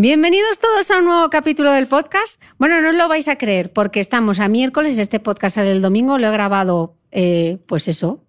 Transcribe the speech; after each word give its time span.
Bienvenidos 0.00 0.60
todos 0.60 0.92
a 0.92 0.98
un 0.98 1.06
nuevo 1.06 1.28
capítulo 1.28 1.72
del 1.72 1.88
podcast. 1.88 2.40
Bueno, 2.56 2.80
no 2.80 2.90
os 2.90 2.94
lo 2.94 3.08
vais 3.08 3.26
a 3.26 3.34
creer 3.34 3.72
porque 3.72 3.98
estamos 3.98 4.38
a 4.38 4.46
miércoles, 4.46 4.96
este 4.96 5.18
podcast 5.18 5.56
sale 5.56 5.72
el 5.72 5.82
domingo, 5.82 6.18
lo 6.18 6.28
he 6.28 6.30
grabado, 6.30 6.94
eh, 7.10 7.58
pues 7.66 7.88
eso, 7.88 8.22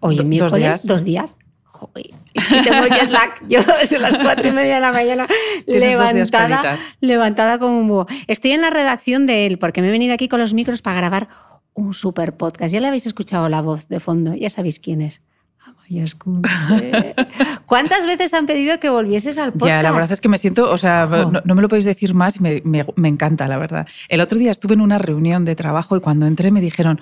hoy 0.00 0.18
en 0.18 0.28
miércoles, 0.30 0.50
dos 0.50 0.62
días. 0.62 0.86
dos 0.86 1.04
días. 1.04 1.36
Joder, 1.64 2.06
y 2.32 2.64
tengo 2.64 2.86
jet 2.86 3.10
lag. 3.10 3.34
Yo 3.50 3.60
desde 3.80 3.98
las 3.98 4.16
cuatro 4.16 4.48
y 4.48 4.52
media 4.52 4.76
de 4.76 4.80
la 4.80 4.92
mañana 4.92 5.26
levantada, 5.66 6.78
levantada 7.00 7.58
como 7.58 7.78
un 7.78 7.88
búho. 7.88 8.06
Estoy 8.26 8.52
en 8.52 8.62
la 8.62 8.70
redacción 8.70 9.26
de 9.26 9.44
él 9.44 9.58
porque 9.58 9.82
me 9.82 9.88
he 9.88 9.90
venido 9.90 10.14
aquí 10.14 10.26
con 10.26 10.40
los 10.40 10.54
micros 10.54 10.80
para 10.80 10.96
grabar 10.96 11.28
un 11.74 11.92
super 11.92 12.34
podcast. 12.34 12.72
Ya 12.72 12.80
le 12.80 12.86
habéis 12.86 13.04
escuchado 13.04 13.50
la 13.50 13.60
voz 13.60 13.88
de 13.88 14.00
fondo, 14.00 14.34
ya 14.34 14.48
sabéis 14.48 14.80
quién 14.80 15.02
es. 15.02 15.20
¿Cuántas 17.66 18.06
veces 18.06 18.32
han 18.34 18.46
pedido 18.46 18.78
que 18.80 18.90
volvieses 18.90 19.38
al 19.38 19.52
podcast? 19.52 19.68
Ya, 19.68 19.82
la 19.82 19.92
verdad 19.92 20.12
es 20.12 20.20
que 20.20 20.28
me 20.28 20.38
siento, 20.38 20.70
o 20.70 20.78
sea, 20.78 21.06
no, 21.06 21.40
no 21.44 21.54
me 21.54 21.62
lo 21.62 21.68
podéis 21.68 21.84
decir 21.84 22.14
más 22.14 22.36
y 22.36 22.40
me, 22.40 22.62
me- 22.64 22.86
me 22.96 23.08
encanta, 23.08 23.48
la 23.48 23.58
verdad. 23.58 23.86
El 24.08 24.20
otro 24.20 24.38
día 24.38 24.50
estuve 24.52 24.74
en 24.74 24.80
una 24.80 24.98
reunión 24.98 25.44
de 25.44 25.56
trabajo 25.56 25.96
y 25.96 26.00
cuando 26.00 26.26
entré 26.26 26.50
me 26.50 26.60
dijeron, 26.60 27.00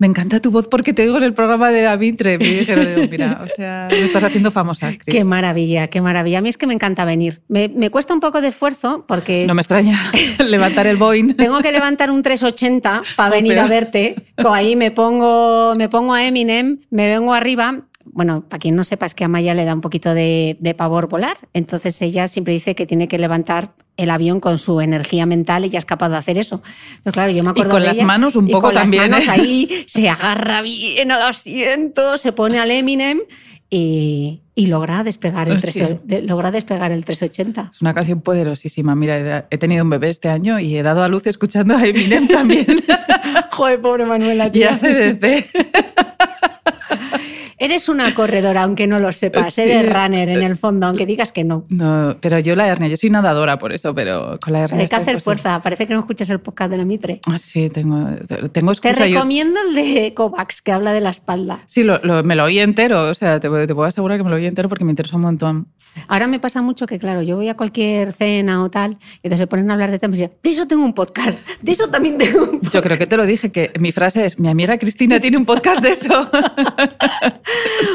me 0.00 0.06
encanta 0.06 0.40
tu 0.40 0.50
voz 0.50 0.66
porque 0.66 0.94
te 0.94 1.02
oigo 1.02 1.18
en 1.18 1.24
el 1.24 1.34
programa 1.34 1.68
de 1.70 1.82
la 1.82 1.94
Mitre. 1.98 2.38
Me 2.38 2.46
dijeron, 2.46 2.86
digo, 2.86 3.06
mira, 3.10 3.44
o 3.44 3.54
sea, 3.54 3.86
me 3.90 4.00
estás 4.00 4.24
haciendo 4.24 4.50
famosa. 4.50 4.92
Qué 5.04 5.24
maravilla, 5.24 5.88
qué 5.88 6.00
maravilla. 6.00 6.38
A 6.38 6.40
mí 6.40 6.48
es 6.48 6.56
que 6.56 6.66
me 6.66 6.72
encanta 6.72 7.04
venir. 7.04 7.42
Me, 7.48 7.68
me 7.68 7.90
cuesta 7.90 8.14
un 8.14 8.20
poco 8.20 8.40
de 8.40 8.48
esfuerzo 8.48 9.04
porque 9.06 9.44
No 9.46 9.54
me 9.54 9.60
extraña 9.60 10.00
levantar 10.38 10.86
el 10.86 10.96
Boeing. 10.96 11.34
tengo 11.34 11.60
que 11.60 11.70
levantar 11.70 12.10
un 12.10 12.22
380 12.22 13.02
para 13.14 13.30
venir 13.30 13.52
peor. 13.52 13.66
a 13.66 13.68
verte. 13.68 14.16
Ahí 14.38 14.74
me 14.74 14.90
pongo, 14.90 15.74
me 15.76 15.90
pongo 15.90 16.14
a 16.14 16.24
Eminem, 16.24 16.78
me 16.90 17.06
vengo 17.08 17.34
arriba. 17.34 17.82
Bueno, 18.06 18.42
para 18.48 18.58
quien 18.58 18.74
no 18.74 18.82
sepa, 18.84 19.04
es 19.04 19.14
que 19.14 19.24
a 19.24 19.28
Maya 19.28 19.54
le 19.54 19.66
da 19.66 19.74
un 19.74 19.82
poquito 19.82 20.14
de, 20.14 20.56
de 20.60 20.74
pavor 20.74 21.08
volar. 21.10 21.36
Entonces 21.52 22.00
ella 22.00 22.26
siempre 22.26 22.54
dice 22.54 22.74
que 22.74 22.86
tiene 22.86 23.06
que 23.06 23.18
levantar 23.18 23.74
el 24.02 24.10
avión 24.10 24.40
con 24.40 24.58
su 24.58 24.80
energía 24.80 25.26
mental 25.26 25.64
y 25.64 25.70
ya 25.70 25.78
es 25.78 25.84
capaz 25.84 26.08
de 26.08 26.16
hacer 26.16 26.38
eso. 26.38 26.62
Entonces, 26.90 27.12
claro, 27.12 27.32
yo 27.32 27.42
me 27.44 27.50
acuerdo 27.50 27.72
con 27.72 27.80
de 27.82 27.86
las 27.88 27.96
ella, 27.96 28.06
manos 28.06 28.36
un 28.36 28.48
y 28.48 28.52
poco 28.52 28.66
con 28.68 28.74
las 28.74 28.82
también, 28.84 29.10
manos 29.10 29.26
¿eh? 29.26 29.30
ahí 29.30 29.84
se 29.86 30.08
agarra 30.08 30.62
bien 30.62 31.10
al 31.12 31.22
asiento, 31.22 32.18
se 32.18 32.32
pone 32.32 32.58
al 32.58 32.70
Eminem 32.70 33.20
y, 33.68 34.42
y 34.54 34.66
logra 34.66 35.04
despegar 35.04 35.48
el, 35.48 35.60
Sí. 35.62 35.80
3, 35.80 35.98
de- 36.04 36.22
logra 36.22 36.50
despegar 36.50 36.90
el 36.92 37.04
380. 37.04 37.70
Es 37.72 37.80
una 37.80 37.94
canción 37.94 38.20
poderosísima. 38.20 38.94
Mira, 38.96 39.46
he- 39.50 39.58
tenido 39.58 39.84
un 39.84 39.90
bebé 39.90 40.08
este 40.10 40.28
año 40.28 40.58
y 40.58 40.76
he 40.76 40.82
dado 40.82 41.02
a 41.04 41.08
luz 41.08 41.26
escuchando 41.26 41.76
a 41.76 41.84
Eminem 41.86 42.26
también. 42.26 42.66
Joder, 43.50 43.80
pobre 43.80 44.06
Manuela, 44.06 44.50
y 44.52 44.62
ACDC. 44.64 45.69
Eres 47.62 47.90
una 47.90 48.14
corredora, 48.14 48.62
aunque 48.62 48.86
no 48.86 48.98
lo 48.98 49.12
sepas. 49.12 49.52
Sí. 49.52 49.60
Eres 49.60 49.92
runner 49.92 50.30
en 50.30 50.42
el 50.42 50.56
fondo, 50.56 50.86
aunque 50.86 51.04
digas 51.04 51.30
que 51.30 51.44
no. 51.44 51.66
No, 51.68 52.16
pero 52.20 52.38
yo 52.38 52.56
la 52.56 52.66
hernia, 52.66 52.88
yo 52.88 52.96
soy 52.96 53.10
nadadora 53.10 53.58
por 53.58 53.74
eso, 53.74 53.94
pero 53.94 54.38
con 54.40 54.54
la 54.54 54.60
hernia... 54.60 54.80
Hay 54.80 54.88
que 54.88 54.96
hacer 54.96 55.20
fuerza. 55.20 55.60
Parece 55.60 55.86
que 55.86 55.92
no 55.92 56.00
escuchas 56.00 56.30
el 56.30 56.40
podcast 56.40 56.70
de 56.70 56.78
la 56.78 56.86
Mitre. 56.86 57.20
Ah, 57.26 57.38
sí, 57.38 57.68
tengo, 57.68 57.98
tengo 58.50 58.72
Te 58.74 58.88
excusa. 58.88 59.06
yo- 59.06 59.14
recomiendo 59.16 59.60
el 59.68 59.74
de 59.74 60.12
Kovacs, 60.16 60.62
que 60.62 60.72
habla 60.72 60.92
de 60.94 61.00
la 61.02 61.10
espalda. 61.10 61.62
Sí, 61.66 61.84
lo- 61.84 62.00
lo- 62.02 62.24
me 62.24 62.34
lo 62.34 62.44
oí 62.44 62.58
entero, 62.60 63.02
o 63.10 63.14
sea, 63.14 63.38
te, 63.40 63.48
te 63.66 63.74
puedo 63.74 63.84
asegurar 63.84 64.16
que 64.16 64.24
me 64.24 64.30
lo 64.30 64.36
oí 64.36 64.46
entero 64.46 64.68
porque 64.70 64.84
me 64.86 64.92
interesa 64.92 65.16
un 65.16 65.22
montón. 65.22 65.68
Ahora 66.08 66.26
me 66.26 66.40
pasa 66.40 66.62
mucho 66.62 66.86
que, 66.86 66.98
claro, 66.98 67.22
yo 67.22 67.36
voy 67.36 67.48
a 67.48 67.56
cualquier 67.56 68.12
cena 68.12 68.62
o 68.62 68.70
tal, 68.70 68.92
y 68.92 69.18
entonces 69.24 69.40
se 69.40 69.46
ponen 69.46 69.70
a 69.70 69.74
hablar 69.74 69.90
de 69.90 69.98
temas 69.98 70.18
y 70.18 70.22
yo, 70.22 70.30
de 70.42 70.50
eso 70.50 70.66
tengo 70.66 70.84
un 70.84 70.94
podcast, 70.94 71.46
de 71.60 71.72
eso 71.72 71.88
también 71.88 72.18
tengo 72.18 72.44
un 72.44 72.50
podcast. 72.60 72.74
Yo 72.74 72.82
creo 72.82 72.98
que 72.98 73.06
te 73.06 73.16
lo 73.16 73.26
dije, 73.26 73.52
que 73.52 73.72
mi 73.78 73.92
frase 73.92 74.26
es, 74.26 74.38
mi 74.38 74.48
amiga 74.48 74.78
Cristina 74.78 75.20
tiene 75.20 75.36
un 75.36 75.44
podcast 75.44 75.82
de 75.82 75.90
eso. 75.90 76.30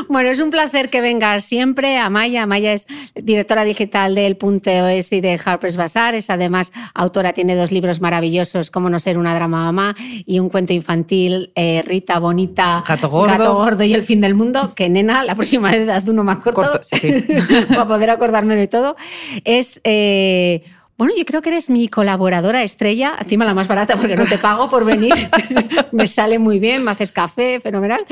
Bueno, 0.07 0.29
es 0.29 0.39
un 0.39 0.49
placer 0.49 0.89
que 0.89 1.01
vengas 1.01 1.43
siempre. 1.43 1.97
Amaya, 1.97 2.43
Amaya 2.43 2.73
es 2.73 2.85
directora 3.15 3.63
digital 3.63 4.15
del 4.15 4.37
Punto.es 4.37 5.11
y 5.11 5.21
de 5.21 5.39
Harper's 5.43 5.77
Bazaar. 5.77 6.15
Es 6.15 6.29
además 6.29 6.71
autora, 6.93 7.33
tiene 7.33 7.55
dos 7.55 7.71
libros 7.71 8.01
maravillosos, 8.01 8.71
Cómo 8.71 8.89
no 8.89 8.99
ser 8.99 9.17
una 9.17 9.33
drama 9.35 9.65
mamá 9.65 9.95
y 9.97 10.39
un 10.39 10.49
cuento 10.49 10.73
infantil, 10.73 11.51
eh, 11.55 11.83
Rita 11.85 12.19
Bonita, 12.19 12.83
Gato 12.87 13.09
gordo. 13.09 13.37
Gato 13.37 13.55
gordo 13.55 13.83
y 13.83 13.93
el 13.93 14.03
fin 14.03 14.21
del 14.21 14.35
mundo. 14.35 14.73
Que 14.75 14.89
nena, 14.89 15.23
la 15.23 15.35
próxima 15.35 15.71
vez 15.71 15.87
haz 15.89 16.07
uno 16.07 16.23
más 16.23 16.39
corto, 16.39 16.61
Corto, 16.61 16.79
sí, 16.83 16.97
sí. 16.97 17.25
poder 17.87 18.09
acordarme 18.09 18.55
de 18.55 18.67
todo. 18.67 18.95
Es... 19.43 19.81
eh, 19.83 20.63
Bueno, 20.97 21.13
yo 21.17 21.25
creo 21.25 21.41
que 21.41 21.49
eres 21.49 21.69
mi 21.69 21.89
colaboradora 21.89 22.63
estrella, 22.63 23.17
encima 23.19 23.43
la 23.43 23.53
más 23.53 23.67
barata 23.67 23.97
porque 23.97 24.15
no 24.15 24.25
te 24.25 24.37
pago 24.37 24.69
por 24.69 24.85
venir. 24.85 25.13
me 25.91 26.07
sale 26.07 26.39
muy 26.39 26.57
bien, 26.57 26.85
me 26.85 26.91
haces 26.91 27.11
café, 27.11 27.59
fenomenal. 27.59 28.05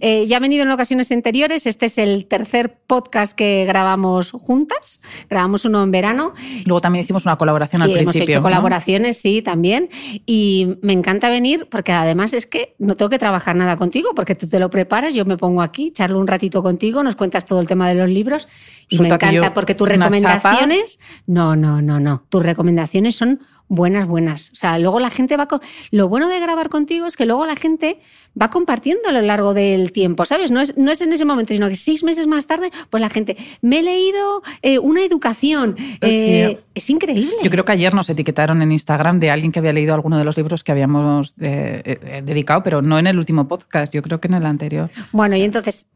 Eh, 0.00 0.24
ya 0.26 0.38
he 0.38 0.40
venido 0.40 0.62
en 0.62 0.70
ocasiones 0.70 1.12
anteriores, 1.12 1.66
este 1.66 1.86
es 1.86 1.98
el 1.98 2.24
tercer 2.24 2.78
podcast 2.86 3.34
que 3.34 3.66
grabamos 3.66 4.30
juntas, 4.30 5.00
grabamos 5.28 5.66
uno 5.66 5.82
en 5.82 5.90
verano. 5.90 6.32
Luego 6.64 6.80
también 6.80 7.04
hicimos 7.04 7.26
una 7.26 7.36
colaboración 7.36 7.82
al 7.82 7.90
y 7.90 7.92
principio. 7.92 8.22
Hemos 8.22 8.28
hecho 8.30 8.38
¿no? 8.38 8.42
colaboraciones, 8.42 9.18
sí, 9.18 9.42
también. 9.42 9.90
Y 10.24 10.78
me 10.80 10.94
encanta 10.94 11.28
venir 11.28 11.68
porque 11.70 11.92
además 11.92 12.32
es 12.32 12.46
que 12.46 12.74
no 12.78 12.96
tengo 12.96 13.10
que 13.10 13.18
trabajar 13.18 13.54
nada 13.54 13.76
contigo 13.76 14.12
porque 14.16 14.34
tú 14.34 14.48
te 14.48 14.58
lo 14.58 14.70
preparas, 14.70 15.12
yo 15.12 15.26
me 15.26 15.36
pongo 15.36 15.60
aquí, 15.60 15.92
charlo 15.92 16.18
un 16.18 16.26
ratito 16.26 16.62
contigo, 16.62 17.02
nos 17.02 17.16
cuentas 17.16 17.44
todo 17.44 17.60
el 17.60 17.68
tema 17.68 17.86
de 17.86 17.96
los 17.96 18.08
libros 18.08 18.48
y 18.88 18.98
me 18.98 19.08
encanta 19.08 19.54
porque 19.54 19.74
tus 19.74 19.88
recomendaciones... 19.88 20.98
No, 21.26 21.54
no, 21.54 21.80
no, 21.80 22.00
no. 22.00 22.24
Tus 22.30 22.42
recomendaciones 22.42 23.16
son 23.16 23.40
buenas, 23.68 24.08
buenas. 24.08 24.50
O 24.52 24.56
sea, 24.56 24.78
luego 24.78 24.98
la 24.98 25.10
gente 25.10 25.36
va... 25.36 25.46
Lo 25.90 26.08
bueno 26.08 26.28
de 26.28 26.40
grabar 26.40 26.68
contigo 26.68 27.06
es 27.06 27.16
que 27.16 27.24
luego 27.24 27.46
la 27.46 27.54
gente 27.54 28.00
va 28.40 28.50
compartiendo 28.50 29.08
a 29.08 29.12
lo 29.12 29.20
largo 29.20 29.54
del 29.54 29.92
tiempo, 29.92 30.24
¿sabes? 30.24 30.50
No 30.50 30.60
es, 30.60 30.76
no 30.76 30.90
es 30.90 31.00
en 31.00 31.12
ese 31.12 31.24
momento, 31.24 31.52
sino 31.52 31.68
que 31.68 31.76
seis 31.76 32.02
meses 32.02 32.26
más 32.26 32.46
tarde, 32.46 32.70
pues 32.90 33.00
la 33.00 33.08
gente, 33.08 33.36
me 33.60 33.78
he 33.78 33.82
leído 33.82 34.42
eh, 34.62 34.78
una 34.78 35.02
educación. 35.02 35.76
Eh, 36.00 36.58
Es 36.74 36.90
increíble. 36.90 37.36
Yo 37.42 37.50
creo 37.50 37.64
que 37.64 37.72
ayer 37.72 37.94
nos 37.94 38.08
etiquetaron 38.08 38.62
en 38.62 38.72
Instagram 38.72 39.20
de 39.20 39.30
alguien 39.30 39.52
que 39.52 39.58
había 39.58 39.72
leído 39.72 39.94
alguno 39.94 40.18
de 40.18 40.24
los 40.24 40.36
libros 40.36 40.64
que 40.64 40.72
habíamos 40.72 41.34
eh, 41.40 41.82
eh, 41.84 42.22
dedicado, 42.24 42.62
pero 42.62 42.82
no 42.82 42.98
en 42.98 43.06
el 43.06 43.18
último 43.18 43.46
podcast, 43.46 43.92
yo 43.92 44.02
creo 44.02 44.20
que 44.20 44.28
en 44.28 44.34
el 44.34 44.46
anterior. 44.46 44.90
Bueno, 45.12 45.36
y 45.36 45.42
entonces, 45.42 45.86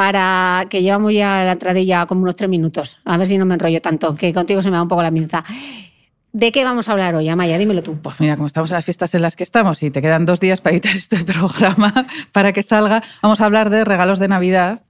para 0.00 0.64
que 0.70 0.80
llevamos 0.80 1.12
ya 1.12 1.44
la 1.44 1.52
entradilla 1.52 2.06
como 2.06 2.22
unos 2.22 2.34
tres 2.34 2.48
minutos, 2.48 2.96
a 3.04 3.18
ver 3.18 3.26
si 3.26 3.36
no 3.36 3.44
me 3.44 3.52
enrollo 3.52 3.82
tanto, 3.82 4.14
que 4.14 4.32
contigo 4.32 4.62
se 4.62 4.70
me 4.70 4.76
da 4.78 4.82
un 4.82 4.88
poco 4.88 5.02
la 5.02 5.10
minza. 5.10 5.44
¿De 6.32 6.52
qué 6.52 6.64
vamos 6.64 6.88
a 6.88 6.92
hablar 6.92 7.14
hoy, 7.16 7.28
Amaya? 7.28 7.58
Dímelo 7.58 7.82
tú. 7.82 7.98
Pues 8.00 8.18
mira, 8.18 8.36
como 8.36 8.46
estamos 8.46 8.70
en 8.70 8.76
las 8.76 8.86
fiestas 8.86 9.14
en 9.14 9.20
las 9.20 9.36
que 9.36 9.42
estamos 9.42 9.82
y 9.82 9.90
te 9.90 10.00
quedan 10.00 10.24
dos 10.24 10.40
días 10.40 10.62
para 10.62 10.72
editar 10.72 10.96
este 10.96 11.22
programa 11.24 12.06
para 12.32 12.54
que 12.54 12.62
salga, 12.62 13.02
vamos 13.20 13.42
a 13.42 13.44
hablar 13.44 13.68
de 13.68 13.84
regalos 13.84 14.18
de 14.18 14.28
Navidad 14.28 14.80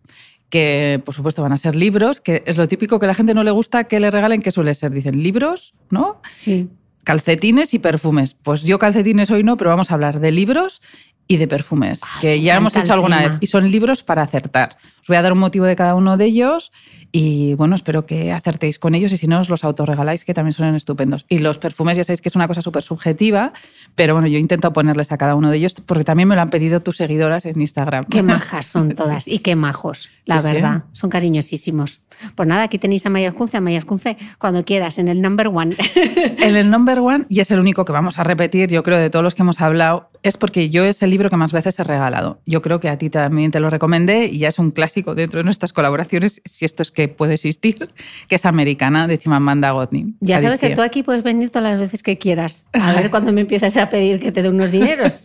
que 0.49 1.03
por 1.05 1.13
supuesto 1.13 1.43
van 1.43 1.53
a 1.53 1.59
ser 1.59 1.75
libros, 1.75 2.21
que 2.21 2.45
es 2.47 2.57
lo 2.57 2.69
típico 2.69 3.01
que 3.01 3.07
a 3.07 3.09
la 3.09 3.15
gente 3.17 3.35
no 3.35 3.43
le 3.43 3.51
gusta 3.51 3.85
que 3.85 3.99
le 3.99 4.13
regalen, 4.13 4.43
que 4.43 4.53
suele 4.53 4.77
ser, 4.77 4.93
dicen 4.93 5.25
libros, 5.25 5.75
¿no? 5.91 6.21
Sí. 6.31 6.69
Calcetines 7.05 7.75
y 7.75 7.79
perfumes. 7.79 8.37
Pues 8.43 8.63
yo 8.63 8.79
calcetines 8.79 9.31
hoy 9.31 9.43
no, 9.43 9.57
pero 9.57 9.71
vamos 9.71 9.91
a 9.91 9.95
hablar 9.95 10.21
de 10.21 10.31
libros 10.33 10.81
y 11.27 11.37
de 11.37 11.47
perfumes, 11.47 12.01
Ay, 12.03 12.21
que 12.21 12.41
ya 12.41 12.57
hemos 12.57 12.75
hecho 12.77 12.93
alguna 12.93 13.19
tema. 13.21 13.31
vez. 13.35 13.39
Y 13.41 13.47
son 13.47 13.71
libros 13.71 14.03
para 14.03 14.23
acertar. 14.23 14.77
Os 15.01 15.07
voy 15.07 15.17
a 15.17 15.23
dar 15.23 15.33
un 15.33 15.39
motivo 15.39 15.65
de 15.65 15.77
cada 15.77 15.95
uno 15.95 16.17
de 16.17 16.25
ellos 16.25 16.73
y 17.13 17.55
bueno, 17.55 17.75
espero 17.75 18.07
que 18.07 18.33
acertéis 18.33 18.79
con 18.79 18.95
ellos 18.95 19.13
y 19.13 19.17
si 19.17 19.27
no 19.27 19.41
os 19.41 19.49
los 19.49 19.65
autorregaláis, 19.65 20.25
que 20.25 20.35
también 20.35 20.53
son 20.53 20.75
estupendos. 20.75 21.27
Y 21.29 21.39
los 21.39 21.59
perfumes 21.59 21.97
ya 21.97 22.05
sabéis 22.05 22.21
que 22.21 22.29
es 22.29 22.37
una 22.37 22.47
cosa 22.49 22.63
súper 22.63 22.83
subjetiva, 22.83 23.53
pero 23.95 24.15
bueno, 24.15 24.29
yo 24.29 24.39
intento 24.39 24.73
ponerles 24.73 25.11
a 25.13 25.19
cada 25.19 25.35
uno 25.35 25.51
de 25.51 25.57
ellos 25.57 25.75
porque 25.87 26.05
también 26.05 26.29
me 26.29 26.35
lo 26.37 26.41
han 26.43 26.51
pedido 26.51 26.81
tus 26.81 26.97
seguidoras 26.99 27.47
en 27.47 27.61
Instagram. 27.61 28.05
Qué 28.07 28.23
majas 28.25 28.67
son 28.67 28.95
todas 28.95 29.27
y 29.29 29.41
qué 29.41 29.57
majos, 29.57 30.11
la 30.25 30.41
Sí, 30.41 30.47
sí. 30.49 30.55
verdad. 30.55 30.85
Son 30.93 31.11
cariñosísimos. 31.11 32.01
Pues 32.35 32.47
nada, 32.47 32.65
aquí 32.65 32.79
tenéis 32.79 33.07
a 33.07 33.11
Maya 33.11 33.33
Kunce, 33.33 33.57
a 33.57 33.61
Maya 33.63 33.81
Kunce, 33.83 34.17
cuando 34.39 34.63
quieras, 34.65 34.99
en 34.99 35.09
el 35.09 35.23
number 35.23 35.49
one. 35.49 35.75
En 36.41 36.57
el 36.57 36.71
number 36.71 36.99
one, 37.01 37.25
y 37.29 37.41
es 37.41 37.51
el 37.51 37.61
único 37.61 37.85
que 37.85 37.93
vamos 37.93 38.19
a 38.19 38.25
repetir, 38.25 38.69
yo 38.71 38.83
creo, 38.83 38.99
de 38.99 39.09
todos 39.11 39.23
los 39.23 39.35
que 39.35 39.43
hemos 39.43 39.61
hablado, 39.61 40.11
es 40.23 40.37
porque 40.37 40.69
yo 40.71 40.85
es 40.85 41.03
el 41.03 41.11
libro 41.11 41.31
que 41.31 41.37
más 41.37 41.53
veces 41.53 41.79
he 41.79 41.85
regalado. 41.85 42.41
Yo 42.47 42.61
creo 42.63 42.79
que 42.81 42.89
a 42.89 42.99
ti 42.99 43.09
también 43.11 43.51
te 43.51 43.61
lo 43.61 43.71
recomendé 43.71 44.27
y 44.27 44.39
ya 44.39 44.49
es 44.49 44.59
un 44.59 44.71
clásico 44.71 45.15
dentro 45.15 45.39
de 45.39 45.45
nuestras 45.45 45.73
colaboraciones, 45.73 46.43
si 46.45 46.65
esto 46.65 46.83
es 46.83 46.91
que 46.93 47.00
puede 47.09 47.35
existir, 47.35 47.91
que 48.29 48.37
es 48.37 48.45
Americana 48.47 49.07
de 49.07 49.19
Chimamanda 49.19 49.71
Godney. 49.73 50.15
Ya 50.21 50.39
sabes 50.39 50.61
que 50.61 50.71
tú 50.75 50.83
aquí 50.83 51.03
puedes 51.03 51.23
venir 51.23 51.51
todas 51.51 51.71
las 51.71 51.79
veces 51.79 52.03
que 52.03 52.19
quieras. 52.19 52.67
A 52.73 52.93
ver 52.93 53.11
cuando 53.11 53.33
me 53.33 53.43
empiezas 53.43 53.77
a 53.77 53.89
pedir 53.91 54.21
que 54.21 54.33
te 54.33 54.43
dé 54.43 54.49
unos 54.49 54.71
dineros. 54.71 55.23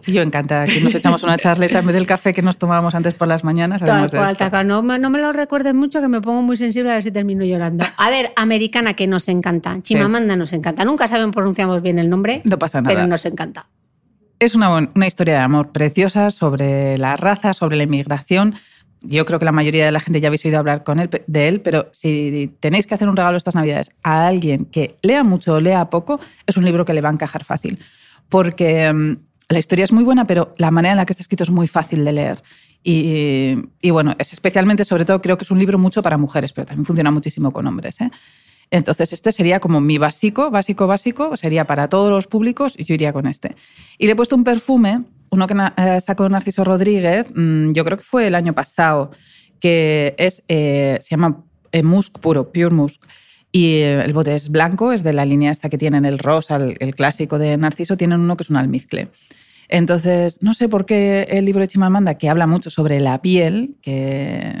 Sí, 0.00 0.12
yo 0.12 0.22
encantada. 0.22 0.62
Aquí 0.62 0.80
nos 0.80 0.94
echamos 0.94 1.22
una 1.22 1.36
charleta 1.38 1.80
en 1.80 1.86
vez 1.86 1.94
del 1.94 2.06
café 2.06 2.32
que 2.32 2.42
nos 2.42 2.58
tomábamos 2.58 2.94
antes 2.94 3.14
por 3.14 3.28
las 3.28 3.44
mañanas. 3.44 3.80
Tal 3.80 3.88
cual, 4.10 4.30
esto. 4.30 4.36
tal 4.38 4.50
cual. 4.50 4.66
No, 4.66 4.82
me- 4.82 4.98
no 4.98 5.10
me 5.10 5.20
lo 5.20 5.32
recuerdes 5.32 5.74
mucho 5.74 6.00
que 6.00 6.08
me 6.08 6.20
pongo 6.20 6.42
muy 6.42 6.56
sensible 6.56 6.90
a 6.90 6.94
ver 6.94 7.02
si 7.02 7.10
termino 7.10 7.44
llorando. 7.44 7.84
A 7.96 8.10
ver, 8.10 8.32
americana 8.36 8.94
que 8.94 9.06
nos 9.06 9.28
encanta. 9.28 9.76
Chimamanda 9.82 10.36
nos 10.36 10.52
encanta. 10.52 10.84
Nunca 10.84 11.06
saben 11.08 11.30
pronunciamos 11.30 11.82
bien 11.82 11.98
el 11.98 12.08
nombre, 12.10 12.42
No 12.44 12.58
pasa 12.58 12.80
nada. 12.80 12.94
pero 12.94 13.06
nos 13.06 13.24
encanta. 13.24 13.66
Es 14.40 14.54
una, 14.54 14.70
una 14.94 15.06
historia 15.06 15.34
de 15.34 15.40
amor 15.40 15.72
preciosa 15.72 16.30
sobre 16.30 16.96
la 16.96 17.16
raza, 17.16 17.54
sobre 17.54 17.76
la 17.76 17.82
inmigración. 17.82 18.54
Yo 19.00 19.24
creo 19.24 19.38
que 19.38 19.44
la 19.44 19.52
mayoría 19.52 19.84
de 19.84 19.92
la 19.92 20.00
gente 20.00 20.20
ya 20.20 20.28
habéis 20.28 20.44
oído 20.44 20.58
hablar 20.58 20.82
con 20.82 20.98
él, 20.98 21.08
de 21.26 21.48
él, 21.48 21.60
pero 21.60 21.88
si 21.92 22.52
tenéis 22.60 22.86
que 22.86 22.94
hacer 22.94 23.08
un 23.08 23.16
regalo 23.16 23.36
estas 23.36 23.54
Navidades 23.54 23.90
a 24.02 24.26
alguien 24.26 24.64
que 24.64 24.96
lea 25.02 25.22
mucho 25.22 25.54
o 25.54 25.60
lea 25.60 25.88
poco, 25.88 26.18
es 26.46 26.56
un 26.56 26.64
libro 26.64 26.84
que 26.84 26.92
le 26.92 27.00
va 27.00 27.08
a 27.08 27.12
encajar 27.12 27.44
fácil. 27.44 27.78
Porque 28.28 28.92
mm, 28.92 29.16
la 29.48 29.58
historia 29.58 29.84
es 29.84 29.92
muy 29.92 30.04
buena, 30.04 30.24
pero 30.24 30.52
la 30.56 30.70
manera 30.70 30.92
en 30.92 30.98
la 30.98 31.06
que 31.06 31.12
está 31.12 31.22
escrito 31.22 31.44
es 31.44 31.50
muy 31.50 31.68
fácil 31.68 32.04
de 32.04 32.12
leer. 32.12 32.42
Y, 32.82 33.54
y 33.80 33.90
bueno, 33.90 34.14
es 34.18 34.32
especialmente, 34.32 34.84
sobre 34.84 35.04
todo, 35.04 35.20
creo 35.20 35.36
que 35.36 35.44
es 35.44 35.50
un 35.50 35.58
libro 35.58 35.78
mucho 35.78 36.02
para 36.02 36.18
mujeres, 36.18 36.52
pero 36.52 36.66
también 36.66 36.84
funciona 36.84 37.10
muchísimo 37.10 37.52
con 37.52 37.66
hombres. 37.66 38.00
¿eh? 38.00 38.10
Entonces, 38.70 39.12
este 39.12 39.32
sería 39.32 39.60
como 39.60 39.80
mi 39.80 39.98
básico, 39.98 40.50
básico, 40.50 40.86
básico, 40.86 41.36
sería 41.36 41.66
para 41.66 41.88
todos 41.88 42.10
los 42.10 42.26
públicos 42.26 42.74
y 42.76 42.84
yo 42.84 42.94
iría 42.94 43.12
con 43.12 43.26
este. 43.26 43.56
Y 43.96 44.06
le 44.06 44.12
he 44.12 44.16
puesto 44.16 44.36
un 44.36 44.44
perfume, 44.44 45.04
uno 45.30 45.46
que 45.46 45.54
eh, 45.76 46.00
sacó 46.00 46.28
Narciso 46.28 46.64
Rodríguez, 46.64 47.32
mm, 47.34 47.72
yo 47.72 47.84
creo 47.84 47.96
que 47.98 48.04
fue 48.04 48.26
el 48.26 48.34
año 48.34 48.54
pasado, 48.54 49.10
que 49.60 50.14
es, 50.18 50.42
eh, 50.48 50.98
se 51.00 51.10
llama 51.10 51.44
eh, 51.72 51.82
Musk 51.82 52.18
puro, 52.18 52.50
Pure 52.52 52.70
Musk. 52.70 53.02
Y 53.50 53.80
el 53.80 54.12
bote 54.12 54.36
es 54.36 54.50
blanco, 54.50 54.92
es 54.92 55.02
de 55.02 55.14
la 55.14 55.24
línea 55.24 55.50
esta 55.50 55.70
que 55.70 55.78
tienen 55.78 56.04
el 56.04 56.18
rosa, 56.18 56.56
el, 56.56 56.76
el 56.80 56.94
clásico 56.94 57.38
de 57.38 57.56
Narciso, 57.56 57.96
tienen 57.96 58.20
uno 58.20 58.36
que 58.36 58.42
es 58.42 58.50
un 58.50 58.56
almizcle. 58.56 59.08
Entonces, 59.70 60.38
no 60.42 60.54
sé 60.54 60.68
por 60.68 60.86
qué 60.86 61.26
el 61.30 61.44
libro 61.44 61.60
de 61.60 61.68
Chimamanda, 61.68 62.14
que 62.16 62.28
habla 62.28 62.46
mucho 62.46 62.70
sobre 62.70 63.00
la 63.00 63.20
piel, 63.20 63.76
que, 63.82 64.54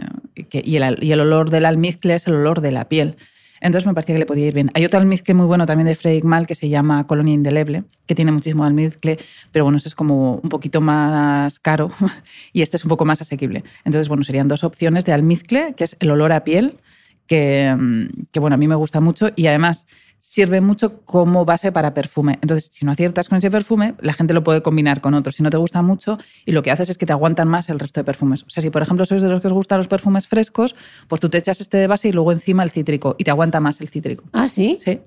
que- 0.50 0.62
y, 0.64 0.76
el, 0.76 1.02
y 1.02 1.12
el 1.12 1.20
olor 1.20 1.50
del 1.50 1.64
almizcle 1.66 2.14
es 2.14 2.26
el 2.26 2.34
olor 2.34 2.60
de 2.60 2.72
la 2.72 2.88
piel. 2.88 3.16
Entonces 3.60 3.86
me 3.86 3.94
parecía 3.94 4.14
que 4.14 4.20
le 4.20 4.26
podía 4.26 4.46
ir 4.46 4.54
bien. 4.54 4.70
Hay 4.74 4.84
otro 4.84 5.00
almizcle 5.00 5.34
muy 5.34 5.46
bueno 5.46 5.66
también 5.66 5.86
de 5.86 5.94
Frederick 5.94 6.24
Mal 6.24 6.46
que 6.46 6.54
se 6.54 6.68
llama 6.68 7.06
Colonia 7.06 7.34
Indeleble, 7.34 7.84
que 8.06 8.14
tiene 8.14 8.32
muchísimo 8.32 8.64
almizcle, 8.64 9.18
pero 9.52 9.64
bueno, 9.64 9.78
ese 9.78 9.88
es 9.88 9.94
como 9.94 10.36
un 10.36 10.48
poquito 10.48 10.80
más 10.80 11.58
caro 11.58 11.90
y 12.52 12.62
este 12.62 12.76
es 12.76 12.84
un 12.84 12.88
poco 12.88 13.04
más 13.04 13.20
asequible. 13.20 13.64
Entonces, 13.84 14.08
bueno, 14.08 14.24
serían 14.24 14.48
dos 14.48 14.64
opciones 14.64 15.04
de 15.04 15.12
almizcle, 15.12 15.74
que 15.76 15.84
es 15.84 15.96
el 16.00 16.10
olor 16.10 16.32
a 16.32 16.44
piel, 16.44 16.78
que, 17.26 17.74
mm, 17.78 18.24
que, 18.32 18.40
bueno, 18.40 18.54
a 18.54 18.56
mí 18.56 18.68
me 18.68 18.74
gusta 18.74 19.00
mucho 19.00 19.30
y 19.36 19.46
además 19.46 19.86
sirve 20.18 20.60
mucho 20.60 21.00
como 21.04 21.44
base 21.44 21.72
para 21.72 21.94
perfume. 21.94 22.38
Entonces, 22.42 22.68
si 22.72 22.84
no 22.84 22.92
aciertas 22.92 23.28
con 23.28 23.38
ese 23.38 23.50
perfume, 23.50 23.94
la 24.00 24.12
gente 24.12 24.34
lo 24.34 24.44
puede 24.44 24.62
combinar 24.62 25.00
con 25.00 25.14
otro. 25.14 25.32
Si 25.32 25.42
no 25.42 25.50
te 25.50 25.56
gusta 25.56 25.82
mucho, 25.82 26.18
y 26.44 26.52
lo 26.52 26.62
que 26.62 26.70
haces 26.70 26.90
es 26.90 26.98
que 26.98 27.06
te 27.06 27.12
aguantan 27.12 27.48
más 27.48 27.68
el 27.68 27.78
resto 27.78 28.00
de 28.00 28.04
perfumes. 28.04 28.42
O 28.42 28.50
sea, 28.50 28.62
si 28.62 28.70
por 28.70 28.82
ejemplo 28.82 29.04
sois 29.04 29.22
de 29.22 29.28
los 29.28 29.40
que 29.40 29.48
os 29.48 29.52
gustan 29.52 29.78
los 29.78 29.88
perfumes 29.88 30.26
frescos, 30.26 30.74
pues 31.08 31.20
tú 31.20 31.28
te 31.28 31.38
echas 31.38 31.60
este 31.60 31.76
de 31.76 31.86
base 31.86 32.08
y 32.08 32.12
luego 32.12 32.32
encima 32.32 32.62
el 32.62 32.70
cítrico 32.70 33.16
y 33.18 33.24
te 33.24 33.30
aguanta 33.30 33.60
más 33.60 33.80
el 33.80 33.88
cítrico. 33.88 34.24
Ah, 34.32 34.48
sí. 34.48 34.76
Sí. 34.80 35.00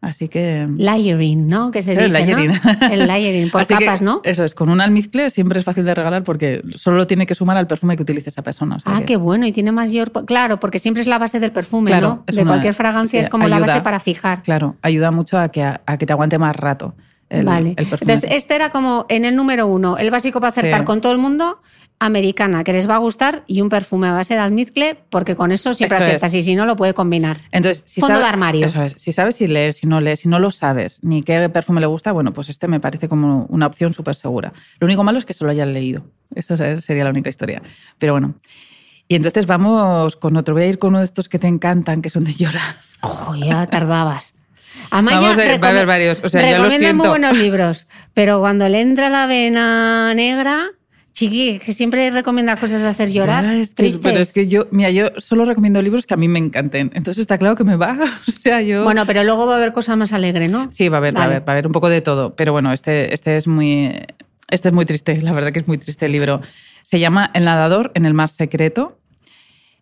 Así 0.00 0.28
que... 0.28 0.68
Layering, 0.76 1.48
¿no? 1.48 1.70
Que 1.72 1.82
se 1.82 1.90
Sí, 1.90 1.96
dice, 1.96 2.06
el 2.06 2.12
layering. 2.12 2.52
¿no? 2.52 2.86
El 2.92 3.06
layering, 3.08 3.50
por 3.50 3.62
Así 3.62 3.74
que 3.76 3.84
capas, 3.84 4.00
¿no? 4.00 4.20
Eso 4.22 4.44
es, 4.44 4.54
con 4.54 4.68
un 4.68 4.80
almizcle 4.80 5.28
siempre 5.30 5.58
es 5.58 5.64
fácil 5.64 5.84
de 5.84 5.92
regalar 5.94 6.22
porque 6.22 6.62
solo 6.76 6.96
lo 6.98 7.06
tiene 7.08 7.26
que 7.26 7.34
sumar 7.34 7.56
al 7.56 7.66
perfume 7.66 7.96
que 7.96 8.02
utilice 8.04 8.30
esa 8.30 8.42
persona. 8.42 8.76
o 8.76 8.80
sea 8.80 8.92
Ah, 8.94 9.00
que- 9.00 9.06
qué 9.06 9.16
bueno. 9.16 9.44
Y 9.46 9.52
tiene 9.52 9.72
mayor... 9.72 10.12
Claro, 10.24 10.60
porque 10.60 10.78
siempre 10.78 11.00
es 11.00 11.08
la 11.08 11.18
base 11.18 11.40
del 11.40 11.50
perfume, 11.50 11.90
Claro, 11.90 12.22
¿no? 12.28 12.32
De 12.32 12.42
una- 12.42 12.52
cualquier 12.52 12.74
fragancia 12.74 13.20
es 13.20 13.28
como 13.28 13.48
la 13.48 13.58
base 13.58 13.80
para 13.80 13.98
fijar. 13.98 14.42
Claro, 14.42 14.76
ayuda 14.82 15.10
mucho 15.10 15.36
a 15.38 15.48
que, 15.48 15.62
a, 15.64 15.80
que 15.98 16.06
te 16.06 16.12
aguante 16.12 16.38
más 16.38 16.54
rato 16.54 16.94
el, 17.30 17.44
vale. 17.44 17.74
el. 17.76 17.84
Entonces, 17.84 18.24
este 18.30 18.54
era 18.54 18.70
como 18.70 19.06
en 19.08 19.24
el 19.24 19.36
número 19.36 19.66
uno, 19.66 19.96
el 19.98 20.10
básico 20.10 20.40
para 20.40 20.50
acertar 20.50 20.80
Sí. 20.80 20.84
con 20.86 21.00
todo 21.00 21.12
el 21.12 21.18
mundo, 21.18 21.60
americana, 22.00 22.62
que 22.62 22.72
les 22.72 22.88
va 22.88 22.94
a 22.94 22.98
gustar, 22.98 23.42
y 23.48 23.60
un 23.60 23.68
perfume 23.68 24.06
a 24.06 24.12
base 24.12 24.34
de 24.34 24.40
almizcle, 24.40 24.94
porque 25.10 25.34
con 25.34 25.50
eso 25.50 25.74
siempre 25.74 26.14
Eso 26.16 26.26
es. 26.26 26.34
y 26.34 26.42
si 26.42 26.54
no, 26.54 26.64
lo 26.64 26.76
puede 26.76 26.94
combinar. 26.94 27.38
Entonces, 27.50 27.82
si 27.86 28.00
Fondo 28.00 28.14
sabe- 28.14 28.24
de 28.24 28.28
armario. 28.30 28.66
Eso 28.66 28.82
es. 28.82 28.94
Si 28.96 29.12
sabes 29.12 29.34
si 29.36 29.48
lees, 29.48 29.78
si 29.78 29.86
no 29.88 30.00
lees, 30.00 30.20
si 30.20 30.28
no 30.28 30.38
lo 30.38 30.50
sabes, 30.52 31.00
ni 31.02 31.22
qué 31.24 31.48
perfume 31.48 31.80
le 31.80 31.86
gusta, 31.88 32.12
bueno, 32.12 32.32
pues 32.32 32.50
este 32.50 32.68
me 32.68 32.78
parece 32.78 33.08
como 33.08 33.46
una 33.48 33.66
opción 33.66 33.92
súper 33.94 34.14
segura. 34.14 34.52
Lo 34.78 34.84
único 34.86 35.02
malo 35.02 35.18
es 35.18 35.24
que 35.24 35.34
solo 35.34 35.50
hayan 35.50 35.72
leído. 35.72 36.04
Esa 36.34 36.54
es- 36.72 36.84
sería 36.84 37.02
la 37.04 37.10
única 37.10 37.30
historia. 37.30 37.62
Pero 37.98 38.12
bueno. 38.12 38.34
Y 39.08 39.14
entonces 39.16 39.46
vamos 39.46 40.16
con 40.16 40.36
otro. 40.36 40.54
Voy 40.54 40.64
a 40.64 40.66
ir 40.66 40.78
con 40.78 40.90
uno 40.90 40.98
de 41.00 41.06
estos 41.06 41.28
que 41.28 41.38
te 41.38 41.46
encantan, 41.48 42.00
que 42.02 42.10
son 42.10 42.22
de 42.24 42.34
llorar. 42.34 42.76
Ojo, 43.02 43.34
ya 43.34 43.66
tardabas. 43.66 44.34
Amaya 44.90 45.20
Vamos 45.20 45.38
a 45.38 45.42
ver, 45.42 45.62
va 45.62 45.68
a 45.68 45.70
haber 45.70 45.86
varios, 45.86 46.20
o 46.22 46.28
sea, 46.28 46.40
recomienda 46.58 46.92
muy 46.94 47.08
buenos 47.08 47.36
libros, 47.38 47.86
pero 48.14 48.40
cuando 48.40 48.68
le 48.68 48.80
entra 48.80 49.10
la 49.10 49.26
vena 49.26 50.14
negra, 50.14 50.64
chiqui, 51.12 51.58
que 51.58 51.72
siempre 51.72 52.10
recomienda 52.10 52.56
cosas 52.56 52.82
de 52.82 52.88
hacer 52.88 53.10
llorar, 53.10 53.44
Ya, 53.44 53.54
es 53.56 53.70
que- 53.70 53.74
tristes. 53.74 54.00
pero 54.02 54.20
es 54.20 54.32
que 54.32 54.46
yo, 54.46 54.66
mira, 54.70 54.90
yo 54.90 55.08
solo 55.18 55.44
recomiendo 55.44 55.82
libros 55.82 56.06
que 56.06 56.14
a 56.14 56.16
mí 56.16 56.28
me 56.28 56.38
encanten. 56.38 56.90
Entonces 56.94 57.22
está 57.22 57.38
claro 57.38 57.56
que 57.56 57.64
me 57.64 57.76
va. 57.76 57.98
O 58.28 58.30
sea, 58.30 58.62
yo. 58.62 58.84
Bueno, 58.84 59.04
pero 59.06 59.24
luego 59.24 59.46
va 59.46 59.54
a 59.54 59.56
haber 59.56 59.72
cosas 59.72 59.96
más 59.96 60.12
alegres, 60.12 60.48
¿no? 60.48 60.70
Sí, 60.70 60.88
va 60.88 60.98
a 60.98 61.00
haber, 61.00 61.16
va 61.16 61.22
a 61.22 61.24
haber, 61.24 61.40
va 61.40 61.44
a 61.48 61.52
haber 61.52 61.66
un 61.66 61.72
poco 61.72 61.88
de 61.88 62.00
todo. 62.00 62.34
Pero 62.36 62.52
bueno, 62.52 62.72
este, 62.72 63.12
este 63.12 63.36
es 63.36 63.46
muy. 63.48 63.92
Este 64.48 64.68
es 64.68 64.74
muy 64.74 64.86
triste, 64.86 65.16
la 65.22 65.32
verdad 65.32 65.50
que 65.52 65.58
es 65.58 65.66
muy 65.68 65.78
triste 65.78 66.06
el 66.06 66.12
libro. 66.12 66.40
Se 66.82 67.00
llama 67.00 67.30
El 67.34 67.44
nadador 67.44 67.90
en 67.94 68.06
el 68.06 68.14
mar 68.14 68.28
secreto. 68.28 68.98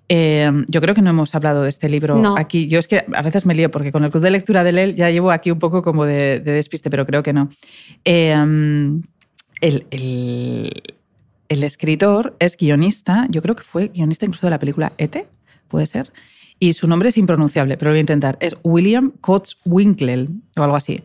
Eh, 0.08 0.50
yo 0.68 0.80
creo 0.80 0.94
que 0.94 1.02
no 1.02 1.10
hemos 1.10 1.34
hablado 1.34 1.62
de 1.62 1.68
este 1.68 1.88
libro 1.88 2.16
No. 2.18 2.36
aquí. 2.38 2.68
Yo 2.68 2.78
es 2.78 2.86
que 2.86 3.04
a 3.12 3.22
veces 3.22 3.44
me 3.46 3.54
lío 3.54 3.70
porque 3.70 3.90
con 3.90 4.04
el 4.04 4.10
club 4.10 4.22
de 4.22 4.30
lectura 4.30 4.62
de 4.62 4.70
él 4.70 4.94
ya 4.94 5.10
llevo 5.10 5.30
aquí 5.32 5.50
un 5.50 5.58
poco 5.58 5.82
como 5.82 6.04
de, 6.04 6.38
de 6.40 6.52
despiste, 6.52 6.90
pero 6.90 7.04
creo 7.06 7.22
que 7.22 7.32
no. 7.32 7.50
Eh, 8.04 8.32
el, 9.60 9.86
el- 9.90 10.82
el 11.48 11.62
escritor 11.62 12.34
es 12.40 12.56
guionista, 12.56 13.26
yo 13.30 13.40
creo 13.40 13.54
que 13.54 13.62
fue 13.62 13.88
guionista 13.88 14.26
incluso 14.26 14.46
de 14.48 14.50
la 14.50 14.58
película 14.58 14.92
Ete, 14.98 15.28
puede 15.68 15.86
ser. 15.86 16.12
Y 16.58 16.72
su 16.72 16.88
nombre 16.88 17.10
es 17.10 17.18
impronunciable, 17.18 17.76
pero 17.76 17.90
lo 17.90 17.92
voy 17.94 17.98
a 17.98 18.00
intentar. 18.00 18.36
Es 18.40 18.56
William 18.64 19.12
Coates 19.20 19.56
Winkle 19.64 20.28
o 20.56 20.62
algo 20.62 20.74
así. 20.76 21.02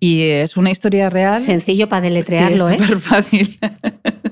Y 0.00 0.22
es 0.22 0.56
una 0.56 0.70
historia 0.70 1.08
real. 1.08 1.40
Sencillo 1.40 1.88
para 1.88 2.02
deletrearlo, 2.02 2.66
Sí, 2.68 2.72
¿eh? 2.74 2.76
es 2.76 2.82
súper 2.82 3.00
fácil. 3.00 3.58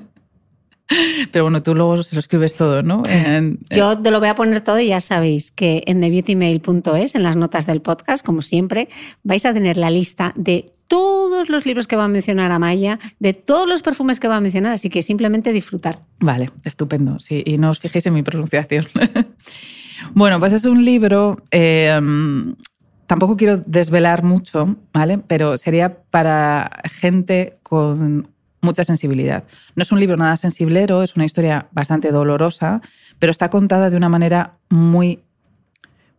Pero 1.31 1.45
bueno, 1.45 1.61
tú 1.63 1.75
luego 1.75 2.01
se 2.03 2.15
lo 2.15 2.19
escribes 2.19 2.55
todo, 2.55 2.83
¿no? 2.83 3.03
En- 3.07 3.59
Yo 3.69 3.97
te 4.01 4.11
lo 4.11 4.19
voy 4.19 4.29
a 4.29 4.35
poner 4.35 4.61
todo 4.61 4.79
y 4.79 4.87
ya 4.87 4.99
sabéis 5.01 5.51
que 5.51 5.83
en 5.87 6.01
thebeautymail.es, 6.01 7.15
en 7.15 7.23
las 7.23 7.35
notas 7.35 7.65
del 7.65 7.81
podcast, 7.81 8.25
como 8.25 8.41
siempre, 8.41 8.87
vais 9.23 9.45
a 9.45 9.53
tener 9.53 9.77
la 9.77 9.89
lista 9.89 10.33
de 10.35 10.71
todos 10.87 11.49
los 11.49 11.65
libros 11.65 11.85
que 11.87 11.97
va 11.97 12.05
a 12.05 12.07
mencionar 12.07 12.51
Amaya, 12.51 12.97
de 13.19 13.33
todos 13.33 13.67
los 13.67 13.81
perfumes 13.81 14.19
que 14.21 14.29
va 14.29 14.37
a 14.37 14.41
mencionar, 14.41 14.71
así 14.71 14.89
que 14.89 15.01
simplemente 15.03 15.51
disfrutar. 15.51 15.99
Vale, 16.19 16.49
estupendo. 16.63 17.19
Sí, 17.19 17.43
y 17.45 17.57
no 17.57 17.71
os 17.71 17.79
fijéis 17.79 18.05
en 18.05 18.13
mi 18.13 18.23
pronunciación. 18.23 18.85
bueno, 20.13 20.39
pues 20.39 20.53
es 20.53 20.63
un 20.65 20.85
libro. 20.85 21.43
eh, 21.51 21.99
tampoco 23.05 23.35
quiero 23.37 23.57
desvelar 23.57 24.23
mucho, 24.23 24.75
¿vale? 24.93 25.17
Pero 25.17 25.57
sería 25.57 25.97
para 26.09 26.71
gente 26.85 27.53
con 27.63 28.29
mucha 28.61 28.83
sensibilidad. 28.83 29.43
No 29.75 29.83
es 29.83 29.91
un 29.91 29.99
libro 29.99 30.17
nada 30.17 30.37
sensiblero, 30.37 31.03
es 31.03 31.15
una 31.15 31.25
historia 31.25 31.67
bastante 31.71 32.11
dolorosa, 32.11 32.81
pero 33.19 33.31
está 33.31 33.49
contada 33.49 33.89
de 33.89 33.97
una 33.97 34.09
manera 34.09 34.57
muy, 34.69 35.19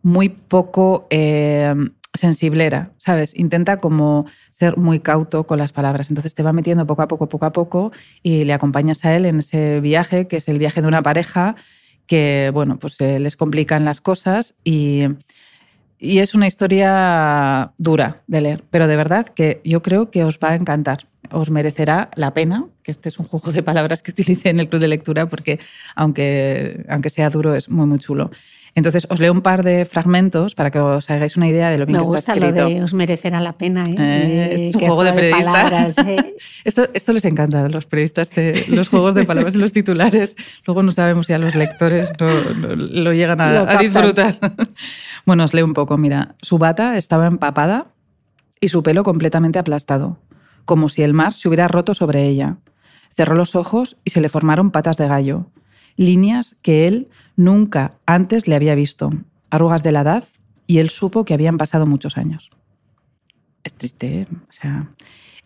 muy 0.01 0.29
poco 0.29 1.07
eh, 1.09 1.73
sensiblera, 2.13 2.91
¿sabes? 2.97 3.37
Intenta 3.37 3.77
como 3.77 4.25
ser 4.51 4.77
muy 4.77 4.99
cauto 4.99 5.45
con 5.45 5.57
las 5.57 5.71
palabras. 5.71 6.09
Entonces 6.09 6.33
te 6.33 6.43
va 6.43 6.53
metiendo 6.53 6.85
poco 6.87 7.01
a 7.01 7.07
poco, 7.07 7.29
poco 7.29 7.45
a 7.45 7.51
poco 7.51 7.91
y 8.23 8.43
le 8.43 8.53
acompañas 8.53 9.05
a 9.05 9.15
él 9.15 9.25
en 9.25 9.39
ese 9.39 9.79
viaje, 9.79 10.27
que 10.27 10.37
es 10.37 10.47
el 10.49 10.59
viaje 10.59 10.81
de 10.81 10.87
una 10.87 11.03
pareja 11.03 11.55
que, 12.07 12.49
bueno, 12.53 12.79
pues 12.79 12.99
eh, 13.01 13.19
les 13.19 13.37
complican 13.37 13.85
las 13.85 14.01
cosas 14.01 14.55
y, 14.63 15.03
y 15.99 16.19
es 16.19 16.33
una 16.33 16.47
historia 16.47 17.73
dura 17.77 18.23
de 18.25 18.41
leer, 18.41 18.63
pero 18.71 18.87
de 18.87 18.95
verdad 18.95 19.27
que 19.27 19.61
yo 19.63 19.83
creo 19.83 20.09
que 20.09 20.23
os 20.23 20.39
va 20.39 20.49
a 20.49 20.55
encantar. 20.55 21.05
Os 21.31 21.49
merecerá 21.51 22.09
la 22.15 22.33
pena, 22.33 22.65
que 22.83 22.91
este 22.91 23.09
es 23.09 23.19
un 23.19 23.25
juego 23.25 23.51
de 23.51 23.63
palabras 23.63 24.01
que 24.01 24.11
utilicé 24.11 24.49
en 24.49 24.59
el 24.59 24.67
club 24.69 24.81
de 24.81 24.87
lectura, 24.87 25.27
porque 25.27 25.59
aunque, 25.95 26.85
aunque 26.89 27.09
sea 27.09 27.29
duro, 27.29 27.55
es 27.55 27.69
muy, 27.69 27.85
muy 27.85 27.99
chulo. 27.99 28.31
Entonces, 28.75 29.07
os 29.09 29.19
leo 29.19 29.33
un 29.33 29.41
par 29.41 29.63
de 29.63 29.85
fragmentos 29.85 30.53
para 30.53 30.69
que 30.69 30.79
os 30.79 31.09
hagáis 31.09 31.35
una 31.35 31.47
idea 31.47 31.69
de 31.71 31.79
lo 31.79 31.87
bien 31.87 31.97
Me 31.97 32.03
que 32.03 32.07
gusta 32.07 32.19
está 32.33 32.35
lo 32.35 32.45
escrito. 32.47 32.69
de 32.69 32.83
os 32.83 32.93
merecerá 32.93 33.39
la 33.41 33.53
pena, 33.57 33.89
¿eh? 33.89 33.95
Eh, 33.97 34.67
es 34.69 34.75
un 34.75 34.81
juego 34.81 35.03
de 35.03 35.13
periodista. 35.13 35.51
palabras, 35.51 35.97
¿eh? 35.97 36.35
Esto, 36.63 36.87
esto 36.93 37.11
les 37.13 37.25
encanta 37.25 37.65
a 37.65 37.69
los 37.69 37.87
periodistas, 37.87 38.29
de 38.31 38.63
los 38.69 38.87
juegos 38.89 39.15
de 39.15 39.25
palabras 39.25 39.55
y 39.55 39.57
los 39.57 39.73
titulares. 39.73 40.35
Luego 40.65 40.83
no 40.83 40.91
sabemos 40.91 41.25
si 41.27 41.33
a 41.33 41.39
los 41.39 41.55
lectores 41.55 42.09
no- 42.19 42.53
no 42.53 42.75
lo 42.75 43.11
llegan 43.13 43.41
a, 43.41 43.53
Lo 43.63 43.69
a 43.69 43.77
disfrutar. 43.77 44.35
Bueno, 45.25 45.43
os 45.45 45.53
leo 45.53 45.65
un 45.65 45.73
poco. 45.73 45.97
Mira, 45.97 46.35
su 46.41 46.57
bata 46.59 46.97
estaba 46.97 47.25
empapada 47.27 47.87
y 48.61 48.69
su 48.69 48.83
pelo 48.83 49.03
completamente 49.03 49.57
aplastado, 49.59 50.19
como 50.69 50.87
si 50.87 51.01
el 51.01 51.15
mar 51.15 51.33
se 51.33 51.47
hubiera 51.47 51.67
roto 51.67 51.95
sobre 51.95 52.27
ella. 52.27 52.57
Cerró 53.15 53.35
los 53.35 53.55
ojos 53.55 53.97
y 54.03 54.11
se 54.11 54.21
le 54.21 54.29
formaron 54.29 54.69
patas 54.69 54.97
de 54.97 55.07
gallo, 55.07 55.47
líneas 55.95 56.57
que 56.61 56.87
él 56.87 57.09
nunca 57.35 57.95
antes 58.05 58.47
le 58.47 58.53
había 58.53 58.75
visto, 58.75 59.09
arrugas 59.49 59.81
de 59.81 59.91
la 59.91 60.01
edad, 60.01 60.25
y 60.67 60.77
él 60.77 60.91
supo 60.91 61.25
que 61.25 61.33
habían 61.33 61.57
pasado 61.57 61.87
muchos 61.87 62.17
años. 62.17 62.51
Es 63.63 63.73
triste, 63.73 64.21
¿eh? 64.21 64.27
O 64.31 64.51
sea, 64.51 64.91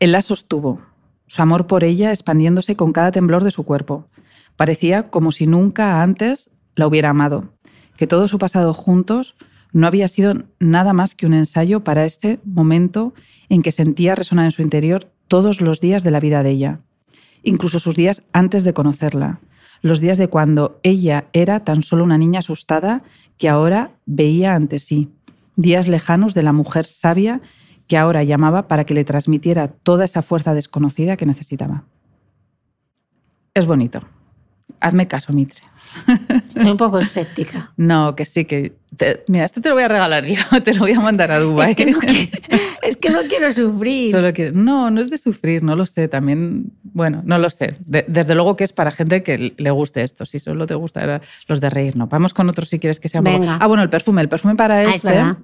él 0.01 0.11
la 0.11 0.21
sostuvo, 0.21 0.81
su 1.27 1.41
amor 1.41 1.67
por 1.67 1.85
ella 1.85 2.11
expandiéndose 2.11 2.75
con 2.75 2.91
cada 2.91 3.11
temblor 3.11 3.45
de 3.45 3.51
su 3.51 3.63
cuerpo. 3.63 4.09
Parecía 4.57 5.09
como 5.09 5.31
si 5.31 5.47
nunca 5.47 6.03
antes 6.03 6.49
la 6.75 6.85
hubiera 6.85 7.11
amado, 7.11 7.53
que 7.95 8.07
todo 8.07 8.27
su 8.27 8.39
pasado 8.39 8.73
juntos 8.73 9.37
no 9.73 9.87
había 9.87 10.07
sido 10.07 10.35
nada 10.59 10.93
más 10.93 11.15
que 11.15 11.25
un 11.25 11.33
ensayo 11.33 11.83
para 11.83 12.05
este 12.05 12.39
momento 12.45 13.13
en 13.49 13.61
que 13.61 13.71
sentía 13.71 14.15
resonar 14.15 14.45
en 14.45 14.51
su 14.51 14.61
interior 14.61 15.11
todos 15.27 15.61
los 15.61 15.81
días 15.81 16.03
de 16.03 16.11
la 16.11 16.19
vida 16.19 16.43
de 16.43 16.51
ella, 16.51 16.79
incluso 17.41 17.79
sus 17.79 17.95
días 17.95 18.23
antes 18.31 18.63
de 18.63 18.73
conocerla, 18.73 19.39
los 19.81 19.99
días 19.99 20.17
de 20.17 20.29
cuando 20.29 20.79
ella 20.83 21.25
era 21.33 21.61
tan 21.61 21.81
solo 21.81 22.03
una 22.03 22.17
niña 22.17 22.39
asustada 22.39 23.03
que 23.37 23.49
ahora 23.49 23.91
veía 24.05 24.55
ante 24.55 24.79
sí, 24.79 25.09
días 25.55 25.87
lejanos 25.87 26.33
de 26.33 26.43
la 26.43 26.53
mujer 26.53 26.85
sabia 26.85 27.41
que 27.87 27.97
ahora 27.97 28.23
llamaba 28.23 28.67
para 28.67 28.85
que 28.85 28.93
le 28.93 29.03
transmitiera 29.03 29.67
toda 29.67 30.05
esa 30.05 30.21
fuerza 30.21 30.53
desconocida 30.53 31.17
que 31.17 31.25
necesitaba. 31.25 31.83
Es 33.53 33.65
bonito. 33.65 33.99
Hazme 34.83 35.07
caso, 35.07 35.33
Mitre. 35.33 35.61
Estoy 36.47 36.71
un 36.71 36.77
poco 36.77 36.99
escéptica. 36.99 37.71
No, 37.77 38.15
que 38.15 38.25
sí, 38.25 38.45
que... 38.45 38.73
te- 38.97 39.23
mira, 39.27 39.45
esto 39.45 39.61
te 39.61 39.69
lo 39.69 39.75
voy 39.75 39.83
a 39.83 39.87
regalar 39.87 40.25
yo, 40.25 40.41
te 40.63 40.73
lo 40.73 40.81
voy 40.81 40.91
a 40.93 40.99
mandar 40.99 41.31
a 41.31 41.39
Dubái. 41.39 41.71
Es 41.71 41.75
que, 41.77 41.85
no, 41.91 41.99
es 42.81 42.97
que 42.97 43.09
no 43.11 43.19
quiero 43.29 43.51
sufrir. 43.51 44.11
Solo 44.11 44.33
que, 44.33 44.51
no, 44.51 44.89
no 44.91 45.01
es 45.01 45.09
de 45.09 45.17
sufrir, 45.17 45.61
no 45.63 45.75
lo 45.75 45.85
sé. 45.85 46.07
También, 46.07 46.71
bueno, 46.83 47.21
no 47.25 47.37
lo 47.37 47.49
sé. 47.49 47.75
De- 47.85 48.05
desde 48.07 48.33
luego 48.35 48.55
que 48.55 48.63
es 48.63 48.73
para 48.73 48.91
gente 48.91 49.21
que 49.23 49.53
le 49.55 49.71
guste 49.71 50.03
esto. 50.03 50.25
Si 50.25 50.39
solo 50.39 50.65
te 50.65 50.75
gusta 50.75 51.21
los 51.47 51.61
de 51.61 51.69
reír, 51.69 51.95
no. 51.95 52.07
Vamos 52.07 52.33
con 52.33 52.49
otros 52.49 52.69
si 52.69 52.79
quieres 52.79 52.99
que 52.99 53.09
sea 53.09 53.21
un 53.21 53.25
poco- 53.25 53.39
Venga. 53.39 53.57
Ah, 53.61 53.67
bueno, 53.67 53.83
el 53.83 53.89
perfume. 53.89 54.21
El 54.21 54.29
perfume 54.29 54.55
para 54.55 54.77
Ah, 54.77 54.83
este. 54.83 54.95
es 54.95 55.03
verdad. 55.03 55.37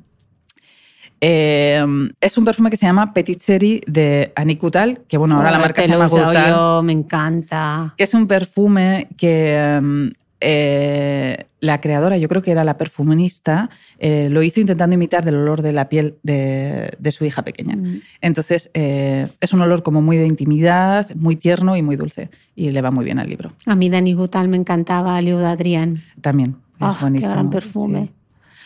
Eh, 1.22 1.84
es 2.22 2.38
un 2.38 2.46
perfume 2.46 2.70
que 2.70 2.78
se 2.78 2.86
llama 2.86 3.14
Petit 3.14 3.40
Cherry 3.40 3.82
de 3.88 4.32
Annie 4.36 4.58
Coutal, 4.58 5.02
que 5.08 5.18
bueno, 5.18 5.36
ahora 5.36 5.52
la 5.52 5.58
Oh, 5.58 5.62
marca 5.62 5.82
este 5.82 5.92
se 5.94 5.98
llama 5.98 6.10
Coutal. 6.10 6.50
yo, 6.50 6.84
me 6.84 6.94
encanta. 6.94 7.94
que 7.98 8.04
es 8.04 8.14
un 8.14 8.28
perfume 8.28 9.08
que 9.18 9.80
mm, 9.82 10.08
eh, 10.42 11.46
la 11.60 11.82
creadora, 11.82 12.18
yo 12.18 12.30
creo 12.30 12.42
que 12.42 12.52
era 12.52 12.64
la 12.64 12.78
perfumista, 12.78 13.70
eh, 13.98 14.30
lo 14.32 14.42
hizo 14.44 14.62
intentando 14.62 14.94
imitar 14.94 15.26
del 15.26 15.36
olor 15.36 15.62
de 15.62 15.74
la 15.74 15.90
piel 15.90 16.16
de, 16.24 16.94
de 16.98 17.12
su 17.12 17.26
hija 17.26 17.42
pequeña. 17.44 17.76
Mm. 17.76 18.00
Entonces, 18.22 18.70
eh, 18.74 19.28
es 19.42 19.52
un 19.54 19.60
olor 19.62 19.84
como 19.84 20.02
muy 20.02 20.16
de 20.16 20.26
intimidad, 20.26 21.14
muy 21.16 21.36
tierno 21.36 21.76
y 21.76 21.82
muy 21.82 21.98
dulce. 21.98 22.30
Y 22.56 22.72
le 22.72 22.82
va 22.82 22.92
muy 22.92 23.04
bien 23.04 23.20
al 23.20 23.28
libro. 23.28 23.52
A 23.66 23.76
mí 23.76 23.90
Dani 23.90 24.14
Gutal 24.14 24.48
me 24.48 24.56
encantaba, 24.56 25.22
Liu 25.22 25.38
de 25.38 25.48
Adrián. 25.48 26.02
También. 26.22 26.52
Es 26.52 26.76
Ah, 26.80 26.96
qué 26.98 27.02
buenísimo. 27.04 27.32
gran 27.34 27.50
perfume. 27.50 28.02
sí. 28.06 28.12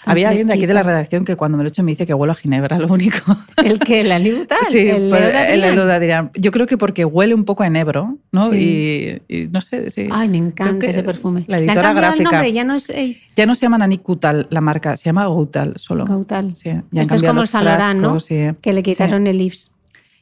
Había 0.05 0.29
alguien 0.29 0.47
de 0.47 0.53
aquí 0.53 0.65
de 0.65 0.73
la 0.73 0.83
redacción 0.83 1.25
que 1.25 1.35
cuando 1.35 1.57
me 1.57 1.63
lo 1.63 1.69
echo 1.69 1.83
me 1.83 1.91
dice 1.91 2.05
que 2.05 2.13
huelo 2.13 2.31
a 2.31 2.35
ginebra, 2.35 2.77
lo 2.77 2.87
único. 2.87 3.17
¿El 3.63 3.79
que 3.79 4.03
¿La 4.03 4.19
Liu 4.19 4.39
Gutal? 4.39 4.59
Sí, 4.69 4.89
¿El 4.89 5.09
pues, 5.09 5.21
el 5.23 5.63
Adrián. 5.63 6.31
Yo 6.35 6.51
creo 6.51 6.67
que 6.67 6.77
porque 6.77 7.05
huele 7.05 7.33
un 7.33 7.45
poco 7.45 7.63
a 7.63 7.67
enebro, 7.67 8.17
¿no? 8.31 8.49
Sí. 8.49 9.21
Y, 9.29 9.35
y 9.35 9.47
no 9.47 9.61
sé, 9.61 9.89
sí. 9.89 10.07
Ay, 10.11 10.29
me 10.29 10.37
encanta 10.37 10.79
que 10.79 10.91
ese 10.91 11.03
perfume. 11.03 11.45
La 11.47 11.59
editora 11.59 11.81
cambiado 11.81 11.99
el 11.99 12.19
gráfica. 12.19 12.31
nombre, 12.31 12.53
ya 12.53 12.63
no 12.63 12.75
es 12.75 12.89
eh, 12.89 13.17
Ya 13.35 13.45
no 13.45 13.55
se 13.55 13.61
llama 13.61 13.77
Nani 13.77 13.97
Kutal 13.97 14.47
la 14.49 14.61
marca, 14.61 14.97
se 14.97 15.05
llama 15.05 15.25
Goutal 15.25 15.73
solo. 15.77 16.05
Gautal. 16.05 16.55
Sí, 16.55 16.69
ya 16.91 17.01
Esto 17.01 17.15
es 17.15 17.23
como 17.23 17.41
el 17.41 17.47
San 17.47 17.65
Laurent, 17.65 18.01
¿no? 18.01 18.19
sí. 18.19 18.35
Que 18.61 18.73
le 18.73 18.83
quitaron 18.83 19.27
el 19.27 19.39
Ives. 19.41 19.71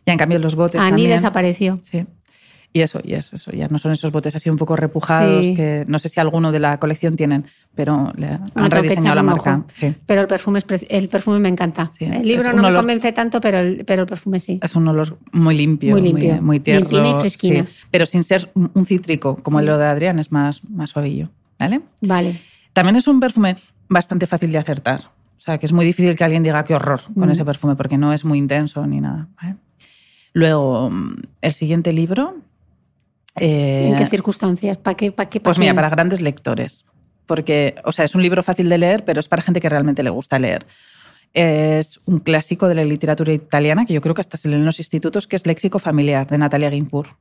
Ya 0.06 0.14
han 0.14 0.20
cambiado 0.20 0.44
los 0.44 0.56
botes 0.56 0.80
Ani 0.82 0.90
también. 0.90 1.12
desapareció. 1.12 1.78
Sí. 1.84 2.06
Y 2.74 2.80
eso, 2.82 3.02
y 3.04 3.16
es 3.16 3.34
eso. 3.34 3.52
Ya 3.52 3.68
no 3.68 3.78
son 3.80 3.92
esos 3.92 4.12
botes 4.14 4.34
así 4.36 4.50
un 4.50 4.56
poco 4.56 4.78
repujados 4.78 5.46
Sí. 5.48 5.54
que 5.54 5.84
no 5.90 6.00
sé 6.00 6.08
si 6.08 6.22
alguno 6.22 6.54
de 6.54 6.60
la 6.60 6.80
colección 6.80 7.18
tienen, 7.18 7.46
pero 7.76 8.14
le 8.16 8.28
Ah, 8.28 8.40
han 8.56 8.70
que 8.70 8.76
rediseñado 8.82 9.16
la 9.16 9.24
marca. 9.24 9.66
Sí. 9.74 9.94
Pero 10.06 10.22
el 10.22 10.28
perfume, 10.28 10.60
es 10.70 10.86
el 10.90 11.10
perfume 11.10 11.40
me 11.40 11.50
encanta. 11.50 11.90
Sí, 11.92 12.06
el 12.06 12.26
libro 12.26 12.54
no 12.54 12.62
me 12.62 12.70
olor- 12.70 12.78
convence 12.78 13.12
tanto, 13.12 13.42
pero 13.42 13.60
el, 13.60 13.84
pero 13.84 14.04
el 14.04 14.08
perfume 14.08 14.40
sí. 14.40 14.58
Es 14.64 14.74
un 14.76 14.88
olor 14.88 15.18
muy 15.34 15.56
limpio, 15.58 15.92
Muy 15.92 16.02
limpio. 16.02 16.42
muy 16.42 16.62
tierno. 16.62 16.90
Limpina 16.90 17.18
y 17.18 17.20
fresquina. 17.20 17.66
Pero 17.92 18.06
sin 18.06 18.24
ser 18.24 18.50
un 18.56 18.86
cítrico, 18.86 19.36
como 19.44 19.60
el 19.60 19.66
de 19.66 19.74
Adrián, 19.74 20.20
es 20.20 20.32
más, 20.32 20.64
más 20.70 20.92
suavillo. 20.92 21.30
¿Vale? 21.60 21.82
Vale. 22.00 22.40
También 22.72 22.96
es 22.96 23.06
un 23.08 23.20
perfume 23.20 23.58
bastante 23.90 24.28
fácil 24.28 24.50
de 24.52 24.58
acertar. 24.60 25.12
O 25.38 25.42
sea, 25.44 25.58
que 25.58 25.66
es 25.66 25.74
muy 25.74 25.84
difícil 25.84 26.16
que 26.16 26.24
alguien 26.24 26.42
diga 26.44 26.64
qué 26.64 26.74
horror 26.76 27.02
con 27.18 27.28
Mm. 27.28 27.32
ese 27.32 27.44
perfume, 27.44 27.76
porque 27.76 27.98
no 27.98 28.14
es 28.14 28.24
muy 28.24 28.38
intenso 28.38 28.88
ni 28.88 29.02
nada. 29.02 29.28
¿vale? 29.42 29.56
Luego, 30.34 30.90
mm, 30.90 31.16
el 31.42 31.54
siguiente 31.54 31.92
libro. 31.92 32.36
Eh, 33.36 33.88
¿En 33.90 33.96
qué 33.96 34.06
circunstancias? 34.06 34.78
¿Para 34.78 34.96
qué? 34.96 35.12
¿Para 35.12 35.30
qué? 35.30 35.40
pues 35.40 35.58
mira, 35.58 35.74
para 35.74 35.90
grandes 35.90 36.22
lectores. 36.22 36.86
Porque, 37.26 37.76
o 37.86 37.92
sea, 37.92 38.06
es 38.06 38.16
un 38.16 38.22
libro 38.22 38.44
fácil 38.44 38.68
de 38.68 38.78
leer, 38.78 39.06
pero 39.06 39.20
es 39.20 39.28
para 39.28 39.42
gente 39.42 39.62
que 39.62 39.70
realmente 39.70 40.04
le 40.04 40.10
gusta 40.10 40.38
leer. 40.38 40.66
Es 41.34 42.02
un 42.06 42.20
clásico 42.20 42.68
de 42.68 42.76
la 42.76 42.84
literatura 42.84 43.32
italiana 43.32 43.86
que 43.86 43.94
yo 43.94 44.02
creo 44.02 44.14
que 44.14 44.22
hasta 44.22 44.38
se 44.38 44.50
lee 44.50 44.56
en 44.56 44.66
los 44.66 44.80
institutos, 44.80 45.28
que 45.28 45.38
es 45.38 45.46
Léxico 45.46 45.80
Familiar, 45.80 46.28
de 46.28 46.38
Natalia 46.38 46.70
Ginzburg. 46.70 47.16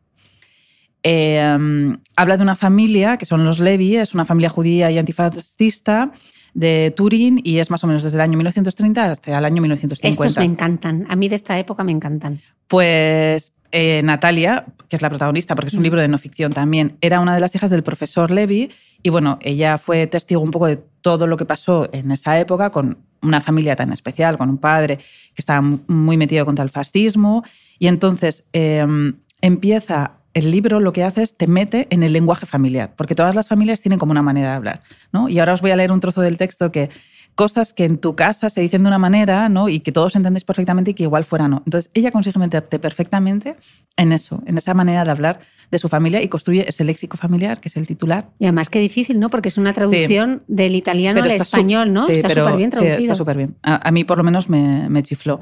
Eh, 1.03 1.57
um, 1.57 1.97
habla 2.17 2.37
de 2.37 2.43
una 2.43 2.57
familia, 2.57 3.17
que 3.17 3.25
son 3.25 3.45
los 3.45 3.59
Levi, 3.59 3.97
es 3.97 4.13
una 4.13 4.25
familia 4.25 4.51
judía 4.51 4.91
y 4.91 4.99
antifascista 4.99 6.13
de 6.55 6.93
Turín 6.95 7.41
y 7.45 7.59
es 7.59 7.71
más 7.71 7.85
o 7.85 7.87
menos 7.87 8.03
desde 8.03 8.17
el 8.17 8.23
año 8.23 8.37
1930 8.37 9.13
hasta 9.13 9.39
el 9.39 9.45
año 9.45 9.63
1950. 9.63 10.27
Estos 10.27 10.39
me 10.39 10.45
encantan. 10.45 11.07
A 11.09 11.17
mí 11.17 11.29
de 11.29 11.37
esta 11.37 11.59
época 11.59 11.85
me 11.85 11.93
encantan. 11.93 12.41
Pues 12.67 13.53
eh, 13.73 14.03
Natalia, 14.03 14.67
que 14.89 14.97
es 14.97 15.03
la 15.03 15.09
protagonista, 15.09 15.55
porque 15.55 15.69
es 15.69 15.75
un 15.75 15.83
libro 15.83 16.01
de 16.01 16.09
no 16.09 16.19
ficción 16.19 16.53
también, 16.53 16.97
era 17.01 17.21
una 17.21 17.35
de 17.35 17.41
las 17.41 17.55
hijas 17.55 17.71
del 17.71 17.83
profesor 17.83 18.31
Levy 18.31 18.71
y 19.03 19.11
bueno, 19.11 19.39
ella 19.41 19.79
fue 19.79 20.07
testigo 20.07 20.41
un 20.41 20.51
poco 20.51 20.67
de 20.67 20.77
todo 21.01 21.27
lo 21.27 21.37
que 21.37 21.45
pasó 21.45 21.89
en 21.93 22.11
esa 22.11 22.39
época 22.39 22.71
con 22.71 22.99
una 23.23 23.41
familia 23.41 23.77
tan 23.77 23.93
especial, 23.93 24.37
con 24.39 24.49
un 24.49 24.59
padre 24.59 24.97
que 24.97 25.39
estaba 25.39 25.61
muy 25.61 26.17
metido 26.17 26.45
contra 26.45 26.63
el 26.63 26.71
fascismo 26.71 27.45
y 27.79 27.87
entonces 27.87 28.45
em, 28.53 29.15
empieza 29.41 30.13
el 30.35 30.51
libro 30.51 30.81
lo 30.81 30.93
que 30.93 31.05
hace 31.05 31.23
es 31.23 31.37
te 31.37 31.47
mete 31.47 31.89
en 31.91 32.03
el 32.03 32.13
lenguaje 32.13 32.47
familiar, 32.47 32.93
porque 32.97 33.15
todas 33.15 33.35
las 33.35 33.49
familias 33.49 33.81
tienen 33.81 33.99
como 33.99 34.13
una 34.13 34.23
manera 34.23 34.51
de 34.51 34.57
hablar. 34.57 34.83
¿no? 35.13 35.29
Y 35.29 35.39
ahora 35.39 35.55
os 35.55 35.61
voy 35.61 35.73
a 35.73 35.77
leer 35.77 35.93
un 35.93 36.01
trozo 36.01 36.21
del 36.21 36.37
texto 36.37 36.71
que 36.71 36.91
cosas 37.35 37.73
que 37.73 37.85
en 37.85 37.99
tu 37.99 38.17
casa 38.17 38.51
se 38.51 38.61
dicen 38.61 38.83
de 38.83 38.89
una 38.89 38.99
manera 38.99 39.49
¿no? 39.49 39.69
y 39.69 39.81
que 39.81 39.93
todos 39.93 40.17
entendéis 40.17 40.45
perfectamente 40.45 40.91
y 40.91 40.95
que 40.95 41.05
igual 41.05 41.25
fuera 41.25 41.49
no. 41.49 41.63
Entonces 41.65 41.91
ella 41.95 42.11
consigue 42.11 42.39
meterte 42.39 42.79
perfectamente 42.79 43.57
en 43.97 44.13
eso, 44.13 44.43
en 44.47 44.59
esa 44.59 44.75
manera 44.75 45.05
de 45.05 45.11
hablar 45.11 45.41
de 45.71 45.79
su 45.79 45.89
familia 45.89 46.23
y 46.23 46.29
construye 46.29 46.69
ese 46.69 46.85
léxico 46.85 47.17
familiar 47.17 47.61
que 47.61 47.69
es 47.69 47.77
el 47.77 47.87
titular. 47.87 48.31
Y 48.39 48.45
además 48.45 48.69
qué 48.69 48.81
difícil, 48.81 49.21
¿no? 49.21 49.31
Porque 49.31 49.49
es 49.49 49.59
una 49.59 49.73
traducción 49.73 50.43
del 50.49 50.75
italiano 50.75 51.23
al 51.23 51.31
español, 51.31 51.93
¿no? 51.93 52.09
está 52.09 52.29
súper 52.29 52.57
bien 52.57 52.71
traducido. 52.71 52.97
Sí, 52.97 53.05
está 53.05 53.15
súper 53.15 53.37
bien. 53.37 53.57
A, 53.63 53.91
mí 53.91 54.05
por 54.05 54.19
lo 54.19 54.25
menos 54.25 54.49
me, 54.49 54.89
me 54.89 55.03
chifló. 55.03 55.41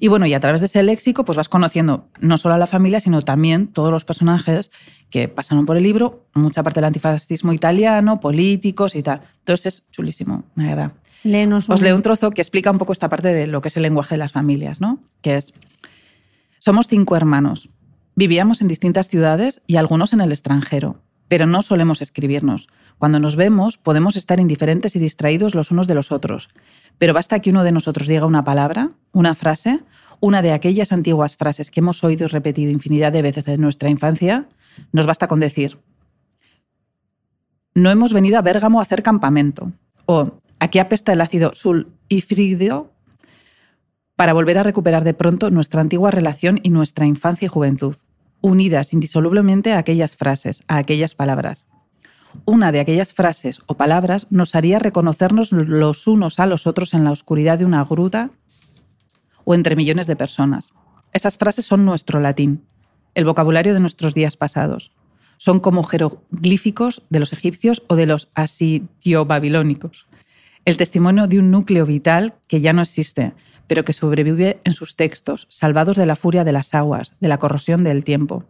Y 0.00 0.08
bueno, 0.08 0.26
y 0.26 0.34
a 0.34 0.40
través 0.40 0.60
de 0.60 0.66
ese 0.66 0.82
léxico, 0.82 1.24
pues 1.24 1.36
vas 1.36 1.48
conociendo 1.48 2.08
no 2.20 2.38
solo 2.38 2.54
a 2.54 2.58
la 2.58 2.66
familia, 2.66 3.00
sino 3.00 3.22
también 3.22 3.66
todos 3.66 3.90
los 3.90 4.04
personajes 4.04 4.70
que 5.10 5.28
pasaron 5.28 5.66
por 5.66 5.76
el 5.76 5.82
libro, 5.82 6.26
mucha 6.34 6.62
parte 6.62 6.78
del 6.78 6.84
antifascismo 6.84 7.52
italiano, 7.52 8.20
políticos 8.20 8.94
y 8.94 9.02
tal. 9.02 9.22
Entonces 9.40 9.66
es 9.66 9.90
chulísimo, 9.90 10.44
la 10.54 10.66
verdad. 10.66 10.92
Os 11.68 11.82
leo 11.82 11.96
un 11.96 12.02
trozo 12.02 12.30
que 12.30 12.42
explica 12.42 12.70
un 12.70 12.78
poco 12.78 12.92
esta 12.92 13.08
parte 13.08 13.28
de 13.28 13.46
lo 13.46 13.60
que 13.60 13.68
es 13.68 13.76
el 13.76 13.82
lenguaje 13.82 14.14
de 14.14 14.18
las 14.18 14.32
familias, 14.32 14.80
¿no? 14.80 15.00
Que 15.20 15.36
es, 15.36 15.52
somos 16.58 16.86
cinco 16.88 17.16
hermanos. 17.16 17.68
Vivíamos 18.14 18.60
en 18.60 18.68
distintas 18.68 19.08
ciudades 19.08 19.62
y 19.66 19.76
algunos 19.76 20.12
en 20.12 20.20
el 20.20 20.32
extranjero, 20.32 21.02
pero 21.28 21.46
no 21.46 21.62
solemos 21.62 22.02
escribirnos. 22.02 22.68
Cuando 22.98 23.20
nos 23.20 23.36
vemos 23.36 23.78
podemos 23.78 24.16
estar 24.16 24.40
indiferentes 24.40 24.96
y 24.96 24.98
distraídos 24.98 25.54
los 25.54 25.70
unos 25.70 25.86
de 25.86 25.94
los 25.94 26.10
otros, 26.10 26.48
pero 26.98 27.14
basta 27.14 27.40
que 27.40 27.50
uno 27.50 27.64
de 27.64 27.72
nosotros 27.72 28.08
diga 28.08 28.26
una 28.26 28.44
palabra, 28.44 28.90
una 29.12 29.34
frase, 29.34 29.80
una 30.20 30.42
de 30.42 30.52
aquellas 30.52 30.92
antiguas 30.92 31.36
frases 31.36 31.70
que 31.70 31.80
hemos 31.80 32.02
oído 32.02 32.24
y 32.24 32.28
repetido 32.28 32.72
infinidad 32.72 33.12
de 33.12 33.22
veces 33.22 33.46
en 33.46 33.60
nuestra 33.60 33.88
infancia, 33.88 34.48
nos 34.92 35.06
basta 35.06 35.28
con 35.28 35.38
decir, 35.40 35.78
no 37.74 37.90
hemos 37.90 38.12
venido 38.12 38.38
a 38.38 38.42
Bérgamo 38.42 38.80
a 38.80 38.82
hacer 38.82 39.02
campamento, 39.02 39.72
o 40.06 40.40
aquí 40.58 40.78
apesta 40.78 41.12
el 41.12 41.20
ácido 41.20 41.52
sulfídrico 41.54 42.92
para 44.16 44.32
volver 44.32 44.58
a 44.58 44.62
recuperar 44.62 45.04
de 45.04 45.14
pronto 45.14 45.50
nuestra 45.50 45.80
antigua 45.80 46.10
relación 46.10 46.60
y 46.62 46.70
nuestra 46.70 47.06
infancia 47.06 47.46
y 47.46 47.48
juventud, 47.48 47.96
unidas 48.40 48.92
indisolublemente 48.92 49.72
a 49.72 49.78
aquellas 49.78 50.16
frases, 50.16 50.62
a 50.66 50.78
aquellas 50.78 51.14
palabras 51.14 51.66
una 52.44 52.72
de 52.72 52.80
aquellas 52.80 53.12
frases 53.14 53.60
o 53.66 53.74
palabras 53.74 54.26
nos 54.30 54.54
haría 54.54 54.78
reconocernos 54.78 55.52
los 55.52 56.06
unos 56.06 56.38
a 56.38 56.46
los 56.46 56.66
otros 56.66 56.94
en 56.94 57.04
la 57.04 57.12
oscuridad 57.12 57.58
de 57.58 57.64
una 57.64 57.84
gruta 57.84 58.30
o 59.44 59.54
entre 59.54 59.76
millones 59.76 60.06
de 60.06 60.16
personas. 60.16 60.72
Esas 61.12 61.38
frases 61.38 61.64
son 61.64 61.84
nuestro 61.84 62.20
latín, 62.20 62.64
el 63.14 63.24
vocabulario 63.24 63.74
de 63.74 63.80
nuestros 63.80 64.14
días 64.14 64.36
pasados. 64.36 64.92
Son 65.38 65.60
como 65.60 65.82
jeroglíficos 65.84 67.02
de 67.10 67.20
los 67.20 67.32
egipcios 67.32 67.82
o 67.86 67.96
de 67.96 68.06
los 68.06 68.28
asirio-babilónicos. 68.34 70.07
El 70.68 70.76
testimonio 70.76 71.26
de 71.28 71.38
un 71.38 71.50
núcleo 71.50 71.86
vital 71.86 72.34
que 72.46 72.60
ya 72.60 72.74
no 72.74 72.82
existe, 72.82 73.32
pero 73.66 73.86
que 73.86 73.94
sobrevive 73.94 74.60
en 74.64 74.74
sus 74.74 74.96
textos, 74.96 75.46
salvados 75.48 75.96
de 75.96 76.04
la 76.04 76.14
furia 76.14 76.44
de 76.44 76.52
las 76.52 76.74
aguas, 76.74 77.14
de 77.20 77.28
la 77.28 77.38
corrosión 77.38 77.84
del 77.84 78.04
tiempo. 78.04 78.44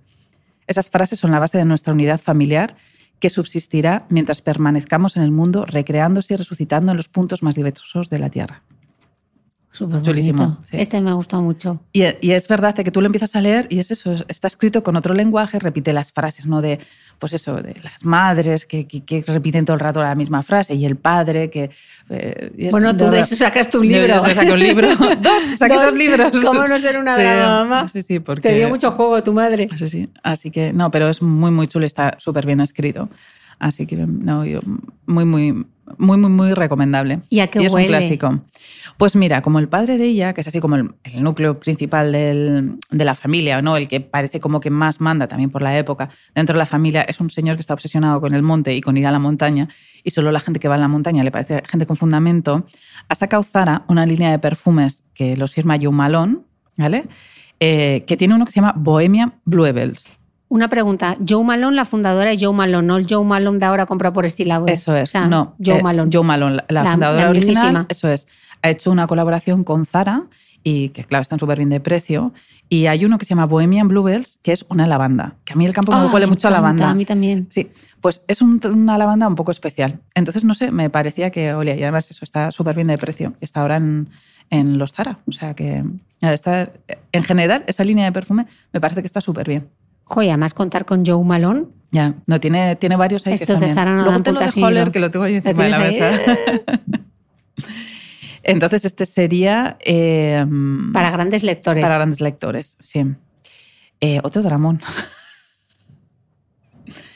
Esas 0.67 0.91
frases 0.91 1.21
son 1.21 1.31
la 1.31 1.39
base 1.39 1.59
de 1.59 1.65
nuestra 1.65 1.93
unidad 1.93 2.21
familiar 2.21 2.75
que 3.21 3.31
subsistirá 3.31 4.05
mientras 4.09 4.43
permanezcamos 4.43 5.17
en 5.17 5.23
el 5.23 5.31
mundo 5.31 5.65
recreándose 5.65 6.35
y 6.35 6.39
resucitando 6.39 6.91
en 6.91 6.97
los 6.97 7.07
puntos 7.07 7.45
más 7.45 7.55
diversos 7.55 8.11
de 8.11 8.19
la 8.19 8.31
Tierra. 8.31 8.65
Súper 9.79 10.03
Chulísimo. 10.03 10.59
Este 10.73 11.01
me 11.01 11.11
ha 11.11 11.13
gustado 11.13 11.41
mucho. 11.41 11.81
Y, 11.93 12.03
es 12.03 12.49
verdad 12.49 12.75
que 12.75 12.91
tú 12.91 13.01
lo 13.01 13.07
empiezas 13.07 13.37
a 13.37 13.41
leer 13.41 13.69
y 13.71 13.79
es 13.79 13.93
eso, 13.93 14.13
está 14.27 14.49
escrito 14.49 14.83
con 14.83 14.97
otro 14.97 15.15
lenguaje, 15.15 15.61
repite 15.61 15.93
las 15.93 16.11
frases, 16.11 16.47
¿no? 16.47 16.61
De, 16.61 16.81
pues 17.21 17.33
eso, 17.33 17.63
de 17.63 17.77
las 17.81 18.05
madres 18.05 18.67
que, 18.67 18.89
que, 18.89 19.23
repiten 19.25 19.65
todo 19.65 19.75
el 19.75 19.81
rato 19.81 20.03
la 20.03 20.17
misma 20.17 20.43
frase 20.43 20.75
y 20.75 20.85
el 20.85 20.97
padre 20.97 21.49
que... 21.49 21.71
Eh, 22.11 22.71
bueno, 22.73 22.97
tú 22.97 23.09
de 23.09 23.21
eso 23.21 23.37
sacas 23.37 23.71
tu 23.71 23.85
libro. 23.85 24.09
Yo 24.09 24.35
saco 24.35 24.53
un 24.53 24.59
libro. 24.59 24.89
dos, 24.97 25.43
saqué 25.57 25.75
dos, 25.75 25.95
libros. 25.95 26.33
¿Cómo 26.45 26.67
no 26.67 26.77
ser 26.81 26.99
una 26.99 27.17
mamá? 27.17 27.89
Sí, 27.93 28.03
sí, 28.03 28.19
porque... 28.19 28.49
Te 28.49 28.57
dio 28.57 28.69
mucho 28.69 28.91
juego 28.91 29.23
tu 29.23 29.33
madre. 29.33 29.69
Sí, 29.79 29.89
sí. 29.89 30.09
Así 30.25 30.51
que, 30.51 30.73
no, 30.73 30.91
pero 30.91 31.09
es 31.09 31.23
muy, 31.23 31.53
muy 31.53 31.69
chulo, 31.69 31.87
está 31.87 32.17
súper 32.19 32.47
bien 32.47 32.61
escrito. 32.61 33.09
Así 33.59 33.87
que, 33.87 33.97
no, 33.97 34.45
yo, 34.45 34.61
muy, 35.07 35.25
muy 35.25 35.67
muy, 35.97 36.19
muy, 36.19 36.31
muy 36.31 36.55
recomendable. 36.55 37.21
¿Y 37.31 37.41
a 37.41 37.47
qué 37.47 37.63
y 37.63 37.67
es 37.67 37.73
un 37.73 37.85
clásico. 37.85 38.41
Pues 38.97 39.17
mira, 39.17 39.43
como 39.43 39.59
el 39.59 39.69
padre 39.69 39.97
de 39.97 40.05
ella, 40.05 40.35
que 40.35 40.41
es 40.41 40.49
así 40.49 40.61
como 40.61 40.77
el, 40.77 40.95
núcleo 41.15 41.61
principal 41.61 42.13
del, 42.13 42.79
de 42.91 43.05
la 43.05 43.15
familia, 43.15 43.63
¿no? 43.63 43.77
el 43.77 43.89
que 43.89 44.01
parece 44.01 44.41
como 44.41 44.61
que 44.61 44.71
más 44.71 45.01
manda 45.01 45.29
también 45.29 45.51
por 45.51 45.63
la 45.63 45.79
época, 45.79 46.11
dentro 46.35 46.55
de 46.55 46.59
la 46.59 46.67
familia 46.67 47.03
es 47.03 47.21
un 47.21 47.31
señor 47.31 47.57
que 47.57 47.61
está 47.61 47.75
obsesionado 47.75 48.21
con 48.21 48.35
el 48.35 48.43
monte 48.43 48.75
y 48.75 48.81
con 48.81 48.97
ir 48.97 49.07
a 49.07 49.13
la 49.13 49.19
montaña, 49.19 49.69
y 50.03 50.11
solo 50.11 50.33
la 50.33 50.41
gente 50.41 50.61
que 50.61 50.69
va 50.69 50.75
a 50.75 50.79
la 50.79 50.89
montaña 50.89 51.23
le 51.23 51.31
parece 51.31 51.63
gente 51.67 51.87
con 51.87 51.97
fundamento, 51.97 52.67
ha 53.09 53.15
sacado 53.15 53.43
Zara 53.43 53.85
una 53.89 54.05
línea 54.05 54.31
de 54.31 54.39
perfumes 54.39 55.05
que 55.15 55.37
los 55.37 55.53
firma 55.53 55.79
Joe 55.81 55.93
Malone, 55.93 56.39
¿vale? 56.77 57.07
Eh, 57.61 58.05
que 58.07 58.17
tiene 58.17 58.35
uno 58.35 58.45
que 58.45 58.53
se 58.53 58.61
llama 58.61 58.75
Bohemian 58.77 59.35
Bluebells. 59.45 60.18
Una 60.49 60.69
pregunta, 60.69 61.17
Joe 61.27 61.45
Malone, 61.45 61.77
la 61.77 61.85
fundadora 61.85 62.31
de 62.31 62.39
Joe 62.39 62.55
Malone, 62.55 62.87
no 62.87 62.97
el 62.97 63.07
Joe 63.09 63.25
Malone 63.25 63.59
de 63.59 63.67
ahora 63.67 63.85
compra 63.85 64.13
por 64.13 64.25
estilado. 64.25 64.67
Eso 64.67 64.97
es, 64.97 65.15
no. 65.15 65.55
Joe 65.63 65.79
eh, 65.79 65.83
Malone. 65.83 66.11
Joe 66.13 66.25
Malone, 66.25 66.59
la, 66.69 66.93
fundadora 66.93 67.29
original, 67.29 67.87
eso 67.89 68.09
es. 68.09 68.27
Ha 68.63 68.71
hecho 68.71 68.91
una 68.91 69.07
colaboración 69.07 69.63
con 69.63 69.85
Zara 69.85 70.25
y 70.63 70.89
que 70.91 71.05
claro, 71.05 71.23
están 71.23 71.39
súper 71.39 71.59
bien 71.59 71.69
de 71.69 71.81
precio. 71.81 72.33
Y 72.71 72.87
hay 72.87 73.05
uno 73.05 73.19
que 73.19 73.25
se 73.25 73.31
llama 73.31 73.47
Bohemian 73.47 73.89
Bluebells, 73.89 74.41
que 74.43 74.53
es 74.53 74.65
una 74.69 74.87
lavanda, 74.87 75.37
que 75.45 75.55
a 75.55 75.57
mí 75.57 75.65
el 75.65 75.73
campo 75.73 75.93
me 75.93 76.07
huele 76.07 76.27
mucho 76.27 76.49
a 76.49 76.51
lavanda. 76.51 76.91
A 76.91 76.95
mí 76.95 77.05
también. 77.05 77.47
Sí, 77.51 77.71
pues 78.01 78.23
es 78.27 78.43
una 78.43 78.99
lavanda 78.99 79.29
un 79.29 79.35
poco 79.35 79.51
especial. 79.51 80.01
Entonces, 80.15 80.45
no 80.45 80.55
sé, 80.55 80.71
me 80.71 80.91
parecía 80.91 81.31
que 81.31 81.55
olía, 81.55 81.77
y 81.77 81.83
además 81.83 82.11
eso 82.11 82.25
está 82.25 82.51
súper 82.53 82.75
bien 82.75 82.89
de 82.89 82.99
precio. 82.99 83.35
Está 83.41 83.63
ahora 83.63 83.77
en, 83.77 84.11
en 84.51 84.79
los 84.79 84.93
Zara. 84.93 85.19
O 85.27 85.33
sea 85.33 85.55
que 85.55 85.85
está, 86.21 86.71
en 87.13 87.25
general, 87.25 87.65
esa 87.67 87.85
línea 87.85 88.05
de 88.05 88.13
perfume 88.13 88.47
me 88.73 88.81
parece 88.81 89.01
que 89.01 89.07
está 89.07 89.21
súper 89.21 89.49
bien. 89.49 89.69
Joder, 90.09 90.31
además 90.31 90.55
contar 90.55 90.87
con 90.87 91.05
Joe 91.05 91.23
Malone. 91.23 91.67
Ya, 91.91 92.15
no, 92.27 92.41
tiene, 92.41 92.77
tiene 92.77 92.97
varios 92.97 93.27
ahí 93.27 93.35
Estos 93.35 93.59
que 93.59 93.67
de 93.67 93.75
Zara 93.75 93.95
no 93.95 94.05
Luego 94.05 94.19
dan 94.19 94.35
de 94.35 94.63
Holler, 94.63 94.91
que 94.91 95.01
lo 95.01 95.11
tengo 95.11 95.25
ahí 95.25 95.37
encima 95.37 95.65
de 95.65 95.69
la 95.71 95.79
mesa. 95.79 96.13
Entonces, 98.43 98.87
este 98.87 99.05
sería... 99.05 99.77
Em, 99.81 100.93
para 100.93 101.11
grandes 101.11 101.43
lectores. 101.43 101.83
Para 101.83 101.97
grandes 101.97 102.21
lectores, 102.21 102.77
sí. 102.81 103.05
Eh, 104.01 104.21
otro 104.23 104.43
dramón. 104.43 104.81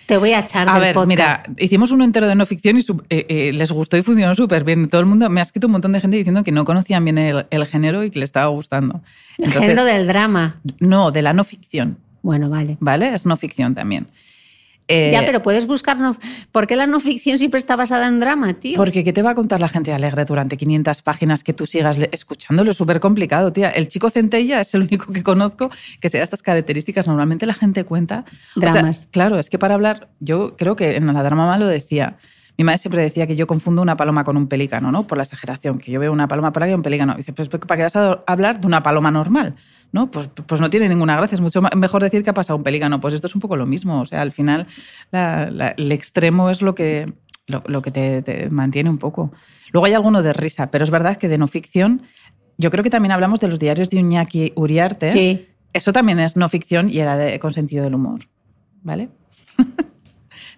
Te 0.07 0.18
voy 0.18 0.33
a 0.33 0.40
echar 0.40 0.68
a 0.68 0.74
del 0.74 0.83
ver, 0.83 0.94
podcast. 0.94 1.09
mira, 1.48 1.57
hicimos 1.59 1.90
uno 1.90 2.05
entero 2.05 2.26
de 2.26 2.35
no 2.35 2.44
ficción 2.44 2.76
y 2.76 2.81
eh, 3.09 3.26
eh, 3.28 3.52
les 3.55 3.72
gustó 3.72 3.96
y 3.96 4.02
funcionó 4.02 4.35
súper 4.35 4.64
bien. 4.64 4.90
Todo 4.90 5.00
el 5.00 5.07
mundo, 5.07 5.31
me 5.31 5.40
ha 5.40 5.42
escrito 5.42 5.68
un 5.68 5.72
montón 5.72 5.92
de 5.92 6.00
gente 6.00 6.18
diciendo 6.18 6.44
que 6.44 6.52
no 6.52 6.64
conocían 6.66 7.02
bien 7.05 7.16
el, 7.16 7.66
género 7.66 8.05
y 8.05 8.11
que 8.11 8.18
le 8.18 8.26
estaba 8.26 8.48
gustando. 8.48 9.00
el 9.38 9.50
género 9.50 9.85
del 9.85 10.07
drama. 10.07 10.61
No, 10.81 11.12
de 11.12 11.22
la 11.22 11.33
no 11.33 11.44
ficción. 11.44 11.98
Bueno, 12.22 12.48
vale. 12.48 12.76
¿Vale? 12.80 13.14
Es 13.14 13.26
no 13.26 13.37
ficción 13.37 13.74
también. 13.74 14.06
ya, 14.88 15.20
eh, 15.20 15.22
pero 15.26 15.42
puedes 15.42 15.66
buscar. 15.66 15.98
No... 15.98 16.16
¿Por 16.52 16.66
qué 16.66 16.76
la 16.76 16.87
no 16.87 17.00
ficción 17.00 17.38
siempre 17.38 17.58
está 17.58 17.76
basada 17.76 18.06
en 18.06 18.18
drama, 18.18 18.54
tío? 18.54 18.76
Porque 18.76 19.04
¿qué 19.04 19.12
te 19.12 19.22
va 19.22 19.30
a 19.30 19.35
contar 19.35 19.61
la 19.61 19.68
gente 19.68 19.92
alegre 19.92 20.24
durante 20.24 20.56
500 20.56 21.02
páginas 21.02 21.44
que 21.44 21.52
tú 21.52 21.66
sigas 21.66 21.98
escuchándolo? 22.12 22.70
Es 22.70 22.76
súper 22.76 23.00
complicado, 23.00 23.52
tía. 23.52 23.70
El 23.70 23.88
chico 23.88 24.11
centella 24.11 24.61
es 24.61 24.74
el 24.74 24.82
único 24.82 25.12
que 25.12 25.22
conozco 25.22 25.70
que 26.00 26.08
sea 26.08 26.22
estas 26.22 26.42
características. 26.42 27.06
Normalmente 27.06 27.46
la 27.46 27.54
gente 27.54 27.85
cuenta. 27.85 28.24
Dramas. 28.54 29.08
claro, 29.11 29.38
es 29.38 29.50
que 29.50 29.58
para 29.58 29.74
hablar, 29.74 30.08
yo 30.20 30.56
creo 30.56 30.76
que 30.76 30.96
en 30.96 31.12
la 31.12 31.22
drama 31.22 31.58
lo 31.58 31.66
decía. 31.66 32.18
Mi 32.59 32.65
madre 32.65 32.79
siempre 32.79 33.03
decía 33.03 33.27
que 33.27 33.37
yo 33.37 33.47
confundo 33.47 33.83
una 33.83 33.97
paloma 33.97 34.25
con 34.25 34.37
un 34.37 34.47
pelícano, 34.47 34.93
¿no? 34.93 35.07
Por 35.07 35.19
la 35.19 35.25
exageración, 35.25 35.79
que 35.79 35.91
yo 35.91 36.01
veo 36.01 36.12
una 36.12 36.29
paloma 36.29 36.53
por 36.53 36.62
ahí 36.62 36.71
y 36.71 36.75
un 36.75 36.83
pelícano. 36.83 37.15
dice, 37.15 37.33
pues 37.33 37.49
¿para 37.49 37.77
qué 37.77 37.83
vas 37.83 37.97
a 37.97 38.23
hablar 38.27 38.61
de 38.61 38.67
una 38.67 38.83
paloma 38.83 39.11
normal? 39.11 39.57
¿no? 39.93 40.11
Pues, 40.11 40.29
pues 40.29 40.61
no 40.61 40.71
tiene 40.71 40.88
ninguna 40.88 41.17
gracia. 41.17 41.37
Es 41.37 41.41
mucho 41.41 41.61
mejor 41.62 42.03
decir 42.03 42.23
que 42.23 42.31
ha 42.31 42.35
pasado 42.35 42.57
un 42.57 42.65
pelícano. 42.65 43.01
Pues 43.01 43.15
esto 43.15 43.27
es 43.27 43.35
un 43.35 43.41
poco 43.41 43.57
lo 43.57 43.67
mismo. 43.67 44.01
O 44.01 44.07
sea, 44.07 44.23
al 44.23 44.33
final 44.33 44.67
el 45.12 45.93
extremo 45.93 46.51
es 46.51 46.62
lo 46.62 46.75
que, 46.75 47.12
lo, 47.47 47.83
que 47.83 47.91
te, 47.91 48.51
mantiene 48.51 48.91
un 48.91 48.99
poco. 48.99 49.33
Luego 49.71 49.87
hay 49.87 49.93
alguno 49.93 50.23
de 50.23 50.33
risa, 50.33 50.71
pero 50.71 50.85
es 50.85 50.91
verdad 50.91 51.17
que 51.17 51.29
de 51.29 51.38
no 51.38 51.47
ficción, 51.47 52.03
yo 52.59 52.71
creo 52.71 52.83
que 52.83 52.91
también 52.91 53.12
hablamos 53.12 53.41
de 53.41 53.49
los 53.49 53.59
diarios 53.59 53.91
de 53.91 53.99
Uñaki 53.99 54.53
Uriarte. 54.57 55.11
Sí. 55.11 55.49
Eso 55.73 55.93
también 55.93 56.19
es 56.19 56.37
no 56.37 56.49
ficción 56.49 56.91
y 56.91 56.99
era 56.99 57.17
de, 57.17 57.38
con 57.38 57.53
sentido 57.53 57.85
del 57.85 57.95
humor. 57.95 58.29
¿Vale? 58.83 59.11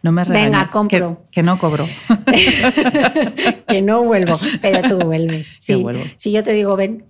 No 0.05 0.12
me 0.12 0.23
regañes, 0.23 0.51
Venga, 0.51 0.67
compro. 0.67 1.27
Que, 1.31 1.43
no 1.43 1.59
cobro. 1.59 1.88
que 3.67 3.81
no 3.81 4.03
vuelvo, 4.03 4.38
pero 4.61 4.87
tú 4.87 4.99
vuelves. 4.99 5.57
Sí, 5.59 5.77
vuelvo. 5.77 6.05
Si 6.17 6.31
yo 6.31 6.45
te 6.45 6.53
digo 6.53 6.77
ven, 6.77 7.07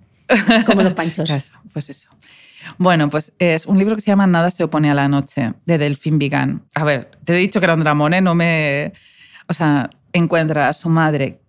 como 0.65 0.81
los 0.81 0.93
panchos. 0.93 1.29
pues 1.73 1.89
eso. 1.89 2.07
Bueno, 2.77 3.09
pues 3.09 3.33
es 3.37 3.65
un 3.65 3.77
libro 3.79 3.95
que 3.95 4.01
se 4.01 4.11
llama 4.11 4.27
Nada 4.27 4.49
se 4.49 4.63
opone 4.63 4.89
a 4.89 4.93
la 4.93 5.09
noche, 5.09 5.55
de 5.65 5.77
Delphine 5.77 6.17
Vigan. 6.19 6.63
A 6.73 6.85
ver, 6.85 7.11
te 7.25 7.33
he 7.33 7.37
dicho 7.37 7.59
que 7.59 7.65
era 7.65 7.73
un 7.73 7.81
dramón, 7.81 8.13
¿eh? 8.13 8.21
No 8.21 8.33
me... 8.33 8.93
O 9.49 9.53
sea, 9.53 9.89
encuentra 10.13 10.69
a 10.69 10.73
su 10.73 10.87
madre 10.87 11.41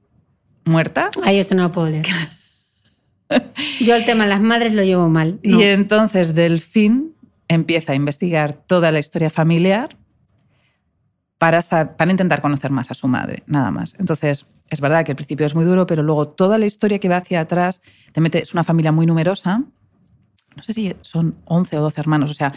muerta. 0.64 1.11
Ay, 1.22 1.38
esto 1.38 1.54
no 1.54 1.62
lo 1.62 1.70
puedo 1.70 1.90
leer. 1.90 2.06
Yo 3.80 3.94
el 3.94 4.04
tema 4.04 4.24
de 4.24 4.30
las 4.30 4.40
madres 4.40 4.74
lo 4.74 4.82
llevo 4.82 5.09
mal. 5.09 5.38
Y 5.44 5.62
entonces 5.62 6.35
Delphine 6.35 7.11
empieza 7.46 7.92
a 7.92 7.94
investigar 7.94 8.52
toda 8.52 8.90
la 8.90 8.98
historia 8.98 9.30
familiar 9.30 9.96
para, 11.38 11.62
para 11.96 12.11
intentar 12.11 12.40
conocer 12.40 12.70
más 12.70 12.90
a 12.90 12.94
su 12.94 13.09
madre, 13.09 13.42
nada 13.46 13.70
más. 13.70 13.94
Entonces, 13.99 14.46
es 14.68 14.81
verdad 14.81 15.05
que 15.05 15.12
el 15.12 15.16
principio 15.16 15.46
es 15.46 15.55
muy 15.55 15.64
duro, 15.64 15.87
pero 15.87 16.03
luego 16.03 16.29
toda 16.29 16.59
la 16.59 16.66
historia 16.66 16.99
que 16.99 17.09
va 17.09 17.18
hacia 17.18 17.40
atrás, 17.40 17.83
te 18.12 18.20
mete, 18.20 18.42
es 18.42 18.53
una 18.53 18.64
familia 18.64 18.92
muy 18.92 19.07
numerosa, 19.07 19.62
no 20.57 20.62
sé 20.62 20.72
si 20.72 20.96
son 21.03 21.37
11 21.44 21.77
o 21.77 21.83
12 21.83 22.01
hermanos, 22.01 22.31
o 22.31 22.35
sea, 22.35 22.55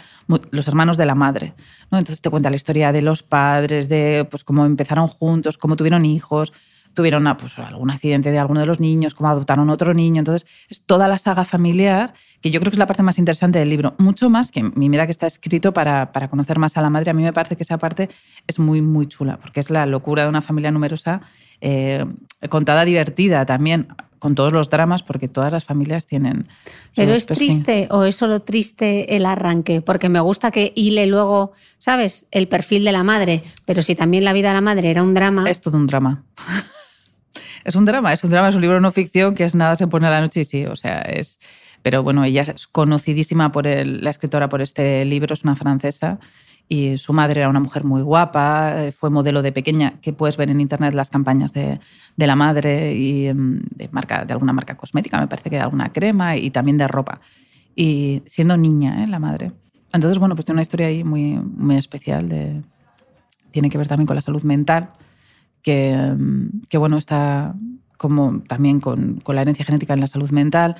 los 0.50 0.66
hermanos 0.66 0.96
de 0.96 1.04
la 1.04 1.14
madre. 1.14 1.54
¿no? 1.90 1.98
Entonces 1.98 2.22
te 2.22 2.30
cuenta 2.30 2.48
la 2.48 2.56
historia 2.56 2.92
de 2.92 3.02
los 3.02 3.22
padres, 3.22 3.90
de 3.90 4.26
pues, 4.30 4.42
cómo 4.42 4.64
empezaron 4.64 5.06
juntos, 5.06 5.58
cómo 5.58 5.76
tuvieron 5.76 6.06
hijos, 6.06 6.54
tuvieron 6.94 7.24
pues, 7.38 7.58
algún 7.58 7.90
accidente 7.90 8.30
de 8.30 8.38
alguno 8.38 8.60
de 8.60 8.66
los 8.66 8.80
niños, 8.80 9.14
cómo 9.14 9.30
adoptaron 9.30 9.70
otro 9.70 9.94
niño. 9.94 10.18
Entonces 10.20 10.46
es 10.68 10.82
toda 10.82 11.08
la 11.08 11.18
saga 11.18 11.44
familiar, 11.44 12.14
que 12.40 12.50
yo 12.50 12.60
creo 12.60 12.70
que 12.70 12.76
es 12.76 12.78
la 12.78 12.86
parte 12.86 13.02
más 13.02 13.18
interesante 13.18 13.58
del 13.58 13.68
libro. 13.68 13.94
Mucho 13.98 14.30
más 14.30 14.50
que, 14.50 14.62
mira 14.62 15.06
que 15.06 15.12
está 15.12 15.26
escrito 15.26 15.72
para, 15.72 16.12
para 16.12 16.28
conocer 16.28 16.58
más 16.58 16.76
a 16.76 16.82
la 16.82 16.90
madre, 16.90 17.10
a 17.10 17.14
mí 17.14 17.22
me 17.22 17.32
parece 17.32 17.56
que 17.56 17.62
esa 17.62 17.78
parte 17.78 18.08
es 18.46 18.58
muy, 18.58 18.82
muy 18.82 19.06
chula, 19.06 19.38
porque 19.38 19.60
es 19.60 19.70
la 19.70 19.86
locura 19.86 20.24
de 20.24 20.28
una 20.28 20.42
familia 20.42 20.70
numerosa 20.70 21.22
eh, 21.60 22.06
contada 22.48 22.84
divertida 22.84 23.44
también, 23.44 23.88
con 24.18 24.34
todos 24.34 24.52
los 24.52 24.68
dramas, 24.68 25.02
porque 25.02 25.28
todas 25.28 25.52
las 25.52 25.64
familias 25.64 26.06
tienen. 26.06 26.46
Pero 26.94 27.14
es 27.14 27.26
triste 27.26 27.88
o 27.90 28.04
es 28.04 28.16
solo 28.16 28.40
triste 28.40 29.16
el 29.16 29.26
arranque, 29.26 29.80
porque 29.80 30.08
me 30.08 30.20
gusta 30.20 30.50
que 30.50 30.72
hile 30.76 31.06
luego, 31.06 31.52
¿sabes? 31.78 32.26
El 32.30 32.46
perfil 32.46 32.84
de 32.84 32.92
la 32.92 33.02
madre, 33.02 33.42
pero 33.64 33.82
si 33.82 33.94
también 33.94 34.24
la 34.24 34.32
vida 34.32 34.48
de 34.48 34.54
la 34.54 34.60
madre 34.60 34.90
era 34.90 35.02
un 35.02 35.14
drama. 35.14 35.48
Es 35.48 35.60
todo 35.60 35.76
un 35.76 35.86
drama. 35.86 36.22
Es 37.64 37.74
un 37.74 37.84
drama, 37.84 38.12
es 38.12 38.22
un 38.24 38.30
drama, 38.30 38.48
es 38.48 38.54
un 38.54 38.62
libro 38.62 38.80
no 38.80 38.92
ficción 38.92 39.34
que 39.34 39.44
es 39.44 39.54
nada 39.54 39.76
se 39.76 39.86
pone 39.86 40.06
a 40.06 40.10
la 40.10 40.20
noche 40.20 40.40
y 40.40 40.44
sí, 40.44 40.66
o 40.66 40.76
sea, 40.76 41.00
es. 41.02 41.40
Pero 41.82 42.02
bueno, 42.02 42.24
ella 42.24 42.42
es 42.42 42.66
conocidísima 42.66 43.52
por 43.52 43.64
la 43.64 44.10
escritora 44.10 44.48
por 44.48 44.60
este 44.60 45.04
libro, 45.04 45.32
es 45.32 45.44
una 45.44 45.56
francesa 45.56 46.18
y 46.72 46.98
su 46.98 47.12
madre 47.12 47.40
era 47.40 47.48
una 47.48 47.58
mujer 47.58 47.82
muy 47.82 48.00
guapa, 48.00 48.84
eh, 48.84 48.92
fue 48.92 49.10
modelo 49.10 49.42
de 49.42 49.50
pequeña, 49.50 49.98
que 50.00 50.12
puedes 50.12 50.36
ver 50.36 50.50
en 50.50 50.60
internet 50.60 50.94
las 50.94 51.10
campañas 51.10 51.52
de, 51.52 51.80
de, 52.16 52.26
la 52.28 52.36
madre 52.36 52.94
y 52.94 53.34
mm, 53.34 53.60
de, 53.74 53.88
marca, 53.88 54.24
de 54.24 54.32
alguna 54.32 54.52
marca 54.52 54.76
cosmética, 54.76 55.18
me 55.18 55.26
parece 55.26 55.50
que 55.50 55.56
de 55.56 55.62
alguna 55.62 55.92
crema 55.92 56.36
y 56.36 56.50
también 56.50 56.78
de 56.78 56.86
ropa. 56.86 57.20
Y 57.74 58.22
siendo 58.26 58.56
niña, 58.56 59.02
¿eh? 59.02 59.08
la 59.08 59.18
madre. 59.18 59.50
Entonces, 59.92 60.20
bueno, 60.20 60.36
pues 60.36 60.46
tiene 60.46 60.58
una 60.58 60.62
historia 60.62 60.86
ahí 60.86 61.02
muy, 61.02 61.32
muy 61.38 61.76
especial, 61.76 62.28
de, 62.28 62.62
tiene 63.50 63.68
que 63.68 63.76
ver 63.76 63.88
también 63.88 64.06
con 64.06 64.14
la 64.14 64.22
salud 64.22 64.44
mental, 64.44 64.92
que, 65.62 65.94
mm, 65.94 66.62
que 66.68 66.78
bueno, 66.78 66.98
está 66.98 67.54
como 67.96 68.42
también 68.48 68.80
con, 68.80 69.20
con, 69.20 69.36
la 69.36 69.42
herencia 69.42 69.64
genética 69.64 69.92
en 69.92 70.00
la 70.00 70.06
salud 70.06 70.30
mental. 70.30 70.76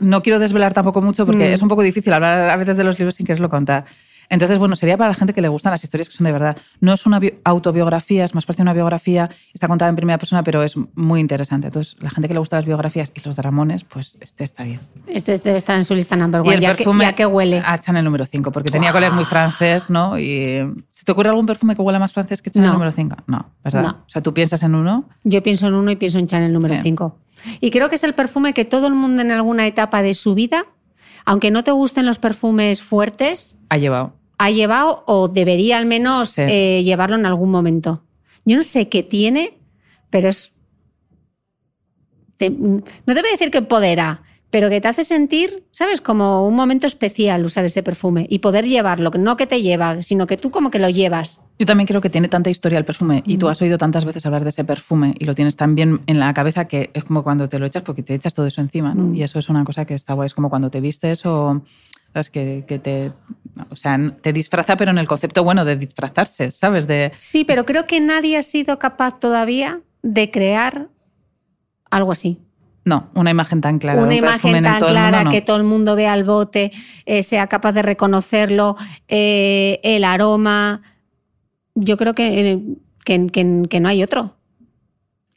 no 0.00 0.22
quiero 0.22 0.40
desvelar 0.40 0.72
tampoco 0.72 1.00
mucho 1.00 1.24
porque 1.24 1.50
mm. 1.50 1.54
es 1.54 1.62
un 1.62 1.68
poco 1.68 1.82
difícil 1.82 2.12
hablar 2.12 2.50
a 2.50 2.56
veces 2.56 2.76
de 2.76 2.82
los 2.82 2.98
libros 2.98 3.14
sin 3.14 3.26
quererlo 3.26 3.48
contar. 3.48 3.84
Entonces, 4.28 4.58
bueno, 4.58 4.76
sería 4.76 4.96
para 4.96 5.10
la 5.10 5.14
gente 5.14 5.32
que 5.32 5.40
le 5.40 5.48
gustan 5.48 5.72
las 5.72 5.84
historias 5.84 6.08
que 6.08 6.14
son 6.14 6.24
de 6.24 6.32
verdad. 6.32 6.56
No 6.80 6.92
es 6.92 7.06
una 7.06 7.20
autobiografía, 7.44 8.24
es 8.24 8.34
más 8.34 8.46
parece 8.46 8.62
una 8.62 8.72
biografía, 8.72 9.30
está 9.52 9.68
contada 9.68 9.88
en 9.88 9.96
primera 9.96 10.18
persona, 10.18 10.42
pero 10.42 10.62
es 10.62 10.74
muy 10.94 11.20
interesante. 11.20 11.68
Entonces, 11.68 11.96
la 12.00 12.10
gente 12.10 12.28
que 12.28 12.34
le 12.34 12.40
gustan 12.40 12.58
las 12.58 12.66
biografías 12.66 13.12
y 13.14 13.20
los 13.20 13.36
dramones, 13.36 13.84
pues 13.84 14.18
este 14.20 14.44
está 14.44 14.64
bien. 14.64 14.80
Este, 15.06 15.38
debe 15.38 15.58
estar 15.58 15.76
en 15.76 15.84
su 15.84 15.94
lista 15.94 16.16
number 16.16 16.40
one, 16.40 16.58
ya, 16.58 16.74
perfume 16.74 17.14
que, 17.14 17.22
ya, 17.22 17.28
huele. 17.28 17.62
A 17.64 17.78
Chanel 17.78 18.04
número 18.04 18.26
5, 18.26 18.52
porque 18.52 18.70
tenía 18.70 18.92
que 18.92 18.98
oler 18.98 19.12
muy 19.12 19.24
francés, 19.24 19.90
¿no? 19.90 20.18
Y 20.18 20.64
¿Se 20.90 21.04
te 21.04 21.12
ocurre 21.12 21.28
algún 21.28 21.46
perfume 21.46 21.74
que 21.74 21.82
huela 21.82 21.98
más 21.98 22.12
francés 22.12 22.40
que 22.40 22.50
Chanel 22.50 22.72
número 22.72 22.92
5? 22.92 23.16
No, 23.26 23.50
¿verdad? 23.62 23.96
O 24.06 24.08
sea, 24.08 24.22
¿tú 24.22 24.32
piensas 24.32 24.62
en 24.62 24.74
uno? 24.74 25.08
Yo 25.22 25.42
pienso 25.42 25.68
en 25.68 25.74
uno 25.74 25.90
y 25.90 25.96
pienso 25.96 26.18
en 26.18 26.26
Chanel 26.26 26.52
número 26.52 26.76
5. 26.80 27.18
Y 27.60 27.70
creo 27.70 27.88
que 27.88 27.96
es 27.96 28.04
el 28.04 28.14
perfume 28.14 28.54
que 28.54 28.64
todo 28.64 28.86
el 28.86 28.94
mundo 28.94 29.22
en 29.22 29.30
alguna 29.30 29.66
etapa 29.66 30.02
de 30.02 30.14
su 30.14 30.34
vida, 30.34 30.66
aunque 31.24 31.50
no 31.50 31.64
te 31.64 31.70
gusten 31.70 32.06
los 32.06 32.18
perfumes 32.18 32.82
fuertes, 32.82 33.56
ha 33.68 33.78
llevado 33.78 34.14
ha 34.38 34.50
llevado 34.50 35.04
o 35.06 35.28
debería 35.28 35.78
al 35.78 35.86
menos 35.86 36.38
eh, 36.38 36.82
llevarlo 36.82 37.16
en 37.16 37.26
algún 37.26 37.50
momento. 37.50 38.04
Yo 38.44 38.56
no 38.56 38.62
sé 38.62 38.88
qué 38.88 39.02
tiene, 39.02 39.58
pero 40.10 40.28
es... 40.28 40.52
no 42.40 42.82
te 43.14 43.20
voy 43.20 43.28
a 43.28 43.32
decir 43.32 43.50
que 43.50 43.58
empodera, 43.58 44.22
pero 44.50 44.68
que 44.68 44.80
te 44.80 44.88
hace 44.88 45.04
sentir, 45.04 45.66
¿sabes? 45.72 46.00
Como 46.00 46.46
un 46.46 46.54
momento 46.54 46.86
especial 46.86 47.44
usar 47.44 47.64
ese 47.64 47.82
perfume 47.82 48.26
y 48.28 48.40
poder 48.40 48.66
llevarlo, 48.66 49.10
no 49.10 49.36
que 49.36 49.46
te 49.46 49.62
lleva, 49.62 50.02
sino 50.02 50.26
que 50.26 50.36
tú 50.36 50.50
como 50.50 50.70
que 50.70 50.78
lo 50.78 50.88
llevas. 50.88 51.40
Yo 51.58 51.66
también 51.66 51.86
creo 51.86 52.00
que 52.00 52.10
tiene 52.10 52.28
tanta 52.28 52.50
historia 52.50 52.78
el 52.78 52.84
perfume 52.84 53.22
y 53.26 53.38
tú 53.38 53.48
has 53.48 53.62
oído 53.62 53.78
tantas 53.78 54.04
veces 54.04 54.26
hablar 54.26 54.42
de 54.42 54.50
ese 54.50 54.64
perfume 54.64 55.14
y 55.18 55.24
lo 55.24 55.34
tienes 55.34 55.54
tan 55.54 55.76
bien 55.76 56.00
en 56.06 56.18
la 56.18 56.34
cabeza 56.34 56.66
que 56.66 56.90
es 56.94 57.04
como 57.04 57.22
cuando 57.22 57.48
te 57.48 57.60
lo 57.60 57.66
echas 57.66 57.82
porque 57.84 58.02
te 58.02 58.14
echas 58.14 58.34
todo 58.34 58.46
eso 58.46 58.60
encima, 58.60 58.92
¿no? 58.92 59.04
Mm. 59.04 59.14
Y 59.14 59.22
eso 59.22 59.38
es 59.38 59.48
una 59.48 59.62
cosa 59.62 59.84
que 59.84 59.94
está 59.94 60.14
guay, 60.14 60.26
es 60.26 60.34
como 60.34 60.50
cuando 60.50 60.70
te 60.70 60.80
vistes 60.80 61.24
o 61.26 61.62
¿sabes? 62.14 62.30
Que, 62.30 62.64
que, 62.66 62.78
te, 62.78 63.12
o 63.70 63.76
sea, 63.76 63.98
te 64.22 64.32
disfraza, 64.32 64.76
pero 64.76 64.92
en 64.92 64.98
el 64.98 65.06
concepto 65.06 65.42
bueno 65.42 65.64
de 65.64 65.76
disfrazarse, 65.76 66.52
¿sabes? 66.52 66.86
De... 66.86 67.12
Sí, 67.18 67.44
pero 67.44 67.66
creo 67.66 67.86
que 67.86 68.00
nadie 68.00 68.36
ha 68.36 68.42
sido 68.42 68.78
capaz 68.78 69.18
todavía 69.18 69.80
de 70.02 70.30
crear 70.30 70.88
algo 71.90 72.12
así. 72.12 72.38
No, 72.84 73.08
una 73.14 73.30
imagen 73.30 73.60
tan 73.60 73.78
clara. 73.78 74.02
Una 74.02 74.14
imagen 74.14 74.62
tan 74.62 74.80
clara 74.80 75.24
que 75.30 75.40
todo 75.40 75.56
el 75.56 75.64
mundo 75.64 75.96
vea 75.96 76.14
el 76.14 76.22
bote, 76.22 76.70
eh, 77.06 77.22
sea 77.22 77.46
capaz 77.46 77.72
de 77.72 77.82
reconocerlo, 77.82 78.76
eh, 79.08 79.80
el 79.82 80.04
aroma. 80.04 80.82
Yo 81.74 81.96
creo 81.96 82.14
que, 82.14 82.76
que, 83.04 83.26
que, 83.68 83.80
no 83.80 83.88
hay 83.88 84.02
otro. 84.02 84.36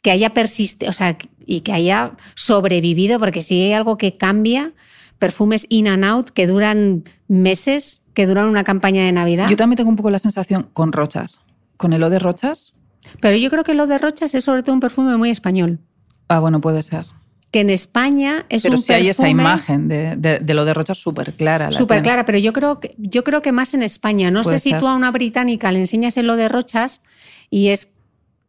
Que 0.02 0.10
haya 0.10 0.32
persistido, 0.32 0.90
o 0.90 0.92
sea, 0.92 1.18
y 1.44 1.60
que 1.60 1.72
haya 1.72 2.12
sobrevivido, 2.34 3.18
porque 3.18 3.42
si 3.42 3.60
hay 3.60 3.72
algo 3.72 3.98
que 3.98 4.16
cambia, 4.16 4.72
perfumes 5.18 5.66
in 5.68 5.88
and 5.88 6.04
out 6.04 6.30
que 6.30 6.46
duran 6.46 7.04
meses, 7.26 8.02
que 8.14 8.26
duran 8.26 8.46
una 8.46 8.64
campaña 8.64 9.04
de 9.04 9.12
Navidad. 9.12 9.48
Yo 9.48 9.56
también 9.56 9.76
tengo 9.76 9.90
un 9.90 9.96
poco 9.96 10.10
la 10.10 10.18
sensación 10.18 10.68
con 10.72 10.92
Rochas, 10.92 11.40
con 11.76 11.92
el 11.92 12.02
O 12.02 12.10
de 12.10 12.18
Rochas. 12.18 12.72
Pero 13.20 13.36
yo 13.36 13.50
creo 13.50 13.64
que 13.64 13.72
el 13.72 13.80
O 13.80 13.86
de 13.86 13.98
Rochas 13.98 14.34
es 14.34 14.44
sobre 14.44 14.62
todo 14.62 14.74
un 14.74 14.80
perfume 14.80 15.16
muy 15.16 15.30
español. 15.30 15.80
Ah, 16.28 16.40
bueno, 16.40 16.60
puede 16.60 16.82
ser 16.82 17.06
que 17.50 17.60
en 17.60 17.70
España 17.70 18.44
es 18.48 18.62
pero 18.62 18.76
un 18.76 18.82
si 18.82 18.92
hay 18.92 19.08
esa 19.08 19.28
imagen 19.28 19.88
de, 19.88 20.16
de, 20.16 20.54
lo 20.54 20.64
de 20.64 20.74
Rochas 20.74 20.98
súper 20.98 21.32
clara. 21.32 21.72
Súper 21.72 22.02
clara, 22.02 22.24
pero 22.24 22.38
yo 22.38 22.52
creo, 22.52 22.80
que, 22.80 22.94
yo 22.98 23.24
creo 23.24 23.40
que 23.40 23.52
más 23.52 23.74
en 23.74 23.82
España. 23.82 24.30
No 24.30 24.44
sé 24.44 24.58
si 24.58 24.74
tú 24.74 24.86
a 24.86 24.94
una 24.94 25.10
británica 25.10 25.72
le 25.72 25.80
enseñas 25.80 26.16
el 26.16 26.26
lo 26.26 26.36
de 26.36 26.48
Rochas 26.48 27.00
y 27.48 27.68
es 27.68 27.88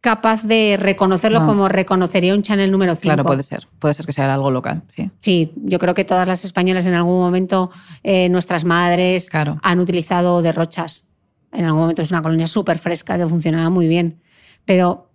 capaz 0.02 0.44
de 0.44 0.78
reconocerlo 0.80 1.46
como 1.46 1.68
reconocería 1.68 2.34
un 2.34 2.42
Chanel 2.42 2.72
número 2.72 2.94
5. 2.96 3.02
Claro, 3.02 3.24
puede 3.24 3.44
ser. 3.44 3.68
Puede 3.80 3.94
ser 3.94 4.06
que 4.06 4.14
sea 4.14 4.34
algo 4.34 4.52
local, 4.52 4.84
sí. 4.88 5.10
Sí, 5.20 5.54
yo 5.56 5.80
creo 5.80 5.94
que 5.94 6.06
todas 6.06 6.28
las 6.28 6.46
españolas 6.46 6.86
en 6.86 6.94
algún 6.94 7.20
momento, 7.20 7.72
eh, 8.04 8.30
nuestras 8.30 8.66
madres 8.66 9.30
han 9.34 9.80
utilizado 9.80 10.42
derrochas. 10.42 11.08
En 11.52 11.66
algún 11.66 11.82
momento 11.82 12.02
es 12.02 12.12
una 12.12 12.22
colonia 12.22 12.48
súper 12.48 12.78
fresca 12.78 13.18
que 13.18 13.28
funcionaba 13.28 13.70
muy 13.70 13.88
bien. 13.88 14.22
Pero 14.66 15.09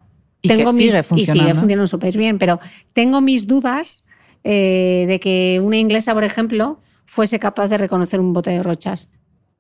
tengo 0.49 0.73
mis, 0.73 0.93
sigue 0.93 1.05
y 1.17 1.27
sigue 1.27 1.55
funcionando 1.55 1.87
súper 1.87 2.17
bien, 2.17 2.39
pero 2.39 2.61
tengo 2.93 3.21
mis 3.21 3.47
dudas 3.47 4.05
eh, 4.43 5.05
de 5.09 5.21
que 5.21 5.61
una 5.63 5.77
inglesa, 5.77 6.15
por 6.15 6.25
ejemplo, 6.25 6.81
fuese 7.07 7.39
capaz 7.39 7.69
de 7.69 7.79
reconocer 7.79 8.21
un 8.21 8.33
bote 8.33 8.51
de 8.51 8.63
rochas. 8.63 9.09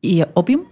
¿Y 0.00 0.22
Opium? 0.34 0.64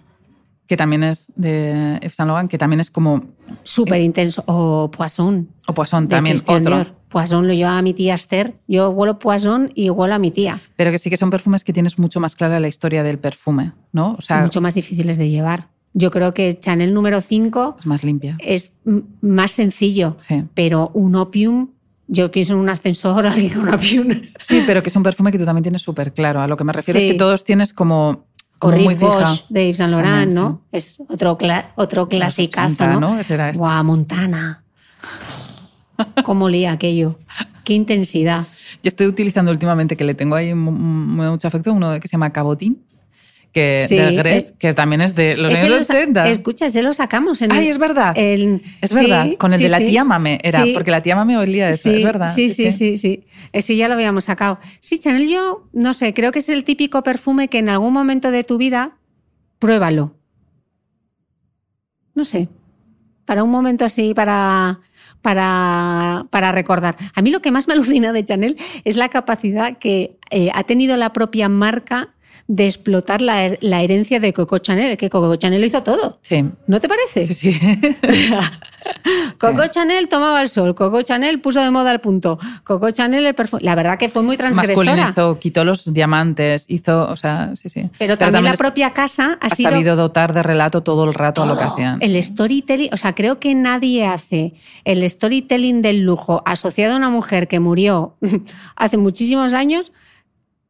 que 0.73 0.77
también 0.79 1.03
es 1.03 1.31
de 1.37 1.99
Yves 2.01 2.15
Saint 2.15 2.29
Laurent, 2.29 2.51
que 2.51 2.57
también 2.57 2.81
es 2.81 2.91
como... 2.91 3.25
Súper 3.63 4.01
intenso. 4.01 4.43
O 4.47 4.91
Poisson. 4.91 5.49
O 5.67 5.75
Poisson, 5.75 6.09
también 6.09 6.39
otro. 6.47 6.87
Poisson 7.11 7.47
lo 7.47 7.53
lleva 7.53 7.77
a 7.77 7.83
mi 7.83 7.93
tía 7.93 8.15
Esther. 8.15 8.55
Yo 8.67 8.89
huelo 8.89 9.19
Poisson 9.19 9.71
y 9.75 9.91
huelo 9.91 10.15
a 10.15 10.19
mi 10.19 10.31
tía. 10.31 10.63
Pero 10.77 10.91
que 10.91 10.99
sí 10.99 11.11
que 11.11 11.19
son 11.19 11.29
perfumes 11.29 11.63
que 11.63 11.75
tienes 11.75 11.99
mucho 11.99 12.21
más 12.21 12.35
clara 12.37 12.59
la 12.59 12.69
historia 12.69 13.03
del 13.03 13.19
perfume, 13.19 13.73
¿no? 13.93 14.15
O 14.19 14.23
sea, 14.23 14.41
mucho 14.41 14.63
más 14.63 14.75
difíciles 14.75 15.19
de 15.19 15.29
llevar. 15.29 15.69
Yo 15.95 16.11
creo 16.11 16.33
que 16.33 16.59
Chanel 16.59 16.95
número 16.95 17.21
5 17.21 17.77
es 17.81 17.87
más 17.87 18.03
limpia. 18.03 18.37
Es 18.39 18.73
más 19.21 19.51
sencillo, 19.53 20.17
sí. 20.19 20.45
pero 20.55 20.91
un 20.95 21.17
opium 21.17 21.69
yo 22.09 22.31
pienso 22.31 22.53
en 22.53 22.59
un 22.61 22.69
ascensor, 22.69 23.27
alguien 23.27 23.51
con 23.51 23.69
opium. 23.73 24.09
Sí, 24.39 24.63
pero 24.67 24.83
que 24.83 24.91
es 24.91 24.97
un 24.97 25.03
perfume 25.03 25.33
que 25.33 25.39
tú 25.39 25.45
también 25.45 25.63
tienes 25.63 25.83
súper 25.83 26.13
claro. 26.13 26.41
A 26.41 26.47
lo 26.47 26.57
que 26.57 26.65
me 26.65 26.73
refiero 26.73 27.01
es 27.01 27.13
que 27.13 27.19
todos 27.19 27.45
tienes 27.45 27.73
como 27.73 28.27
o 28.61 28.71
Riff 28.71 29.01
Bosch 29.01 29.47
de 29.49 29.67
Yves 29.67 29.77
Saint 29.79 29.91
Laurent, 29.91 30.33
¿no? 30.33 30.63
Es 30.71 30.97
otro, 31.09 31.37
otro 31.75 32.09
clasicazo, 32.09 32.87
¿no? 32.87 33.01
¿no? 33.01 33.19
Este. 33.19 33.53
Guau, 33.53 33.85
Montana. 33.85 34.63
¿Cómo 36.25 36.49
lía 36.49 36.73
aquello? 36.73 37.19
Qué 37.65 37.75
intensidad. 37.75 38.47
Yo 38.83 38.89
estoy 38.89 39.07
utilizando 39.07 39.51
últimamente, 39.51 39.97
que 39.97 40.05
le 40.05 40.15
tengo 40.15 40.37
ahí 40.37 40.55
mucho 40.55 41.49
afecto, 41.49 41.73
uno 41.73 41.99
que 42.01 42.09
se 42.09 42.13
llama 42.13 42.31
Cabotín, 42.31 42.83
que, 43.53 43.85
Sí, 43.87 43.97
de 43.97 44.13
Gress, 44.13 44.55
que 44.59 44.73
también 44.73 45.03
es 45.03 45.15
de 45.15 45.37
los 45.37 45.53
años 45.55 45.69
lo 45.71 45.85
sa- 45.85 45.93
80. 45.95 46.29
Escucha, 46.31 46.67
ese 46.67 46.83
lo 46.83 46.93
sacamos 46.95 47.43
en 47.43 47.53
Ay, 47.53 47.67
el- 47.67 47.71
es 47.73 47.79
verdad. 47.79 48.15
el- 48.17 48.63
Es 48.81 48.93
verdad, 48.95 49.25
sí, 49.29 49.37
con 49.37 49.53
el 49.53 49.59
sí, 49.59 49.65
de 49.65 49.69
la 49.71 49.79
tía 49.79 50.05
Mame 50.05 50.39
era, 50.43 50.65
porque 50.73 50.91
la 50.91 51.03
tía 51.03 51.15
Mame 51.17 51.37
olía 51.37 51.69
eso, 51.69 51.91
es 51.91 52.03
verdad. 52.03 52.29
Sí, 52.35 52.49
sí, 52.51 52.71
sí, 52.73 52.97
sí. 52.97 53.27
Ese 53.53 53.77
ya 53.77 53.89
lo 53.89 53.95
habíamos 53.95 54.25
sacado. 54.25 54.59
Sí, 54.81 54.99
Chanel, 54.99 55.29
yo 55.29 55.69
no 55.75 55.93
sé, 55.93 56.15
creo 56.15 56.33
que 56.33 56.39
es 56.39 56.49
el 56.49 56.65
típico 56.65 57.03
perfume 57.03 57.49
que 57.49 57.59
en 57.59 57.69
algún 57.69 57.93
momento 57.93 58.31
de 58.31 58.43
tu 58.43 58.57
vida, 58.57 58.97
pruébalo. 59.59 60.17
No 62.15 62.25
sé. 62.25 62.49
Para 63.25 63.45
un 63.45 63.51
momento 63.51 63.85
así, 63.85 64.15
para, 64.15 64.81
para, 65.23 66.27
para 66.31 66.53
recordar. 66.53 66.97
A 67.15 67.23
mí 67.23 67.31
lo 67.31 67.41
que 67.41 67.53
más 67.53 67.69
me 67.69 67.75
alucina 67.75 68.13
de 68.13 68.25
Chanel 68.25 68.57
es 68.85 68.97
la 68.97 69.09
capacidad 69.09 69.79
que 69.79 70.19
eh, 70.31 70.51
ha 70.55 70.65
tenido 70.65 70.97
la 70.97 71.13
propia 71.13 71.49
marca 71.49 72.09
de 72.49 72.67
explotar 72.67 73.21
la, 73.21 73.57
la 73.61 73.83
herencia 73.83 74.21
de 74.21 74.33
Coco 74.33 74.59
Chanel, 74.59 74.97
que 74.97 75.11
Coco 75.11 75.37
Chanel 75.37 75.61
lo 75.61 75.67
hizo 75.67 75.83
todo. 75.83 76.19
Sí, 76.23 76.45
¿No 76.67 76.81
te 76.81 76.89
parece? 76.89 77.27
sí, 77.27 77.53
sí. 77.53 77.61
O 78.11 78.15
sea, 78.15 78.51
Coco 79.39 79.67
Chanel 79.69 80.09
tomaba 80.09 80.43
el 80.43 80.49
sol, 80.49 80.75
Coco 80.75 81.03
Chanel 81.03 81.41
puso 81.41 81.61
de 81.61 81.71
moda 81.71 81.93
el 81.93 82.01
punto, 82.01 82.39
Coco 82.65 82.91
Chanel 82.91 83.27
el 83.27 83.35
perfume. 83.35 83.63
La 83.63 83.75
verdad 83.75 83.99
que 83.99 84.09
fue 84.09 84.23
muy 84.23 84.37
transgresora. 84.37 84.95
Masculinizó, 84.95 85.39
quitó 85.39 85.65
los 85.65 85.93
diamantes, 85.93 86.65
hizo, 86.69 87.09
o 87.09 87.17
sea, 87.17 87.55
sí, 87.57 87.71
sí. 87.71 87.91
Pero 87.99 88.17
también, 88.17 88.45
la 88.45 88.55
propia 88.55 88.93
casa 88.93 89.39
ha 89.41 89.47
ha 89.47 89.51
sido 89.51 89.71
sabido 89.71 89.97
dotar 89.97 90.33
de 90.33 90.43
relato 90.43 90.83
todo 90.83 91.05
el 91.05 91.15
rato 91.15 91.43
a 91.43 91.47
lo 91.47 91.57
que 91.57 91.65
todo. 91.65 91.75
hacían. 91.75 91.99
El 92.03 92.21
storytelling, 92.23 92.91
o 92.93 92.97
sea, 92.97 93.15
creo 93.15 93.39
que 93.39 93.55
nadie 93.55 94.07
hace 94.07 94.55
el 94.85 95.09
storytelling 95.09 95.83
del 95.83 96.01
lujo 96.01 96.43
asociado 96.45 96.95
a 96.95 96.97
una 96.97 97.11
mujer 97.11 97.49
que 97.49 97.61
murió 97.61 98.17
hace 98.77 98.97
muchísimos 98.97 99.55
años. 99.55 99.93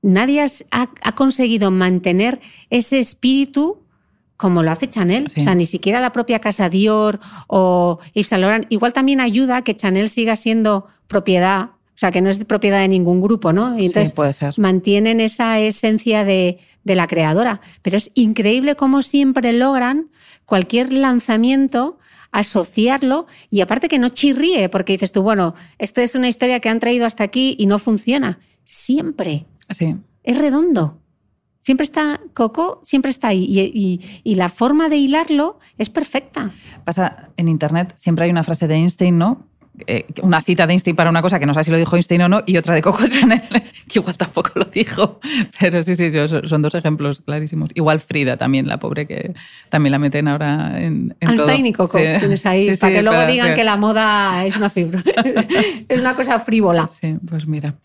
Nadie 0.02 0.40
has- 0.42 0.64
ha, 0.70 0.88
ha 1.02 1.14
conseguido 1.14 1.70
mantener 1.70 2.40
ese 2.70 2.98
espíritu 2.98 3.78
como 4.36 4.62
lo 4.64 4.72
hace 4.72 4.90
Chanel. 4.90 5.28
Sí. 5.28 5.40
O 5.40 5.44
sea, 5.44 5.54
ni 5.54 5.64
siquiera 5.66 6.00
la 6.00 6.12
propia 6.12 6.40
casa 6.40 6.68
Dior 6.68 7.20
o 7.46 8.00
Yves 8.12 8.26
Saint 8.26 8.40
Laurent. 8.42 8.66
Igual 8.70 8.92
también 8.92 9.20
ayuda 9.20 9.58
a 9.58 9.62
que 9.62 9.76
Chanel 9.76 10.08
siga 10.08 10.34
siendo 10.34 10.86
propiedad, 11.06 11.62
o 11.66 11.98
sea, 12.02 12.10
que 12.10 12.20
no 12.20 12.28
es 12.30 12.44
propiedad 12.44 12.80
de 12.80 12.88
ningún 12.88 13.20
grupo, 13.20 13.52
¿no? 13.52 13.78
Y 13.78 13.86
entonces 13.86 14.08
sí, 14.08 14.14
puede 14.16 14.32
ser. 14.32 14.58
mantienen 14.58 15.20
esa 15.20 15.60
esencia 15.60 16.24
de, 16.24 16.58
de 16.82 16.94
la 16.96 17.06
creadora. 17.06 17.60
Pero 17.82 17.96
es 17.96 18.10
increíble 18.14 18.74
cómo 18.74 19.02
siempre 19.02 19.52
logran 19.52 20.10
cualquier 20.44 20.92
lanzamiento 20.92 21.98
asociarlo 22.32 23.26
y 23.50 23.60
aparte 23.60 23.86
que 23.88 23.98
no 24.00 24.08
chirríe, 24.08 24.68
porque 24.70 24.94
dices 24.94 25.12
tú, 25.12 25.22
bueno, 25.22 25.54
esto 25.78 26.00
es 26.00 26.16
una 26.16 26.28
historia 26.28 26.58
que 26.60 26.68
han 26.68 26.80
traído 26.80 27.06
hasta 27.06 27.22
aquí 27.22 27.54
y 27.58 27.66
no 27.66 27.78
funciona. 27.78 28.40
Siempre. 28.64 29.46
Sí. 29.70 29.96
Es 30.24 30.38
redondo. 30.38 30.98
Siempre 31.60 31.84
está, 31.84 32.20
Coco 32.34 32.80
siempre 32.84 33.10
está 33.10 33.28
ahí 33.28 33.44
y, 33.48 33.60
y- 33.60 34.20
y 34.24 34.34
la 34.34 34.48
forma 34.48 34.88
de 34.88 34.96
hilarlo 34.96 35.58
es 35.78 35.90
perfecta. 35.90 36.50
Pasa 36.84 37.28
en 37.36 37.48
internet, 37.48 37.92
siempre 37.96 38.24
hay 38.24 38.30
una 38.32 38.42
frase 38.42 38.66
de 38.66 38.74
Einstein, 38.74 39.16
¿no? 39.18 39.46
Eh, 39.86 40.04
una 40.22 40.42
cita 40.42 40.66
de 40.66 40.74
Einstein 40.74 40.94
para 40.96 41.08
una 41.08 41.22
cosa 41.22 41.38
que 41.38 41.46
no 41.46 41.54
sé 41.54 41.64
si 41.64 41.70
lo 41.70 41.78
dijo 41.78 41.96
Einstein 41.96 42.20
o 42.22 42.28
no, 42.28 42.42
y 42.46 42.56
otra 42.58 42.74
de 42.74 42.82
Coco 42.82 43.06
Chanel, 43.08 43.42
que 43.88 44.00
igual 44.00 44.16
tampoco 44.18 44.50
lo 44.56 44.64
dijo. 44.66 45.18
Pero 45.60 45.82
sí, 45.84 45.94
sí, 45.94 46.10
son 46.44 46.62
dos 46.62 46.74
ejemplos 46.74 47.22
clarísimos. 47.24 47.70
Igual 47.74 48.00
Frida 48.00 48.36
también, 48.36 48.66
la 48.66 48.78
pobre 48.78 49.06
que 49.06 49.32
también 49.70 49.92
la 49.92 49.98
meten 50.00 50.26
ahora 50.28 50.78
en, 50.80 51.16
en 51.20 51.34
todo. 51.36 51.46
Einstein 51.46 51.66
y 51.66 51.72
Coco 51.72 51.98
Sí. 51.98 52.04
tienes 52.18 52.44
ahí, 52.44 52.68
Sí, 52.68 52.74
sí, 52.74 52.80
para 52.80 52.92
que 52.92 53.02
luego 53.02 53.24
digan 53.26 53.50
que- 53.50 53.54
que 53.54 53.64
la 53.64 53.76
moda 53.76 54.44
es 54.44 54.56
una 54.56 54.68
fibra. 54.68 55.02
es 55.88 56.00
una 56.00 56.16
cosa 56.16 56.38
frívola. 56.40 56.86
Sí, 56.88 57.16
pues 57.26 57.46
mira. 57.46 57.76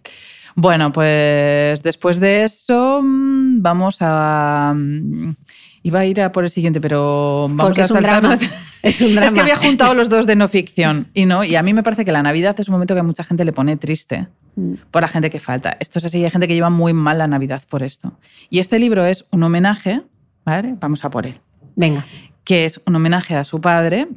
Bueno, 0.59 0.91
pues 0.91 1.83
después 1.83 2.19
de 2.19 2.43
eso 2.43 3.01
mm, 3.03 3.61
vamos 3.61 3.97
a... 4.01 4.73
mm, 4.75 5.35
Iba 5.83 5.99
a 5.99 6.05
ir 6.05 6.19
a 6.19 6.31
por 6.33 6.43
el 6.43 6.49
siguiente, 6.49 6.81
pero 6.81 7.43
vamos 7.47 7.65
Porque 7.67 7.81
a 7.81 7.85
es 7.85 7.91
un 7.91 7.97
saltarnos- 7.97 8.39
drama. 8.39 8.53
Es 8.83 9.01
un 9.01 9.17
Es 9.23 9.31
que 9.33 9.39
había 9.39 9.55
juntado 9.55 9.93
los 9.93 10.09
dos 10.09 10.25
de 10.25 10.35
no 10.35 10.47
ficción 10.47 11.07
y 11.13 11.25
no, 11.25 11.43
y 11.43 11.55
a 11.55 11.63
mí 11.63 11.73
me 11.73 11.83
parece 11.83 12.03
que 12.03 12.11
la 12.11 12.21
Navidad 12.23 12.59
es 12.59 12.67
un 12.67 12.73
momento 12.73 12.93
que 12.93 12.99
a 12.99 13.03
mucha 13.03 13.23
gente 13.23 13.45
le 13.45 13.53
pone 13.53 13.77
triste 13.77 14.27
Mm. 14.59 14.73
por 14.89 15.03
la 15.03 15.07
gente 15.07 15.29
que 15.29 15.39
falta. 15.39 15.77
Esto 15.79 15.99
es 15.99 16.05
así, 16.05 16.23
hay 16.23 16.31
gente 16.31 16.47
que 16.47 16.55
lleva 16.55 16.71
muy 16.71 16.91
mal 16.91 17.19
la 17.19 17.27
Navidad 17.27 17.61
por 17.69 17.83
esto. 17.83 18.17
Y 18.49 18.57
este 18.57 18.79
libro 18.79 19.05
es 19.05 19.23
un 19.29 19.43
homenaje, 19.43 20.01
¿vale? 20.43 20.75
Vamos 20.79 21.05
a 21.05 21.11
por 21.11 21.27
él, 21.27 21.35
Venga. 21.75 22.03
que 22.43 22.65
es 22.65 22.81
un 22.87 22.95
homenaje 22.95 23.35
a 23.35 23.43
su 23.43 23.61
padre, 23.61 24.07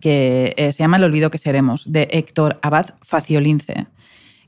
que 0.00 0.54
eh, 0.56 0.72
se 0.72 0.82
llama 0.82 0.96
El 0.96 1.04
olvido 1.04 1.30
que 1.30 1.36
seremos, 1.36 1.92
de 1.92 2.08
Héctor 2.10 2.58
Abad 2.62 2.94
Faciolince, 3.02 3.86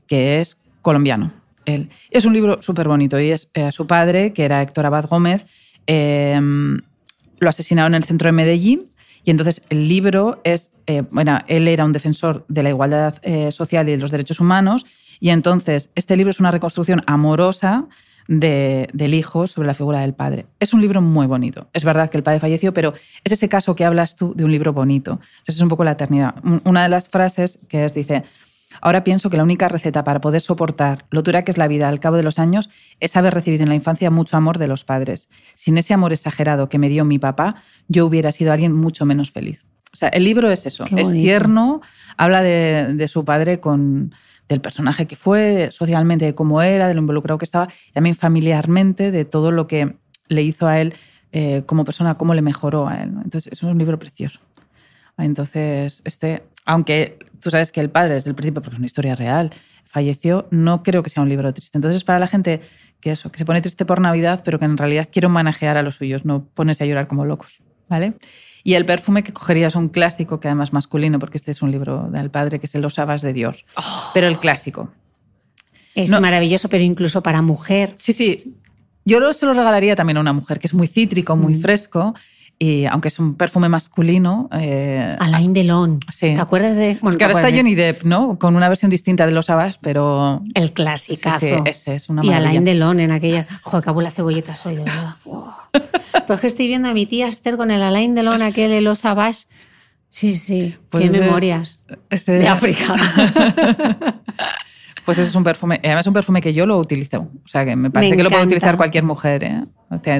que 0.07 0.41
es 0.41 0.57
colombiano. 0.89 1.31
Él. 1.65 1.89
Es 2.09 2.25
un 2.25 2.33
libro 2.33 2.61
súper 2.63 2.87
bonito 2.87 3.19
y 3.19 3.29
es 3.31 3.49
eh, 3.53 3.71
su 3.71 3.85
padre, 3.85 4.33
que 4.33 4.43
era 4.43 4.61
Héctor 4.63 4.85
Abad 4.87 5.05
Gómez, 5.07 5.45
eh, 5.85 6.39
lo 7.39 7.49
asesinaron 7.49 7.93
en 7.93 8.01
el 8.01 8.03
centro 8.05 8.27
de 8.27 8.31
Medellín 8.31 8.89
y 9.23 9.29
entonces 9.31 9.61
el 9.69 9.87
libro 9.87 10.41
es, 10.43 10.71
eh, 10.87 11.03
bueno, 11.11 11.39
él 11.47 11.67
era 11.67 11.85
un 11.85 11.93
defensor 11.93 12.43
de 12.47 12.63
la 12.63 12.69
igualdad 12.69 13.15
eh, 13.21 13.51
social 13.51 13.87
y 13.87 13.91
de 13.91 13.97
los 13.97 14.09
derechos 14.11 14.39
humanos 14.39 14.85
y 15.19 15.29
entonces 15.29 15.89
este 15.95 16.17
libro 16.17 16.31
es 16.31 16.39
una 16.39 16.49
reconstrucción 16.51 17.01
amorosa 17.05 17.85
de- 18.27 18.87
del 18.93 19.13
hijo 19.13 19.45
sobre 19.47 19.67
la 19.67 19.73
figura 19.73 19.99
del 20.01 20.13
padre. 20.13 20.45
Es 20.59 20.73
un 20.73 20.81
libro 20.81 21.01
muy 21.01 21.27
bonito. 21.27 21.67
Es 21.73 21.83
verdad 21.83 22.09
que 22.09 22.17
el 22.17 22.23
padre 22.23 22.39
falleció, 22.39 22.73
pero 22.73 22.93
es 23.23 23.31
ese 23.31 23.47
caso 23.49 23.75
que 23.75 23.85
hablas 23.85 24.15
tú 24.15 24.33
de 24.35 24.43
un 24.43 24.51
libro 24.51 24.71
bonito. 24.73 25.19
Esa 25.45 25.57
es 25.57 25.61
un 25.61 25.69
poco 25.69 25.83
la 25.83 25.91
eternidad. 25.91 26.35
Un- 26.43 26.61
Una 26.65 26.83
de 26.83 26.89
las 26.89 27.09
frases 27.09 27.59
que 27.67 27.85
es, 27.85 27.93
dice, 27.93 28.23
ahora 28.81 29.03
pienso 29.03 29.29
que 29.29 29.37
la 29.37 29.43
única 29.43 29.67
receta 29.67 30.03
para 30.03 30.21
poder 30.21 30.41
soportar 30.41 31.05
lo 31.09 31.21
dura 31.21 31.43
que 31.43 31.51
es 31.51 31.57
la 31.57 31.67
vida 31.67 31.87
al 31.87 31.99
cabo 31.99 32.17
de 32.17 32.23
los 32.23 32.39
años 32.39 32.69
es 32.99 33.15
haber 33.15 33.33
recibido 33.33 33.63
en 33.63 33.69
la 33.69 33.75
infancia 33.75 34.09
mucho 34.09 34.37
amor 34.37 34.57
de 34.57 34.67
los 34.67 34.83
padres. 34.83 35.29
Sin 35.55 35.77
ese 35.77 35.93
amor 35.93 36.13
exagerado 36.13 36.69
que 36.69 36.77
me 36.77 36.89
dio 36.89 37.05
mi 37.05 37.19
papá, 37.19 37.63
yo 37.87 38.05
hubiera 38.05 38.31
sido 38.31 38.51
alguien 38.51 38.73
mucho 38.73 39.05
menos 39.05 39.31
feliz. 39.31 39.65
O 39.91 39.95
sea, 39.95 40.09
el 40.09 40.23
libro 40.23 40.51
es 40.51 40.65
eso, 40.65 40.85
es 40.95 41.11
tierno, 41.11 41.81
habla 42.15 42.43
de, 42.43 42.93
de 42.93 43.07
su 43.07 43.25
padre 43.25 43.59
con 43.59 44.13
del 44.49 44.61
personaje 44.61 45.05
que 45.05 45.15
fue, 45.15 45.69
socialmente 45.71 46.25
de 46.25 46.35
cómo 46.35 46.61
era, 46.61 46.87
de 46.87 46.95
lo 46.95 47.01
involucrado 47.01 47.37
que 47.37 47.45
estaba, 47.45 47.69
también 47.93 48.15
familiarmente 48.15 49.11
de 49.11 49.23
todo 49.23 49.51
lo 49.51 49.67
que 49.67 49.95
le 50.27 50.41
hizo 50.41 50.67
a 50.67 50.81
él 50.81 50.95
eh, 51.31 51.61
como 51.67 51.85
persona, 51.85 52.17
cómo 52.17 52.33
le 52.33 52.41
mejoró 52.41 52.87
a 52.87 52.95
él. 52.95 53.13
¿no? 53.13 53.21
Entonces, 53.21 53.53
es 53.53 53.61
un 53.61 53.77
libro 53.77 53.99
precioso. 53.99 54.41
Entonces, 55.17 56.01
este, 56.03 56.43
aunque 56.69 57.17
tú 57.41 57.49
sabes 57.49 57.71
que 57.71 57.79
el 57.81 57.89
padre 57.89 58.13
desde 58.13 58.29
el 58.29 58.35
principio, 58.35 58.61
porque 58.61 58.75
es 58.75 58.79
una 58.79 58.85
historia 58.87 59.15
real, 59.15 59.51
falleció, 59.85 60.47
no 60.51 60.83
creo 60.83 61.01
que 61.03 61.09
sea 61.09 61.23
un 61.23 61.29
libro 61.29 61.51
triste. 61.53 61.77
Entonces, 61.77 62.03
para 62.03 62.19
la 62.19 62.27
gente 62.27 62.61
que 63.01 63.11
eso, 63.11 63.31
que 63.31 63.39
se 63.39 63.45
pone 63.45 63.61
triste 63.61 63.85
por 63.85 63.99
Navidad, 64.01 64.41
pero 64.45 64.59
que 64.59 64.65
en 64.65 64.77
realidad 64.77 65.07
quiere 65.11 65.25
homenajear 65.27 65.77
a 65.77 65.81
los 65.83 65.95
suyos, 65.95 66.25
no 66.25 66.45
ponerse 66.53 66.83
a 66.83 66.87
llorar 66.87 67.07
como 67.07 67.25
locos, 67.25 67.59
¿vale? 67.87 68.13
Y 68.63 68.73
el 68.75 68.85
perfume 68.85 69.23
que 69.23 69.31
cogería 69.33 69.67
es 69.67 69.75
un 69.75 69.87
clásico, 69.89 70.39
que 70.39 70.47
además 70.49 70.73
masculino, 70.73 71.17
porque 71.17 71.37
este 71.37 71.51
es 71.51 71.61
un 71.61 71.71
libro 71.71 72.07
del 72.11 72.29
padre, 72.29 72.59
que 72.59 72.65
es 72.67 72.75
el 72.75 72.81
Los 72.81 72.95
Sabas 72.95 73.21
de 73.21 73.33
Dior. 73.33 73.55
Pero 74.13 74.27
el 74.27 74.37
clásico. 74.37 74.91
Es 75.95 76.09
No. 76.11 76.21
maravilloso, 76.21 76.69
pero 76.69 76.83
incluso 76.83 77.23
para 77.23 77.41
mujer. 77.41 77.95
Sí, 77.97 78.13
sí. 78.13 78.55
Yo 79.05 79.33
se 79.33 79.45
lo 79.45 79.53
regalaría 79.53 79.95
también 79.95 80.17
a 80.17 80.21
una 80.21 80.33
mujer, 80.33 80.59
que 80.59 80.67
es 80.67 80.73
muy 80.73 80.87
cítrico, 80.87 81.35
muy 81.35 81.55
Mm. 81.55 81.61
fresco, 81.61 82.13
y 82.61 82.85
aunque 82.85 83.07
es 83.07 83.17
un 83.19 83.35
perfume 83.35 83.69
masculino... 83.69 84.49
eh, 84.51 85.15
Alain 85.19 85.53
Delon. 85.53 85.97
Sí. 86.11 86.33
¿Te 86.35 86.41
acuerdas 86.41 86.75
de.? 86.75 86.99
Bueno, 87.01 87.17
que 87.17 87.23
ahora 87.23 87.35
¿te 87.39 87.47
está 87.47 87.57
Johnny 87.57 87.73
Depp, 87.73 88.03
¿no? 88.03 88.37
Con 88.37 88.55
una 88.57 88.67
versión 88.67 88.91
distinta 88.91 89.25
de 89.25 89.31
Los 89.31 89.45
Sabas, 89.45 89.77
pero... 89.81 90.41
El 90.53 90.73
clasicazo. 90.73 91.39
sí, 91.45 91.53
ese 91.65 91.95
es 91.95 92.09
una 92.09 92.21
y 92.23 92.27
maravilla. 92.27 92.49
Alain 92.49 92.65
Delon 92.65 92.99
en 92.99 93.11
aquella. 93.11 93.47
Joder, 93.63 93.93
que 93.95 94.01
la 94.01 94.11
cebolleta 94.11 94.55
soy, 94.55 94.75
de 94.75 94.83
verdad. 94.83 95.15
Wow. 95.25 95.45
Pues 96.27 96.37
es 96.37 96.41
que 96.41 96.47
estoy 96.47 96.67
viendo 96.67 96.89
a 96.89 96.93
mi 96.93 97.05
tía 97.05 97.27
Esther 97.27 97.55
con 97.57 97.71
el 97.71 97.81
Alain 97.81 98.13
Delon, 98.13 98.41
aquel 98.41 98.69
de 98.69 98.81
los 98.81 98.99
Savage. 98.99 99.45
Sí, 100.09 100.33
sí. 100.33 100.75
Pues 100.89 101.03
Qué 101.05 101.09
ese- 101.11 101.19
memorias. 101.21 101.79
Ese- 102.09 102.33
De 102.33 102.47
África. 102.47 102.95
Pues 105.05 105.17
ese 105.17 105.29
es 105.29 105.35
un 105.35 105.43
perfume, 105.43 105.79
además 105.83 106.01
es 106.01 106.07
un 106.07 106.13
perfume 106.13 106.39
que 106.39 106.53
yo 106.53 106.67
lo 106.67 106.77
utilizo. 106.77 107.21
O 107.43 107.47
sea, 107.47 107.65
que 107.65 107.75
me 107.75 107.89
parece 107.89 108.11
Me 108.11 108.17
que 108.17 108.23
lo 108.23 108.29
puede 108.29 108.43
utilizar 108.43 108.77
cualquier 108.77 109.03
mujer. 109.03 109.43
¿eh? 109.43 109.63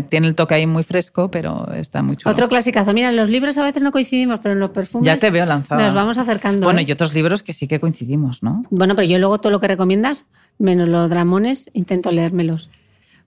Tiene 0.10 0.28
el 0.28 0.36
toque 0.36 0.56
ahí 0.56 0.66
muy 0.66 0.82
fresco, 0.84 1.30
pero 1.30 1.72
está 1.74 2.02
muy 2.02 2.18
chulo. 2.18 2.34
Otro 2.34 2.50
clasicazo. 2.50 2.92
Mira, 2.94 3.10
en 3.10 3.16
los 3.16 3.30
libros 3.30 3.58
a 3.60 3.64
veces 3.64 3.84
no 3.84 3.92
coincidimos, 3.92 4.40
pero 4.42 4.54
en 4.54 4.60
los 4.60 4.72
perfumes. 4.72 5.06
ya 5.06 5.16
te 5.18 5.30
veo 5.30 5.46
lanzada. 5.46 5.84
Nos 5.84 5.94
vamos 5.94 6.18
acercando. 6.18 6.66
Bueno, 6.66 6.80
¿eh? 6.80 6.86
y 6.88 6.92
otros 6.92 7.14
libros 7.14 7.44
que 7.44 7.54
sí 7.54 7.68
que 7.68 7.80
coincidimos, 7.80 8.42
¿no? 8.42 8.64
Bueno, 8.72 8.96
pero 8.96 9.08
yo 9.08 9.20
luego 9.20 9.40
todo 9.40 9.52
lo 9.52 9.60
que 9.60 9.68
recomiendas, 9.68 10.26
menos 10.58 10.90
los 10.90 11.10
dramones, 11.10 11.70
intento 11.74 12.12
leérmelos. 12.12 12.72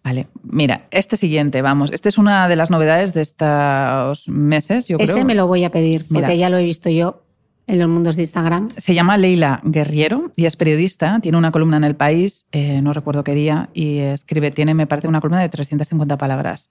Vale, 0.02 0.26
mira, 0.42 0.86
este 0.90 1.16
siguiente, 1.16 1.62
vamos. 1.62 1.92
Este 1.92 2.08
es 2.08 2.18
una 2.18 2.48
de 2.48 2.56
las 2.56 2.70
novedades 2.70 3.14
de 3.14 3.22
estos 3.22 4.28
meses, 4.28 4.88
yo 4.88 4.96
Ese 4.98 5.12
creo. 5.12 5.24
me 5.24 5.36
lo 5.36 5.46
voy 5.46 5.62
a 5.62 5.70
pedir, 5.70 6.06
porque 6.08 6.26
Mira. 6.26 6.34
ya 6.34 6.50
lo 6.50 6.58
he 6.58 6.64
visto 6.64 6.90
yo 6.90 7.22
en 7.72 7.78
los 7.78 7.88
mundos 7.88 8.16
de 8.16 8.22
Instagram. 8.22 8.68
Se 8.76 8.94
llama 8.94 9.16
Leila 9.16 9.60
Guerriero 9.64 10.30
y 10.36 10.44
es 10.44 10.56
periodista. 10.56 11.18
Tiene 11.20 11.38
una 11.38 11.50
columna 11.50 11.78
en 11.78 11.84
El 11.84 11.96
País, 11.96 12.44
eh, 12.52 12.82
no 12.82 12.92
recuerdo 12.92 13.24
qué 13.24 13.34
día, 13.34 13.70
y 13.72 13.98
escribe, 13.98 14.50
tiene, 14.50 14.74
me 14.74 14.86
parece, 14.86 15.08
una 15.08 15.22
columna 15.22 15.40
de 15.40 15.48
350 15.48 16.18
palabras. 16.18 16.68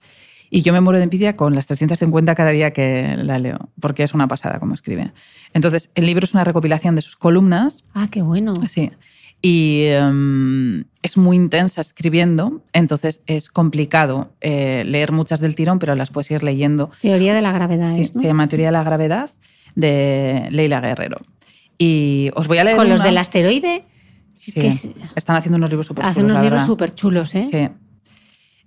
Y 0.48 0.62
yo 0.62 0.72
me 0.72 0.80
muero 0.80 0.98
de 0.98 1.04
envidia 1.04 1.34
con 1.34 1.56
las 1.56 1.66
350 1.66 2.34
cada 2.36 2.50
día 2.50 2.72
que 2.72 3.16
la 3.16 3.40
leo, 3.40 3.70
porque 3.80 4.04
es 4.04 4.14
una 4.14 4.28
pasada 4.28 4.60
como 4.60 4.74
escribe. 4.74 5.12
Entonces, 5.54 5.90
el 5.96 6.06
libro 6.06 6.24
es 6.24 6.34
una 6.34 6.44
recopilación 6.44 6.94
de 6.94 7.02
sus 7.02 7.16
columnas, 7.16 7.84
Ah, 7.94 8.06
qué 8.08 8.22
bueno. 8.22 8.54
sí, 8.68 8.92
y 9.40 9.86
em, 9.86 10.84
es 11.02 11.16
muy 11.16 11.36
intensa 11.36 11.80
escribiendo, 11.80 12.62
entonces 12.72 13.22
es 13.26 13.48
complicado 13.48 14.30
eh, 14.40 14.84
leer 14.86 15.10
muchas 15.10 15.40
del 15.40 15.56
tirón, 15.56 15.80
pero 15.80 15.96
las 15.96 16.10
puedes 16.10 16.30
ir 16.30 16.44
leyendo. 16.44 16.90
Teoría 17.00 17.34
de 17.34 17.42
la 17.42 17.50
gravedad. 17.50 17.92
Sí, 17.92 18.02
es, 18.02 18.14
¿no? 18.14 18.20
Se 18.20 18.28
llama 18.28 18.48
Teoría 18.48 18.68
de 18.68 18.72
la 18.72 18.84
Gravedad 18.84 19.30
de 19.74 20.48
Leila 20.50 20.80
Guerrero. 20.80 21.18
Y 21.78 22.30
os 22.34 22.46
voy 22.48 22.58
a 22.58 22.64
leer. 22.64 22.76
Con 22.76 22.88
los 22.88 23.02
del 23.02 23.18
asteroide. 23.18 23.84
Sí, 24.34 24.52
que 24.52 24.68
es- 24.68 24.88
están 25.14 25.36
haciendo 25.36 25.56
unos 25.58 25.68
libros 25.70 25.86
súper 25.86 26.04
Hace 26.06 26.22
unos 26.24 26.40
libros 26.42 26.64
súper 26.64 26.94
chulos, 26.94 27.34
¿eh? 27.34 27.44
Sí. 27.44 27.68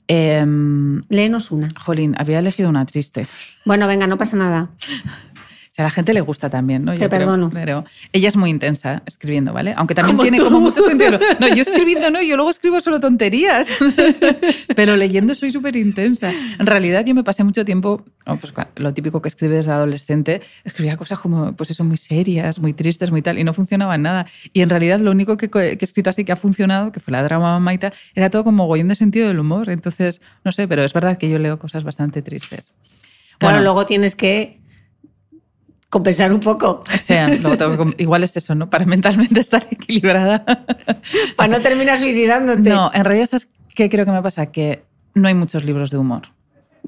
Em, 0.07 1.01
Léenos 1.09 1.49
una. 1.51 1.69
jolín, 1.83 2.15
había 2.19 2.39
elegido 2.39 2.69
una 2.69 2.85
triste. 2.85 3.25
Bueno, 3.65 3.87
venga, 3.87 4.05
no 4.07 4.17
pasa 4.17 4.37
nada. 4.37 4.69
Sea, 5.75 5.83
a 5.83 5.87
la 5.87 5.91
gente 5.91 6.13
le 6.13 6.21
gusta 6.21 6.49
también, 6.49 6.85
¿no? 6.85 6.93
Te 6.93 6.99
Yo 6.99 7.09
creo, 7.09 7.19
perdono. 7.19 7.49
pero 7.49 7.83
ella 8.13 8.29
es 8.29 8.37
muy 8.37 8.49
intensa 8.49 9.03
escribiendo, 9.05 9.51
¿vale? 9.51 9.73
Aunque 9.75 9.93
también 9.93 10.15
Como 10.15 10.23
tiene 10.23 10.37
tú. 10.37 10.45
como 10.45 10.61
mucho 10.61 10.81
sentido. 10.81 11.19
No, 11.41 11.49
yo 11.53 11.61
escribiendo 11.63 12.09
no, 12.11 12.21
yo 12.21 12.37
luego 12.37 12.49
escribo 12.49 12.79
solo 12.79 13.01
tonterías. 13.01 13.67
pero 14.75 14.95
leyendo 14.95 15.35
soy 15.35 15.51
súper 15.51 15.75
intensa. 15.75 16.31
En 16.59 16.65
realidad 16.65 17.03
yo 17.05 17.13
me 17.13 17.25
pasé 17.25 17.43
mucho 17.43 17.65
tiempo, 17.65 18.05
oh, 18.25 18.37
pues, 18.37 18.53
lo 18.77 18.93
típico 18.93 19.21
que 19.21 19.27
escribe 19.27 19.55
desde 19.55 19.71
adolescente, 19.73 20.41
escribía 20.63 20.95
cosas 20.95 21.19
como, 21.19 21.53
pues 21.57 21.71
eso, 21.71 21.83
muy 21.83 21.97
serias, 21.97 22.57
muy 22.57 22.71
tristes, 22.73 23.11
muy 23.11 23.21
tal, 23.21 23.37
y 23.37 23.43
no 23.43 23.53
funcionaba 23.53 23.97
nada. 23.97 24.25
Y 24.53 24.61
en 24.61 24.69
realidad 24.69 25.01
lo 25.01 25.11
único 25.11 25.35
que, 25.35 25.49
que 25.49 25.59
he 25.71 25.77
escrito 25.81 26.09
así 26.09 26.23
que 26.23 26.31
ha 26.31 26.37
funcionado, 26.37 26.93
que 26.93 27.01
fue 27.01 27.11
la 27.11 27.21
drama 27.21 27.51
mamá 27.51 27.73
y 27.73 27.79
tal, 27.79 27.93
era 28.13 28.29
todo 28.29 28.45
como 28.45 28.63
mogollón 28.63 28.87
de 28.87 28.95
sentido 28.95 29.27
del 29.27 29.39
humor. 29.39 29.69
Entonces, 29.69 30.21
no 30.45 30.53
sé, 30.53 30.69
pero 30.69 30.85
es 30.85 30.93
verdad 30.93 31.17
que 31.17 31.29
yo 31.29 31.37
leo 31.37 31.59
cosas 31.59 31.83
bastante 31.83 32.21
tristes. 32.21 32.71
Claro, 33.39 33.55
Bueno. 33.57 33.63
luego 33.63 33.85
tienes 33.85 34.15
que 34.15 34.61
compensar 35.95 36.33
un 36.33 36.41
poco 36.41 36.83
O 36.93 36.97
sea, 36.99 37.29
luego 37.29 37.57
tengo 37.57 37.85
igual 37.97 38.23
es 38.25 38.35
eso, 38.35 38.53
¿no? 38.53 38.69
Para 38.69 38.85
mentalmente 38.85 39.39
estar 39.47 39.65
equilibrada. 39.71 40.43
para 41.37 41.49
no 41.57 41.61
terminar 41.61 41.97
suicidándote. 41.97 42.69
No, 42.69 42.91
en 42.93 43.05
realidad, 43.05 43.29
¿sabes 43.29 43.47
qué 43.73 43.89
creo 43.89 44.03
que 44.05 44.11
me 44.11 44.21
pasa? 44.21 44.47
Que 44.51 44.83
no 45.13 45.27
hay 45.29 45.33
muchos 45.33 45.63
libros 45.63 45.89
de 45.91 45.97
humor. 45.97 46.23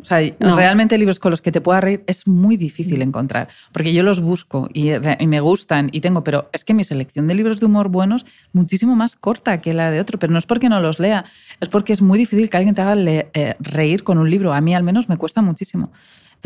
O 0.01 0.05
sea, 0.05 0.19
No. 0.39 0.55
realmente 0.55 0.95
libros 0.97 1.19
con 1.19 1.31
los 1.31 1.41
que 1.41 1.51
te 1.51 1.59
pueda 1.61 1.81
reír 1.81 2.03
es 2.05 2.27
muy 2.27 2.55
difícil 2.55 3.01
encontrar, 3.01 3.47
porque 3.71 3.93
yo 3.93 4.03
los 4.03 4.19
busco 4.19 4.69
y, 4.73 4.91
y 5.19 5.25
me 5.27 5.39
gustan 5.39 5.89
y 5.91 6.01
tengo, 6.01 6.23
pero 6.23 6.49
es 6.53 6.63
que 6.63 6.75
mi 6.75 6.83
selección 6.83 7.27
de 7.27 7.33
libros 7.33 7.59
de 7.59 7.65
humor 7.65 7.87
buenos 7.89 8.23
es 8.23 8.31
muchísimo 8.53 8.95
más 8.95 9.15
corta 9.15 9.59
que 9.61 9.73
la 9.73 9.89
de 9.89 9.99
otro, 9.99 10.19
pero 10.19 10.31
no 10.33 10.37
es 10.37 10.45
porque 10.45 10.69
no 10.69 10.79
los 10.81 10.99
lea, 10.99 11.25
es 11.61 11.69
porque 11.69 11.93
es 11.93 12.01
muy 12.03 12.19
difícil 12.19 12.47
que 12.49 12.57
alguien 12.57 12.75
te 12.75 12.81
haga 12.81 12.93
le- 12.93 13.29
eh, 13.33 13.55
reír 13.59 14.03
con 14.03 14.17
un 14.19 14.29
libro. 14.29 14.53
A 14.53 14.61
mí 14.61 14.75
al 14.75 14.83
menos 14.83 15.09
me 15.09 15.17
cuesta 15.17 15.41
muchísimo. 15.41 15.91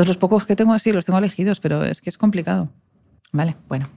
Entonces 0.02 0.16
los 0.16 0.18
pocos 0.18 0.46
que 0.46 0.56
tengo 0.56 0.74
así 0.74 0.92
los 0.92 1.06
tengo 1.06 1.20
elegidos, 1.20 1.60
pero 1.60 1.84
es 1.84 2.02
que 2.02 2.10
es 2.10 2.18
complicado. 2.18 2.70
Vale, 3.32 3.56
bueno. 3.70 3.88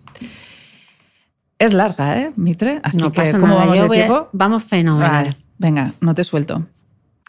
Es 1.58 1.72
larga, 1.72 2.20
¿eh, 2.20 2.32
Mitre? 2.36 2.78
Así 2.82 2.98
no 2.98 3.10
que, 3.10 3.22
pasa 3.22 3.40
¿cómo 3.40 3.54
nada. 3.54 3.60
vamos 3.60 3.78
yo 3.78 3.88
de 3.88 4.02
a-? 4.02 4.28
Vamos 4.34 4.64
fenomenal. 4.64 5.10
Vale, 5.10 5.36
venga, 5.56 5.94
no 6.02 6.14
te 6.14 6.22
suelto. 6.22 6.66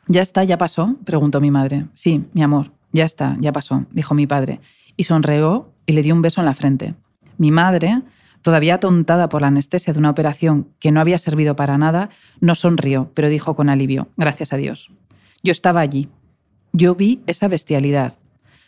¿Ya 0.09 0.21
está? 0.21 0.43
¿Ya 0.43 0.57
pasó? 0.57 0.97
Preguntó 1.05 1.39
mi 1.39 1.51
madre. 1.51 1.85
Sí, 1.93 2.25
mi 2.33 2.43
amor, 2.43 2.73
ya 2.91 3.05
está, 3.05 3.37
ya 3.39 3.53
pasó, 3.53 3.85
dijo 3.91 4.13
mi 4.13 4.27
padre. 4.27 4.59
Y 4.97 5.05
sonreó 5.05 5.71
y 5.85 5.93
le 5.93 6.03
dio 6.03 6.13
un 6.13 6.21
beso 6.21 6.41
en 6.41 6.45
la 6.45 6.53
frente. 6.53 6.95
Mi 7.37 7.51
madre, 7.51 8.01
todavía 8.41 8.75
atontada 8.75 9.29
por 9.29 9.39
la 9.39 9.47
anestesia 9.47 9.93
de 9.93 9.99
una 9.99 10.09
operación 10.09 10.67
que 10.79 10.91
no 10.91 10.99
había 10.99 11.17
servido 11.17 11.55
para 11.55 11.77
nada, 11.77 12.09
no 12.41 12.55
sonrió, 12.55 13.09
pero 13.13 13.29
dijo 13.29 13.55
con 13.55 13.69
alivio, 13.69 14.09
gracias 14.17 14.51
a 14.51 14.57
Dios. 14.57 14.91
Yo 15.43 15.53
estaba 15.53 15.79
allí. 15.79 16.09
Yo 16.73 16.93
vi 16.95 17.21
esa 17.25 17.47
bestialidad. 17.47 18.15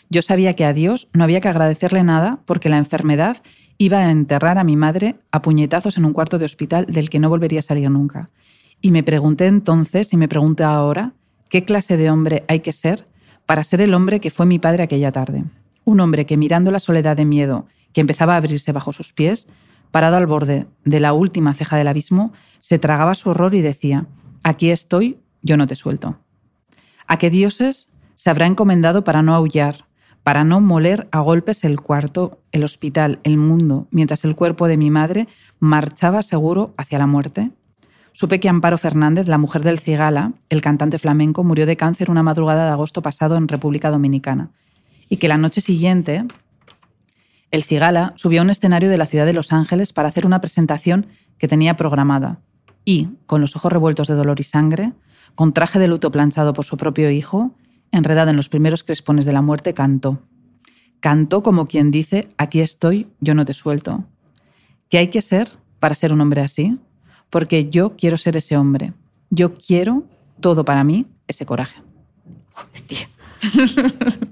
Yo 0.10 0.22
sabía 0.22 0.56
que 0.56 0.66
a 0.66 0.74
Dios 0.74 1.10
no 1.14 1.24
había 1.24 1.42
que 1.42 1.50
agradecerle 1.50 2.04
nada 2.04 2.40
porque 2.46 2.70
la 2.70 2.78
enfermedad 2.78 3.38
iba 3.78 4.00
a 4.00 4.12
enterrar 4.12 4.58
a 4.58 4.64
mi 4.64 4.76
madre 4.76 5.20
a 5.32 5.42
puñetazos 5.42 5.98
en 5.98 6.06
un 6.06 6.14
cuarto 6.14 6.40
de 6.40 6.46
hospital 6.46 6.86
del 6.88 7.10
que 7.10 7.20
no 7.20 7.30
volvería 7.30 7.60
a 7.60 7.64
salir 7.64 7.90
nunca. 7.92 8.30
Y 8.82 8.92
me 8.92 9.04
pregunté 9.04 9.48
entonces, 9.48 10.14
y 10.14 10.18
me 10.18 10.28
pregunto 10.28 10.66
ahora, 10.66 11.14
¿qué 11.50 11.64
clase 11.64 11.98
de 11.98 12.10
hombre 12.10 12.44
hay 12.48 12.62
que 12.62 12.74
ser 12.74 13.08
para 13.46 13.64
ser 13.64 13.82
el 13.82 13.94
hombre 13.94 14.20
que 14.20 14.32
fue 14.32 14.46
mi 14.46 14.60
padre 14.60 14.84
aquella 14.84 15.12
tarde? 15.12 15.44
Un 15.84 16.00
hombre 16.00 16.26
que 16.26 16.38
mirando 16.38 16.72
la 16.72 16.80
soledad 16.80 17.18
de 17.18 17.26
miedo 17.26 17.68
que 17.94 18.02
empezaba 18.02 18.34
a 18.34 18.38
abrirse 18.38 18.72
bajo 18.72 18.94
sus 18.94 19.14
pies, 19.14 19.48
parado 19.92 20.18
al 20.18 20.28
borde 20.28 20.68
de 20.86 21.00
la 21.00 21.14
última 21.14 21.54
ceja 21.54 21.78
del 21.78 21.88
abismo, 21.88 22.34
se 22.60 22.80
tragaba 22.80 23.16
su 23.16 23.30
horror 23.30 23.56
y 23.56 23.62
decía, 23.62 24.06
aquí 24.44 24.70
estoy, 24.70 25.20
yo 25.42 25.58
no 25.58 25.68
te 25.68 25.76
suelto. 25.76 26.20
¿A 27.08 27.18
qué 27.18 27.30
dioses 27.30 27.90
se 28.16 28.30
habrá 28.30 28.46
encomendado 28.46 29.04
para 29.04 29.22
no 29.22 29.34
aullar, 29.34 29.87
para 30.28 30.44
no 30.44 30.60
moler 30.60 31.08
a 31.14 31.22
golpes 31.22 31.64
el 31.64 31.80
cuarto, 31.80 32.42
el 32.52 32.66
hospital, 32.66 33.20
el 33.24 33.38
mundo, 33.38 33.88
mientras 33.92 34.26
el 34.26 34.36
cuerpo 34.36 34.68
de 34.68 34.76
mi 34.76 34.92
madre 34.92 35.26
marchaba 35.62 36.22
seguro 36.22 36.74
hacia 36.76 37.00
la 37.00 37.08
muerte? 37.08 37.52
Supe 38.12 38.42
que 38.42 38.50
Amparo 38.50 38.78
Fernández, 38.78 39.30
la 39.30 39.38
mujer 39.38 39.64
del 39.64 39.80
Cigala, 39.80 40.34
el 40.50 40.62
cantante 40.62 40.98
flamenco, 40.98 41.46
murió 41.46 41.66
de 41.66 41.78
cáncer 41.78 42.12
una 42.12 42.24
madrugada 42.24 42.66
de 42.66 42.72
agosto 42.72 43.02
pasado 43.02 43.38
en 43.38 43.48
República 43.48 43.90
Dominicana. 43.90 44.52
Y 45.08 45.16
que 45.16 45.30
la 45.30 45.38
noche 45.38 45.62
siguiente, 45.62 46.26
el 47.50 47.64
Cigala 47.64 48.12
subió 48.18 48.42
a 48.42 48.44
un 48.44 48.50
escenario 48.50 48.90
de 48.90 48.98
la 48.98 49.06
ciudad 49.06 49.26
de 49.26 49.32
Los 49.32 49.54
Ángeles 49.54 49.94
para 49.94 50.10
hacer 50.10 50.26
una 50.26 50.42
presentación 50.42 51.08
que 51.38 51.48
tenía 51.48 51.78
programada. 51.78 52.42
Y, 52.84 53.12
con 53.28 53.40
los 53.40 53.56
ojos 53.56 53.72
revueltos 53.72 54.10
de 54.10 54.16
dolor 54.16 54.42
y 54.42 54.44
sangre, 54.44 54.92
con 55.36 55.54
traje 55.54 55.80
de 55.80 55.88
luto 55.88 56.12
planchado 56.12 56.52
por 56.52 56.66
su 56.66 56.76
propio 56.76 57.10
hijo, 57.12 57.54
enredado 57.92 58.30
en 58.30 58.36
los 58.36 58.50
primeros 58.50 58.84
crespones 58.84 59.26
de 59.26 59.34
la 59.34 59.42
muerte, 59.42 59.74
cantó. 59.74 60.22
Cantó 61.00 61.44
como 61.44 61.68
quien 61.68 61.92
dice, 61.92 62.30
aquí 62.38 62.62
estoy, 62.62 63.08
yo 63.20 63.34
no 63.34 63.46
te 63.46 63.54
suelto. 63.54 64.06
¿Qué 64.90 64.98
hay 64.98 65.08
que 65.10 65.22
ser 65.22 65.52
para 65.80 65.96
ser 65.96 66.14
un 66.14 66.22
hombre 66.22 66.42
así? 66.42 66.80
Porque 67.30 67.70
yo 67.70 67.96
quiero 67.96 68.18
ser 68.18 68.38
ese 68.38 68.58
hombre. 68.58 68.94
Yo 69.30 69.54
quiero 69.56 70.06
todo 70.40 70.66
para 70.66 70.84
mí, 70.84 71.06
ese 71.28 71.46
coraje. 71.46 71.82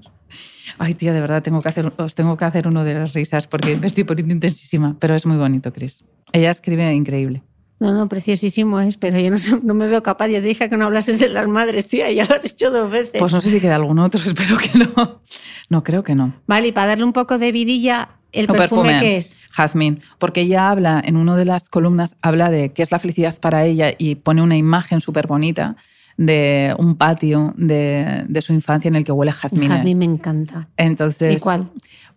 Ay, 0.78 0.94
tía, 0.94 1.12
de 1.12 1.20
verdad, 1.20 1.42
tengo 1.42 1.62
que 1.62 1.68
hacer, 1.68 1.92
os 1.96 2.14
tengo 2.14 2.36
que 2.36 2.44
hacer 2.44 2.68
uno 2.68 2.84
de 2.84 2.94
las 2.94 3.12
risas 3.14 3.46
porque 3.46 3.76
me 3.76 3.86
estoy 3.86 4.04
poniendo 4.04 4.34
intensísima, 4.34 4.96
pero 4.98 5.14
es 5.14 5.24
muy 5.24 5.36
bonito, 5.36 5.72
Chris. 5.72 6.04
Ella 6.32 6.50
escribe 6.50 6.92
increíble. 6.92 7.42
No, 7.78 7.92
no, 7.92 8.08
preciosísimo 8.08 8.80
es, 8.80 8.96
pero 8.96 9.18
yo 9.20 9.30
no, 9.30 9.36
sé- 9.38 9.58
no 9.62 9.74
me 9.74 9.86
veo 9.86 10.02
capaz. 10.02 10.28
Ya 10.28 10.40
te 10.40 10.46
dije 10.46 10.70
que 10.70 10.76
no 10.78 10.86
hablases 10.86 11.18
de 11.18 11.28
las 11.28 11.46
madres, 11.46 11.86
tía, 11.88 12.10
ya 12.10 12.24
lo 12.24 12.34
has 12.36 12.44
hecho 12.44 12.70
dos 12.70 12.90
veces. 12.90 13.18
Pues 13.18 13.32
no 13.32 13.40
sé 13.40 13.50
si 13.50 13.60
queda 13.60 13.76
algún 13.76 13.98
otro, 13.98 14.20
espero 14.24 14.56
que 14.56 14.78
no. 14.78 15.20
No, 15.68 15.84
creo 15.84 16.02
que 16.02 16.14
no. 16.14 16.32
vale, 16.46 16.68
y 16.68 16.72
para 16.72 16.88
darle 16.88 17.04
un 17.04 17.12
poco 17.12 17.38
de 17.38 17.52
vidilla, 17.52 18.08
¿el 18.32 18.48
O 18.50 18.54
perfume, 18.54 18.96
qué 19.00 19.18
es? 19.18 19.36
Jazmín, 19.50 20.00
porque 20.18 20.42
ella 20.42 20.70
habla, 20.70 21.02
en 21.04 21.16
una 21.16 21.36
de 21.36 21.44
las 21.44 21.68
columnas, 21.68 22.16
habla 22.22 22.50
de 22.50 22.72
qué 22.72 22.82
es 22.82 22.90
la 22.92 22.98
felicidad 22.98 23.38
para 23.40 23.64
ella 23.64 23.92
y 23.98 24.14
pone 24.16 24.42
una 24.42 24.56
imagen 24.56 25.00
súper 25.00 25.26
bonita 25.26 25.76
de 26.16 26.74
un 26.78 26.96
patio 26.96 27.52
de, 27.58 28.24
de 28.26 28.40
su 28.40 28.54
infancia 28.54 28.88
en 28.88 28.96
el 28.96 29.04
que 29.04 29.12
huele 29.12 29.32
jazmín. 29.32 29.68
Jazmín 29.68 29.98
me 29.98 30.04
encanta. 30.06 30.68
Entonces, 30.78 31.36
¿Y 31.36 31.40
cuál? 31.40 31.68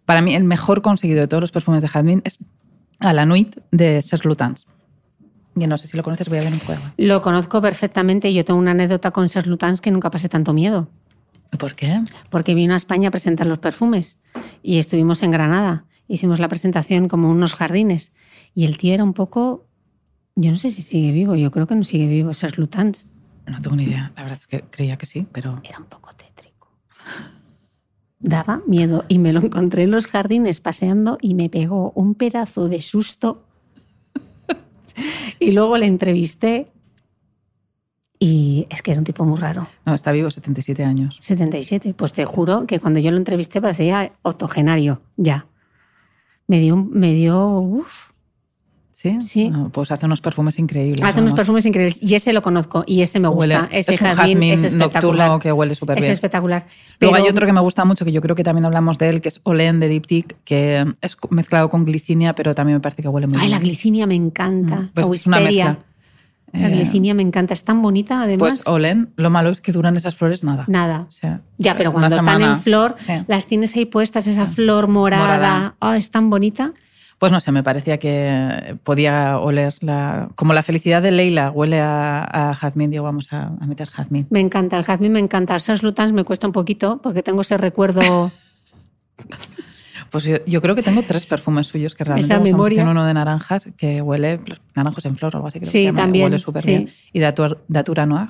para 0.06 0.22
mí 0.22 0.36
el 0.36 0.46
mejor 0.46 0.82
conseguido 0.82 1.20
de 1.20 1.28
todos 1.28 1.42
los 1.42 1.52
perfumes 1.52 1.82
de 1.82 1.90
jazmín 1.90 2.22
es 2.24 2.38
a 3.00 3.12
la 3.14 3.26
Nuit 3.26 3.58
de 3.72 4.02
Serge 4.02 4.28
Lutens. 4.28 4.68
No 5.68 5.78
sé 5.78 5.88
si 5.88 5.98
lo 5.98 6.04
conoces, 6.04 6.30
voy 6.30 6.40
a 6.40 6.44
ver 6.44 6.54
un 6.54 6.60
juego. 6.60 6.82
Lo 6.98 7.22
conozco 7.22 7.62
perfectamente. 7.62 8.34
Yo 8.34 8.46
tengo 8.46 8.60
una 8.60 8.72
anécdota 8.72 9.12
con 9.12 9.30
Serge 9.30 9.50
Lutens 9.50 9.82
que 9.82 9.92
nunca 9.92 10.10
pasé 10.12 10.30
tanto 10.30 10.54
miedo. 10.54 10.90
¿Por 11.58 11.76
qué? 11.76 12.02
Porque 12.30 12.54
vino 12.54 12.74
a 12.74 12.78
España 12.78 13.10
a 13.10 13.12
presentar 13.12 13.48
los 13.48 13.58
perfumes 13.58 14.20
y 14.62 14.78
estuvimos 14.78 15.24
en 15.24 15.32
Granada. 15.32 15.86
Hicimos 16.08 16.40
la 16.40 16.48
presentación 16.48 17.08
como 17.08 17.30
unos 17.30 17.54
jardines. 17.54 18.14
Y 18.56 18.66
el 18.66 18.78
tío 18.78 18.94
era 18.94 19.04
un 19.04 19.14
poco. 19.14 19.66
Yo 20.36 20.52
no 20.52 20.58
sé 20.58 20.70
si 20.70 20.82
sigue 20.82 21.12
vivo, 21.12 21.36
yo 21.36 21.52
creo 21.52 21.68
que 21.68 21.76
no 21.76 21.84
sigue 21.84 22.08
vivo, 22.08 22.34
Serge 22.34 22.62
Lutens. 22.62 23.08
No 23.46 23.62
tengo 23.62 23.76
ni 23.76 23.84
idea. 23.84 24.12
La 24.16 24.24
verdad 24.24 24.40
es 24.40 24.48
que 24.48 24.62
creía 24.62 24.98
que 24.98 25.06
sí, 25.06 25.28
pero... 25.32 25.60
Era 25.64 25.80
un 25.80 25.86
poco 25.86 26.12
tétrico. 26.14 26.72
Daba 28.20 28.62
miedo 28.68 29.06
y 29.08 29.18
me 29.18 29.34
lo 29.34 29.42
encontré 29.42 29.84
en 29.84 29.92
los 29.92 30.08
jardines 30.08 30.62
paseando 30.62 31.18
y 31.22 31.34
me 31.34 31.50
pegó 31.50 31.92
un 31.96 32.16
pedazo 32.16 32.70
de 32.70 32.82
susto. 32.82 33.46
Y 35.40 35.52
luego 35.52 35.78
le 35.78 35.86
entrevisté 35.86 36.68
y 38.20 38.68
es 38.70 38.82
que 38.82 38.92
era 38.92 39.00
un 39.00 39.06
tipo 39.06 39.24
muy 39.24 39.40
raro. 39.40 39.68
No, 39.86 39.96
está 39.96 40.12
vivo, 40.12 40.30
77 40.30 40.84
años. 40.84 41.18
77. 41.22 41.94
Pues 41.94 42.12
te 42.12 42.26
juro 42.26 42.68
que 42.68 42.80
cuando 42.80 43.00
yo 43.00 43.12
lo 43.12 43.18
entrevisté 43.18 43.62
parecía 43.62 44.12
octogenario, 44.24 45.02
ya. 45.16 45.48
Me 46.48 46.60
dio, 46.60 46.76
me 46.76 47.14
dio, 47.14 47.60
uf, 47.60 48.12
¿Sí? 49.02 49.18
Sí. 49.22 49.50
No, 49.50 49.70
pues 49.70 49.92
hace 49.94 50.06
unos 50.08 50.20
perfumes 50.20 50.60
increíbles. 50.60 51.02
hace 51.06 51.22
unos 51.22 51.34
perfumes 51.34 51.66
increíbles 51.66 52.04
y 52.04 52.16
ese 52.16 52.34
lo 52.34 52.42
conozco 52.42 52.84
y 52.86 53.02
ese 53.02 53.22
me 53.22 53.30
gusta. 53.30 53.62
Huele- 53.64 53.68
ese 53.72 53.94
es 53.94 54.00
jazmín, 54.02 54.44
es 54.44 54.62
espectacular. 54.66 55.30
nocturno 55.30 55.40
que 55.40 55.54
huele 55.54 55.74
súper 55.76 56.00
Es 56.00 56.02
bien. 56.04 56.12
espectacular. 56.12 56.66
Luego 57.00 57.16
hay 57.16 57.30
otro 57.30 57.46
que 57.46 57.54
me 57.54 57.62
gusta 57.62 57.86
mucho, 57.86 58.04
que 58.04 58.12
yo 58.12 58.20
creo 58.22 58.36
que 58.36 58.44
también 58.44 58.66
hablamos 58.66 58.98
de 58.98 59.08
él, 59.08 59.22
que 59.22 59.30
es 59.30 59.40
Olen 59.44 59.80
de 59.80 59.88
Diptyque, 59.88 60.36
que 60.44 60.86
es 61.00 61.16
mezclado 61.30 61.70
con 61.70 61.86
glicinia, 61.86 62.36
pero 62.36 62.54
también 62.54 62.76
me 62.76 62.82
parece 62.82 63.02
que 63.02 63.08
huele 63.08 63.28
muy 63.28 63.38
Ay, 63.38 63.44
bien. 63.48 63.52
la 63.52 63.60
glicinia 63.60 64.06
me 64.06 64.16
encanta. 64.16 64.76
Mm, 64.76 64.90
pues 64.94 65.08
o 65.08 65.14
es 65.14 65.28
una 65.28 65.40
mezcla. 65.40 65.78
La 66.52 66.68
Eh, 66.68 66.72
glicinia 66.72 67.14
me 67.14 67.22
encanta. 67.22 67.54
Es 67.54 67.64
tan 67.64 67.82
bonita, 67.82 68.24
además. 68.24 68.50
Pues 68.50 68.68
Olen, 68.68 69.14
lo 69.16 69.30
malo 69.30 69.50
es 69.50 69.62
que 69.62 69.72
duran 69.72 69.96
esas 69.96 70.16
flores 70.16 70.44
nada. 70.44 70.66
Nada. 70.68 71.06
O 71.08 71.12
sea, 71.14 71.40
Ya, 71.58 71.78
pero 71.78 71.94
cuando 71.94 72.16
están 72.18 72.26
semana- 72.36 72.54
en 72.56 72.60
flor, 72.60 72.96
Sí. 73.06 73.14
las 73.28 73.46
tienes 73.46 73.76
ahí 73.78 73.86
puestas, 73.86 74.28
esa 74.28 74.46
flor 74.46 74.88
morada. 74.90 75.24
Morada. 75.38 75.76
Ah, 75.80 75.96
es 75.96 76.10
tan 76.12 76.30
bonita. 76.30 76.74
Pues 77.20 77.32
no 77.34 77.40
sé, 77.42 77.52
me 77.52 77.62
parecía 77.64 77.98
que 78.00 78.78
podía 78.84 79.38
oler 79.40 79.74
la. 79.82 80.30
Como 80.36 80.54
la 80.54 80.64
felicidad 80.64 81.02
de 81.02 81.12
Leila 81.12 81.52
huele 81.52 81.80
a, 81.82 82.24
a 82.52 82.54
jazmín, 82.56 82.90
digo, 82.92 83.04
vamos 83.04 83.32
a, 83.34 83.48
a 83.60 83.66
meter 83.68 83.90
jazmín. 83.90 84.26
Me 84.30 84.40
encanta, 84.40 84.78
el 84.78 84.84
jazmín 84.84 85.12
me 85.12 85.20
encanta. 85.20 85.54
El 85.56 85.60
Sans 85.60 85.84
Lutans 85.84 86.14
me 86.14 86.24
cuesta 86.24 86.48
un 86.48 86.54
poquito 86.54 87.02
porque 87.04 87.22
tengo 87.22 87.42
ese 87.42 87.58
recuerdo. 87.58 88.32
Pues 90.12 90.24
yo, 90.24 90.38
yo 90.48 90.60
creo 90.60 90.74
que 90.74 90.82
tengo 90.82 91.04
tres 91.04 91.28
perfumes 91.28 91.68
suyos 91.68 91.94
que 91.94 92.04
realmente 92.04 92.34
Esa 92.34 92.42
me 92.42 92.52
memoria. 92.52 92.78
Tiene 92.78 92.90
uno 92.90 93.06
de 93.06 93.14
naranjas 93.14 93.68
que 93.78 94.02
huele 94.02 94.40
naranjos 94.74 95.06
en 95.06 95.16
flor 95.18 95.36
o 95.36 95.38
algo 95.38 95.50
así. 95.50 95.60
Creo 95.60 95.68
que 95.68 95.72
Sí, 95.72 95.80
se 95.80 95.84
llama, 95.86 96.00
también, 96.02 96.24
Huele 96.26 96.40
súper 96.40 96.62
sí. 96.64 96.70
bien. 96.72 96.90
Y 97.14 97.20
Datura, 97.20 97.58
Datura 97.68 98.06
Noir. 98.08 98.30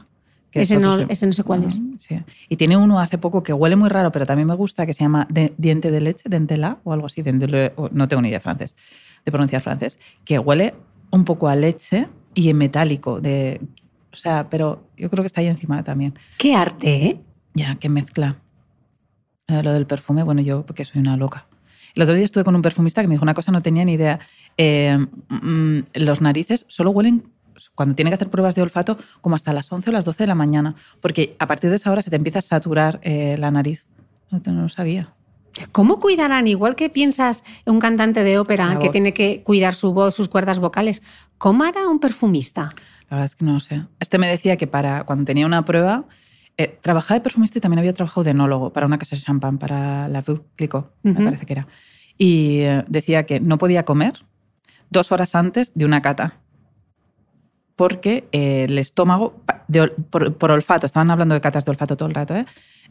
Es 0.53 0.71
Ese 0.71 0.77
otro 0.77 0.97
no- 0.97 1.05
ese 1.09 1.25
no 1.27 1.33
sé 1.33 1.43
cuál 1.43 1.63
es. 1.65 1.81
Sí. 1.97 2.19
Y 2.47 2.55
tiene 2.57 2.75
uno 2.77 2.99
hace 2.99 3.17
poco 3.17 3.43
que 3.43 3.53
huele 3.53 3.75
muy 3.75 3.89
raro, 3.89 4.11
pero 4.11 4.25
también 4.25 4.47
me 4.47 4.55
gusta, 4.55 4.85
que 4.85 4.93
se 4.93 5.03
llama 5.03 5.27
de- 5.29 5.53
diente 5.57 5.91
de 5.91 6.01
leche, 6.01 6.23
dentela 6.29 6.79
o 6.83 6.93
algo 6.93 7.05
así. 7.05 7.21
dentelle- 7.21 7.73
o- 7.75 7.89
no 7.91 8.07
tengo 8.07 8.21
ni 8.21 8.29
idea 8.29 8.37
de 8.39 8.43
francés, 8.43 8.75
de 9.25 9.31
pronunciar 9.31 9.61
francés. 9.61 9.99
Que 10.25 10.39
huele 10.39 10.73
un 11.11 11.25
poco 11.25 11.47
a 11.49 11.55
leche 11.55 12.07
y 12.33 12.49
en 12.49 12.57
metálico. 12.57 13.19
De, 13.21 13.61
o 14.11 14.15
sea, 14.15 14.49
pero 14.49 14.87
yo 14.97 15.09
creo 15.09 15.23
que 15.23 15.27
está 15.27 15.41
ahí 15.41 15.47
encima 15.47 15.83
también. 15.83 16.13
Qué 16.37 16.55
arte, 16.55 17.05
¿eh? 17.05 17.21
Ya, 17.53 17.75
que 17.75 17.89
mezcla 17.89 18.37
eh, 19.47 19.63
lo 19.63 19.73
del 19.73 19.85
perfume. 19.87 20.23
Bueno, 20.23 20.41
yo 20.41 20.65
porque 20.65 20.85
soy 20.85 21.01
una 21.01 21.17
loca. 21.17 21.47
El 21.95 22.03
otro 22.03 22.13
día 22.15 22.25
estuve 22.25 22.43
con 22.43 22.55
un 22.55 22.61
perfumista 22.61 23.01
que 23.01 23.07
me 23.07 23.15
dijo 23.15 23.23
una 23.23 23.33
cosa, 23.33 23.51
no 23.51 23.61
tenía 23.61 23.83
ni 23.83 23.93
idea. 23.93 24.19
Eh, 24.57 24.97
mm, 25.29 25.79
los 25.95 26.21
narices 26.21 26.65
solo 26.69 26.91
huelen, 26.91 27.23
cuando 27.75 27.95
tiene 27.95 28.11
que 28.11 28.15
hacer 28.15 28.29
pruebas 28.29 28.55
de 28.55 28.61
olfato, 28.61 28.97
como 29.21 29.35
hasta 29.35 29.53
las 29.53 29.71
11 29.71 29.89
o 29.89 29.93
las 29.93 30.05
12 30.05 30.23
de 30.23 30.27
la 30.27 30.35
mañana, 30.35 30.75
porque 31.01 31.35
a 31.39 31.47
partir 31.47 31.69
de 31.69 31.75
esa 31.75 31.91
hora 31.91 32.01
se 32.01 32.09
te 32.09 32.15
empieza 32.15 32.39
a 32.39 32.41
saturar 32.41 32.99
eh, 33.03 33.35
la 33.37 33.51
nariz. 33.51 33.87
No, 34.31 34.39
lo 34.61 34.69
sabía. 34.69 35.13
¿Cómo 35.71 35.99
cuidarán? 35.99 36.47
Igual 36.47 36.75
que 36.75 36.89
piensas 36.89 37.43
en 37.65 37.73
un 37.73 37.79
cantante 37.79 38.23
de 38.23 38.37
ópera 38.37 38.67
La 38.67 38.79
que 38.79 38.87
voz. 38.87 38.91
tiene 38.91 39.13
que 39.13 39.43
cuidar 39.43 39.73
su 39.73 39.93
voz, 39.93 40.15
sus 40.15 40.29
cuerdas 40.29 40.59
vocales, 40.59 41.01
¿cómo 41.37 41.63
hará 41.63 41.87
un 41.87 41.99
perfumista? 41.99 42.69
La 43.09 43.17
verdad 43.17 43.25
es 43.25 43.35
que 43.35 43.45
no 43.45 43.53
lo 43.53 43.59
sé. 43.59 43.83
Este 43.99 44.17
me 44.17 44.27
decía 44.27 44.55
que 44.57 44.67
para 44.67 45.03
cuando 45.03 45.25
tenía 45.25 45.45
una 45.45 45.65
prueba, 45.65 46.05
eh, 46.57 46.77
trabajaba 46.81 47.19
de 47.19 47.23
perfumista 47.23 47.57
y 47.57 47.61
también 47.61 47.79
había 47.79 47.93
trabajado 47.93 48.23
de 48.23 48.31
enólogo 48.31 48.71
para 48.71 48.85
una 48.85 48.97
casa 48.97 49.15
de 49.15 49.21
champán, 49.21 49.57
para 49.57 50.07
la 50.07 50.21
Veuve 50.21 50.43
Clicquot, 50.55 50.91
me 51.03 51.13
parece 51.13 51.45
que 51.45 51.53
era. 51.53 51.67
Y 52.17 52.59
eh, 52.59 52.83
decía 52.87 53.25
que 53.25 53.39
no 53.39 53.57
podía 53.57 53.85
comer 53.85 54.25
dos 54.89 55.11
horas 55.11 55.35
antes 55.35 55.71
de 55.73 55.85
una 55.85 56.01
cata. 56.01 56.39
Porque 57.79 58.25
eh, 58.33 58.65
el 58.67 58.77
estómago, 58.77 59.41
de 59.69 59.87
por, 59.87 60.33
por 60.33 60.51
olfato, 60.51 60.85
estaban 60.85 61.11
hablando 61.11 61.33
de 61.33 61.39
catas 61.39 61.63
de 61.63 61.71
olfato 61.71 61.95
todo 61.95 62.09
el 62.09 62.13
rato, 62.13 62.35
¿eh? 62.35 62.45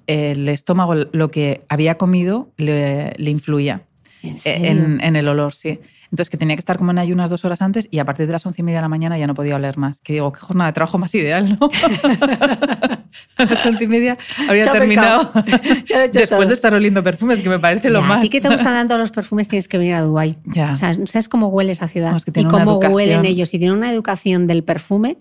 el 0.07 0.49
estómago, 0.49 0.95
lo 0.95 1.31
que 1.31 1.61
había 1.69 1.99
comido, 1.99 2.49
le, 2.57 3.13
le 3.19 3.31
influía 3.31 3.83
¿En 4.23 4.37
eh, 4.47 4.99
en 5.03 5.17
el 5.17 5.29
olor, 5.29 5.53
sí. 5.53 5.79
Entonces, 6.11 6.31
que 6.31 6.37
tenía 6.39 6.57
que 6.57 6.61
estar 6.61 6.79
como 6.79 6.91
en 6.91 6.99
ayunas 6.99 7.29
dos 7.29 7.45
horas 7.45 7.61
antes 7.61 7.87
y 7.91 7.99
a 7.99 8.05
partir 8.05 8.27
de 8.27 8.33
las 8.33 8.45
once 8.47 8.63
y 8.63 8.65
media 8.65 8.79
de 8.79 8.83
la 8.83 8.89
mañana 8.89 9.19
ya 9.19 9.27
no 9.27 9.35
podía 9.35 9.57
oler 9.57 9.77
más. 9.77 10.01
Que 10.01 10.15
digo, 10.15 10.33
qué 10.33 10.41
jornada 10.41 10.71
de 10.71 10.73
trabajo 10.75 10.97
más 10.99 11.15
ideal, 11.15 11.59
¿no? 11.61 11.69
a 13.37 13.45
las 13.45 13.67
once 13.67 13.85
y 13.85 13.89
media 13.89 14.17
habría 14.49 14.71
terminado 14.71 15.31
he 15.89 16.09
después 16.09 16.29
todo. 16.29 16.47
de 16.47 16.55
estar 16.55 16.73
oliendo 16.75 17.03
perfumes, 17.05 17.41
que 17.41 17.49
me 17.49 17.59
parece 17.59 17.91
lo 17.91 18.01
Ya, 18.01 18.07
más. 18.07 18.19
A 18.19 18.23
ti 18.23 18.31
que 18.31 18.41
te 18.41 18.49
gustan 18.49 18.67
tanto 18.75 18.97
los 18.99 19.11
perfumes 19.11 19.49
tienes 19.49 19.69
que 19.69 19.79
venir 19.79 19.95
a 19.95 20.03
Dubái. 20.03 20.37
Ya. 20.45 20.73
O 20.73 20.77
sea, 20.77 20.95
¿sabes 21.07 21.29
cómo 21.29 21.49
huele 21.49 21.73
esa 21.73 21.89
ciudad? 21.89 22.13
No, 22.13 22.17
es 22.17 22.25
que 22.25 22.39
y 22.41 22.45
cómo 22.45 22.77
huelen 22.79 23.25
ellos. 23.25 23.53
Y 23.55 23.59
tienen 23.59 23.77
una 23.77 23.93
educación 23.93 24.47
del 24.47 24.65
perfume. 24.65 25.19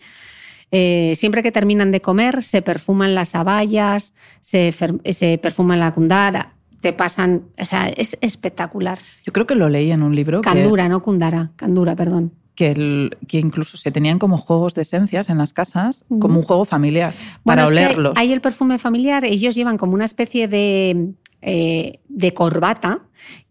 Eh, 0.72 1.14
siempre 1.16 1.44
que 1.44 1.52
terminan 1.52 1.92
de 1.92 2.02
comer, 2.02 2.44
se 2.44 2.62
perfuman 2.62 3.16
las 3.16 3.36
abayas, 3.36 4.14
se, 4.42 4.74
se 5.12 5.38
perfuman 5.38 5.80
la 5.80 5.94
kundara, 5.94 6.57
te 6.82 6.94
pasan. 6.94 7.44
O 7.60 7.66
sea, 7.66 7.88
es 7.90 8.18
espectacular. 8.22 9.00
Yo 9.26 9.34
creo 9.34 9.46
que 9.48 9.56
lo 9.56 9.70
leí 9.70 9.92
en 9.92 10.04
un 10.04 10.16
libro 10.16 10.42
que, 10.42 10.50
Candura, 10.50 10.88
no 10.88 11.02
kundara, 11.02 11.52
candura, 11.56 11.96
perdón. 11.96 12.32
que, 12.56 12.72
el- 12.72 13.18
que 13.28 13.38
incluso 13.40 13.78
se 13.78 13.92
tenían 13.92 14.18
como 14.18 14.38
juegos 14.38 14.74
de 14.74 14.82
esencias 14.82 15.30
en 15.30 15.38
las 15.38 15.54
casas, 15.54 16.06
como 16.20 16.38
un 16.40 16.42
juego 16.42 16.66
familiar, 16.66 17.14
Bueno, 17.44 17.62
para 17.62 17.66
olerlos. 17.68 18.14
hay 18.16 18.34
el 18.34 18.42
perfume 18.42 18.80
familiar, 18.80 19.24
ellos 19.26 19.54
llevan 19.54 19.78
como 19.78 19.94
una 19.94 20.06
especie 20.06 20.48
de, 20.48 21.12
eh, 21.42 22.00
de 22.10 22.34
corbata 22.34 23.02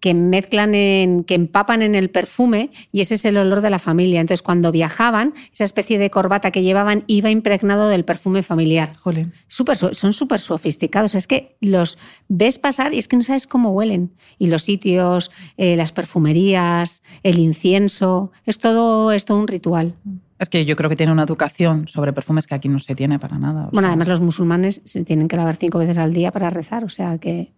que 0.00 0.14
mezclan 0.14 0.74
en, 0.74 1.24
que 1.24 1.34
empapan 1.34 1.82
en 1.82 1.94
el 1.94 2.08
perfume 2.10 2.70
y 2.92 3.00
ese 3.00 3.14
es 3.14 3.24
el 3.24 3.36
olor 3.36 3.60
de 3.60 3.70
la 3.70 3.78
familia. 3.78 4.20
Entonces, 4.20 4.42
cuando 4.42 4.70
viajaban, 4.72 5.34
esa 5.52 5.64
especie 5.64 5.98
de 5.98 6.10
corbata 6.10 6.50
que 6.50 6.62
llevaban 6.62 7.04
iba 7.08 7.30
impregnado 7.30 7.88
del 7.88 8.04
perfume 8.04 8.42
familiar. 8.42 8.96
Jolín. 8.96 9.32
Súper 9.48 9.76
su- 9.76 9.94
son 9.94 10.12
súper 10.12 10.38
sofisticados. 10.38 11.14
Es 11.14 11.26
que 11.26 11.56
los 11.60 11.98
ves 12.28 12.58
pasar 12.58 12.94
y 12.94 12.98
es 12.98 13.08
que 13.08 13.16
no 13.16 13.22
sabes 13.22 13.46
cómo 13.46 13.70
huelen. 13.70 14.12
Y 14.38 14.46
los 14.48 14.62
sitios, 14.62 15.30
eh, 15.56 15.76
las 15.76 15.92
perfumerías, 15.92 17.02
el 17.22 17.38
incienso, 17.38 18.30
es 18.44 18.58
todo, 18.58 19.12
es 19.12 19.24
todo 19.24 19.38
un 19.38 19.48
ritual. 19.48 19.94
Es 20.38 20.48
que 20.48 20.64
yo 20.64 20.76
creo 20.76 20.90
que 20.90 20.96
tiene 20.96 21.12
una 21.12 21.22
educación 21.22 21.88
sobre 21.88 22.12
perfumes 22.12 22.46
que 22.46 22.54
aquí 22.54 22.68
no 22.68 22.78
se 22.78 22.94
tiene 22.94 23.18
para 23.18 23.38
nada. 23.38 23.66
o 23.66 23.70
Bueno, 23.70 23.88
además 23.88 24.08
los 24.08 24.20
musulmanes 24.20 24.82
se 24.84 25.02
tienen 25.04 25.28
que 25.28 25.36
lavar 25.36 25.56
cinco 25.56 25.78
veces 25.78 25.98
al 25.98 26.12
día 26.12 26.30
para 26.30 26.50
rezar, 26.50 26.84
o 26.84 26.88
sea 26.88 27.18
que... 27.18 27.52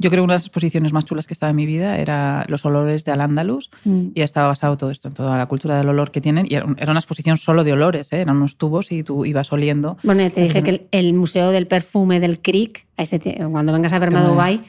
Yo 0.00 0.10
creo 0.10 0.22
que 0.22 0.24
una 0.24 0.34
de 0.34 0.38
las 0.38 0.46
exposiciones 0.46 0.92
más 0.92 1.04
chulas 1.04 1.26
que 1.26 1.34
estaba 1.34 1.50
en 1.50 1.56
mi 1.56 1.66
vida 1.66 1.98
era 1.98 2.44
los 2.48 2.64
olores 2.64 3.04
de 3.04 3.10
Al-Ándalus 3.10 3.68
mm. 3.84 4.08
y 4.14 4.20
estaba 4.22 4.46
basado 4.48 4.76
todo 4.76 4.90
esto 4.92 5.08
en 5.08 5.14
toda 5.14 5.36
la 5.36 5.46
cultura 5.46 5.76
del 5.76 5.88
olor 5.88 6.12
que 6.12 6.20
tienen 6.20 6.46
y 6.48 6.54
era 6.54 6.66
un- 6.66 6.76
era 6.78 6.92
una 6.92 7.00
exposición 7.00 7.36
solo 7.36 7.64
de 7.64 7.72
olores, 7.72 8.12
¿eh? 8.12 8.20
eran 8.20 8.36
unos 8.36 8.56
tubos 8.56 8.92
y 8.92 9.02
tú 9.02 9.24
ibas 9.24 9.52
oliendo. 9.52 9.96
Bueno, 10.04 10.22
ya 10.22 10.30
te 10.30 10.40
dije 10.42 10.62
que 10.62 10.70
el, 10.70 10.86
el 10.92 11.14
Museo 11.14 11.50
del 11.50 11.66
Perfume 11.66 12.20
del 12.20 12.40
Cric, 12.40 12.86
ese 12.96 13.18
cuando 13.50 13.72
vengas 13.72 13.92
a 13.92 13.98
verme 13.98 14.18
a 14.18 14.22
Dubái, 14.22 14.64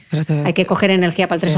hay 0.46 0.54
que 0.54 0.66
coger 0.66 0.90
energía 0.92 1.28
para 1.28 1.36
el 1.42 1.48
Sí. 1.48 1.54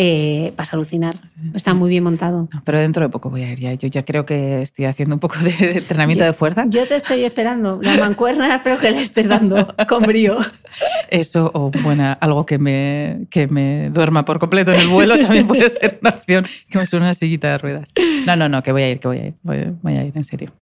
380, 0.00 0.02
eh, 0.02 0.54
vas 0.56 0.72
a 0.72 0.76
alucinar. 0.76 1.14
Está 1.54 1.74
muy 1.74 1.90
bien 1.90 2.02
montado. 2.04 2.48
No, 2.52 2.62
pero 2.64 2.80
dentro 2.80 3.02
de 3.04 3.08
poco 3.10 3.28
voy 3.30 3.42
a 3.42 3.52
ir 3.52 3.58
ya. 3.60 3.74
Yo 3.74 3.88
ya 3.88 4.04
creo 4.04 4.24
que 4.24 4.62
estoy 4.62 4.86
haciendo 4.86 5.14
un 5.16 5.20
poco 5.20 5.36
de, 5.38 5.52
de 5.52 5.78
entrenamiento 5.78 6.24
Yo- 6.24 6.28
de 6.28 6.32
fuerza. 6.32 6.64
Yo 6.68 6.86
te 6.88 6.96
estoy 6.96 7.24
esperando. 7.24 7.78
La 7.82 7.96
mancuerna 7.98 8.54
espero 8.56 8.78
que 8.78 8.90
le 8.90 9.00
estés 9.00 9.28
dando 9.28 9.74
con 9.88 10.02
brío. 10.04 10.38
Eso 11.10 11.50
o 11.54 11.70
bueno, 11.82 12.16
algo 12.20 12.46
que 12.46 12.58
me, 12.58 13.26
que 13.30 13.46
me 13.48 13.90
duerma 13.90 14.24
por 14.24 14.38
completo 14.38 14.70
en 14.72 14.80
el 14.80 14.88
vuelo 14.88 15.18
también 15.18 15.46
puede 15.46 15.68
ser 15.70 15.98
una 16.00 16.10
opción 16.10 16.46
que 16.70 16.78
me 16.78 16.86
suene 16.86 17.06
una 17.06 17.14
sillita 17.14 17.50
de 17.50 17.58
ruedas. 17.58 17.88
No, 18.26 18.36
no, 18.36 18.48
no, 18.48 18.62
que 18.62 18.72
voy 18.72 18.82
a 18.82 18.90
ir, 18.90 19.00
que 19.00 19.08
voy 19.08 19.18
a 19.18 19.26
ir. 19.28 19.34
Voy, 19.42 19.76
voy 19.82 19.96
a 19.96 20.04
ir, 20.04 20.12
en 20.16 20.24
serio. 20.24 20.52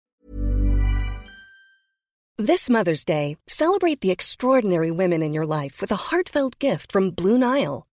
This 2.39 2.71
Mother's 2.71 3.05
Day, 3.05 3.37
celebrate 3.49 4.01
the 4.01 4.13
extraordinary 4.13 4.93
women 4.93 5.23
in 5.23 5.33
your 5.33 5.45
life 5.45 5.81
with 5.81 5.91
a 5.91 5.97
heartfelt 5.97 6.59
gift 6.61 6.93
from 6.93 7.11
Blue 7.11 7.37
Nile. 7.37 7.85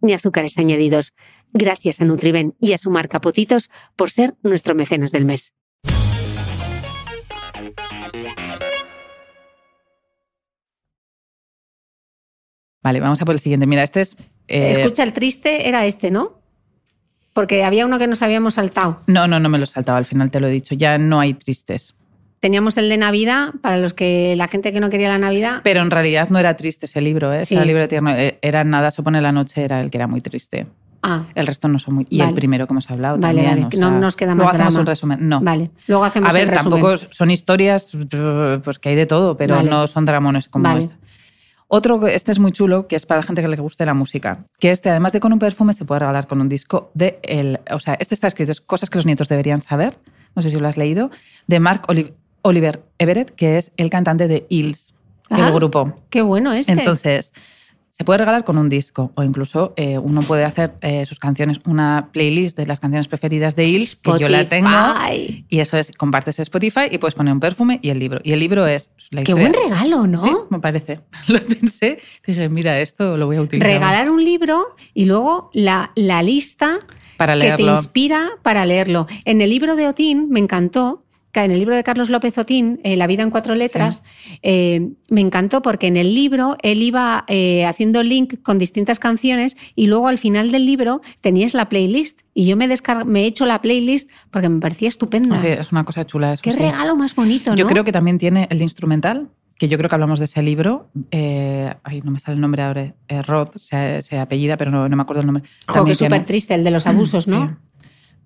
ni 0.00 0.12
azúcares 0.12 0.58
añadidos. 0.58 1.12
Gracias 1.52 2.00
a 2.00 2.04
Nutriben 2.04 2.54
y 2.60 2.72
a 2.74 2.78
su 2.78 2.90
marca 2.90 3.20
Potitos 3.20 3.70
por 3.96 4.10
ser 4.10 4.34
nuestro 4.42 4.74
mecenas 4.74 5.12
del 5.12 5.24
mes. 5.24 5.52
Vale, 12.82 13.00
vamos 13.00 13.20
a 13.20 13.24
por 13.24 13.34
el 13.34 13.40
siguiente. 13.40 13.66
Mira, 13.66 13.82
este 13.82 14.00
es. 14.02 14.16
eh, 14.46 14.76
Escucha, 14.82 15.02
el 15.02 15.12
triste 15.12 15.68
era 15.68 15.84
este, 15.84 16.10
¿no? 16.10 16.38
Porque 17.34 17.64
había 17.64 17.86
uno 17.86 17.98
que 17.98 18.06
nos 18.06 18.22
habíamos 18.22 18.54
saltado. 18.54 19.02
No, 19.06 19.26
no, 19.28 19.38
no 19.40 19.48
me 19.48 19.58
lo 19.58 19.66
saltaba, 19.66 19.98
al 19.98 20.06
final 20.06 20.30
te 20.30 20.40
lo 20.40 20.48
he 20.48 20.50
dicho. 20.50 20.74
Ya 20.74 20.98
no 20.98 21.20
hay 21.20 21.34
tristes. 21.34 21.94
Teníamos 22.40 22.76
el 22.76 22.88
de 22.88 22.96
Navidad, 22.98 23.50
para 23.62 23.78
los 23.78 23.94
que 23.94 24.34
la 24.36 24.46
gente 24.46 24.72
que 24.72 24.80
no 24.80 24.90
quería 24.90 25.08
la 25.08 25.18
Navidad. 25.18 25.60
Pero 25.64 25.80
en 25.80 25.90
realidad 25.90 26.28
no 26.30 26.38
era 26.38 26.56
triste 26.56 26.86
ese 26.86 27.00
libro, 27.00 27.32
¿eh? 27.32 27.44
Sí. 27.44 27.56
Era 27.56 27.64
libro 27.64 27.88
tierno. 27.88 28.10
Eh, 28.14 28.38
Era 28.42 28.62
nada, 28.64 28.90
se 28.90 29.02
pone 29.02 29.20
la 29.20 29.32
noche, 29.32 29.62
era 29.64 29.80
el 29.80 29.90
que 29.90 29.98
era 29.98 30.06
muy 30.06 30.20
triste. 30.20 30.66
Ah, 31.02 31.24
El 31.36 31.46
resto 31.46 31.68
no 31.68 31.78
son 31.78 31.94
muy. 31.94 32.06
Y 32.10 32.18
Vale. 32.18 32.30
el 32.30 32.34
primero 32.34 32.66
que 32.66 32.72
hemos 32.72 32.90
hablado 32.90 33.18
Vale, 33.18 33.42
también. 33.42 33.68
vale, 33.68 33.76
o 33.76 33.90
no 33.90 33.98
nos 34.00 34.16
queda 34.16 34.34
luego 34.34 34.46
más 34.50 34.54
hacemos 34.54 34.72
drama. 34.74 34.80
un 34.80 34.86
resumen. 34.86 35.28
No. 35.28 35.40
vale. 35.40 35.70
Luego 35.86 36.04
hacemos 36.04 36.28
A 36.30 36.32
ver, 36.32 36.42
el 36.42 36.48
resumen. 36.48 36.80
tampoco 36.82 36.96
son 37.12 37.30
historias, 37.30 37.92
pues 38.64 38.78
que 38.80 38.88
hay 38.88 38.96
de 38.96 39.06
todo, 39.06 39.36
pero 39.36 39.56
Vale. 39.56 39.70
no 39.70 39.86
son 39.86 40.04
dramones 40.04 40.48
como 40.48 40.68
este. 40.76 40.94
Otro, 41.68 42.06
este 42.06 42.32
es 42.32 42.38
muy 42.38 42.50
chulo, 42.52 42.86
que 42.88 42.96
es 42.96 43.04
para 43.04 43.20
la 43.20 43.26
gente 43.26 43.42
que 43.42 43.48
le 43.48 43.56
guste 43.56 43.84
la 43.84 43.92
música. 43.94 44.44
Que 44.58 44.70
este, 44.70 44.88
además 44.90 45.12
de 45.12 45.20
con 45.20 45.32
un 45.34 45.38
perfume, 45.38 45.72
se 45.74 45.84
puede 45.84 45.98
regalar 46.00 46.26
con 46.26 46.40
un 46.40 46.48
disco 46.48 46.90
de 46.94 47.18
el. 47.22 47.60
O 47.70 47.78
sea, 47.78 47.94
este 48.00 48.14
está 48.14 48.26
escrito, 48.26 48.52
es 48.52 48.60
cosas 48.60 48.88
que 48.90 48.96
los 48.98 49.06
nietos 49.06 49.28
deberían 49.28 49.60
saber. 49.60 49.98
No 50.34 50.42
sé 50.42 50.50
si 50.50 50.58
lo 50.58 50.66
has 50.66 50.76
leído. 50.78 51.10
De 51.46 51.60
Mark 51.60 51.82
Oli- 51.88 52.14
Oliver 52.48 52.84
Everett, 52.98 53.30
que 53.30 53.58
es 53.58 53.72
el 53.76 53.90
cantante 53.90 54.28
de 54.28 54.46
Hills, 54.48 54.94
Ah, 55.30 55.48
el 55.48 55.54
grupo. 55.54 55.94
Qué 56.10 56.22
bueno 56.22 56.52
este. 56.52 56.72
Entonces, 56.72 57.32
se 57.90 58.04
puede 58.04 58.18
regalar 58.18 58.44
con 58.44 58.58
un 58.58 58.68
disco 58.68 59.10
o 59.14 59.22
incluso 59.22 59.74
eh, 59.76 59.98
uno 59.98 60.22
puede 60.22 60.44
hacer 60.44 60.74
eh, 60.80 61.04
sus 61.04 61.18
canciones, 61.18 61.58
una 61.66 62.10
playlist 62.12 62.56
de 62.56 62.66
las 62.66 62.80
canciones 62.80 63.08
preferidas 63.08 63.56
de 63.56 63.66
Hills, 63.66 63.96
que 63.96 64.12
yo 64.18 64.28
la 64.28 64.44
tengo. 64.44 64.70
Y 65.48 65.58
eso 65.58 65.76
es, 65.76 65.90
compartes 65.96 66.38
Spotify 66.38 66.82
y 66.90 66.98
puedes 66.98 67.14
poner 67.14 67.32
un 67.32 67.40
perfume 67.40 67.80
y 67.82 67.90
el 67.90 67.98
libro. 67.98 68.20
Y 68.22 68.32
el 68.32 68.40
libro 68.40 68.66
es 68.66 68.90
la 69.10 69.22
Qué 69.22 69.34
buen 69.34 69.52
regalo, 69.52 70.06
¿no? 70.06 70.22
Sí, 70.22 70.32
me 70.50 70.60
parece. 70.60 71.00
Lo 71.28 71.40
pensé, 71.40 71.98
dije, 72.26 72.48
mira, 72.48 72.78
esto 72.80 73.16
lo 73.16 73.26
voy 73.26 73.36
a 73.36 73.42
utilizar. 73.42 73.70
Regalar 73.70 74.10
un 74.10 74.24
libro 74.24 74.76
y 74.94 75.04
luego 75.04 75.50
la, 75.52 75.92
la 75.96 76.22
lista 76.22 76.78
para 77.16 77.38
que 77.38 77.52
te 77.52 77.62
inspira 77.62 78.30
para 78.42 78.64
leerlo. 78.64 79.06
En 79.24 79.40
el 79.40 79.50
libro 79.50 79.74
de 79.74 79.88
Otín 79.88 80.28
me 80.30 80.38
encantó, 80.38 81.04
en 81.44 81.50
el 81.50 81.58
libro 81.58 81.76
de 81.76 81.84
Carlos 81.84 82.10
López 82.10 82.36
Otín, 82.38 82.80
eh, 82.84 82.96
La 82.96 83.06
vida 83.06 83.22
en 83.22 83.30
cuatro 83.30 83.54
letras, 83.54 84.02
eh, 84.42 84.90
me 85.08 85.20
encantó 85.20 85.62
porque 85.62 85.86
en 85.86 85.96
el 85.96 86.14
libro 86.14 86.56
él 86.62 86.82
iba 86.82 87.24
eh, 87.28 87.64
haciendo 87.64 88.02
link 88.02 88.42
con 88.42 88.58
distintas 88.58 88.98
canciones 88.98 89.56
y 89.74 89.86
luego 89.86 90.08
al 90.08 90.18
final 90.18 90.52
del 90.52 90.66
libro 90.66 91.00
tenías 91.20 91.54
la 91.54 91.68
playlist 91.68 92.20
y 92.34 92.46
yo 92.46 92.56
me, 92.56 92.66
he 92.66 93.26
hecho 93.26 93.46
la 93.46 93.60
playlist 93.60 94.10
porque 94.30 94.48
me 94.48 94.60
parecía 94.60 94.88
estupenda. 94.88 95.40
Sí, 95.40 95.48
es 95.48 95.72
una 95.72 95.84
cosa 95.84 96.04
chula. 96.04 96.32
Eso, 96.32 96.42
Qué 96.42 96.52
sí. 96.52 96.58
regalo 96.58 96.96
más 96.96 97.14
bonito, 97.14 97.50
¿no? 97.50 97.56
Yo 97.56 97.66
creo 97.66 97.84
que 97.84 97.92
también 97.92 98.18
tiene 98.18 98.46
el 98.50 98.58
de 98.58 98.64
instrumental, 98.64 99.28
que 99.58 99.68
yo 99.68 99.76
creo 99.76 99.88
que 99.90 99.96
hablamos 99.96 100.20
de 100.20 100.26
ese 100.26 100.40
libro. 100.42 100.88
Eh, 101.10 101.74
ay, 101.82 102.00
no 102.02 102.12
me 102.12 102.20
sale 102.20 102.36
el 102.36 102.40
nombre 102.40 102.62
ahora. 102.62 102.94
Eh, 103.08 103.22
Roth 103.22 103.56
se, 103.56 104.02
se 104.02 104.18
apellida, 104.18 104.56
pero 104.56 104.70
no, 104.70 104.88
no 104.88 104.96
me 104.96 105.02
acuerdo 105.02 105.20
el 105.20 105.26
nombre. 105.26 105.42
Jo, 105.66 105.84
que 105.84 105.96
súper 105.96 106.24
triste 106.24 106.54
el 106.54 106.62
de 106.62 106.70
los 106.70 106.86
abusos, 106.86 107.26
¿no? 107.28 107.48
Sí. 107.48 107.54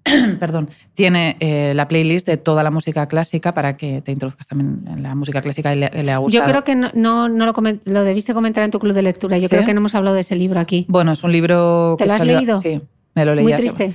Perdón, 0.41 0.69
tiene 0.95 1.37
eh, 1.41 1.75
la 1.75 1.87
playlist 1.87 2.27
de 2.27 2.37
toda 2.37 2.63
la 2.63 2.71
música 2.71 3.07
clásica 3.07 3.55
para 3.55 3.77
que 3.77 4.01
te 4.03 4.11
introduzcas 4.13 4.49
también 4.49 4.85
en 4.89 5.03
la 5.03 5.15
música 5.15 5.41
clásica 5.41 5.73
y 5.75 5.79
le, 5.79 5.91
le 5.91 6.11
ha 6.11 6.15
Yo 6.17 6.21
gustado. 6.23 6.49
creo 6.49 6.65
que 6.65 6.75
no, 6.75 6.91
no, 6.95 7.29
no 7.29 7.47
lo, 7.47 7.55
lo 7.85 8.03
debiste 8.05 8.35
comentar 8.35 8.65
en 8.65 8.71
tu 8.73 8.79
club 8.81 8.95
de 8.95 9.03
lectura. 9.03 9.37
Yo 9.39 9.43
¿Sí? 9.49 9.49
creo 9.51 9.65
que 9.65 9.75
no 9.75 9.79
hemos 9.81 9.95
hablado 9.95 10.15
de 10.17 10.23
ese 10.23 10.35
libro 10.35 10.59
aquí. 10.59 10.87
Bueno, 10.89 11.13
es 11.13 11.23
un 11.23 11.31
libro. 11.33 11.95
¿Te 11.99 12.05
que 12.05 12.09
lo 12.09 12.13
has 12.15 12.19
salió- 12.19 12.37
leído? 12.39 12.57
Sí, 12.61 12.81
me 13.15 13.25
lo 13.25 13.35
leí. 13.35 13.45
Muy 13.45 13.55
triste. 13.55 13.95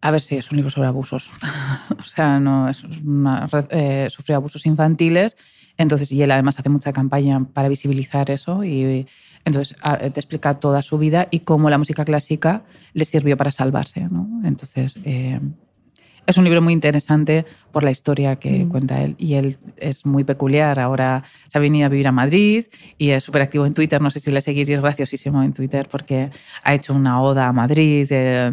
A 0.00 0.10
ver, 0.10 0.20
sí, 0.20 0.36
es 0.36 0.50
un 0.50 0.56
libro 0.56 0.70
sobre 0.70 0.88
abusos. 0.88 1.30
o 1.98 2.02
sea, 2.02 2.38
no 2.40 2.68
es 2.68 2.82
una, 2.84 3.46
red- 3.46 3.66
eh, 3.70 4.08
sufrió 4.10 4.36
abusos 4.36 4.64
infantiles. 4.66 5.36
Entonces, 5.76 6.10
y 6.12 6.22
él 6.22 6.30
además 6.30 6.58
hace 6.58 6.68
mucha 6.68 6.92
campaña 6.92 7.44
para 7.52 7.68
visibilizar 7.68 8.30
eso. 8.30 8.62
Y 8.64 9.06
entonces 9.44 9.76
a- 9.82 9.98
te 9.98 10.20
explica 10.20 10.54
toda 10.54 10.82
su 10.82 10.98
vida 10.98 11.28
y 11.30 11.40
cómo 11.40 11.70
la 11.70 11.78
música 11.78 12.04
clásica 12.04 12.62
le 12.92 13.04
sirvió 13.04 13.36
para 13.36 13.50
salvarse. 13.50 14.08
¿no? 14.10 14.28
Entonces, 14.44 14.96
eh, 15.04 15.40
es 16.26 16.36
un 16.38 16.44
libro 16.44 16.62
muy 16.62 16.72
interesante 16.72 17.44
por 17.72 17.82
la 17.82 17.90
historia 17.90 18.36
que 18.36 18.64
Mm. 18.64 18.68
cuenta 18.68 19.02
él. 19.02 19.14
Y 19.18 19.34
él 19.34 19.56
es 19.76 20.06
muy 20.06 20.24
peculiar. 20.24 20.78
Ahora 20.78 21.24
se 21.48 21.58
ha 21.58 21.60
venido 21.60 21.86
a 21.86 21.88
vivir 21.88 22.06
a 22.06 22.12
Madrid 22.12 22.66
y 22.98 23.10
es 23.10 23.24
súper 23.24 23.42
activo 23.42 23.66
en 23.66 23.74
Twitter. 23.74 24.00
No 24.00 24.10
sé 24.10 24.20
si 24.20 24.30
le 24.30 24.40
seguís 24.40 24.68
y 24.68 24.72
es 24.72 24.80
graciosísimo 24.80 25.42
en 25.42 25.52
Twitter 25.52 25.88
porque 25.90 26.30
ha 26.62 26.74
hecho 26.74 26.94
una 26.94 27.20
oda 27.20 27.48
a 27.48 27.52
Madrid 27.52 28.06
eh, 28.10 28.52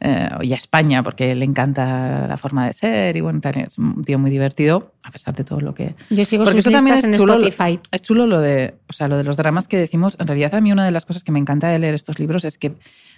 eh, 0.00 0.28
y 0.40 0.52
a 0.52 0.56
España 0.56 1.02
porque 1.02 1.34
le 1.34 1.44
encanta 1.44 2.26
la 2.26 2.36
forma 2.36 2.66
de 2.66 2.72
ser. 2.72 3.16
Y 3.16 3.20
bueno, 3.20 3.40
es 3.44 3.78
un 3.78 4.02
tío 4.04 4.18
muy 4.18 4.30
divertido 4.30 4.92
a 5.04 5.10
pesar 5.10 5.34
de 5.34 5.44
todo 5.44 5.60
lo 5.60 5.74
que. 5.74 5.94
Yo 6.10 6.24
sigo 6.24 6.44
Porque 6.44 6.62
sus 6.62 6.68
eso 6.68 6.76
también 6.76 6.96
es 6.96 7.04
en 7.04 7.14
chulo, 7.14 7.34
Spotify. 7.34 7.78
Es 7.90 8.02
chulo 8.02 8.26
lo 8.26 8.40
de, 8.40 8.74
o 8.88 8.92
sea, 8.92 9.08
lo 9.08 9.16
de 9.16 9.24
los 9.24 9.36
dramas 9.36 9.68
que 9.68 9.76
decimos. 9.76 10.16
En 10.18 10.26
realidad, 10.26 10.54
a 10.54 10.60
mí 10.60 10.72
una 10.72 10.84
de 10.84 10.92
las 10.92 11.04
cosas 11.04 11.24
que 11.24 11.32
me 11.32 11.38
encanta 11.38 11.68
de 11.68 11.78
leer 11.78 11.94
estos 11.94 12.18
libros 12.18 12.44
es 12.44 12.56
que 12.58 12.72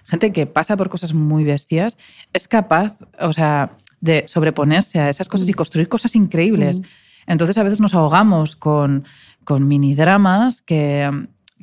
gente 0.05 0.33
que 0.33 0.47
pasa 0.47 0.77
por 0.77 0.89
cosas 0.89 1.15
muy 1.15 1.45
bestias 1.45 1.97
es 2.33 2.49
capaz, 2.49 2.97
o 3.21 3.33
sea, 3.33 3.77
de 4.01 4.25
sobreponerse 4.29 5.01
a 5.01 5.09
esas 5.11 5.29
cosas 5.29 5.49
y 5.49 5.55
construir 5.55 5.89
cosas 5.89 6.15
increíbles. 6.15 6.81
Mm. 6.81 6.85
Entonces, 7.27 7.57
a 7.57 7.63
veces 7.63 7.81
nos 7.81 7.95
ahogamos 7.95 8.55
con, 8.55 9.05
con 9.45 9.67
mini 9.67 9.95
dramas 9.95 10.61
que, 10.61 11.11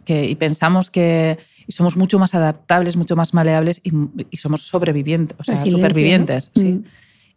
que, 0.05 0.27
y 0.27 0.35
pensamos 0.35 0.89
que 0.89 1.37
y 1.67 1.73
somos 1.73 1.95
mucho 1.95 2.17
más 2.19 2.33
adaptables, 2.33 2.97
mucho 2.97 3.15
más 3.15 3.33
maleables 3.33 3.79
y, 3.83 3.91
y 4.29 4.37
somos 4.37 4.63
sobrevivientes, 4.63 5.37
o 5.39 5.43
sea, 5.43 5.53
Resiliencia, 5.53 5.87
supervivientes. 5.87 6.51
¿no? 6.55 6.61
Sí. 6.61 6.67
Mm. 6.73 6.83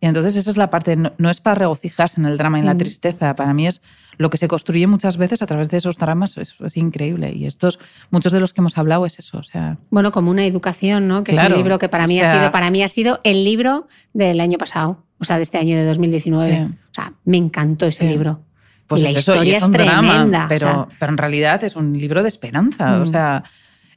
Y 0.05 0.07
entonces 0.07 0.37
esa 0.37 0.51
es 0.51 0.59
la 0.59 0.69
parte, 0.69 0.97
no, 0.97 1.13
no 1.17 1.31
es 1.31 1.41
para 1.41 1.55
regocijarse 1.55 2.21
en 2.21 2.27
el 2.27 2.37
drama 2.37 2.59
y 2.59 2.61
en 2.61 2.67
la 2.67 2.75
Mm. 2.75 2.79
tristeza, 2.79 3.35
para 3.35 3.55
mí 3.55 3.67
es 3.67 3.81
lo 4.19 4.29
que 4.29 4.37
se 4.37 4.49
construye 4.49 4.87
muchas 4.87 5.17
veces 5.17 5.41
a 5.41 5.47
través 5.47 5.71
de 5.71 5.79
esos 5.79 5.97
dramas, 5.97 6.37
es, 6.37 6.55
es 6.63 6.77
increíble. 6.77 7.33
Y 7.35 7.47
estos, 7.47 7.79
muchos 8.11 8.31
de 8.31 8.39
los 8.39 8.53
que 8.53 8.61
hemos 8.61 8.77
hablado 8.77 9.07
es 9.07 9.19
eso, 9.19 9.39
o 9.39 9.43
sea, 9.43 9.79
Bueno, 9.89 10.13
como 10.13 10.31
una 10.31 10.45
educación, 10.45 11.09
¿no? 11.09 11.25
Que 11.25 11.33
es 11.33 11.39
Claro, 11.39 11.55
un 11.55 11.63
libro 11.63 11.79
que 11.79 11.89
para 11.89 12.05
o 12.05 12.09
mí 12.09 12.17
sea- 12.19 12.31
ha 12.31 12.39
sido, 12.39 12.51
para 12.51 12.71
mí 12.71 12.83
ha 12.83 12.89
sido 12.89 13.21
el 13.25 13.45
libro 13.45 13.89
del 14.13 14.41
año 14.41 14.59
pasado, 14.59 15.03
o 15.19 15.25
sea, 15.25 15.39
de 15.39 15.43
este 15.45 15.57
año 15.57 15.75
de 15.75 15.85
2019. 15.87 16.55
Sí. 16.55 16.63
O 16.91 16.95
sea, 16.95 17.15
me 17.25 17.39
encantó 17.39 17.87
ese 17.87 18.05
Sí. 18.07 18.09
libro. 18.11 18.43
pues 18.87 19.01
y 19.01 19.05
la 19.05 19.11
es 19.13 19.17
eso, 19.21 19.33
historia 19.33 19.53
y 19.53 19.55
es, 19.57 19.63
es 19.63 19.65
un 19.65 19.73
drama, 19.73 20.13
tremenda. 20.13 20.45
o 20.45 20.49
pero, 20.49 20.67
sea, 20.69 20.87
pero 21.01 21.13
en 21.13 21.17
realidad 21.17 21.65
es 21.65 21.75
un 21.75 21.97
libro 21.99 22.23
de 22.23 22.29
esperanza, 22.29 23.01
o 23.01 23.07
Mm. 23.07 23.09
sea, 23.09 23.43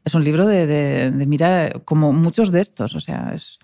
es 0.06 0.14
un 0.16 0.24
libro 0.24 0.48
de, 0.48 0.66
de, 0.66 1.12
de 1.12 1.26
mira, 1.26 1.72
como 1.84 2.14
muchos 2.14 2.54
de 2.54 2.62
estos, 2.62 2.96
o 2.96 3.02
sea, 3.02 3.34
es 3.36 3.60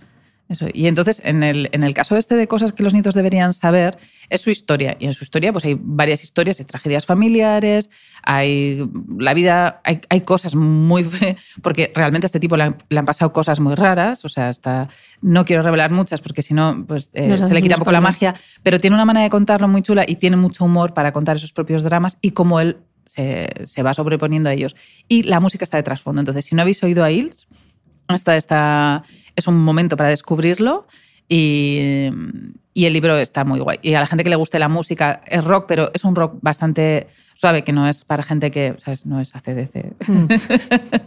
eso. 0.53 0.67
Y 0.73 0.87
entonces, 0.87 1.21
en 1.25 1.43
el, 1.43 1.69
en 1.73 1.83
el 1.83 1.93
caso 1.93 2.15
este 2.15 2.35
de 2.35 2.47
cosas 2.47 2.73
que 2.73 2.83
los 2.83 2.93
nietos 2.93 3.13
deberían 3.13 3.53
saber, 3.53 3.97
es 4.29 4.41
su 4.41 4.49
historia. 4.49 4.95
Y 4.99 5.05
en 5.05 5.13
su 5.13 5.23
historia, 5.23 5.51
pues 5.51 5.65
hay 5.65 5.77
varias 5.79 6.23
historias, 6.23 6.59
hay 6.59 6.65
tragedias 6.65 7.05
familiares, 7.05 7.89
hay 8.23 8.89
la 9.17 9.33
vida, 9.33 9.81
hay, 9.83 10.01
hay 10.09 10.21
cosas 10.21 10.55
muy 10.55 11.05
porque 11.61 11.91
realmente 11.93 12.25
a 12.25 12.27
este 12.27 12.39
tipo 12.39 12.55
le 12.57 12.63
han, 12.63 12.77
le 12.89 12.99
han 12.99 13.05
pasado 13.05 13.33
cosas 13.33 13.59
muy 13.59 13.75
raras, 13.75 14.23
o 14.25 14.29
sea, 14.29 14.49
está, 14.49 14.89
no 15.21 15.45
quiero 15.45 15.61
revelar 15.61 15.91
muchas 15.91 16.21
porque 16.21 16.41
si 16.41 16.53
no, 16.53 16.85
pues 16.87 17.09
eh, 17.13 17.35
se 17.35 17.53
le 17.53 17.61
quita 17.61 17.75
un 17.75 17.79
poco 17.79 17.91
la 17.91 18.01
magia, 18.01 18.35
pero 18.63 18.79
tiene 18.79 18.95
una 18.95 19.05
manera 19.05 19.23
de 19.23 19.29
contarlo 19.29 19.67
muy 19.67 19.81
chula 19.81 20.05
y 20.07 20.15
tiene 20.15 20.37
mucho 20.37 20.65
humor 20.65 20.93
para 20.93 21.11
contar 21.11 21.37
esos 21.37 21.51
propios 21.51 21.83
dramas 21.83 22.17
y 22.21 22.31
cómo 22.31 22.59
él 22.59 22.77
se, 23.05 23.49
se 23.65 23.83
va 23.83 23.93
sobreponiendo 23.93 24.49
a 24.49 24.53
ellos. 24.53 24.75
Y 25.07 25.23
la 25.23 25.39
música 25.39 25.63
está 25.63 25.77
de 25.77 25.83
trasfondo. 25.83 26.21
Entonces, 26.21 26.45
si 26.45 26.55
no 26.55 26.61
habéis 26.61 26.81
oído 26.83 27.03
a 27.03 27.11
Hills, 27.11 27.47
esta, 28.09 28.35
esta, 28.37 29.03
es 29.35 29.47
un 29.47 29.57
momento 29.63 29.97
para 29.97 30.09
descubrirlo 30.09 30.85
y, 31.27 32.09
y 32.73 32.85
el 32.85 32.93
libro 32.93 33.17
está 33.17 33.43
muy 33.45 33.59
guay. 33.59 33.79
Y 33.81 33.93
a 33.93 33.99
la 34.01 34.07
gente 34.07 34.23
que 34.23 34.29
le 34.29 34.35
guste 34.35 34.59
la 34.59 34.69
música, 34.69 35.21
es 35.27 35.43
rock, 35.43 35.65
pero 35.67 35.91
es 35.93 36.03
un 36.03 36.15
rock 36.15 36.35
bastante 36.41 37.07
suave, 37.35 37.63
que 37.63 37.73
no 37.73 37.87
es 37.89 38.03
para 38.03 38.21
gente 38.23 38.51
que, 38.51 38.75
¿sabes? 38.83 39.05
No 39.05 39.19
es 39.19 39.35
ACDC. 39.35 39.95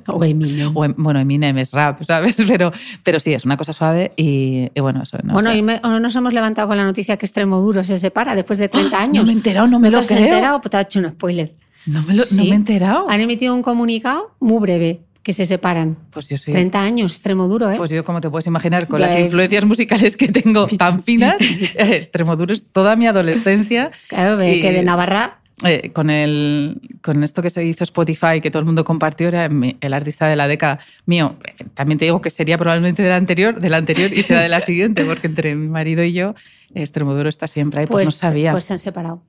o 0.09 0.24
Eminem. 0.24 0.72
o, 0.77 0.85
em- 0.85 0.95
bueno, 0.97 1.20
Eminem 1.20 1.57
es 1.59 1.70
rap, 1.72 2.03
¿sabes? 2.03 2.37
Pero, 2.49 2.72
pero 3.03 3.20
sí, 3.20 3.33
es 3.33 3.45
una 3.45 3.57
cosa 3.57 3.72
suave 3.72 4.12
y, 4.16 4.68
y 4.74 4.81
bueno, 4.81 5.03
eso 5.03 5.18
no 5.22 5.35
bueno, 5.35 5.51
sé. 5.51 5.57
y 5.59 5.62
me- 5.62 5.81
o 5.85 5.99
nos 6.01 6.14
hemos 6.16 6.33
levantado 6.33 6.68
con 6.68 6.77
la 6.77 6.85
noticia 6.85 7.16
que 7.16 7.27
Extremoduro 7.27 7.85
se 7.85 7.97
separa 7.97 8.35
después 8.35 8.59
de 8.59 8.68
30 8.68 9.01
años. 9.01 9.16
¡Ah! 9.18 9.20
No 9.20 9.24
me 9.27 9.31
he 9.33 9.35
enterado, 9.37 9.66
no 9.68 9.79
me 9.79 9.91
¿No 9.91 9.99
lo 10.01 10.07
te 10.07 10.14
has 10.14 10.20
creo. 10.20 10.33
enterado? 10.35 10.61
Pues 10.61 10.70
te 10.70 10.77
ha 10.77 10.81
hecho 10.83 10.99
un 10.99 11.09
spoiler. 11.09 11.55
No 11.87 12.03
me, 12.03 12.14
lo- 12.14 12.18
no 12.22 12.24
Sí. 12.24 12.43
me 12.43 12.51
he 12.51 12.55
enterado. 12.55 13.09
Han 13.09 13.20
emitido 13.20 13.55
un 13.55 13.62
comunicado 13.62 14.35
muy 14.41 14.59
breve 14.59 15.01
que 15.27 15.33
se 15.33 15.45
separan. 15.45 15.97
Pues 16.11 16.29
yo 16.29 16.39
soy... 16.39 16.53
30 16.53 16.81
años, 16.81 17.11
Extremoduro, 17.11 17.68
¿eh? 17.68 17.74
Pues 17.77 17.91
yo, 17.91 18.05
como 18.05 18.20
te 18.20 18.31
puedes 18.31 18.47
imaginar, 18.47 18.87
con 18.87 19.01
las 19.01 19.18
influencias 19.18 19.64
musicales 19.64 20.16
que 20.16 20.29
tengo 20.29 20.68
tan 20.79 21.03
finas, 21.03 21.35
eh, 21.41 21.97
Extremoduro 21.97 22.55
es 22.55 22.62
toda 22.70 22.95
mi 22.95 23.09
adolescencia. 23.09 23.91
claro, 24.07 24.41
y- 24.41 24.61
que 24.61 24.70
de 24.70 24.85
Navarra 24.85 25.41
eh, 25.64 25.91
con, 25.93 26.11
el, 26.11 26.81
con 27.03 27.24
esto 27.24 27.43
que 27.43 27.51
se 27.51 27.64
hizo 27.64 27.83
Spotify, 27.83 28.41
que 28.41 28.53
todo 28.53 28.61
el 28.61 28.66
mundo 28.66 28.85
compartió, 28.85 29.27
era 29.27 29.49
mi- 29.49 29.77
el 29.81 29.95
artista 29.95 30.29
de 30.29 30.37
la 30.37 30.47
década 30.47 30.79
mío. 31.07 31.35
También 31.74 31.99
te 31.99 32.05
digo 32.05 32.20
que 32.20 32.31
sería 32.31 32.57
probablemente 32.57 33.03
del 33.03 33.11
anterior, 33.11 33.59
del 33.59 33.74
anterior 33.74 34.12
y 34.12 34.22
será 34.22 34.43
de 34.43 34.49
la 34.49 34.61
siguiente, 34.61 35.05
porque 35.07 35.27
entre 35.27 35.57
mi 35.57 35.66
marido 35.66 36.05
y 36.05 36.12
yo, 36.12 36.37
Extremoduro 36.72 37.29
está 37.29 37.49
siempre 37.49 37.81
ahí. 37.81 37.87
Pues, 37.89 38.05
no 38.05 38.12
sabía. 38.12 38.53
pues 38.53 38.62
se 38.62 38.74
han 38.74 38.79
separado. 38.79 39.24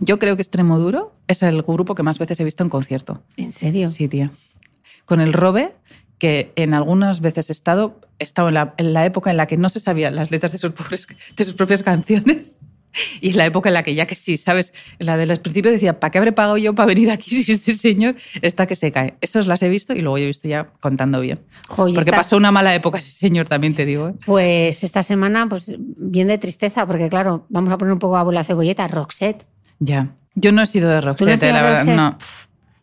Yo 0.00 0.18
creo 0.18 0.34
que 0.34 0.42
Extremoduro 0.42 1.12
es 1.28 1.44
el 1.44 1.62
grupo 1.62 1.94
que 1.94 2.02
más 2.02 2.18
veces 2.18 2.40
he 2.40 2.44
visto 2.44 2.64
en 2.64 2.70
concierto. 2.70 3.22
¿En 3.36 3.52
serio? 3.52 3.88
Sí, 3.88 4.08
tía. 4.08 4.32
Con 5.06 5.22
el 5.22 5.32
Robe, 5.32 5.74
que 6.18 6.52
en 6.56 6.74
algunas 6.74 7.20
veces 7.22 7.48
he 7.48 7.52
estado, 7.52 8.00
he 8.18 8.24
estado 8.24 8.48
en 8.48 8.54
la, 8.54 8.74
en 8.76 8.92
la 8.92 9.06
época 9.06 9.30
en 9.30 9.38
la 9.38 9.46
que 9.46 9.56
no 9.56 9.68
se 9.70 9.80
sabían 9.80 10.14
las 10.16 10.30
letras 10.30 10.52
de 10.52 10.58
sus, 10.58 10.72
pobres- 10.74 11.06
de 11.34 11.44
sus 11.44 11.54
propias 11.54 11.82
canciones. 11.82 12.58
Y 13.20 13.28
en 13.32 13.36
la 13.36 13.44
época 13.44 13.68
en 13.68 13.74
la 13.74 13.82
que 13.82 13.94
ya 13.94 14.06
que 14.06 14.14
sí, 14.14 14.38
¿sabes? 14.38 14.72
En 14.98 15.04
la 15.04 15.18
de 15.18 15.26
los 15.26 15.38
principios 15.38 15.74
decía, 15.74 16.00
¿para 16.00 16.10
qué 16.10 16.16
habré 16.16 16.32
pagado 16.32 16.56
yo 16.56 16.74
para 16.74 16.86
venir 16.86 17.10
aquí 17.10 17.42
si 17.44 17.52
este 17.52 17.74
señor 17.76 18.16
está 18.40 18.66
que 18.66 18.74
se 18.74 18.90
cae? 18.90 19.18
Esas 19.20 19.46
las 19.46 19.62
he 19.62 19.68
visto 19.68 19.92
y 19.92 20.00
luego 20.00 20.16
yo 20.16 20.24
he 20.24 20.28
visto 20.28 20.48
ya 20.48 20.68
contando 20.80 21.20
bien. 21.20 21.40
Jo, 21.68 21.88
y 21.88 21.92
Porque 21.92 22.08
esta- 22.08 22.22
pasó 22.22 22.38
una 22.38 22.52
mala 22.52 22.74
época 22.74 22.96
ese 22.98 23.10
señor, 23.10 23.48
también 23.48 23.74
te 23.74 23.84
digo. 23.84 24.08
¿eh? 24.08 24.14
Pues 24.24 24.82
esta 24.82 25.02
semana, 25.02 25.46
pues 25.46 25.74
bien 25.78 26.28
de 26.28 26.38
tristeza, 26.38 26.86
porque 26.86 27.10
claro, 27.10 27.44
vamos 27.50 27.70
a 27.70 27.76
poner 27.76 27.92
un 27.92 27.98
poco 27.98 28.16
a 28.16 28.32
la 28.32 28.44
cebolleta. 28.44 28.88
Roxette. 28.88 29.44
Ya. 29.78 30.14
Yo 30.34 30.52
no 30.52 30.62
he 30.62 30.66
sido 30.66 30.88
de 30.88 31.00
¿Tú 31.00 31.04
no 31.04 31.10
has 31.10 31.18
Roxette, 31.20 31.38
sido 31.40 31.52
la 31.52 31.58
de 31.58 31.62
verdad. 31.64 31.78
Roxette? 31.80 31.96
No. 31.96 32.18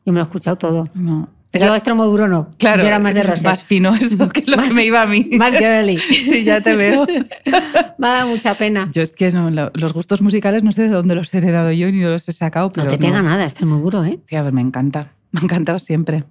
Yo 0.05 0.13
me 0.13 0.19
lo 0.19 0.25
he 0.25 0.27
escuchado 0.27 0.57
todo. 0.57 0.87
no. 0.93 1.27
Yo 1.53 1.73
Extremoduro 1.75 2.27
no. 2.27 2.49
Claro, 2.57 2.81
Yo 2.81 2.87
era 2.87 2.97
más 2.99 3.13
de 3.13 3.23
Roxette. 3.23 3.45
Más 3.51 3.63
fino 3.63 3.93
eso 3.93 4.29
que 4.29 4.43
lo 4.47 4.57
que 4.57 4.71
me 4.71 4.85
iba 4.85 5.01
a 5.03 5.05
mí. 5.05 5.29
Más 5.37 5.53
girly. 5.55 5.97
Sí, 5.99 6.43
ya 6.43 6.61
te 6.61 6.75
veo. 6.75 7.05
Me 7.99 8.07
ha 8.07 8.11
dado 8.11 8.27
mucha 8.29 8.55
pena. 8.55 8.89
Yo 8.91 9.01
es 9.03 9.11
que 9.11 9.31
no, 9.31 9.49
lo- 9.51 9.71
los 9.75 9.93
gustos 9.93 10.21
musicales 10.21 10.63
no 10.63 10.71
sé 10.71 10.83
de 10.83 10.89
dónde 10.89 11.13
los 11.15 11.33
he 11.33 11.37
heredado 11.37 11.71
yo 11.71 11.91
ni 11.91 12.01
los 12.01 12.27
he 12.27 12.33
sacado, 12.33 12.71
pero 12.71 12.85
no 12.85 12.91
te 12.91 12.97
pega 12.97 13.21
nada, 13.21 13.43
Extremoduro, 13.43 14.03
¿eh? 14.03 14.19
Sí, 14.25 14.35
a 14.35 14.41
ver, 14.41 14.51
me 14.53 14.61
encanta. 14.61 15.11
Me 15.31 15.41
ha 15.41 15.43
encantado 15.43 15.77
siempre. 15.79 16.23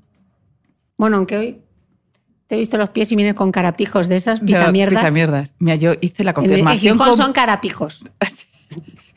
Bueno, 0.98 1.16
aunque 1.18 1.36
hoy 1.36 1.58
te 2.48 2.56
he 2.56 2.58
visto 2.58 2.76
los 2.76 2.90
pies 2.90 3.10
y 3.12 3.16
vienes 3.16 3.34
con 3.34 3.52
carapijos 3.52 4.08
de 4.08 4.16
esas, 4.16 4.40
No, 4.40 4.46
pisamierdas. 4.46 5.00
Pisamierdas. 5.02 5.54
Mira, 5.58 5.76
yo 5.76 5.92
hice 6.00 6.24
la 6.24 6.32
En, 6.32 6.36
en 6.44 6.48
confirmación. 6.48 6.94
Gijón 6.94 7.08
con- 7.08 7.16
son 7.16 7.32
carapijos. 7.32 8.02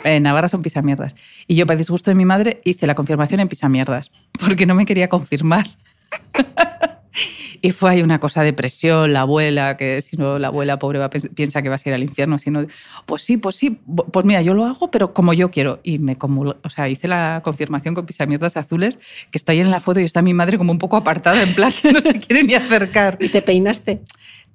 En 0.03 0.23
Navarra 0.23 0.49
son 0.49 0.61
pisamierdas. 0.61 1.15
Y 1.47 1.55
yo, 1.55 1.65
para 1.65 1.77
disgusto 1.77 2.11
de 2.11 2.15
mi 2.15 2.25
madre, 2.25 2.61
hice 2.63 2.85
la 2.85 2.93
confirmación 2.95 3.39
en 3.39 3.47
pisamierdas, 3.47 4.11
porque 4.39 4.65
no 4.65 4.75
me 4.75 4.85
quería 4.85 5.09
confirmar. 5.09 5.65
y 7.61 7.71
fue 7.71 7.91
ahí 7.91 8.01
una 8.01 8.19
cosa 8.19 8.43
de 8.43 8.53
presión, 8.53 9.13
la 9.13 9.21
abuela, 9.21 9.77
que 9.77 10.01
si 10.01 10.17
no 10.17 10.37
la 10.37 10.47
abuela 10.49 10.77
pobre 10.79 10.99
va 10.99 11.09
piensa 11.09 11.61
que 11.61 11.69
vas 11.69 11.85
a 11.85 11.89
ir 11.89 11.95
al 11.95 12.03
infierno, 12.03 12.37
si 12.39 12.51
no, 12.51 12.65
pues 13.05 13.21
sí, 13.23 13.37
pues 13.37 13.55
sí, 13.55 13.79
pues 14.11 14.25
mira, 14.25 14.41
yo 14.41 14.53
lo 14.53 14.65
hago, 14.65 14.91
pero 14.91 15.13
como 15.13 15.33
yo 15.33 15.49
quiero. 15.51 15.79
Y 15.83 15.97
me 15.99 16.17
comul- 16.17 16.57
o 16.63 16.69
sea, 16.69 16.89
hice 16.89 17.07
la 17.07 17.41
confirmación 17.43 17.95
con 17.95 18.05
pisamierdas 18.05 18.57
azules, 18.57 18.99
que 19.31 19.39
ahí 19.47 19.59
en 19.59 19.71
la 19.71 19.79
foto 19.79 19.99
y 19.99 20.03
está 20.03 20.21
mi 20.21 20.33
madre 20.33 20.57
como 20.57 20.71
un 20.71 20.77
poco 20.79 20.97
apartada, 20.97 21.41
en 21.41 21.53
plan 21.53 21.71
que 21.81 21.91
no 21.93 22.01
se 22.01 22.19
quiere 22.19 22.43
ni 22.43 22.53
acercar. 22.53 23.17
Y 23.19 23.29
te 23.29 23.41
peinaste. 23.41 24.01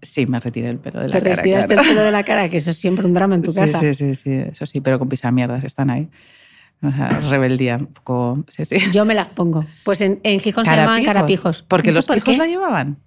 Sí, 0.03 0.27
me 0.27 0.41
retiré 0.41 0.71
el 0.71 0.79
pelo 0.79 1.01
de 1.01 1.09
la 1.09 1.13
Te 1.15 1.21
cara. 1.21 1.35
retiraste 1.35 1.75
claro. 1.75 1.83
el 1.83 1.89
pelo 1.95 2.05
de 2.07 2.11
la 2.11 2.23
cara, 2.25 2.49
que 2.49 2.57
eso 2.57 2.71
es 2.71 2.77
siempre 2.79 3.05
un 3.07 3.13
drama 3.13 3.35
en 3.35 3.43
tu 3.43 3.53
Sí, 3.53 3.61
casa. 3.61 3.81
Sí, 3.81 3.93
sí, 3.95 4.15
sí, 4.15 4.31
eso 4.33 4.65
sí, 4.67 4.81
pero 4.81 4.99
con 4.99 5.09
pisamierdas 5.11 5.63
están 5.65 5.91
ahí. 5.91 6.09
Rebeldía, 6.83 7.77
un 7.77 7.87
poco. 7.87 8.45
Sí, 8.49 8.65
sí. 8.65 8.77
Yo 8.93 9.05
me 9.05 9.15
las 9.15 9.29
pongo. 9.29 9.67
Pues 9.85 10.01
en, 10.01 10.21
en 10.23 10.41
Gijón 10.41 10.65
se 10.65 10.75
llamaban 10.75 11.05
carapijos. 11.05 11.63
Porque 11.63 11.91
No 11.91 11.97
los 11.97 12.07
por 12.07 12.17
pijos 12.17 12.33
qué. 12.35 12.39
la 12.39 12.47
llevaban. 12.47 12.99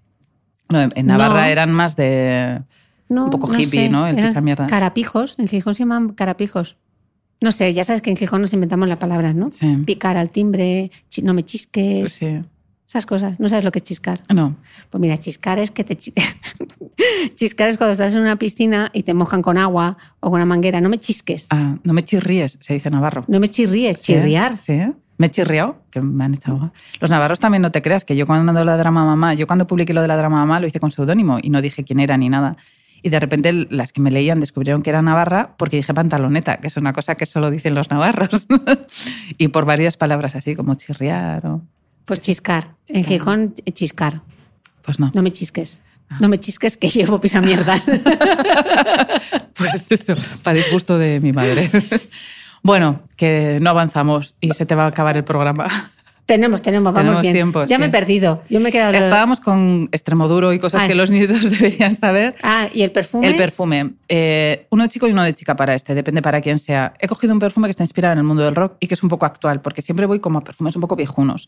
No, 0.70 0.82
en- 0.82 0.90
en 0.96 1.06
Navarra 1.08 1.42
No. 1.42 1.46
eran 1.46 1.72
más 1.72 1.96
de. 1.96 2.62
Un 3.10 3.30
poco 3.30 3.48
hippie, 3.54 3.66
sé, 3.66 3.90
¿no? 3.90 4.08
El 4.08 4.18
eran 4.18 4.30
pisamierda. 4.30 4.66
Carapijos. 4.68 5.36
En 5.38 5.48
Gijón 5.48 5.76
se 5.76 5.80
llaman 5.80 6.10
carapijos. 6.14 6.78
No 7.42 7.52
sé, 7.52 7.74
ya 7.74 7.84
sabes 7.84 8.02
que 8.02 8.10
en 8.10 8.16
Gijón 8.16 8.42
nos 8.42 8.54
inventamos 8.54 8.88
las 8.88 8.98
palabras, 8.98 9.36
¿no? 9.36 9.52
Sí. 9.52 9.76
Picar 9.86 10.18
al 10.18 10.32
timbre, 10.32 10.92
no 11.24 11.34
me 11.34 11.44
chisques, 11.44 12.14
Sí. 12.14 12.42
Esas 12.94 13.06
cosas. 13.08 13.40
No 13.40 13.50
sabes 13.50 13.66
lo 13.66 13.72
que 13.72 13.80
es 13.80 13.84
chiscar. 13.84 14.22
No. 14.34 14.56
Pues 14.92 15.02
mira, 15.02 15.18
chiscar 15.18 15.58
es 15.58 15.72
que 15.72 15.84
te 15.84 15.98
chi- 15.98 16.14
chiscar 17.36 17.70
es 17.70 17.78
cuando 17.78 17.94
estás 17.94 18.14
en 18.16 18.22
una 18.22 18.36
piscina 18.38 18.90
y 18.94 19.04
te 19.04 19.14
mojan 19.14 19.42
con 19.42 19.58
agua 19.58 19.98
o 20.20 20.30
con 20.30 20.36
una 20.40 20.46
manguera. 20.46 20.80
No 20.82 20.90
me 20.90 21.00
chisques. 21.00 21.48
Ah, 21.50 21.78
no 21.84 21.94
me 21.94 22.04
chirríes, 22.04 22.58
se 22.62 22.74
dice 22.74 22.90
navarro. 22.90 23.26
No 23.28 23.40
me 23.40 23.48
chirríes, 23.48 23.98
Sí, 24.00 24.14
chirriar. 24.14 24.58
Sí. 24.58 24.80
Me 25.18 25.28
he 25.28 25.30
chirriado, 25.30 25.78
que 25.92 26.02
me 26.02 26.24
han 26.24 26.34
echado. 26.34 26.58
agua. 26.58 26.74
Los 27.00 27.10
navarros 27.10 27.40
también 27.40 27.62
no 27.62 27.72
te 27.72 27.82
creas, 27.82 28.04
que 28.04 28.16
yo 28.16 28.26
cuando 28.26 28.50
ando 28.52 28.64
la 28.64 28.78
drama 28.78 29.06
mamá, 29.06 29.34
yo 29.34 29.48
cuando 29.48 29.68
publiqué 29.68 29.94
lo 29.94 30.02
de 30.02 30.08
la 30.08 30.16
drama 30.18 30.38
mamá 30.38 30.60
lo 30.60 30.68
hice 30.68 30.80
con 30.80 30.92
seudónimo 30.92 31.38
y 31.42 31.50
no 31.50 31.62
dije 31.62 31.84
quién 31.84 32.00
era 32.00 32.18
ni 32.18 32.30
nada. 32.30 32.58
Y 33.02 33.10
de 33.10 33.20
repente 33.20 33.52
las 33.70 33.92
que 33.92 34.02
me 34.02 34.12
leían 34.12 34.40
descubrieron 34.40 34.82
que 34.82 34.90
era 34.90 35.02
navarra 35.02 35.56
porque 35.58 35.78
dije 35.78 35.94
pantaloneta, 35.94 36.58
que 36.58 36.68
es 36.68 36.78
una 36.78 36.94
cosa 36.94 37.16
que 37.16 37.26
solo 37.26 37.52
dicen 37.52 37.76
los 37.76 37.90
navarros. 37.90 38.48
y 39.38 39.50
por 39.50 39.66
varias 39.66 39.98
palabras 39.98 40.36
así, 40.36 40.56
como 40.56 40.74
chirriar 40.76 41.46
o... 41.48 41.62
Pues 42.06 42.22
chiscar. 42.22 42.76
En 42.88 43.04
Gijón, 43.04 43.54
eh, 43.66 43.72
chiscar. 43.72 44.22
Pues 44.82 45.00
no. 45.00 45.12
No 45.14 45.22
me 45.22 45.32
chisques. 45.32 45.80
No 46.20 46.28
me 46.30 46.38
chisques 46.38 46.78
que 46.78 46.90
llevo 46.90 47.20
pisamierdas. 47.20 47.90
Pues 49.56 49.86
eso, 49.92 50.16
para 50.42 50.58
disgusto 50.58 50.98
de 50.98 51.20
mi 51.20 51.32
madre. 51.32 51.70
bueno, 52.64 53.04
que 53.16 53.60
no 53.62 53.70
avanzamos 53.70 54.36
y 54.42 54.50
se 54.54 54.66
te 54.66 54.74
va 54.74 54.86
a 54.86 54.88
acabar 54.88 55.16
el 55.16 55.24
programa. 55.24 55.68
tenemos, 56.26 56.64
tenemos, 56.64 56.92
vamos 56.92 57.02
Tenemos 57.02 57.22
bien. 57.22 57.34
tiempo, 57.34 57.66
ya 57.66 57.76
sí. 57.76 57.80
me 57.80 57.86
he 57.86 57.90
perdido. 57.90 58.44
Yo 58.50 58.60
me 58.60 58.70
he 58.70 58.72
quedado. 58.72 58.94
Estábamos 58.94 59.40
con 59.40 59.90
Extremoduro 59.92 60.54
y 60.54 60.60
cosas 60.60 60.82
Ay. 60.82 60.88
que 60.90 60.96
los 60.96 61.12
nietos 61.12 61.52
deberían 61.52 61.96
saber. 61.96 62.36
Ah, 62.42 62.68
y 62.74 62.82
el 62.82 62.92
perfume. 62.92 63.28
El 63.28 63.36
perfume. 63.36 63.92
Eh, 64.10 64.66
uno 64.72 64.84
de 64.84 64.90
chico 64.90 65.08
y 65.08 65.12
uno 65.12 65.24
de 65.24 65.36
chica 65.36 65.56
para 65.56 65.76
este, 65.76 65.94
depende 65.94 66.24
para 66.24 66.42
quién 66.42 66.58
sea. 66.58 66.94
He 67.00 67.08
cogido 67.08 67.32
un 67.32 67.40
perfume 67.40 67.68
que 67.68 67.72
está 67.72 67.84
inspirado 67.84 68.14
en 68.14 68.18
el 68.18 68.26
mundo 68.26 68.44
del 68.44 68.56
rock 68.56 68.78
y 68.80 68.88
que 68.88 68.96
es 68.96 69.04
un 69.04 69.10
poco 69.10 69.28
actual, 69.28 69.62
porque 69.62 69.84
siempre 69.84 70.08
voy 70.08 70.20
como 70.20 70.40
a 70.40 70.44
perfumes 70.44 70.76
un 70.76 70.82
poco 70.82 70.96
viejunos. 70.96 71.48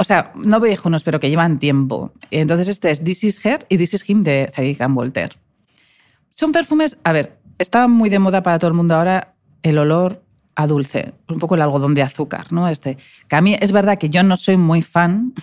O 0.00 0.04
sea, 0.04 0.32
no 0.34 0.60
viejunos, 0.60 1.04
pero 1.04 1.20
que 1.20 1.28
llevan 1.28 1.58
tiempo. 1.58 2.10
Entonces 2.30 2.68
este 2.68 2.90
es 2.90 3.04
This 3.04 3.22
Is 3.22 3.44
Her 3.44 3.66
y 3.68 3.76
This 3.76 3.92
Is 3.92 4.08
Him 4.08 4.22
de 4.22 4.50
Zadig 4.50 4.78
Voltaire. 4.88 5.36
Son 6.34 6.52
perfumes, 6.52 6.96
a 7.04 7.12
ver, 7.12 7.38
está 7.58 7.86
muy 7.86 8.08
de 8.08 8.18
moda 8.18 8.42
para 8.42 8.58
todo 8.58 8.68
el 8.68 8.74
mundo 8.74 8.94
ahora 8.94 9.34
el 9.62 9.76
olor 9.76 10.22
a 10.54 10.66
dulce, 10.66 11.12
un 11.28 11.38
poco 11.38 11.54
el 11.54 11.60
algodón 11.60 11.94
de 11.94 12.00
azúcar, 12.00 12.50
¿no? 12.50 12.66
Este, 12.66 12.96
que 13.28 13.36
a 13.36 13.42
mí 13.42 13.54
es 13.60 13.72
verdad 13.72 13.98
que 13.98 14.08
yo 14.08 14.22
no 14.22 14.38
soy 14.38 14.56
muy 14.56 14.80
fan, 14.80 15.34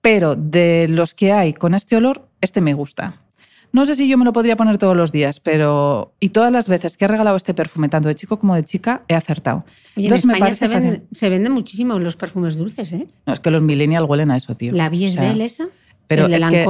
pero 0.00 0.34
de 0.34 0.86
los 0.88 1.12
que 1.12 1.30
hay 1.30 1.52
con 1.52 1.74
este 1.74 1.96
olor, 1.96 2.26
este 2.40 2.62
me 2.62 2.72
gusta. 2.72 3.16
No 3.72 3.86
sé 3.86 3.94
si 3.94 4.06
yo 4.08 4.18
me 4.18 4.24
lo 4.24 4.32
podría 4.32 4.54
poner 4.56 4.76
todos 4.78 4.96
los 4.96 5.12
días, 5.12 5.40
pero. 5.40 6.12
Y 6.20 6.28
todas 6.28 6.52
las 6.52 6.68
veces 6.68 6.96
que 6.96 7.06
he 7.06 7.08
regalado 7.08 7.36
este 7.36 7.54
perfume, 7.54 7.88
tanto 7.88 8.08
de 8.08 8.14
chico 8.14 8.38
como 8.38 8.54
de 8.54 8.64
chica, 8.64 9.02
he 9.08 9.14
acertado. 9.14 9.64
Oye, 9.96 10.06
Entonces 10.06 10.24
en 10.24 10.28
me 10.28 10.34
España 10.34 10.54
parece 10.58 11.02
se 11.12 11.28
venden 11.30 11.52
muchísimo 11.52 11.98
los 11.98 12.16
perfumes 12.16 12.56
dulces, 12.56 12.92
¿eh? 12.92 13.06
No, 13.26 13.32
es 13.32 13.40
que 13.40 13.50
los 13.50 13.62
millennials 13.62 14.08
huelen 14.08 14.30
a 14.30 14.36
eso, 14.36 14.54
tío. 14.54 14.72
La 14.72 14.88
O 14.88 14.90
Biesbel 14.90 15.36
sea, 15.36 15.44
esa, 15.46 15.68
pero 16.06 16.26
el 16.26 16.32
de 16.32 16.36
es 16.36 16.44
que- 16.46 16.64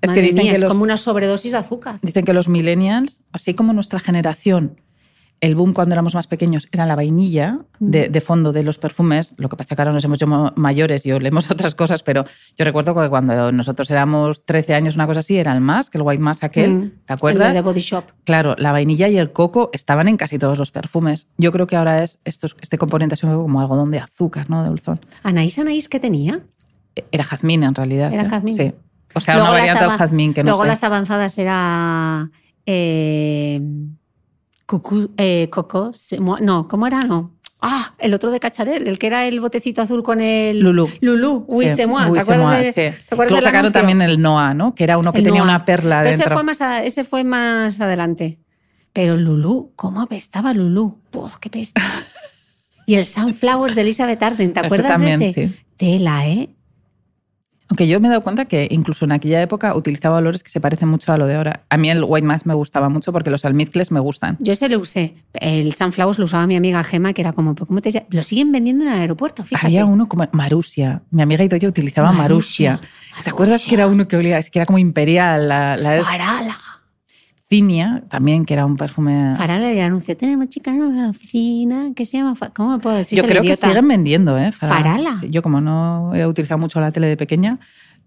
es 0.00 0.12
que 0.12 0.20
dicen 0.22 0.42
mía, 0.42 0.52
que 0.52 0.58
es 0.58 0.64
como 0.64 0.82
una 0.82 0.96
sobredosis 0.96 1.52
de 1.52 1.58
azúcar. 1.58 1.96
Dicen 2.02 2.24
que 2.24 2.32
los 2.32 2.48
millennials, 2.48 3.24
así 3.32 3.54
como 3.54 3.72
nuestra 3.72 4.00
generación, 4.00 4.80
el 5.40 5.54
boom 5.54 5.72
cuando 5.72 5.94
éramos 5.94 6.14
más 6.14 6.26
pequeños 6.26 6.66
era 6.72 6.84
la 6.84 6.96
vainilla 6.96 7.60
de, 7.78 8.08
de 8.08 8.20
fondo 8.20 8.52
de 8.52 8.62
los 8.64 8.78
perfumes. 8.78 9.34
Lo 9.36 9.48
que 9.48 9.56
pasa 9.56 9.72
es 9.72 9.76
que 9.76 9.82
ahora 9.82 9.92
nos 9.92 10.04
hemos 10.04 10.18
hecho 10.18 10.26
mayores 10.56 11.06
y 11.06 11.12
olemos 11.12 11.48
otras 11.50 11.74
cosas, 11.74 12.02
pero 12.02 12.24
yo 12.56 12.64
recuerdo 12.64 12.94
que 13.00 13.08
cuando 13.08 13.52
nosotros 13.52 13.90
éramos 13.90 14.44
13 14.44 14.74
años, 14.74 14.96
una 14.96 15.06
cosa 15.06 15.20
así, 15.20 15.36
era 15.38 15.52
el 15.52 15.60
más, 15.60 15.90
que 15.90 15.98
el 15.98 16.02
white 16.02 16.22
mask 16.22 16.44
aquel, 16.44 16.72
Mm, 16.72 16.90
¿te 17.06 17.12
acuerdas? 17.12 17.48
El 17.48 17.54
de 17.54 17.60
Body 17.60 17.80
Shop. 17.80 18.04
Claro, 18.24 18.56
la 18.58 18.72
vainilla 18.72 19.08
y 19.08 19.16
el 19.16 19.32
coco 19.32 19.70
estaban 19.72 20.08
en 20.08 20.16
casi 20.16 20.38
todos 20.38 20.58
los 20.58 20.70
perfumes. 20.72 21.28
Yo 21.38 21.52
creo 21.52 21.66
que 21.66 21.76
ahora 21.76 22.02
es 22.02 22.18
estos- 22.24 22.56
este 22.60 22.76
componente 22.78 23.14
así 23.14 23.26
como 23.26 23.60
algodón 23.60 23.90
de 23.90 23.98
azúcar, 24.00 24.50
¿no? 24.50 24.62
De 24.62 24.68
dulzón. 24.70 25.00
Anaís, 25.22 25.58
Anaís, 25.58 25.88
¿qué 25.88 26.00
tenía? 26.00 26.40
Era 27.12 27.22
jazmín 27.22 27.62
en 27.62 27.74
realidad. 27.76 28.12
Era 28.12 28.24
¿eh? 28.24 28.26
jazmín. 28.28 28.54
Sí. 28.54 28.72
O 29.14 29.20
sea, 29.20 29.34
Luego 29.36 29.50
una 29.50 29.58
variante 29.60 29.84
del 29.84 29.92
jazmín 29.92 30.34
que 30.34 30.42
no 30.42 30.50
Luego 30.50 30.64
sé. 30.64 30.68
las 30.68 30.82
avanzadas 30.84 31.38
era... 31.38 32.28
Eh, 32.66 33.60
cucú- 34.68 35.10
eh, 35.16 35.48
coco, 35.50 35.92
se- 35.94 36.18
no, 36.20 36.68
¿cómo 36.68 36.86
era? 36.86 37.00
No. 37.02 37.34
Ah, 37.60 37.94
el 37.98 38.14
otro 38.14 38.30
de 38.30 38.38
Cacharel, 38.38 38.86
el 38.86 39.00
que 39.00 39.08
era 39.08 39.26
el 39.26 39.40
botecito 39.40 39.82
azul 39.82 40.04
con 40.04 40.20
el... 40.20 40.60
Lulú. 40.60 40.88
Lulú, 41.00 41.44
uy, 41.48 41.68
Sí, 41.68 41.74
se 41.74 41.86
moi, 41.88 42.04
Uy, 42.08 42.12
¿te 42.12 42.20
acuerdas 42.20 42.60
de, 42.60 42.66
sí. 42.66 42.72
¿te 42.74 43.14
acuerdas 43.14 43.30
Luego 43.32 43.36
sacaron 43.44 43.58
anuncio? 43.66 43.80
también 43.80 44.00
el 44.02 44.20
Noah, 44.22 44.54
¿no? 44.54 44.76
Que 44.76 44.84
era 44.84 44.96
uno 44.96 45.10
que 45.12 45.18
El 45.18 45.24
tenía 45.24 45.40
Noah. 45.40 45.56
una 45.56 45.64
perla 45.64 45.98
Pero 46.02 46.10
ese 46.10 46.18
dentro. 46.18 46.36
fue, 46.36 46.44
más 46.44 46.60
a- 46.60 46.84
ese 46.84 47.02
fue 47.02 47.24
más 47.24 47.80
adelante. 47.80 48.38
Pero 48.92 49.16
Lulú, 49.16 49.72
¿cómo 49.74 50.02
apestaba 50.02 50.52
Lulú? 50.52 51.00
¡Puf, 51.10 51.38
qué 51.38 51.50
pesta! 51.50 51.82
y 52.86 52.94
el 52.94 53.04
Sunflowers 53.04 53.74
de 53.74 53.80
Elizabeth 53.82 54.22
Arden, 54.22 54.52
¿te 54.52 54.60
acuerdas 54.60 54.92
también, 54.92 55.18
de 55.18 55.30
ese? 55.30 55.48
sí. 55.48 55.54
Tela, 55.76 56.28
¿eh? 56.28 56.50
Aunque 57.68 57.86
yo 57.86 58.00
me 58.00 58.08
he 58.08 58.10
dado 58.10 58.22
cuenta 58.22 58.46
que 58.46 58.66
incluso 58.70 59.04
en 59.04 59.12
aquella 59.12 59.42
época 59.42 59.74
utilizaba 59.74 60.16
olores 60.16 60.42
que 60.42 60.50
se 60.50 60.60
parecen 60.60 60.88
mucho 60.88 61.12
a 61.12 61.18
lo 61.18 61.26
de 61.26 61.34
ahora. 61.34 61.64
A 61.68 61.76
mí 61.76 61.90
el 61.90 62.02
White 62.02 62.26
Mask 62.26 62.46
me 62.46 62.54
gustaba 62.54 62.88
mucho 62.88 63.12
porque 63.12 63.28
los 63.28 63.44
almizcles 63.44 63.90
me 63.90 64.00
gustan. 64.00 64.36
Yo 64.40 64.52
ese 64.52 64.68
lo 64.68 64.78
usé. 64.78 65.16
El 65.34 65.74
Sunflowers 65.74 66.18
lo 66.18 66.24
usaba 66.24 66.46
mi 66.46 66.56
amiga 66.56 66.82
Gema, 66.82 67.12
que 67.12 67.20
era 67.20 67.32
como, 67.32 67.54
¿pero 67.54 67.66
¿cómo 67.66 67.80
te 67.80 67.90
llamas? 67.90 68.08
Lo 68.10 68.22
siguen 68.22 68.52
vendiendo 68.52 68.84
en 68.84 68.92
el 68.92 68.98
aeropuerto, 69.00 69.44
fíjate. 69.44 69.66
Había 69.66 69.84
uno 69.84 70.06
como 70.06 70.26
Marusia. 70.32 71.02
Mi 71.10 71.20
amiga 71.20 71.44
Idoya 71.44 71.68
utilizaba 71.68 72.10
Marusia, 72.12 72.72
Marusia. 72.72 73.22
¿Te 73.22 73.30
acuerdas 73.30 73.64
que 73.66 73.74
era 73.74 73.86
uno 73.86 74.08
que 74.08 74.16
olía, 74.16 74.42
que 74.42 74.58
era 74.58 74.66
como 74.66 74.78
imperial? 74.78 75.48
La, 75.48 75.76
la 75.76 76.02
Farala. 76.02 76.56
Cinia, 77.48 78.02
también, 78.10 78.44
que 78.44 78.52
era 78.54 78.66
un 78.66 78.76
perfume... 78.76 79.34
Farala 79.36 79.70
el 79.70 79.80
anuncio, 79.80 80.14
tenemos 80.16 80.48
chicas 80.48 80.74
nuevas 80.74 80.94
en 80.96 81.02
la 81.04 81.10
oficina, 81.10 81.90
que 81.96 82.04
se 82.04 82.18
llama... 82.18 82.34
¿Cómo 82.54 82.72
me 82.72 82.78
puedo 82.78 82.96
decir? 82.96 83.16
Yo 83.18 83.24
creo 83.24 83.42
que 83.42 83.56
siguen 83.56 83.88
vendiendo, 83.88 84.36
¿eh? 84.38 84.52
Farala. 84.52 85.16
Sí, 85.20 85.28
yo 85.30 85.40
como 85.42 85.60
no 85.62 86.14
he 86.14 86.26
utilizado 86.26 86.58
mucho 86.58 86.78
la 86.80 86.92
tele 86.92 87.06
de 87.06 87.16
pequeña, 87.16 87.58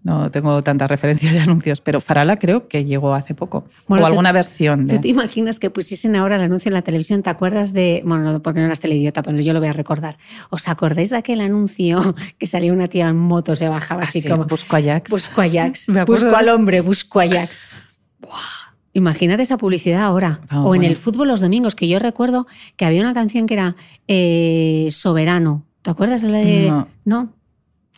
no 0.04 0.30
tengo 0.30 0.62
tanta 0.62 0.86
referencia 0.86 1.32
de 1.32 1.40
anuncios, 1.40 1.80
pero 1.80 2.00
Farala 2.00 2.36
creo 2.36 2.68
que 2.68 2.84
llegó 2.84 3.14
hace 3.14 3.34
poco. 3.34 3.66
Bueno, 3.88 4.04
o 4.04 4.06
tú- 4.06 4.12
alguna 4.12 4.30
versión 4.30 4.86
de... 4.86 4.94
¿Tú 4.94 5.00
te 5.00 5.08
imaginas 5.08 5.58
que 5.58 5.70
pusiesen 5.70 6.14
ahora 6.14 6.36
el 6.36 6.42
anuncio 6.42 6.68
en 6.68 6.74
la 6.74 6.82
televisión? 6.82 7.22
¿Te 7.24 7.30
acuerdas 7.30 7.72
de.? 7.72 8.02
Bueno, 8.04 8.22
no, 8.32 8.42
porque 8.42 8.60
no 8.60 8.66
eras 8.66 8.78
teleidiota, 8.78 9.22
pero 9.22 9.40
yo 9.40 9.52
lo 9.52 9.58
voy 9.58 9.68
a 9.68 9.72
recordar. 9.72 10.16
¿Os 10.50 10.68
acordáis 10.68 11.10
de 11.10 11.16
aquel 11.16 11.40
anuncio 11.40 12.14
que 12.38 12.46
salía 12.46 12.72
una 12.72 12.86
tía 12.86 13.08
en 13.08 13.16
moto, 13.16 13.56
se 13.56 13.68
bajaba 13.68 14.04
así 14.04 14.20
Así, 14.20 14.28
como. 14.28 14.44
busco 14.44 14.76
a 14.76 14.82
Jax. 14.82 15.10
Busco 15.10 15.40
a 15.40 15.48
Jax. 15.48 15.86
Busco 16.06 16.36
al 16.36 16.48
hombre, 16.48 16.80
busco 16.80 17.18
a 17.20 17.28
Jax. 17.28 17.56
Buah. 18.20 18.61
Imagínate 18.94 19.42
esa 19.42 19.56
publicidad 19.56 20.02
ahora. 20.02 20.40
Ah, 20.48 20.60
o 20.60 20.74
en 20.74 20.80
bueno. 20.80 20.84
el 20.86 20.96
fútbol 20.96 21.28
los 21.28 21.40
domingos, 21.40 21.74
que 21.74 21.88
yo 21.88 21.98
recuerdo 21.98 22.46
que 22.76 22.84
había 22.84 23.00
una 23.00 23.14
canción 23.14 23.46
que 23.46 23.54
era 23.54 23.76
eh, 24.08 24.88
Soberano. 24.90 25.64
¿Te 25.82 25.90
acuerdas 25.90 26.22
de 26.22 26.28
la 26.28 26.38
de.? 26.38 26.68
No. 26.70 26.88
¿No? 27.04 27.32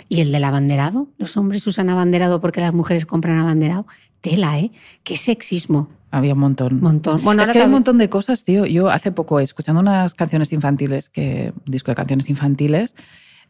¿Y 0.09 0.21
el 0.21 0.33
del 0.33 0.45
abanderado? 0.45 1.09
Los 1.19 1.37
hombres 1.37 1.67
usan 1.67 1.91
abanderado 1.91 2.41
porque 2.41 2.61
las 2.61 2.75
mujeres 2.75 3.07
compran 3.07 3.39
abanderado. 3.39 3.87
Tela, 4.21 4.59
¿eh? 4.59 4.73
Qué 5.03 5.17
sexismo. 5.17 5.89
Había 6.11 6.35
un 6.35 6.41
montón. 6.41 6.81
Montón. 6.81 7.23
Bueno, 7.25 7.43
es 7.43 7.51
que 7.51 7.59
hay 7.59 7.67
un 7.67 7.73
montón 7.73 7.99
de 7.99 8.09
cosas, 8.09 8.45
tío. 8.45 8.67
Yo 8.67 8.89
hace 8.89 9.13
poco, 9.13 9.41
escuchando 9.41 9.81
unas 9.81 10.15
canciones 10.15 10.53
infantiles, 10.53 11.11
que 11.11 11.53
disco 11.67 11.91
de 11.91 11.97
canciones 11.97 12.31
infantiles, 12.31 12.95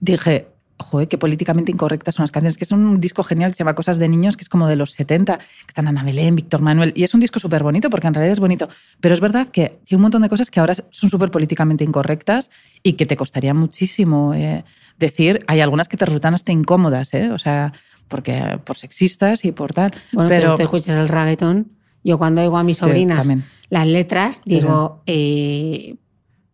dije, 0.01 0.49
joder, 0.79 1.09
qué 1.09 1.19
políticamente 1.19 1.71
incorrectas 1.71 2.17
son 2.17 2.25
las 2.25 2.33
canciones, 2.33 2.57
que 2.57 2.65
es 2.65 2.73
un 2.73 3.01
disco 3.01 3.23
genial 3.23 3.51
que 3.53 3.57
se 3.57 3.59
llama 3.61 3.75
Cosas 3.75 3.99
de 3.99 4.09
Niños, 4.09 4.37
que 4.37 4.43
es 4.43 4.49
como 4.49 4.67
de 4.69 4.77
los 4.77 4.93
70, 4.93 5.39
que 5.39 5.45
están 5.69 5.87
Ana 5.89 6.03
Belén, 6.03 6.35
Víctor 6.35 6.61
Manuel, 6.63 6.93
y 6.97 7.05
es 7.05 7.15
un 7.15 7.21
disco 7.21 7.39
súper 7.39 7.63
bonito, 7.63 7.91
porque 7.91 8.07
en 8.09 8.15
realidad 8.15 8.33
es 8.33 8.41
bonito, 8.41 8.69
pero 9.01 9.15
es 9.15 9.21
verdad 9.21 9.49
que 9.49 9.79
tiene 9.85 9.99
un 9.99 10.03
montón 10.03 10.23
de 10.23 10.29
cosas 10.29 10.51
que 10.51 10.61
ahora 10.61 10.75
son 10.91 11.11
súper 11.11 11.31
políticamente 11.31 11.85
incorrectas 11.85 12.51
y 12.83 12.95
que 12.95 13.07
te 13.07 13.17
costaría 13.17 13.55
muchísimo 13.55 14.35
eh, 14.35 14.65
decir, 14.99 15.45
hay 15.47 15.61
algunas 15.61 15.89
que 15.89 15.97
te 15.97 16.05
resultan 16.07 16.35
hasta 16.35 16.51
incómodas, 16.53 17.15
¿eh? 17.15 17.31
o 17.31 17.39
sea, 17.39 17.73
porque 18.09 18.59
por 18.65 18.77
sexistas 18.77 19.45
y 19.45 19.53
por 19.53 19.73
tal, 19.73 19.93
Bueno, 20.13 20.29
pero 20.29 20.43
pero 20.43 20.57
te 20.57 20.63
escuchas 20.65 20.97
el 20.99 21.09
reggaetón. 21.09 21.71
Yo 22.03 22.19
cuando 22.19 22.43
oigo 22.43 22.59
a 22.59 22.65
mis 22.65 22.77
Sí, 22.77 22.81
sobrinas 22.85 23.19
también. 23.21 23.45
las 23.71 23.87
letras, 23.87 24.43
digo, 24.45 25.03
eh, 25.07 25.97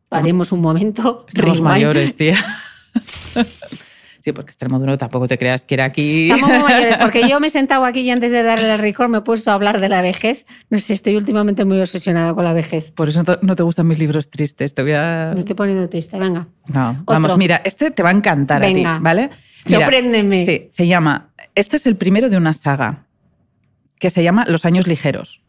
paremos 0.09 0.53
un 0.53 0.61
momento. 0.61 1.27
Rewind. 1.35 1.63
mayores, 1.63 2.15
tía. 2.15 2.37
Sí, 4.23 4.33
porque 4.33 4.51
Extremoduro 4.51 4.99
tampoco 4.99 5.27
te 5.27 5.39
creas 5.39 5.65
que 5.65 5.75
era 5.75 5.85
aquí. 5.87 6.31
Estamos 6.31 6.49
muy 6.51 6.63
mayores, 6.63 6.97
porque 7.01 7.29
yo 7.29 7.41
me 7.41 7.47
he 7.47 7.51
sentado 7.51 7.85
aquí 7.85 8.01
y 8.01 8.11
antes 8.11 8.31
de 8.31 8.43
darle 8.43 8.71
el 8.73 8.79
record 8.79 9.09
me 9.09 9.19
he 9.19 9.21
puesto 9.23 9.51
a 9.51 9.55
hablar 9.55 9.81
de 9.81 9.89
la 9.89 10.03
vejez. 10.03 10.45
No 10.69 10.79
sé, 10.79 10.93
estoy 10.93 11.17
últimamente 11.17 11.65
muy 11.65 11.81
obsesionada 11.81 12.35
con 12.35 12.45
la 12.45 12.53
vejez. 12.53 12.93
Por 12.93 13.09
eso 13.09 13.23
no 13.43 13.57
te- 13.57 13.63
gustan 13.63 13.87
mis 13.87 13.99
libros 13.99 14.29
tristes. 14.29 14.75
Te 14.75 14.83
voy 14.83 14.93
a. 14.93 15.33
Me 15.35 15.41
estoy 15.41 15.57
poniendo 15.57 15.89
triste, 15.89 16.19
venga. 16.19 16.49
No, 16.67 17.03
vamos, 17.07 17.39
mira, 17.39 17.63
este 17.65 17.91
te 17.91 18.03
va 18.03 18.11
a 18.11 18.13
encantar 18.13 18.61
Venga. 18.61 18.95
a 18.95 18.99
ti, 18.99 19.03
¿vale? 19.03 19.31
Mira, 19.67 19.79
Sorpréndeme. 19.79 20.45
Sí, 20.45 20.69
se 20.71 20.87
llama. 20.87 21.31
Este 21.55 21.77
es 21.79 21.87
el 21.87 21.97
primero 21.97 22.29
de 22.31 22.37
una 22.37 22.53
saga 22.53 23.07
que 23.99 24.11
se 24.11 24.23
llama 24.23 24.45
Los 24.47 24.65
años 24.65 24.87
ligeros 24.87 25.43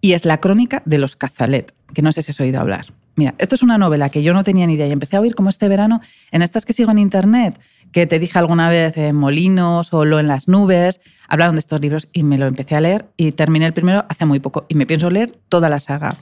y 0.00 0.12
es 0.12 0.24
la 0.24 0.38
crónica 0.40 0.82
de 0.86 0.98
los 0.98 1.16
Cazalet, 1.16 1.74
que 1.92 2.02
no 2.02 2.12
sé 2.12 2.22
si 2.22 2.30
has 2.32 2.40
oído 2.40 2.60
hablar. 2.60 2.86
Mira, 3.16 3.34
esto 3.36 3.54
es 3.56 3.62
una 3.62 3.76
novela 3.76 4.08
que 4.08 4.22
yo 4.22 4.32
no 4.32 4.44
tenía 4.44 4.66
ni 4.66 4.74
idea 4.74 4.86
y 4.86 4.92
empecé 4.92 5.16
a 5.16 5.20
oír 5.20 5.34
como 5.34 5.50
este 5.50 5.68
verano 5.68 6.00
en 6.30 6.40
estas 6.40 6.64
que 6.64 6.72
sigo 6.72 6.90
en 6.92 6.98
internet, 6.98 7.58
que 7.92 8.06
te 8.06 8.18
dije 8.18 8.38
alguna 8.38 8.68
vez 8.68 8.96
en 8.96 9.16
Molinos 9.16 9.92
o 9.92 10.04
Lo 10.04 10.18
en 10.18 10.28
las 10.28 10.48
nubes, 10.48 11.00
hablaron 11.28 11.56
de 11.56 11.60
estos 11.60 11.80
libros 11.80 12.08
y 12.12 12.22
me 12.22 12.38
lo 12.38 12.46
empecé 12.46 12.76
a 12.76 12.80
leer 12.80 13.06
y 13.16 13.32
terminé 13.32 13.66
el 13.66 13.72
primero 13.72 14.04
hace 14.08 14.24
muy 14.26 14.40
poco 14.40 14.66
y 14.68 14.74
me 14.74 14.86
pienso 14.86 15.10
leer 15.10 15.32
toda 15.48 15.68
la 15.68 15.80
saga. 15.80 16.18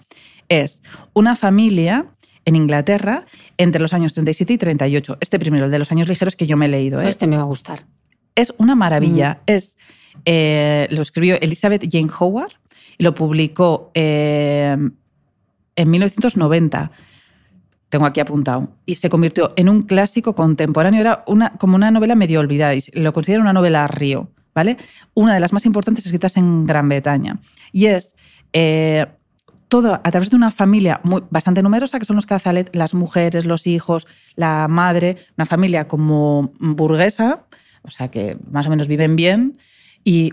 Es 0.49 0.83
una 1.13 1.37
familia 1.37 2.07
en 2.45 2.57
Inglaterra 2.57 3.27
entre 3.59 3.81
los 3.81 3.93
años 3.93 4.15
37 4.15 4.55
y 4.55 4.59
38. 4.59 5.19
Este 5.21 5.39
primero, 5.39 5.67
el 5.67 5.71
de 5.71 5.79
los 5.79 5.93
años 5.93 6.09
ligeros 6.09 6.35
que 6.35 6.47
yo 6.47 6.57
me 6.57 6.67
he 6.67 6.69
leído. 6.69 7.01
¿eh? 7.03 7.09
Este 7.09 7.27
me 7.27 7.37
va 7.37 7.43
a 7.43 7.47
gustar. 7.47 7.85
Es 8.35 8.55
una 8.57 8.75
maravilla. 8.75 9.41
Es, 9.47 9.77
eh, 10.25 10.89
lo 10.91 11.03
escribió 11.03 11.39
Elizabeth 11.41 11.87
Jane 11.91 12.09
Howard 12.19 12.53
y 12.97 13.05
lo 13.05 13.15
publicó 13.15 13.91
eh, 13.95 14.77
en 15.77 15.91
1990. 15.91 16.91
Tengo 17.89 18.07
aquí 18.07 18.21
apuntado. 18.21 18.69
Y 18.87 18.97
se 18.97 19.09
convirtió 19.09 19.53
en 19.57 19.69
un 19.69 19.83
clásico 19.83 20.35
contemporáneo. 20.35 21.01
Era 21.01 21.25
una, 21.27 21.53
como 21.53 21.77
una 21.77 21.91
novela 21.91 22.15
medio 22.15 22.41
olvidada 22.41 22.75
y 22.75 22.83
lo 22.93 23.13
considero 23.13 23.41
una 23.41 23.53
novela 23.53 23.87
río, 23.89 24.31
¿vale? 24.55 24.77
Una 25.15 25.35
de 25.35 25.41
las 25.41 25.53
más 25.53 25.65
importantes 25.67 26.05
escritas 26.05 26.37
en 26.37 26.65
Gran 26.65 26.89
Bretaña. 26.89 27.41
Y 27.73 27.87
es 27.87 28.15
eh, 28.53 29.07
todo 29.69 29.95
a 29.95 30.11
través 30.11 30.31
de 30.31 30.37
una 30.37 30.51
familia 30.51 31.01
bastante 31.31 31.63
numerosa, 31.63 31.99
que 31.99 32.07
son 32.07 32.17
los 32.17 32.27
Cazalet, 32.27 32.75
las 32.75 32.95
mujeres, 32.95 33.45
los 33.45 33.67
hijos, 33.67 34.07
la 34.35 34.67
madre, 34.69 35.17
una 35.37 35.47
familia 35.47 35.89
como 35.89 36.53
burguesa, 36.59 37.45
o 37.83 37.91
sea 37.91 38.11
que 38.11 38.39
más 38.51 38.67
o 38.67 38.71
menos 38.71 38.89
viven 38.89 39.17
bien, 39.17 39.59
y 40.05 40.33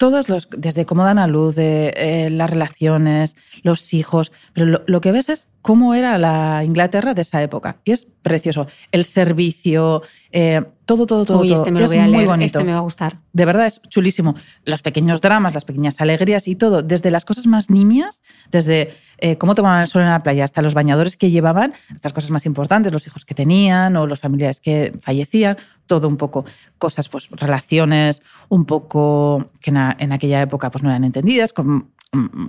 todos 0.00 0.30
los, 0.30 0.48
desde 0.56 0.86
cómo 0.86 1.04
dan 1.04 1.18
a 1.18 1.26
luz, 1.26 1.56
de, 1.56 1.92
eh, 1.94 2.30
las 2.30 2.48
relaciones, 2.48 3.36
los 3.62 3.92
hijos, 3.92 4.32
pero 4.54 4.82
lo, 4.86 5.00
que 5.02 5.12
ves 5.12 5.28
es 5.28 5.46
cómo 5.60 5.92
era 5.92 6.16
la 6.16 6.64
Inglaterra 6.64 7.12
de 7.12 7.20
esa 7.20 7.42
época. 7.42 7.82
Y 7.84 7.92
es 7.92 8.08
precioso. 8.22 8.66
El 8.92 9.04
servicio, 9.04 10.00
eh, 10.32 10.64
todo, 10.96 11.06
todo, 11.06 11.24
todo. 11.24 11.40
Uy, 11.40 11.52
este 11.52 11.70
me 11.70 11.78
lo 11.78 11.84
es 11.84 11.90
voy 11.90 11.98
a 12.00 12.02
muy 12.04 12.12
leer, 12.12 12.26
bonito. 12.26 12.58
este 12.58 12.64
me 12.64 12.72
va 12.72 12.78
a 12.78 12.82
gustar. 12.82 13.18
De 13.32 13.44
verdad 13.44 13.66
es 13.66 13.80
chulísimo. 13.88 14.34
Los 14.64 14.82
pequeños 14.82 15.20
dramas, 15.20 15.54
las 15.54 15.64
pequeñas 15.64 16.00
alegrías 16.00 16.48
y 16.48 16.56
todo, 16.56 16.82
desde 16.82 17.10
las 17.12 17.24
cosas 17.24 17.46
más 17.46 17.70
nimias, 17.70 18.22
desde 18.50 18.92
eh, 19.18 19.36
cómo 19.38 19.54
tomaban 19.54 19.82
el 19.82 19.86
sol 19.88 20.02
en 20.02 20.08
la 20.08 20.22
playa 20.22 20.44
hasta 20.44 20.62
los 20.62 20.74
bañadores 20.74 21.16
que 21.16 21.30
llevaban, 21.30 21.74
estas 21.94 22.12
cosas 22.12 22.30
más 22.30 22.44
importantes, 22.44 22.92
los 22.92 23.06
hijos 23.06 23.24
que 23.24 23.34
tenían 23.34 23.96
o 23.96 24.06
los 24.06 24.18
familiares 24.18 24.58
que 24.58 24.92
fallecían, 25.00 25.56
todo 25.86 26.08
un 26.08 26.16
poco 26.16 26.44
cosas, 26.78 27.08
pues 27.08 27.28
relaciones 27.30 28.22
un 28.48 28.64
poco 28.64 29.50
que 29.60 29.70
en, 29.70 29.76
a- 29.76 29.96
en 29.98 30.12
aquella 30.12 30.40
época 30.42 30.70
pues 30.70 30.82
no 30.82 30.90
eran 30.90 31.04
entendidas, 31.04 31.52
con- 31.52 31.90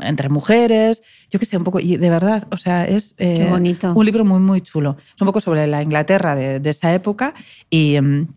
entre 0.01 0.29
mujeres, 0.29 1.03
yo 1.29 1.39
qué 1.39 1.45
sé, 1.45 1.55
un 1.57 1.63
poco, 1.63 1.79
y 1.79 1.97
de 1.97 2.09
verdad, 2.09 2.47
o 2.51 2.57
sea, 2.57 2.85
es 2.85 3.13
eh, 3.19 3.35
Qué 3.37 3.45
bonito. 3.45 3.93
un 3.93 4.05
libro 4.05 4.25
muy, 4.25 4.39
muy 4.39 4.61
chulo. 4.61 4.97
Es 5.15 5.21
un 5.21 5.27
poco 5.27 5.39
sobre 5.39 5.67
la 5.67 5.83
Inglaterra 5.83 6.33
de, 6.35 6.59
de 6.59 6.69
esa 6.71 6.93
época 6.93 7.33
y, 7.69 7.99
mm, 8.01 8.27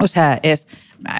o 0.00 0.08
sea, 0.08 0.38
es 0.42 0.66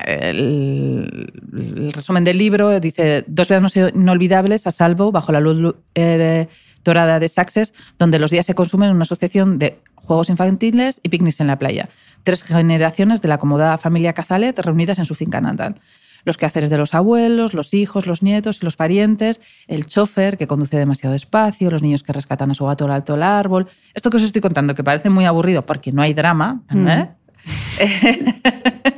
el, 0.06 1.32
el 1.56 1.92
resumen 1.92 2.24
del 2.24 2.38
libro, 2.38 2.78
dice, 2.80 3.24
dos 3.26 3.48
veranos 3.48 3.76
inolvidables 3.76 4.66
a 4.66 4.70
salvo 4.70 5.12
bajo 5.12 5.32
la 5.32 5.40
luz 5.40 5.56
lu- 5.56 5.76
eh, 5.94 6.02
de- 6.02 6.48
dorada 6.84 7.18
de 7.18 7.30
Saxes, 7.30 7.72
donde 7.98 8.18
los 8.18 8.30
días 8.30 8.44
se 8.44 8.54
consumen 8.54 8.90
en 8.90 8.96
una 8.96 9.04
asociación 9.04 9.58
de 9.58 9.78
juegos 9.94 10.28
infantiles 10.28 11.00
y 11.02 11.08
picnics 11.08 11.40
en 11.40 11.46
la 11.46 11.58
playa. 11.58 11.88
Tres 12.24 12.42
generaciones 12.42 13.22
de 13.22 13.28
la 13.28 13.36
acomodada 13.36 13.78
familia 13.78 14.12
Cazalet 14.12 14.58
reunidas 14.58 14.98
en 14.98 15.06
su 15.06 15.14
finca 15.14 15.40
natal. 15.40 15.76
Los 16.24 16.36
quehaceres 16.36 16.70
de 16.70 16.78
los 16.78 16.94
abuelos, 16.94 17.54
los 17.54 17.74
hijos, 17.74 18.06
los 18.06 18.22
nietos 18.22 18.58
y 18.60 18.64
los 18.64 18.76
parientes, 18.76 19.40
el 19.66 19.86
chofer 19.86 20.38
que 20.38 20.46
conduce 20.46 20.76
demasiado 20.76 21.12
despacio, 21.12 21.70
los 21.70 21.82
niños 21.82 22.02
que 22.02 22.12
rescatan 22.12 22.50
a 22.50 22.54
su 22.54 22.64
gato 22.64 22.84
al 22.84 22.92
alto 22.92 23.14
del 23.14 23.22
árbol. 23.22 23.68
Esto 23.94 24.10
que 24.10 24.16
os 24.16 24.22
estoy 24.22 24.40
contando, 24.42 24.74
que 24.74 24.84
parece 24.84 25.10
muy 25.10 25.24
aburrido 25.24 25.66
porque 25.66 25.92
no 25.92 26.02
hay 26.02 26.14
drama, 26.14 26.62
¿eh? 26.70 27.08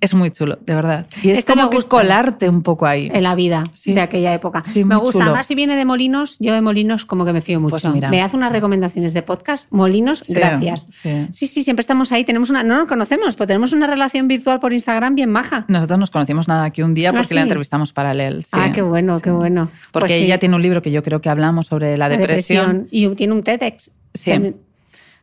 es 0.00 0.14
muy 0.14 0.30
chulo, 0.30 0.58
de 0.64 0.74
verdad. 0.74 1.06
Y 1.22 1.30
es 1.30 1.38
Este 1.40 1.52
como 1.54 1.70
que 1.70 1.78
colarte 1.82 2.48
un 2.48 2.62
poco 2.62 2.86
ahí. 2.86 3.10
En 3.12 3.22
la 3.22 3.34
vida 3.34 3.64
Sí. 3.74 3.92
de 3.92 4.00
aquella 4.00 4.32
época. 4.32 4.62
Sí, 4.64 4.84
me 4.84 4.96
gusta. 4.96 5.12
chulo. 5.12 5.24
Además, 5.26 5.46
si 5.46 5.54
viene 5.54 5.76
de 5.76 5.84
Molinos, 5.84 6.36
yo 6.40 6.52
de 6.54 6.60
Molinos 6.60 7.04
como 7.06 7.24
que 7.24 7.32
me 7.32 7.42
fío 7.42 7.60
mucho. 7.60 7.70
Pues 7.70 7.94
mira. 7.94 8.10
Me 8.10 8.22
hace 8.22 8.36
unas 8.36 8.52
recomendaciones 8.52 9.14
de 9.14 9.22
podcast. 9.22 9.66
Molinos, 9.70 10.18
Sí, 10.24 10.34
gracias. 10.34 10.88
sí. 10.90 11.46
Sí, 11.48 11.62
siempre 11.62 11.80
estamos 11.80 12.12
ahí. 12.12 12.24
Tenemos 12.24 12.50
una, 12.50 12.62
no 12.62 12.76
nos 12.78 12.88
conocemos, 12.88 13.36
pero 13.36 13.46
tenemos 13.48 13.72
una 13.72 13.86
relación 13.86 14.28
virtual 14.28 14.60
por 14.60 14.72
Instagram 14.72 15.14
bien 15.14 15.30
maja. 15.30 15.64
Nosotros 15.68 15.98
nos 15.98 16.10
conocimos 16.10 16.48
nada 16.48 16.64
aquí 16.64 16.82
un 16.82 16.94
día 16.94 17.10
¿Ah, 17.10 17.12
porque 17.12 17.34
la 17.34 17.40
sí? 17.40 17.44
entrevistamos 17.44 17.92
para 17.92 18.12
él. 18.12 18.44
sí. 18.44 18.50
ah, 18.52 18.70
qué 18.72 18.82
bueno, 18.82 19.20
qué 19.20 19.30
bueno. 19.30 19.70
Porque 19.92 20.08
Pues 20.08 20.20
ella 20.22 20.38
tiene 20.38 20.56
un 20.56 20.62
libro 20.62 20.82
que 20.82 20.90
yo 20.90 21.02
creo 21.02 21.20
que 21.20 21.28
hablamos 21.28 21.66
sobre 21.66 21.96
la, 21.96 22.08
la 22.08 22.16
depresión. 22.16 22.88
Y 22.90 23.08
tiene 23.14 23.32
un 23.32 23.42
TEDx. 23.42 23.90
Sí. 24.14 24.30
También. 24.30 24.56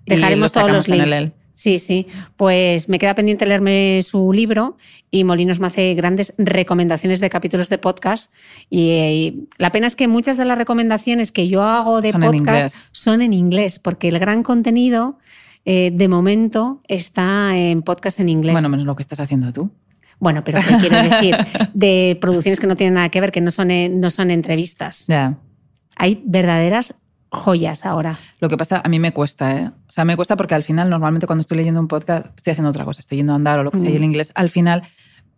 Dejaremos 0.05 0.51
todos 0.51 0.71
los 0.71 0.87
links. 0.87 1.31
Sí, 1.57 1.79
sí. 1.79 2.05
Pues 2.35 2.87
me 2.87 2.99
queda 2.99 3.15
pendiente 3.15 3.47
leerme 3.47 4.01
su 4.03 4.31
libro 4.31 4.77
y 5.09 5.23
Molinos 5.23 5.59
me 5.59 5.65
hace 5.65 5.95
grandes 5.95 6.35
recomendaciones 6.37 7.19
de 7.19 7.31
capítulos 7.31 7.67
de 7.69 7.79
podcast. 7.79 8.31
Y, 8.69 9.47
la 9.57 9.71
pena 9.71 9.87
es 9.87 9.95
que 9.95 10.07
muchas 10.07 10.37
de 10.37 10.45
las 10.45 10.59
recomendaciones 10.59 11.31
que 11.31 11.47
yo 11.47 11.63
hago 11.63 12.01
de 12.01 12.11
Son 12.11 12.21
podcast 12.21 12.75
son 12.91 13.23
en 13.23 13.33
inglés, 13.33 13.79
porque 13.79 14.09
el 14.09 14.19
gran 14.19 14.43
contenido 14.43 15.17
eh, 15.65 15.89
de 15.91 16.07
momento 16.07 16.83
está 16.87 17.57
en 17.57 17.81
podcast 17.81 18.19
en 18.19 18.29
inglés. 18.29 18.53
Bueno, 18.53 18.69
menos 18.69 18.85
lo 18.85 18.95
que 18.95 19.01
estás 19.01 19.19
haciendo 19.19 19.51
tú. 19.51 19.71
Bueno, 20.19 20.43
pero 20.43 20.59
¿qué 20.61 20.77
quiero 20.77 21.01
decir? 21.01 21.35
De 21.73 22.19
producciones 22.21 22.59
que 22.59 22.67
no 22.67 22.75
tienen 22.75 22.93
nada 22.93 23.09
que 23.09 23.19
ver, 23.19 23.31
que 23.31 23.41
no 23.41 23.49
son, 23.49 23.71
eh, 23.71 23.89
no 23.89 24.11
son 24.11 24.29
entrevistas. 24.29 25.07
Hay 25.95 26.21
verdaderas 26.23 26.93
joyas 27.31 27.85
ahora. 27.85 28.19
Lo 28.39 28.49
que 28.49 28.57
pasa, 28.57 28.81
a 28.83 28.89
mí 28.89 28.99
me 28.99 29.11
cuesta, 29.11 29.55
¿eh? 29.57 29.71
O 29.87 29.91
sea, 29.91 30.05
me 30.05 30.15
cuesta 30.15 30.35
porque 30.35 30.55
al 30.55 30.63
final, 30.63 30.89
normalmente 30.89 31.27
cuando 31.27 31.41
estoy 31.41 31.57
leyendo 31.57 31.79
un 31.79 31.87
podcast, 31.87 32.27
estoy 32.37 32.51
haciendo 32.51 32.69
otra 32.69 32.85
cosa, 32.85 33.01
estoy 33.01 33.17
yendo 33.17 33.33
a 33.33 33.35
andar 33.35 33.59
o 33.59 33.63
lo 33.63 33.71
que 33.71 33.79
sea, 33.79 33.89
y 33.89 33.95
el 33.95 34.01
Mm. 34.01 34.05
inglés, 34.05 34.31
al 34.35 34.49
final 34.49 34.83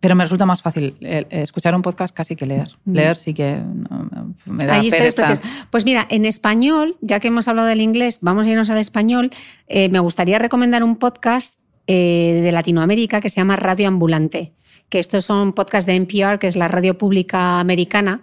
Pero 0.02 0.14
me 0.14 0.24
resulta 0.24 0.46
más 0.46 0.62
fácil 0.62 0.96
eh, 1.02 1.26
escuchar 1.30 1.74
un 1.74 1.82
podcast 1.82 2.14
casi 2.14 2.34
que 2.34 2.46
leer. 2.46 2.68
Leer 2.86 3.16
sí 3.16 3.34
que 3.34 3.56
no, 3.56 4.34
me 4.46 4.64
da 4.64 4.82
historias 4.82 5.14
pereza. 5.14 5.42
Pues 5.68 5.84
mira, 5.84 6.06
en 6.08 6.24
español, 6.24 6.96
ya 7.02 7.20
que 7.20 7.28
hemos 7.28 7.48
hablado 7.48 7.68
del 7.68 7.82
inglés, 7.82 8.18
vamos 8.22 8.46
a 8.46 8.48
irnos 8.50 8.70
al 8.70 8.78
español. 8.78 9.30
Eh, 9.68 9.90
me 9.90 9.98
gustaría 9.98 10.38
recomendar 10.38 10.82
un 10.84 10.96
podcast 10.96 11.56
eh, 11.86 12.40
de 12.42 12.50
Latinoamérica 12.50 13.20
que 13.20 13.28
se 13.28 13.42
llama 13.42 13.56
Radio 13.56 13.88
Ambulante. 13.88 14.54
Que 14.90 14.98
estos 14.98 15.24
son 15.24 15.54
podcasts 15.54 15.86
de 15.86 15.94
NPR, 15.94 16.38
que 16.38 16.48
es 16.48 16.56
la 16.56 16.68
radio 16.68 16.98
pública 16.98 17.58
americana, 17.60 18.22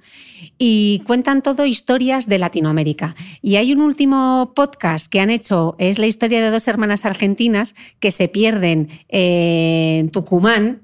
y 0.59 1.01
cuentan 1.07 1.41
todo 1.41 1.65
historias 1.65 2.27
de 2.27 2.37
Latinoamérica. 2.37 3.15
Y 3.41 3.55
hay 3.55 3.73
un 3.73 3.81
último 3.81 4.51
podcast 4.55 5.11
que 5.11 5.19
han 5.19 5.31
hecho, 5.31 5.75
es 5.79 5.97
la 5.97 6.05
historia 6.05 6.41
de 6.41 6.51
dos 6.51 6.67
hermanas 6.67 7.05
argentinas 7.05 7.73
que 7.99 8.11
se 8.11 8.27
pierden 8.27 8.89
en 9.07 10.09
Tucumán, 10.11 10.81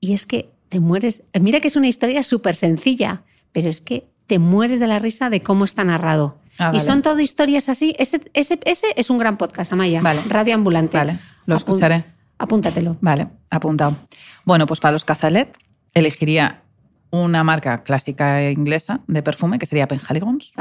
y 0.00 0.12
es 0.12 0.26
que 0.26 0.50
te 0.68 0.80
mueres. 0.80 1.22
Mira 1.40 1.60
que 1.60 1.68
es 1.68 1.76
una 1.76 1.88
historia 1.88 2.22
súper 2.22 2.54
sencilla, 2.54 3.22
pero 3.52 3.70
es 3.70 3.80
que 3.80 4.06
te 4.26 4.38
mueres 4.38 4.78
de 4.80 4.86
la 4.86 4.98
risa 4.98 5.30
de 5.30 5.42
cómo 5.42 5.64
está 5.64 5.84
narrado. 5.84 6.38
Ah, 6.58 6.72
Y 6.74 6.80
son 6.80 7.02
todo 7.02 7.20
historias 7.20 7.68
así. 7.68 7.94
Ese, 7.98 8.20
ese, 8.34 8.58
ese 8.64 8.86
es 8.96 9.10
un 9.10 9.18
gran 9.18 9.36
podcast, 9.38 9.72
Amaya. 9.72 10.02
Vale. 10.02 10.22
Radio 10.28 10.54
Ambulante. 10.54 10.98
Vale, 10.98 11.18
lo 11.46 11.56
escucharé. 11.56 12.04
Apúntatelo. 12.38 12.96
Vale, 13.00 13.28
apuntado. 13.50 13.96
Bueno, 14.44 14.66
pues 14.66 14.80
para 14.80 14.92
los 14.92 15.04
cazalet 15.04 15.56
elegiría 15.94 16.62
una 17.10 17.42
marca 17.42 17.82
clásica 17.82 18.50
inglesa 18.50 19.00
de 19.06 19.22
perfume 19.22 19.58
que 19.58 19.66
sería 19.66 19.88
Penhaligon's. 19.88 20.52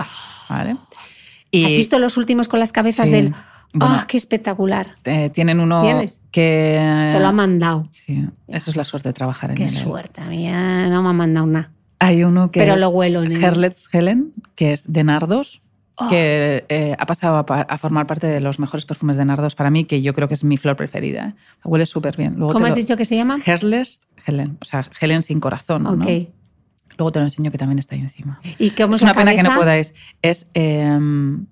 ¿Vale? 0.50 0.78
Y 1.52 1.66
¿Has 1.66 1.74
visto 1.74 2.00
los 2.00 2.18
últimos 2.18 2.48
con 2.48 2.60
las 2.60 2.72
cabezas 2.72 3.08
Sí. 3.08 3.14
del... 3.14 3.36
Bueno. 3.74 3.96
¡Ah, 4.00 4.06
qué 4.08 4.16
espectacular! 4.18 4.96
eh, 5.04 5.30
tienen 5.30 5.60
uno 5.60 5.82
¿Tienes? 5.82 6.22
que... 6.32 7.10
Te 7.12 7.20
lo 7.20 7.28
han 7.28 7.36
mandado. 7.36 7.84
Sí, 7.92 8.26
eso 8.48 8.72
es 8.72 8.78
la 8.78 8.86
suerte 8.86 9.10
de 9.10 9.14
trabajar 9.14 9.52
en 9.52 9.58
Qué 9.58 9.66
el- 9.66 9.70
suerte, 9.70 10.22
a 10.22 10.26
mí 10.28 10.44
ya 10.44 10.88
no 10.88 11.04
me 11.04 11.10
han 11.10 11.16
mandado 11.18 11.46
nada. 11.48 11.72
Hay 12.00 12.24
uno 12.24 12.50
que 12.50 12.62
Pero 12.62 12.76
es 12.76 12.80
lo 12.80 12.90
huelo 12.90 13.24
en 13.24 13.32
Herlet's 13.44 13.90
Helen, 13.94 14.32
que 14.56 14.72
es 14.72 14.92
de 14.92 15.04
nardos, 15.04 15.62
Oh. 16.00 16.10
que 16.10 16.64
eh, 16.70 16.96
ha 17.00 17.06
pasado 17.08 17.44
a, 17.50 17.78
formar 17.80 18.06
parte 18.06 18.28
de 18.28 18.40
los 18.40 18.60
mejores 18.60 18.86
perfumes 18.86 19.18
de 19.18 19.26
nardos 19.26 19.56
para 19.56 19.72
mí, 19.72 19.84
que 19.86 20.04
yo 20.04 20.14
creo 20.14 20.28
que 20.28 20.36
es 20.36 20.44
mi 20.44 20.56
flor 20.58 20.76
preferida. 20.76 21.30
¿eh? 21.30 21.34
Huele 21.64 21.88
súper 21.88 22.16
bien. 22.16 22.36
Luego 22.38 22.54
¿Cómo 22.54 22.68
has 22.68 22.76
lo- 22.76 22.82
dicho 22.82 22.96
que 22.98 23.06
se 23.06 23.16
llama? 23.16 23.40
Herlet's 23.44 24.02
Helen, 24.26 24.58
o 24.62 24.66
sea, 24.66 24.86
Helen 25.02 25.24
sin 25.24 25.40
corazón. 25.40 25.84
¿no? 25.84 25.94
Ok. 25.94 26.06
Luego 27.00 27.12
te 27.12 27.20
lo 27.20 27.26
enseño 27.26 27.52
que 27.52 27.58
también 27.60 27.78
está 27.80 27.96
ahí 27.96 28.02
encima. 28.02 28.40
¿Y 28.58 28.72
cómo 28.72 28.96
Es 28.96 29.02
una 29.04 29.14
pena 29.14 29.36
que 29.36 29.44
no 29.44 29.54
podáis. 29.56 29.94
Es, 30.24 30.48
eh, 30.56 30.88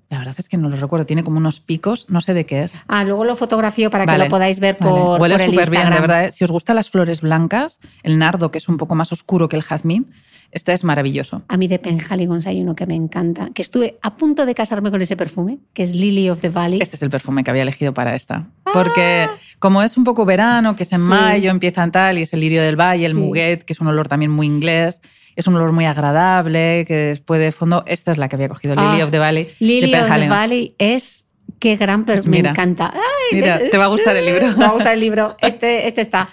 la 0.10 0.18
verdad 0.18 0.36
es 0.38 0.50
que 0.50 0.58
no 0.58 0.70
lo 0.70 0.76
recuerdo. 0.76 1.06
Tiene 1.06 1.24
como 1.24 1.38
unos 1.38 1.60
picos, 1.60 2.06
no 2.10 2.22
sé 2.22 2.34
de 2.34 2.46
qué 2.48 2.64
es. 2.64 2.74
Ah, 2.88 3.04
luego 3.04 3.26
lo 3.26 3.36
fotografío 3.36 3.90
para 3.92 4.06
Vale, 4.06 4.18
que 4.18 4.24
lo 4.26 4.30
podáis 4.30 4.60
ver 4.60 4.78
vale. 4.80 4.92
por, 4.92 5.22
Huele 5.22 5.36
por 5.36 5.42
el 5.42 5.50
súper 5.52 5.70
bien, 5.70 5.82
de 5.84 5.88
Instagram. 5.90 6.02
verdad. 6.02 6.26
¿eh? 6.26 6.32
Si 6.32 6.44
os 6.44 6.52
gustan 6.52 6.76
las 6.76 6.90
flores 6.90 7.22
blancas, 7.22 7.80
el 8.04 8.18
nardo, 8.18 8.50
que 8.52 8.58
es 8.58 8.68
un 8.70 8.78
poco 8.78 8.96
más 8.96 9.12
oscuro 9.12 9.48
que 9.48 9.56
el 9.56 9.62
jazmín, 9.64 10.12
este 10.52 10.74
es 10.74 10.84
maravilloso. 10.84 11.44
A 11.48 11.58
mí 11.58 11.68
de 11.68 11.80
Penhaligons 11.80 12.48
hay 12.48 12.62
uno 12.62 12.76
que 12.76 12.86
me 12.86 12.96
encanta, 12.96 13.50
que 13.54 13.62
estuve 13.62 13.98
a 14.02 14.16
punto 14.16 14.46
de 14.46 14.56
casarme 14.56 14.92
con 14.92 15.02
ese 15.02 15.16
perfume, 15.18 15.58
que 15.74 15.84
es 15.84 15.94
Lily 15.94 16.30
of 16.30 16.42
the 16.42 16.50
Valley. 16.50 16.80
Este 16.82 16.96
es 16.96 17.02
el 17.02 17.10
perfume 17.10 17.44
que 17.44 17.52
había 17.52 17.64
elegido 17.64 17.94
para 17.94 18.16
esta. 18.16 18.48
Porque 18.74 19.28
como 19.60 19.82
es 19.84 19.98
un 19.98 20.04
poco 20.04 20.26
verano, 20.26 20.76
que 20.76 20.84
es 20.84 20.92
en 20.94 21.02
Ah. 21.02 21.06
Sí. 21.06 21.10
mayo, 21.10 21.52
empiezan 21.52 21.92
tal, 21.92 22.18
y 22.18 22.22
es 22.24 22.34
el 22.34 22.40
lirio 22.40 22.62
del 22.62 22.76
valle, 22.80 23.06
el 23.06 23.14
Sí. 23.14 23.18
muguet, 23.18 23.64
que 23.64 23.74
es 23.74 23.80
un 23.82 23.88
olor 23.88 24.08
también 24.08 24.32
muy 24.32 24.48
inglés, 24.48 25.02
es 25.36 25.48
un 25.48 25.56
olor 25.56 25.72
muy 25.74 25.86
agradable, 25.86 26.86
que 26.88 26.96
después 26.96 27.40
de 27.42 27.52
fondo, 27.52 27.84
esta 27.88 28.12
es 28.12 28.18
la 28.18 28.30
que 28.30 28.36
había 28.38 28.48
cogido, 28.48 28.76
Ah, 28.78 28.92
Lily 28.94 29.02
of 29.04 29.12
the 29.12 29.20
Valley. 29.20 29.50
Lily 29.60 29.92
de 29.92 30.02
of 30.02 30.10
the. 30.10 30.30
Valley 30.30 30.76
es 30.78 31.28
qué 31.60 31.76
gran 31.76 32.06
Pues 32.06 32.18
perfume, 32.22 32.44
me 32.44 32.50
encanta. 32.50 32.92
Ay, 32.94 33.02
Mira, 33.42 33.58
ves- 33.58 33.70
te 33.72 33.78
va 33.78 33.86
a 33.86 33.88
gustar 33.88 34.16
el 34.16 34.26
libro. 34.26 34.48
Me 34.58 34.64
va 34.64 34.68
a 34.68 34.72
gustar 34.72 34.94
el 34.94 35.00
libro. 35.00 35.36
Este, 35.42 35.88
este 35.88 36.02
está. 36.02 36.30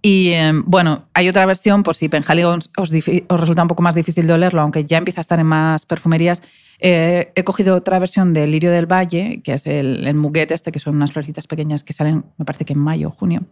Y 0.00 0.28
eh, 0.30 0.52
bueno, 0.64 1.06
hay 1.14 1.28
otra 1.28 1.44
versión, 1.46 1.82
por 1.82 1.96
si 1.96 2.08
Penhaligon 2.08 2.60
os, 2.76 2.92
difi- 2.92 3.24
os 3.28 3.40
resulta 3.40 3.62
un 3.62 3.68
poco 3.68 3.82
más 3.82 3.94
difícil 3.94 4.26
de 4.26 4.32
olerlo, 4.32 4.60
aunque 4.60 4.84
ya 4.84 4.98
empieza 4.98 5.20
a 5.20 5.22
estar 5.22 5.40
en 5.40 5.46
más 5.46 5.86
perfumerías. 5.86 6.40
eh, 6.80 7.32
he 7.34 7.42
cogido 7.42 7.74
otra 7.74 7.98
versión 7.98 8.32
del 8.32 8.52
Lirio 8.52 8.70
del 8.70 8.86
Valle, 8.86 9.40
que 9.42 9.54
es 9.54 9.66
el, 9.66 10.06
el 10.06 10.14
muguet 10.14 10.50
este, 10.52 10.70
que 10.70 10.78
son 10.78 10.94
unas 10.94 11.10
florecitas 11.10 11.48
pequeñas 11.48 11.82
que 11.82 11.92
salen, 11.92 12.24
me 12.36 12.44
parece 12.44 12.64
que 12.64 12.74
en 12.74 12.78
mayo 12.78 13.08
o 13.08 13.10
junio, 13.10 13.42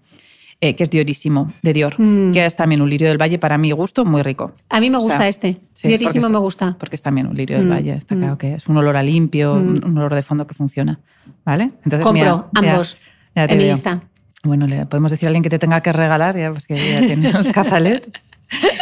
eh, 0.61 0.77
que 0.77 0.85
es 0.85 0.91
Diorísimo, 0.91 1.53
de 1.63 1.73
Dior, 1.73 2.01
Mm. 2.01 2.31
que 2.31 2.47
es 2.47 2.55
también 2.55 2.81
un 2.81 2.89
Lirio 2.89 3.09
del 3.09 3.21
Valle, 3.21 3.41
para 3.41 3.59
mi 3.59 3.73
gusto, 3.73 4.05
muy 4.05 4.23
rico. 4.23 4.53
A 4.71 4.79
mí 4.81 4.89
me 4.91 4.99
O 4.99 5.01
gusta 5.01 5.19
sea, 5.19 5.29
este. 5.29 5.59
sí, 5.75 5.89
Diorísimo 5.89 6.29
me 6.29 6.39
gusta. 6.39 6.77
Porque 6.79 6.95
es 6.95 7.03
también 7.03 7.27
un 7.27 7.37
Lirio 7.37 7.57
del 7.59 7.67
Mm, 7.67 7.71
Valle, 7.73 7.95
está 7.95 8.15
mm. 8.15 8.19
claro 8.19 8.39
que 8.39 8.55
es 8.55 8.69
un 8.69 8.77
olor 8.77 8.97
a 8.97 9.03
limpio, 9.03 9.55
un, 9.55 9.85
un 9.85 9.99
olor 9.99 10.15
de 10.15 10.23
fondo 10.23 10.47
que 10.47 10.55
funciona. 10.55 11.01
¿Vale? 11.45 11.65
Entonces, 11.85 12.01
Compro 12.07 12.49
mira, 12.53 12.71
ambos 12.71 12.97
ya 13.35 13.45
en 13.47 13.59
mi 13.59 13.65
lista. 13.65 14.01
Bueno, 14.43 14.67
le 14.67 14.87
podemos 14.87 15.11
decir 15.11 15.27
a 15.27 15.31
alguien 15.31 15.43
que 15.43 15.51
te 15.51 15.59
tenga 15.59 15.81
que 15.81 15.93
regalar, 15.93 16.37
ya, 16.37 16.53
pues 16.53 16.67
que 16.67 16.77
ya 16.77 17.01
tienes 17.01 17.49
Cazalet 17.49 18.21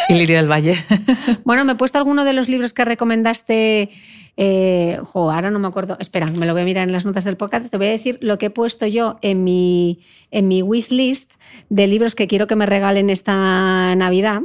y 0.09 0.13
Lirio 0.13 0.37
del 0.37 0.49
Valle. 0.49 0.75
Bueno, 1.43 1.65
me 1.65 1.73
he 1.73 1.75
puesto 1.75 1.97
alguno 1.97 2.23
de 2.23 2.33
los 2.33 2.49
libros 2.49 2.73
que 2.73 2.85
recomendaste. 2.85 3.89
Eh, 4.37 4.99
jo, 5.03 5.31
ahora 5.31 5.49
no 5.49 5.59
me 5.59 5.67
acuerdo. 5.67 5.97
Espera, 5.99 6.27
me 6.27 6.45
lo 6.45 6.53
voy 6.53 6.63
a 6.63 6.65
mirar 6.65 6.87
en 6.87 6.91
las 6.91 7.05
notas 7.05 7.23
del 7.23 7.37
podcast. 7.37 7.69
Te 7.69 7.77
voy 7.77 7.87
a 7.87 7.91
decir 7.91 8.17
lo 8.21 8.37
que 8.37 8.47
he 8.47 8.49
puesto 8.49 8.85
yo 8.85 9.17
en 9.21 9.43
mi, 9.43 10.01
en 10.31 10.47
mi 10.47 10.61
wishlist 10.61 11.33
de 11.69 11.87
libros 11.87 12.15
que 12.15 12.27
quiero 12.27 12.47
que 12.47 12.55
me 12.55 12.65
regalen 12.65 13.09
esta 13.09 13.95
Navidad. 13.95 14.41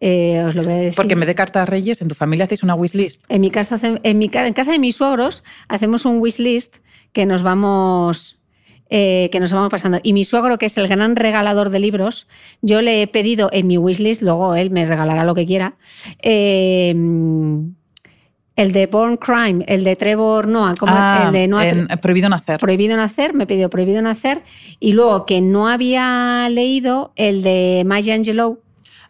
Eh, 0.00 0.42
os 0.46 0.54
lo 0.54 0.62
voy 0.62 0.72
a 0.72 0.76
decir. 0.76 0.96
Porque 0.96 1.14
en 1.14 1.20
vez 1.20 1.26
de 1.26 1.34
cartas 1.34 1.68
reyes, 1.68 2.02
en 2.02 2.08
tu 2.08 2.14
familia 2.14 2.44
hacéis 2.44 2.62
una 2.62 2.74
wishlist. 2.74 3.24
En 3.28 3.40
mi 3.40 3.50
casa, 3.50 3.78
en, 3.82 4.18
mi, 4.18 4.30
en 4.32 4.52
casa 4.52 4.72
de 4.72 4.78
mis 4.78 4.96
suegros 4.96 5.44
hacemos 5.68 6.04
un 6.04 6.18
wishlist 6.18 6.76
que 7.12 7.26
nos 7.26 7.42
vamos 7.42 8.38
eh, 8.90 9.28
que 9.32 9.40
nos 9.40 9.52
vamos 9.52 9.70
pasando. 9.70 9.98
Y 10.02 10.12
mi 10.12 10.24
suegro, 10.24 10.58
que 10.58 10.66
es 10.66 10.78
el 10.78 10.88
gran 10.88 11.16
regalador 11.16 11.70
de 11.70 11.80
libros, 11.80 12.26
yo 12.62 12.82
le 12.82 13.02
he 13.02 13.06
pedido 13.06 13.48
en 13.52 13.66
mi 13.66 13.78
wishlist, 13.78 14.22
luego 14.22 14.54
él 14.54 14.70
me 14.70 14.84
regalará 14.86 15.24
lo 15.24 15.34
que 15.34 15.44
quiera, 15.46 15.74
eh, 16.22 16.94
el 18.56 18.72
de 18.72 18.86
Born 18.86 19.18
Crime, 19.18 19.64
el 19.68 19.84
de 19.84 19.96
Trevor 19.96 20.48
Noah, 20.48 20.74
como 20.78 20.92
Ah, 20.96 21.24
el 21.26 21.32
de 21.32 21.46
Noah 21.48 21.68
en- 21.68 21.88
Prohibido 22.00 22.28
nacer. 22.30 22.58
Prohibido 22.58 22.96
Nacer, 22.96 23.34
me 23.34 23.46
pidió 23.46 23.68
Prohibido 23.68 24.00
Nacer, 24.00 24.42
y 24.80 24.92
luego 24.92 25.26
que 25.26 25.42
no 25.42 25.68
había 25.68 26.48
leído 26.50 27.12
el 27.16 27.42
de 27.42 27.82
Maya 27.84 28.14
Angelou, 28.14 28.60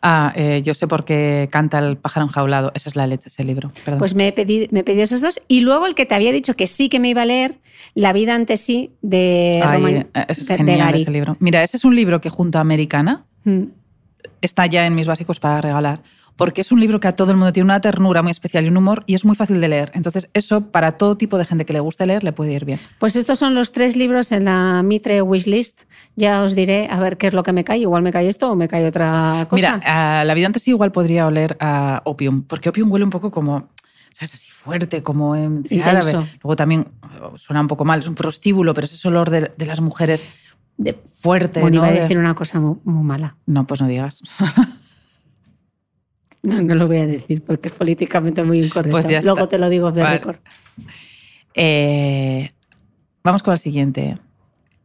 Ah, 0.02 0.32
eh, 0.36 0.62
yo 0.64 0.74
sé 0.74 0.86
por 0.86 1.04
qué 1.04 1.48
canta 1.50 1.78
el 1.78 1.96
pájaro 1.96 2.26
enjaulado. 2.26 2.70
Esa 2.74 2.88
es 2.88 2.96
la 2.96 3.06
leche, 3.06 3.28
ese 3.28 3.44
libro. 3.44 3.72
Perdón. 3.84 3.98
Pues 3.98 4.14
me 4.14 4.30
pedí, 4.32 4.68
me 4.70 4.84
pedí 4.84 5.00
esos 5.00 5.20
dos. 5.20 5.40
Y 5.48 5.60
luego 5.60 5.86
el 5.86 5.94
que 5.94 6.06
te 6.06 6.14
había 6.14 6.32
dicho 6.32 6.54
que 6.54 6.66
sí 6.66 6.88
que 6.88 7.00
me 7.00 7.08
iba 7.08 7.22
a 7.22 7.26
leer, 7.26 7.58
La 7.94 8.12
vida 8.12 8.34
ante 8.34 8.56
sí, 8.58 8.90
de, 9.02 9.62
Ay, 9.64 9.80
Roman- 9.82 10.06
eh, 10.14 10.24
es 10.28 10.46
de- 10.46 10.52
de 10.52 10.58
genial 10.58 10.78
Gary. 10.78 11.02
ese 11.02 11.10
libro. 11.10 11.36
Mira, 11.40 11.62
ese 11.62 11.76
es 11.78 11.84
un 11.84 11.94
libro 11.96 12.20
que 12.20 12.28
junto 12.30 12.58
a 12.58 12.60
Americana 12.60 13.24
Mm. 13.44 13.64
está 14.42 14.66
ya 14.66 14.86
en 14.86 14.94
mis 14.94 15.06
básicos 15.06 15.40
para 15.40 15.60
regalar. 15.60 16.02
Porque 16.36 16.60
es 16.60 16.70
un 16.70 16.80
libro 16.80 17.00
que 17.00 17.08
a 17.08 17.12
todo 17.12 17.30
el 17.30 17.38
mundo 17.38 17.52
tiene 17.52 17.64
una 17.64 17.80
ternura 17.80 18.20
muy 18.22 18.30
especial 18.30 18.64
y 18.66 18.68
un 18.68 18.76
humor 18.76 19.04
y 19.06 19.14
es 19.14 19.24
muy 19.24 19.34
fácil 19.34 19.58
de 19.60 19.68
leer. 19.68 19.90
Entonces, 19.94 20.28
eso 20.34 20.70
para 20.70 20.92
todo 20.92 21.16
tipo 21.16 21.38
de 21.38 21.46
gente 21.46 21.64
que 21.64 21.72
le 21.72 21.80
guste 21.80 22.04
leer 22.06 22.22
le 22.24 22.32
puede 22.32 22.52
ir 22.52 22.66
bien. 22.66 22.78
Pues 22.98 23.16
estos 23.16 23.38
son 23.38 23.54
los 23.54 23.72
tres 23.72 23.96
libros 23.96 24.32
en 24.32 24.44
la 24.44 24.82
Mitre 24.84 25.22
Wishlist. 25.22 25.84
Ya 26.14 26.42
os 26.42 26.54
diré 26.54 26.88
a 26.90 27.00
ver 27.00 27.16
qué 27.16 27.28
es 27.28 27.32
lo 27.32 27.42
que 27.42 27.54
me 27.54 27.64
cae. 27.64 27.78
Igual 27.78 28.02
me 28.02 28.12
cae 28.12 28.28
esto 28.28 28.50
o 28.52 28.54
me 28.54 28.68
cae 28.68 28.86
otra 28.86 29.46
cosa. 29.48 29.76
Mira, 29.78 30.20
a 30.20 30.24
la 30.24 30.34
vida 30.34 30.46
antes 30.46 30.62
sí 30.62 30.70
igual 30.72 30.92
podría 30.92 31.26
oler 31.26 31.56
a 31.58 32.02
opium, 32.04 32.42
porque 32.42 32.68
opium 32.68 32.92
huele 32.92 33.04
un 33.06 33.10
poco 33.10 33.30
como, 33.30 33.70
¿sabes? 34.12 34.34
Así 34.34 34.50
fuerte, 34.50 35.02
como 35.02 35.34
en 35.36 35.64
árabe. 35.82 36.12
Luego 36.42 36.54
también 36.56 36.88
eh, 37.02 37.36
suena 37.36 37.62
un 37.62 37.68
poco 37.68 37.86
mal, 37.86 38.00
es 38.00 38.08
un 38.08 38.14
prostíbulo, 38.14 38.74
pero 38.74 38.84
es 38.84 38.92
ese 38.92 39.08
olor 39.08 39.30
de, 39.30 39.52
de 39.56 39.64
las 39.66 39.80
mujeres 39.80 40.26
De- 40.76 40.92
fuerte. 41.22 41.60
bueno, 41.62 41.76
¿no? 41.76 41.84
iba 41.86 41.88
a 41.88 41.92
De- 41.94 42.00
decir 42.02 42.18
una 42.18 42.34
cosa 42.34 42.60
muy, 42.60 42.76
muy 42.84 43.04
mala. 43.04 43.36
No, 43.46 43.66
pues 43.66 43.80
no 43.80 43.88
digas. 43.88 44.20
No, 46.50 46.62
no 46.62 46.74
lo 46.76 46.86
voy 46.86 46.98
a 46.98 47.06
decir 47.06 47.42
porque 47.42 47.68
es 47.68 47.74
políticamente 47.74 48.44
muy 48.44 48.60
incorrecto. 48.60 49.00
Pues 49.02 49.24
Luego 49.24 49.48
te 49.48 49.58
lo 49.58 49.68
digo 49.68 49.90
de 49.90 50.02
Vale. 50.02 50.18
récord. 50.18 50.36
Eh, 51.54 52.52
vamos 53.24 53.42
con 53.42 53.52
el 53.52 53.58
siguiente. 53.58 54.16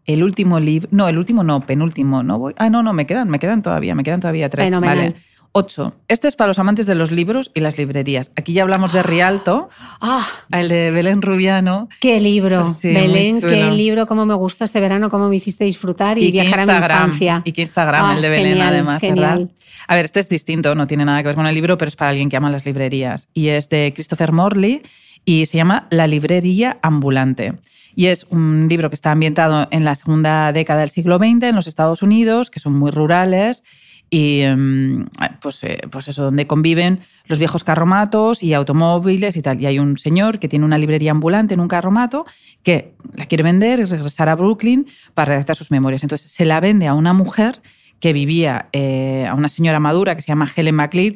El 0.06 0.24
último 0.24 0.60
libro. 0.60 0.90
No, 0.92 1.08
el 1.08 1.20
último 1.20 1.44
no, 1.44 1.62
penúltimo. 1.62 2.24
No 2.24 2.40
voy. 2.40 2.56
Ah, 2.58 2.72
no, 2.72 2.82
no, 2.82 2.94
me 2.94 3.06
quedan, 3.06 3.30
me 3.30 3.38
quedan 3.38 3.62
todavía, 3.62 3.94
me 3.94 4.02
quedan 4.02 4.22
todavía 4.22 4.50
tres. 4.50 4.66
Fenomenal. 4.66 4.98
Vale. 4.98 5.16
Ocho. 5.54 5.94
Este 6.08 6.30
es 6.30 6.38
para 6.38 6.48
los 6.48 6.60
amantes 6.60 6.86
de 6.86 6.96
los 6.96 7.12
libros 7.12 7.52
y 7.54 7.60
las 7.60 7.78
librerías. 7.78 8.32
Aquí 8.38 8.54
ya 8.54 8.62
hablamos 8.62 8.94
de 8.94 9.04
Rialto, 9.04 9.68
¡Ah! 10.00 10.26
el 10.50 10.70
de 10.70 10.92
Belén 10.92 11.22
Rubiano. 11.22 11.90
¡Qué 12.00 12.22
libro! 12.22 12.74
Sí, 12.74 12.94
Belén, 12.94 13.42
qué 13.42 13.70
libro, 13.72 14.06
cómo 14.06 14.26
me 14.26 14.34
gustó 14.34 14.64
este 14.64 14.80
verano, 14.80 15.10
cómo 15.10 15.28
me 15.28 15.36
hiciste 15.36 15.66
disfrutar 15.66 16.18
y, 16.18 16.32
viajar 16.32 16.62
a 16.62 16.66
mi 16.66 16.74
infancia. 16.74 17.42
Y 17.44 17.52
qué 17.52 17.64
Instagram, 17.64 18.06
Ah, 18.06 18.16
el 18.16 18.22
de 18.22 18.30
Belén, 18.30 18.48
genial, 18.54 18.68
además, 18.70 19.02
genial. 19.02 19.40
¿verdad? 19.40 19.56
A 19.88 19.96
ver, 19.96 20.06
este 20.06 20.22
es 20.22 20.30
distinto, 20.30 20.74
no 20.74 20.88
tiene 20.88 21.04
nada 21.04 21.22
que 21.22 21.28
ver 21.28 21.36
con 21.36 21.46
el 21.46 21.54
libro, 21.54 21.78
pero 21.78 21.90
es 21.90 21.98
para 21.98 22.12
alguien 22.12 22.30
que 22.30 22.38
ama 22.38 22.50
las 22.50 22.66
librerías. 22.66 23.28
Y 23.34 23.50
es 23.50 23.68
de 23.68 23.92
Christopher 23.94 24.32
Morley 24.32 24.84
y 25.26 25.48
se 25.48 25.58
llama 25.58 25.88
La 25.90 26.08
librería 26.08 26.80
ambulante. 26.82 27.56
Y 27.94 28.06
es 28.06 28.26
un 28.30 28.68
libro 28.70 28.90
que 28.90 28.96
está 28.96 29.12
ambientado 29.12 29.68
en 29.70 29.84
la 29.84 29.96
segunda 29.96 30.54
década 30.54 30.80
del 30.80 30.92
siglo 30.92 31.18
XX 31.18 31.44
en 31.44 31.56
los 31.56 31.68
Estados 31.68 32.02
Unidos, 32.04 32.50
que 32.50 32.62
son 32.62 32.74
muy 32.74 32.90
rurales 32.90 33.64
y 34.14 34.42
em, 34.42 35.06
pues, 35.42 35.64
eh, 35.64 35.80
pues 35.90 36.10
eso, 36.10 36.26
donde 36.26 36.46
conviven 36.46 37.00
los 37.28 37.40
viejos 37.40 37.64
carromatos 37.64 38.44
y 38.44 38.54
automóviles 38.54 39.38
y 39.38 39.42
tal. 39.42 39.62
Y 39.62 39.68
hay 39.68 39.80
un 39.80 39.98
señor 39.98 40.38
que 40.38 40.50
tiene 40.50 40.66
una 40.66 40.78
librería 40.78 41.12
ambulante 41.12 41.54
en 41.54 41.62
un 41.62 41.70
carromato 41.70 42.26
que 42.62 42.94
la 43.16 43.26
quiere 43.26 43.46
vender 43.46 43.80
y 43.80 43.86
regresar 43.86 44.28
a 44.28 44.36
Brooklyn 44.36 44.86
para 45.14 45.30
redactar 45.30 45.56
sus 45.56 45.72
memorias. 45.72 46.04
Entonces 46.04 46.30
se 46.30 46.44
la 46.44 46.60
vende 46.60 46.88
a 46.88 46.94
una 46.94 47.14
mujer 47.14 47.62
que 48.02 48.12
vivía 48.12 48.68
eh, 48.74 49.26
a 49.30 49.34
una 49.34 49.48
señora 49.48 49.80
madura 49.80 50.14
que 50.14 50.22
se 50.22 50.28
llama 50.28 50.52
Helen 50.54 50.76
MacLeod, 50.76 51.16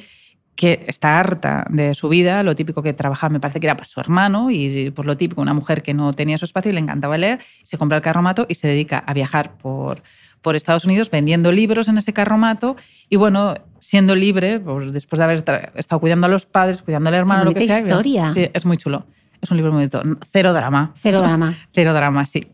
que 0.56 0.86
está 0.88 1.20
harta 1.20 1.66
de 1.70 1.96
su 1.96 2.08
vida, 2.08 2.44
lo 2.44 2.56
típico 2.56 2.82
que 2.82 2.94
trabajaba 2.94 3.30
me 3.30 3.42
parece 3.42 3.60
que 3.60 3.68
era 3.68 3.76
para 3.76 3.90
su 3.90 4.00
hermano 4.00 4.50
y 4.52 4.90
por 4.92 5.06
lo 5.06 5.18
típico 5.18 5.42
una 5.42 5.54
mujer 5.54 5.84
que 5.84 5.94
no 5.94 6.14
tenía 6.14 6.38
su 6.38 6.46
espacio 6.46 6.72
y 6.72 6.76
le 6.76 6.80
encantaba 6.80 7.18
leer, 7.18 7.40
se 7.64 7.78
compra 7.78 7.98
el 7.98 8.04
carromato 8.04 8.46
y 8.48 8.56
se 8.56 8.70
dedica 8.70 9.00
a 9.00 9.14
viajar 9.14 9.58
por, 9.58 10.02
por 10.46 10.56
Estados 10.56 10.86
Unidos 10.86 11.10
vendiendo 11.10 11.52
libros 11.52 11.88
en 11.88 11.98
ese 11.98 12.14
carromato 12.14 12.76
y 13.10 13.16
bueno, 13.16 13.56
siendo 13.80 14.14
libre, 14.14 14.60
pues 14.60 14.94
después 14.94 15.18
de 15.18 15.24
haber 15.24 15.44
estado 15.74 16.00
cuidando 16.00 16.28
a 16.28 16.30
los 16.30 16.46
padres, 16.46 16.84
cuidando 16.84 17.10
al 17.10 17.16
hermano, 17.16 17.46
lo 17.46 17.52
que 17.52 17.66
sea. 17.66 17.80
historia. 17.80 18.32
Sí, 18.32 18.48
es 18.54 18.64
muy 18.64 18.78
chulo. 18.78 19.08
Es 19.42 19.50
un 19.50 19.58
libro 19.58 19.72
muy 19.74 19.88
bonito. 19.88 20.04
Cero 20.32 20.54
drama. 20.54 20.92
Cero 20.94 21.20
drama. 21.24 21.58
Cero 21.74 21.94
drama, 21.96 22.28
sí. 22.28 22.46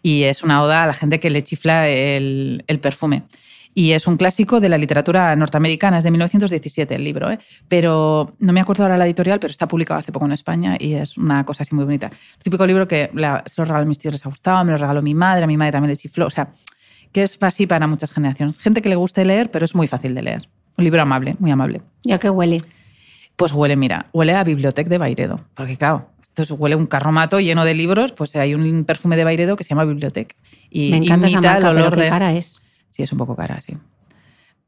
Y 0.00 0.22
es 0.22 0.44
una 0.44 0.62
oda 0.62 0.84
a 0.84 0.86
la 0.86 0.94
gente 0.94 1.18
que 1.18 1.28
le 1.28 1.42
chifla 1.42 1.88
el, 1.88 2.62
el 2.68 2.78
perfume. 2.78 3.24
Y 3.74 3.90
es 3.92 4.06
un 4.06 4.16
clásico 4.16 4.60
de 4.60 4.68
la 4.68 4.78
literatura 4.78 5.34
norteamericana, 5.34 5.98
es 5.98 6.04
de 6.04 6.12
1917 6.12 6.94
el 6.94 7.02
libro, 7.02 7.32
¿eh? 7.32 7.40
pero 7.66 8.36
no 8.38 8.52
me 8.52 8.60
acuerdo 8.60 8.84
ahora 8.84 8.96
la 8.96 9.06
editorial, 9.06 9.40
pero 9.40 9.50
está 9.50 9.66
publicado 9.66 9.98
hace 9.98 10.12
poco 10.12 10.26
en 10.26 10.32
España 10.32 10.76
y 10.78 10.94
es 10.94 11.16
una 11.16 11.44
cosa 11.44 11.64
así 11.64 11.74
muy 11.74 11.84
bonita. 11.84 12.06
El 12.06 12.42
típico 12.44 12.64
libro 12.64 12.86
que 12.86 13.10
se 13.46 13.60
lo 13.60 13.64
regaló 13.64 13.82
a 13.82 13.84
mis 13.84 13.98
tíos, 13.98 14.14
les 14.14 14.24
ha 14.24 14.28
gustado, 14.28 14.64
me 14.64 14.70
lo 14.70 14.78
regaló 14.78 15.02
mi 15.02 15.14
madre, 15.14 15.44
a 15.44 15.46
mi 15.48 15.56
madre 15.56 15.72
también 15.72 15.90
le 15.90 15.96
chifló, 15.96 16.26
o 16.26 16.30
sea, 16.30 16.52
que 17.12 17.22
es 17.22 17.38
así 17.40 17.66
para 17.66 17.86
muchas 17.86 18.10
generaciones. 18.12 18.58
Gente 18.58 18.82
que 18.82 18.88
le 18.88 18.96
guste 18.96 19.24
leer, 19.24 19.50
pero 19.50 19.64
es 19.64 19.74
muy 19.74 19.86
fácil 19.86 20.14
de 20.14 20.22
leer. 20.22 20.48
Un 20.76 20.84
libro 20.84 21.02
amable, 21.02 21.36
muy 21.38 21.50
amable. 21.50 21.82
¿Ya 22.04 22.18
qué 22.18 22.30
huele? 22.30 22.62
Pues 23.36 23.52
huele, 23.52 23.76
mira, 23.76 24.06
huele 24.12 24.34
a 24.34 24.44
biblioteca 24.44 24.88
de 24.88 24.98
Bairedo, 24.98 25.40
porque 25.54 25.76
claro, 25.76 26.10
entonces 26.28 26.56
huele 26.58 26.76
un 26.76 26.86
carromato 26.86 27.40
lleno 27.40 27.64
de 27.64 27.74
libros, 27.74 28.12
pues 28.12 28.36
hay 28.36 28.54
un 28.54 28.84
perfume 28.84 29.16
de 29.16 29.24
Bairedo 29.24 29.56
que 29.56 29.64
se 29.64 29.70
llama 29.70 29.84
Biblioteca. 29.84 30.34
Y 30.70 30.90
Me 30.90 30.98
encanta 30.98 31.26
esa 31.26 31.40
marca, 31.40 31.70
el 31.70 31.78
olor 31.78 31.96
qué 31.96 32.08
cara 32.08 32.32
es. 32.32 32.60
Sí, 32.90 33.02
es 33.02 33.12
un 33.12 33.18
poco 33.18 33.34
cara, 33.36 33.60
sí. 33.60 33.76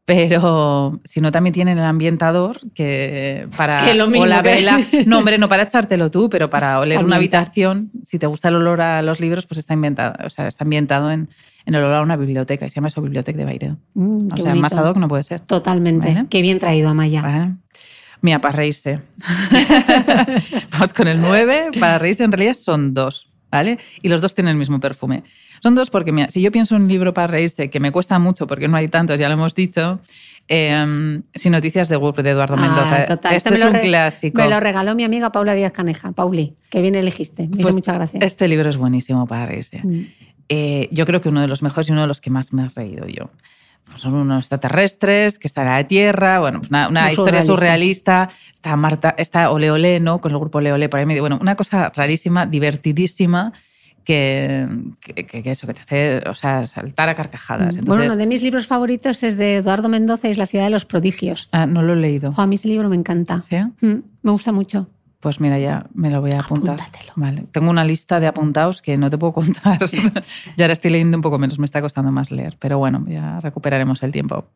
Pero 0.04 1.00
si 1.04 1.20
no, 1.20 1.30
también 1.30 1.54
tienen 1.54 1.78
el 1.78 1.84
ambientador 1.84 2.58
que 2.74 3.46
para. 3.56 3.84
o 3.92 4.26
la 4.26 4.42
vela. 4.42 4.80
No, 5.06 5.18
hombre, 5.18 5.38
no 5.38 5.48
para 5.48 5.62
echártelo 5.64 6.10
tú, 6.10 6.28
pero 6.28 6.50
para 6.50 6.78
oler 6.80 7.04
una 7.04 7.16
habitación, 7.16 7.90
si 8.04 8.18
te 8.18 8.26
gusta 8.26 8.48
el 8.48 8.56
olor 8.56 8.80
a 8.80 9.02
los 9.02 9.20
libros, 9.20 9.46
pues 9.46 9.58
está 9.58 9.74
inventado, 9.74 10.14
o 10.26 10.30
sea, 10.30 10.48
está 10.48 10.64
ambientado 10.64 11.10
en, 11.10 11.28
en 11.66 11.74
el 11.74 11.84
olor 11.84 11.98
a 11.98 12.02
una 12.02 12.16
biblioteca. 12.16 12.66
Y 12.66 12.70
se 12.70 12.76
llama 12.76 12.88
eso 12.88 13.00
Biblioteca 13.00 13.38
de 13.38 13.44
Bairedo. 13.44 13.76
Mm, 13.94 14.28
o 14.32 14.36
sea, 14.36 14.54
más 14.56 14.72
ad 14.72 14.88
hoc 14.88 14.96
no 14.96 15.06
puede 15.08 15.22
ser. 15.22 15.40
Totalmente. 15.40 16.26
Qué 16.28 16.42
bien 16.42 16.58
traído, 16.58 16.88
Amaya. 16.88 17.22
Vale. 17.22 17.54
Mira, 18.22 18.40
para 18.40 18.56
reírse. 18.56 19.00
Vamos 20.72 20.92
con 20.92 21.08
el 21.08 21.20
9. 21.20 21.70
Para 21.78 21.98
reírse, 21.98 22.24
en 22.24 22.32
realidad 22.32 22.54
son 22.54 22.94
dos. 22.94 23.28
¿Vale? 23.50 23.78
Y 24.00 24.08
los 24.08 24.20
dos 24.22 24.34
tienen 24.34 24.52
el 24.52 24.56
mismo 24.56 24.80
perfume. 24.80 25.24
Son 25.62 25.74
dos 25.74 25.90
porque, 25.90 26.10
mira, 26.10 26.30
si 26.30 26.42
yo 26.42 26.50
pienso 26.50 26.74
en 26.74 26.82
un 26.82 26.88
libro 26.88 27.14
para 27.14 27.28
reírse, 27.28 27.70
que 27.70 27.78
me 27.78 27.92
cuesta 27.92 28.18
mucho 28.18 28.46
porque 28.46 28.66
no 28.66 28.76
hay 28.76 28.88
tantos, 28.88 29.18
ya 29.18 29.28
lo 29.28 29.34
hemos 29.34 29.54
dicho, 29.54 30.00
eh, 30.48 31.20
Sin 31.34 31.52
noticias 31.52 31.88
de 31.88 31.96
Whoop 31.96 32.16
de 32.16 32.30
Eduardo 32.30 32.56
ah, 32.58 32.60
Mendoza. 32.60 33.06
Total. 33.06 33.34
Este, 33.34 33.54
este 33.54 33.60
es 33.60 33.72
un 33.72 33.80
clásico. 33.80 34.42
Me 34.42 34.50
lo 34.50 34.60
regaló 34.60 34.94
mi 34.94 35.04
amiga 35.04 35.30
Paula 35.30 35.54
Díaz 35.54 35.72
Caneja. 35.72 36.12
Pauli, 36.12 36.56
que 36.68 36.82
bien 36.82 36.94
elegiste. 36.94 37.48
Me 37.48 37.62
pues 37.62 37.74
muchas 37.74 37.94
gracias. 37.94 38.22
Este 38.22 38.48
libro 38.48 38.68
es 38.68 38.76
buenísimo 38.76 39.26
para 39.26 39.46
reírse. 39.46 39.80
Mm. 39.82 40.06
Eh, 40.48 40.88
yo 40.90 41.06
creo 41.06 41.20
que 41.20 41.28
uno 41.28 41.40
de 41.40 41.48
los 41.48 41.62
mejores 41.62 41.88
y 41.88 41.92
uno 41.92 42.02
de 42.02 42.06
los 42.08 42.20
que 42.20 42.30
más 42.30 42.52
me 42.52 42.62
ha 42.62 42.68
reído 42.68 43.06
yo. 43.06 43.30
Pues 43.84 44.00
son 44.00 44.14
unos 44.14 44.40
extraterrestres 44.40 45.38
que 45.38 45.46
están 45.46 45.66
en 45.66 45.74
la 45.74 45.86
Tierra, 45.86 46.40
bueno, 46.40 46.60
pues 46.60 46.70
una, 46.70 47.10
historia 47.10 47.42
surrealista. 47.42 48.30
Está 48.54 48.76
Marta, 48.76 49.14
está 49.16 49.50
Ole 49.50 49.70
Ole, 49.70 50.00
¿no? 50.00 50.20
Con 50.20 50.32
el 50.32 50.38
grupo 50.38 50.58
Ole 50.58 50.72
Ole 50.72 50.88
por 50.88 51.00
ahí 51.00 51.06
medio. 51.06 51.22
Bueno, 51.22 51.38
una 51.40 51.54
cosa 51.54 51.90
rarísima, 51.94 52.46
divertidísima. 52.46 53.52
Que, 54.04 54.66
que, 55.00 55.42
eso, 55.50 55.66
que 55.66 55.74
te 55.74 55.80
hace 55.80 56.28
o 56.28 56.34
sea, 56.34 56.66
saltar 56.66 57.08
a 57.08 57.14
carcajadas. 57.14 57.76
bueno, 57.82 58.04
uno 58.04 58.16
de 58.16 58.26
mis 58.26 58.42
libros 58.42 58.66
favoritos 58.66 59.22
es 59.22 59.36
de 59.36 59.56
Eduardo 59.56 59.88
Mendoza, 59.88 60.28
es 60.28 60.38
La 60.38 60.46
ciudad 60.46 60.64
de 60.64 60.70
los 60.70 60.84
prodigios. 60.84 61.48
Ah, 61.52 61.66
no 61.66 61.82
lo 61.82 61.92
he 61.92 61.96
leído. 61.96 62.34
a 62.36 62.46
mí 62.46 62.56
ese 62.56 62.68
libro 62.68 62.88
me 62.88 62.96
encanta. 62.96 63.40
¿Sí? 63.40 63.56
Mm, 63.80 64.02
me 64.22 64.30
gusta 64.30 64.52
mucho. 64.52 64.88
Pues 65.22 65.38
mira, 65.38 65.56
ya 65.56 65.86
me 65.94 66.10
lo 66.10 66.20
voy 66.20 66.32
a 66.32 66.40
apuntar. 66.40 66.80
Vale. 67.14 67.44
Tengo 67.52 67.70
una 67.70 67.84
lista 67.84 68.18
de 68.18 68.26
apuntados 68.26 68.82
que 68.82 68.96
no 68.96 69.08
te 69.08 69.18
puedo 69.18 69.32
contar. 69.32 69.78
ya 70.56 70.64
ahora 70.64 70.72
estoy 70.72 70.90
leyendo 70.90 71.16
un 71.16 71.22
poco 71.22 71.38
menos, 71.38 71.60
me 71.60 71.64
está 71.64 71.80
costando 71.80 72.10
más 72.10 72.32
leer, 72.32 72.56
pero 72.58 72.78
bueno, 72.78 73.04
ya 73.06 73.38
recuperaremos 73.38 74.02
el 74.02 74.10
tiempo. 74.10 74.46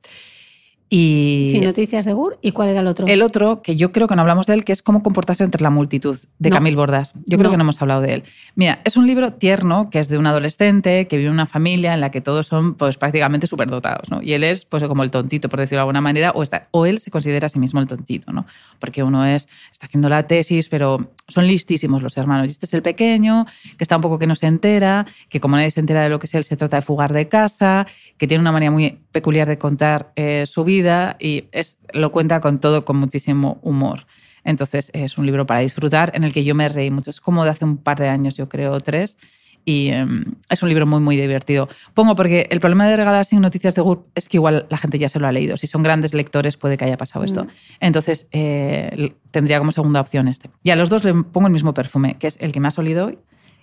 Y 0.89 1.49
Sin 1.51 1.65
noticias 1.65 2.05
de 2.05 2.13
Gur. 2.13 2.39
¿Y 2.43 2.53
cuál 2.53 2.69
era 2.69 2.81
el 2.81 2.87
otro? 2.87 3.09
El 3.09 3.23
otro, 3.23 3.61
que 3.61 3.75
yo 3.75 3.91
creo 3.91 4.07
que 4.07 4.15
no 4.15 4.23
hablamos 4.23 4.47
de 4.47 4.55
él, 4.55 4.65
que 4.65 4.73
es 4.73 4.83
cómo 4.83 5.03
comportarse 5.03 5.43
entre 5.43 5.61
la 5.61 5.71
multitud, 5.71 6.17
de 6.39 6.51
Camil 6.51 6.77
Bordas. 6.77 7.13
Yo 7.27 7.39
creo 7.39 7.51
que 7.51 7.57
no 7.57 7.65
hemos 7.65 7.83
hablado 7.83 8.03
de 8.03 8.15
él. 8.15 8.25
Mira, 8.55 8.83
es 8.85 8.97
un 8.97 9.05
libro 9.05 9.33
tierno, 9.33 9.91
que 9.91 9.99
es 9.99 10.09
de 10.09 10.17
un 10.17 10.27
adolescente 10.27 11.09
que 11.09 11.17
vive 11.17 11.29
en 11.29 11.35
una 11.35 11.47
familia 11.47 11.93
en 11.93 12.01
la 12.01 12.13
que 12.13 12.21
todos 12.21 12.47
son 12.47 12.75
pues, 12.75 12.99
prácticamente 12.99 13.49
superdotados. 13.49 14.11
¿no? 14.11 14.23
Y 14.23 14.35
él 14.35 14.45
es 14.45 14.65
pues, 14.65 14.85
como 14.85 15.03
el 15.03 15.11
tontito, 15.11 15.49
por 15.49 15.59
decirlo 15.59 15.79
de 15.79 15.83
alguna 15.83 16.01
manera, 16.01 16.31
o, 16.31 16.45
está, 16.45 16.69
o 16.71 16.87
él 16.87 17.01
se 17.01 17.11
considera 17.11 17.47
a 17.47 17.49
sí 17.49 17.59
mismo 17.59 17.81
el 17.81 17.89
tontito. 17.89 18.33
¿no? 18.33 18.47
Porque 18.79 19.03
uno 19.03 19.27
es, 19.27 19.49
está 19.73 19.87
haciendo 19.87 20.09
la 20.09 20.29
tesis, 20.29 20.69
pero 20.69 21.11
son 21.27 21.49
listísimos 21.49 22.01
los 22.01 22.17
hermanos. 22.17 22.47
Y 22.47 22.53
este 22.53 22.67
es 22.67 22.75
el 22.75 22.83
pequeño, 22.83 23.47
que 23.77 23.83
está 23.83 23.97
un 23.97 24.03
poco 24.03 24.21
que 24.21 24.29
no 24.29 24.37
se 24.37 24.47
entera, 24.47 25.05
que 25.29 25.41
como 25.41 25.57
nadie 25.57 25.73
se 25.73 25.81
entera 25.81 26.05
de 26.05 26.11
lo 26.11 26.21
que 26.21 26.27
es 26.27 26.35
él, 26.35 26.45
se 26.45 26.57
trata 26.57 26.77
de 26.77 26.83
fugar 26.83 27.13
de 27.13 27.27
casa, 27.27 27.89
que 28.19 28.29
tiene 28.29 28.41
una 28.41 28.53
manera 28.53 28.71
muy 28.71 29.01
peculiar 29.11 29.49
de 29.49 29.59
contar 29.59 30.13
eh, 30.15 30.45
su 30.47 30.63
vida 30.63 30.76
y 31.19 31.45
es, 31.53 31.79
lo 31.93 32.13
cuenta 32.13 32.41
con 32.41 32.61
todo 32.61 32.85
con 32.85 32.97
muchísimo 32.97 33.59
humor. 33.63 34.07
Entonces 34.45 34.91
es 34.95 35.19
un 35.19 35.27
libro 35.27 35.45
para 35.47 35.61
disfrutar 35.61 36.13
en 36.15 36.25
el 36.25 36.33
que 36.33 36.45
yo 36.45 36.55
me 36.55 36.69
reí 36.69 36.91
mucho. 36.91 37.11
Es 37.11 37.21
como 37.21 37.45
de 37.45 37.51
hace 37.51 37.65
un 37.65 37.79
par 37.79 37.99
de 37.99 38.09
años, 38.09 38.37
yo 38.37 38.49
creo, 38.49 38.79
tres. 38.81 39.19
Y 39.65 39.89
em, 39.89 40.37
es 40.49 40.63
un 40.63 40.69
libro 40.69 40.87
muy, 40.87 41.01
muy 41.01 41.17
divertido. 41.17 41.69
Pongo 41.93 42.15
porque 42.15 42.47
el 42.51 42.61
problema 42.61 42.87
de 42.87 42.95
regalar 42.95 43.25
sin 43.25 43.41
noticias 43.41 43.75
de 43.75 43.83
GURP 43.83 44.07
es 44.15 44.29
que 44.29 44.37
igual 44.37 44.67
la 44.71 44.79
gente 44.79 44.97
ya 44.97 45.09
se 45.09 45.19
lo 45.19 45.27
ha 45.27 45.33
leído. 45.33 45.57
Si 45.57 45.67
son 45.67 45.83
grandes 45.83 46.15
lectores, 46.15 46.57
puede 46.57 46.77
que 46.77 46.85
haya 46.85 46.97
pasado 46.97 47.25
esto. 47.25 47.45
Mm. 47.45 47.49
Entonces, 47.81 48.29
eh, 48.31 49.15
tendría 49.33 49.59
como 49.59 49.73
segunda 49.73 50.01
opción 50.01 50.29
este. 50.29 50.51
Y 50.63 50.71
a 50.71 50.77
los 50.77 50.89
dos 50.89 51.03
le 51.03 51.13
pongo 51.15 51.49
el 51.49 51.53
mismo 51.53 51.75
perfume, 51.75 52.15
que 52.15 52.29
es 52.29 52.37
el 52.41 52.53
que 52.53 52.61
me 52.61 52.69
has 52.69 52.79
olido 52.79 53.07
hoy, 53.07 53.19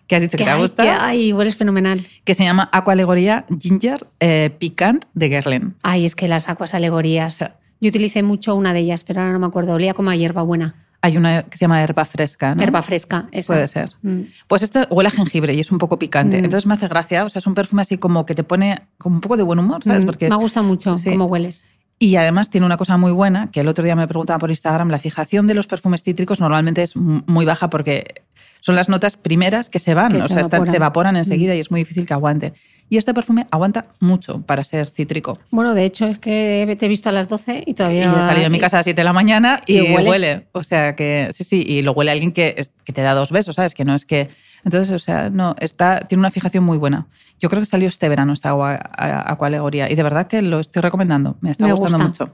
que 0.07 0.15
has 0.15 0.21
dicho 0.21 0.37
que 0.37 0.43
te 0.43 0.49
ha 0.49 0.57
gustado. 0.57 0.89
Ay, 0.99 1.33
hueles 1.33 1.55
fenomenal. 1.55 2.01
Que 2.23 2.35
se 2.35 2.43
llama 2.43 2.69
Aqua 2.71 2.93
Alegoría 2.93 3.45
Ginger 3.59 4.07
eh, 4.19 4.55
Picant 4.57 5.05
de 5.13 5.29
Guerlain. 5.29 5.75
Ay, 5.83 6.05
es 6.05 6.15
que 6.15 6.27
las 6.27 6.49
acuas 6.49 6.73
alegorías. 6.73 7.39
Yo 7.81 7.89
utilicé 7.89 8.23
mucho 8.23 8.55
una 8.55 8.73
de 8.73 8.79
ellas, 8.79 9.03
pero 9.03 9.21
ahora 9.21 9.33
no 9.33 9.39
me 9.39 9.45
acuerdo. 9.45 9.73
Olía 9.73 9.93
como 9.93 10.09
a 10.09 10.15
hierba 10.15 10.41
buena. 10.41 10.75
Hay 11.01 11.17
una 11.17 11.43
que 11.43 11.57
se 11.57 11.65
llama 11.65 11.81
herba 11.83 12.05
fresca, 12.05 12.55
¿no? 12.55 12.63
Herba 12.63 12.81
fresca, 12.81 13.27
eso. 13.33 13.51
Puede 13.51 13.67
ser. 13.67 13.89
Mm. 14.03 14.21
Pues 14.47 14.63
este 14.63 14.87
huele 14.89 15.09
a 15.09 15.11
jengibre 15.11 15.53
y 15.53 15.59
es 15.59 15.69
un 15.69 15.77
poco 15.77 15.99
picante. 15.99 16.37
Mm. 16.37 16.45
Entonces 16.45 16.65
me 16.65 16.75
hace 16.75 16.87
gracia. 16.87 17.25
O 17.25 17.29
sea, 17.29 17.39
es 17.39 17.47
un 17.47 17.53
perfume 17.53 17.81
así 17.81 17.97
como 17.97 18.25
que 18.25 18.35
te 18.35 18.45
pone 18.45 18.83
como 18.97 19.15
un 19.15 19.21
poco 19.21 19.35
de 19.35 19.43
buen 19.43 19.59
humor, 19.59 19.83
¿sabes? 19.83 20.03
Mm. 20.03 20.05
Porque 20.05 20.29
me 20.29 20.35
gusta 20.37 20.61
mucho 20.61 20.95
cómo 21.03 21.25
hueles. 21.25 21.65
Y 21.99 22.15
además 22.15 22.49
tiene 22.49 22.65
una 22.65 22.77
cosa 22.77 22.97
muy 22.97 23.11
buena, 23.11 23.51
que 23.51 23.61
el 23.61 23.67
otro 23.67 23.83
día 23.83 23.95
me 23.95 24.07
preguntaba 24.07 24.39
por 24.39 24.49
Instagram, 24.49 24.89
la 24.89 24.99
fijación 24.99 25.47
de 25.47 25.53
los 25.53 25.67
perfumes 25.67 26.03
cítricos 26.03 26.39
normalmente 26.39 26.83
es 26.83 26.95
muy 26.95 27.45
baja 27.45 27.69
porque 27.69 28.23
son 28.63 28.77
las 28.77 28.87
notas 28.87 29.17
primeras 29.17 29.69
que 29.69 29.79
se 29.79 29.93
van, 29.93 30.15
o 30.15 30.21
sea, 30.21 30.41
se 30.45 30.75
evaporan 30.77 31.17
enseguida 31.17 31.53
y 31.53 31.59
es 31.59 31.69
muy 31.69 31.81
difícil 31.81 32.05
que 32.05 32.13
aguante. 32.13 32.53
Y 32.87 32.95
este 32.95 33.13
perfume 33.13 33.45
aguanta 33.51 33.87
mucho 33.99 34.41
para 34.41 34.63
ser 34.63 34.87
cítrico. 34.87 35.37
Bueno, 35.51 35.73
de 35.73 35.83
hecho, 35.83 36.07
es 36.07 36.17
que 36.17 36.73
te 36.79 36.85
he 36.85 36.87
visto 36.87 37.09
a 37.09 37.11
las 37.11 37.27
12 37.27 37.65
y 37.67 37.73
todavía. 37.73 38.05
Y 38.05 38.07
he 38.07 38.23
salido 38.23 38.43
de 38.43 38.49
mi 38.49 38.61
casa 38.61 38.77
a 38.77 38.79
las 38.79 38.85
7 38.85 39.01
de 39.01 39.03
la 39.03 39.11
mañana 39.11 39.61
y, 39.65 39.81
huele. 39.97 40.47
O 40.53 40.63
sea 40.63 40.95
que, 40.95 41.27
sí, 41.33 41.43
sí, 41.43 41.61
y 41.67 41.81
lo 41.81 41.91
huele 41.91 42.11
alguien 42.11 42.31
que, 42.31 42.65
que 42.85 42.93
te 42.93 43.01
da 43.01 43.13
dos 43.13 43.31
besos, 43.31 43.57
¿sabes? 43.57 43.73
Que 43.73 43.83
no 43.83 43.95
es 43.95 44.05
que. 44.05 44.29
Entonces, 44.63 44.93
o 44.93 44.99
sea, 44.99 45.29
no, 45.29 45.57
está, 45.59 45.99
tiene 46.07 46.19
una 46.19 46.31
fijación 46.31 46.63
muy 46.63 46.77
buena. 46.77 47.07
Yo 47.41 47.49
creo 47.49 47.61
que 47.61 47.65
salió 47.65 47.89
este 47.89 48.07
verano 48.07 48.31
esta 48.31 48.51
agua, 48.51 48.75
alegoría 48.75 49.91
y 49.91 49.95
de 49.95 50.03
verdad 50.03 50.27
que 50.27 50.41
lo 50.41 50.61
estoy 50.61 50.81
recomendando. 50.81 51.35
Me 51.41 51.51
está 51.51 51.69
gustando 51.73 52.07
mucho. 52.07 52.33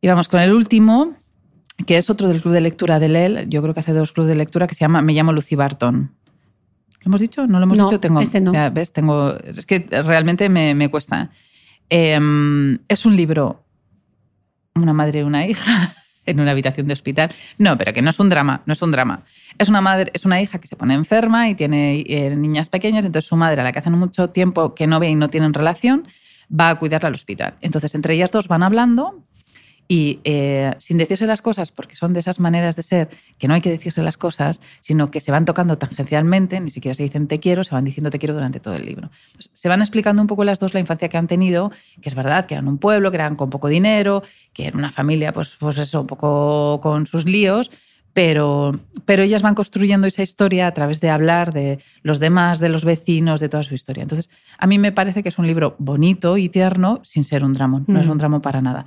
Y 0.00 0.08
vamos 0.08 0.26
con 0.26 0.40
el 0.40 0.52
último, 0.52 1.14
que 1.86 1.96
es 1.96 2.10
otro 2.10 2.28
del 2.28 2.42
club 2.42 2.54
de 2.54 2.60
lectura 2.60 2.98
de 2.98 3.08
LEL. 3.08 3.48
Yo 3.48 3.62
creo 3.62 3.74
que 3.74 3.80
hace 3.80 3.92
dos 3.92 4.12
clubes 4.12 4.28
de 4.28 4.36
lectura 4.36 4.66
que 4.66 4.74
se 4.74 4.80
llama 4.80 5.02
Me 5.02 5.12
llamo 5.12 5.32
Lucy 5.32 5.54
Barton. 5.56 6.12
¿Lo 7.00 7.06
hemos 7.06 7.20
dicho? 7.20 7.46
¿No 7.46 7.58
lo 7.58 7.64
hemos 7.64 7.78
dicho? 7.78 8.00
Tengo, 8.00 8.20
este 8.20 8.40
no. 8.40 8.52
¿ves? 8.72 8.92
Tengo, 8.92 9.34
es 9.36 9.66
que 9.66 9.86
realmente 9.90 10.48
me, 10.48 10.74
me 10.74 10.90
cuesta. 10.90 11.30
Em, 11.88 12.78
es 12.88 13.06
un 13.06 13.16
libro, 13.16 13.64
una 14.74 14.92
madre 14.92 15.20
y 15.20 15.22
una 15.22 15.46
hija 15.46 15.94
en 16.26 16.40
una 16.40 16.50
habitación 16.50 16.86
de 16.88 16.92
hospital. 16.92 17.30
No, 17.56 17.78
pero 17.78 17.92
que 17.92 18.02
no 18.02 18.10
es 18.10 18.18
un 18.18 18.28
drama, 18.28 18.62
no 18.66 18.72
es 18.72 18.82
un 18.82 18.90
drama. 18.90 19.24
Es 19.56 19.68
una 19.68 19.80
madre, 19.80 20.10
es 20.12 20.26
una 20.26 20.40
hija 20.42 20.58
que 20.60 20.68
se 20.68 20.76
pone 20.76 20.94
enferma 20.94 21.48
y 21.48 21.54
tiene 21.54 22.04
eh, 22.06 22.34
niñas 22.36 22.68
pequeñas, 22.68 23.04
entonces 23.04 23.28
su 23.28 23.36
madre, 23.36 23.60
a 23.60 23.64
la 23.64 23.72
que 23.72 23.78
hacen 23.78 23.94
mucho 23.94 24.30
tiempo 24.30 24.74
que 24.74 24.86
no 24.86 25.00
ve 25.00 25.08
y 25.08 25.14
no 25.14 25.28
tienen 25.28 25.54
relación, 25.54 26.06
va 26.48 26.70
a 26.70 26.78
cuidarla 26.78 27.08
al 27.08 27.14
hospital. 27.14 27.54
Entonces, 27.60 27.94
entre 27.94 28.14
ellas 28.14 28.30
dos 28.30 28.48
van 28.48 28.62
hablando 28.62 29.24
y 29.90 30.20
eh, 30.24 30.74
sin 30.80 30.98
decirse 30.98 31.26
las 31.26 31.40
cosas, 31.40 31.72
porque 31.72 31.96
son 31.96 32.12
de 32.12 32.20
esas 32.20 32.40
maneras 32.40 32.76
de 32.76 32.82
ser 32.82 33.08
que 33.38 33.48
no 33.48 33.54
hay 33.54 33.62
que 33.62 33.70
decirse 33.70 34.02
las 34.02 34.18
cosas, 34.18 34.60
sino 34.82 35.10
que 35.10 35.20
se 35.20 35.32
van 35.32 35.46
tocando 35.46 35.78
tangencialmente, 35.78 36.60
ni 36.60 36.70
siquiera 36.70 36.94
se 36.94 37.02
dicen 37.04 37.26
te 37.26 37.40
quiero, 37.40 37.64
se 37.64 37.74
van 37.74 37.84
diciendo 37.84 38.10
te 38.10 38.18
quiero 38.18 38.34
durante 38.34 38.60
todo 38.60 38.74
el 38.74 38.84
libro. 38.84 39.10
se 39.38 39.68
van 39.68 39.80
explicando 39.80 40.20
un 40.20 40.28
poco 40.28 40.44
las 40.44 40.58
dos 40.60 40.74
la 40.74 40.80
infancia 40.80 41.08
que 41.08 41.16
han 41.16 41.26
tenido, 41.26 41.72
que 42.02 42.08
es 42.10 42.14
verdad, 42.14 42.44
que 42.44 42.52
eran 42.54 42.68
un 42.68 42.76
pueblo, 42.78 43.10
que 43.10 43.16
eran 43.16 43.34
con 43.34 43.48
poco 43.48 43.68
dinero, 43.68 44.22
que 44.52 44.66
era 44.66 44.76
una 44.76 44.90
familia, 44.92 45.32
pues, 45.32 45.56
pues 45.58 45.78
eso, 45.78 46.02
un 46.02 46.06
poco 46.06 46.80
con 46.82 47.06
sus 47.06 47.24
líos, 47.24 47.70
pero, 48.12 48.78
pero 49.04 49.22
ellas 49.22 49.42
van 49.42 49.54
construyendo 49.54 50.06
esa 50.06 50.22
historia 50.22 50.66
a 50.66 50.74
través 50.74 51.00
de 51.00 51.08
hablar 51.08 51.52
de 51.52 51.78
los 52.02 52.18
demás, 52.18 52.58
de 52.58 52.68
los 52.68 52.84
vecinos, 52.84 53.40
de 53.40 53.48
toda 53.48 53.62
su 53.62 53.74
historia. 53.74 54.02
Entonces, 54.02 54.28
a 54.58 54.66
mí 54.66 54.78
me 54.78 54.92
parece 54.92 55.22
que 55.22 55.28
es 55.28 55.38
un 55.38 55.46
libro 55.46 55.76
bonito 55.78 56.36
y 56.36 56.48
tierno 56.48 57.00
sin 57.04 57.24
ser 57.24 57.44
un 57.44 57.52
drama. 57.52 57.84
No 57.86 58.00
es 58.00 58.06
Mm. 58.06 58.10
un 58.10 58.18
drama 58.18 58.42
para 58.42 58.60
nada. 58.60 58.86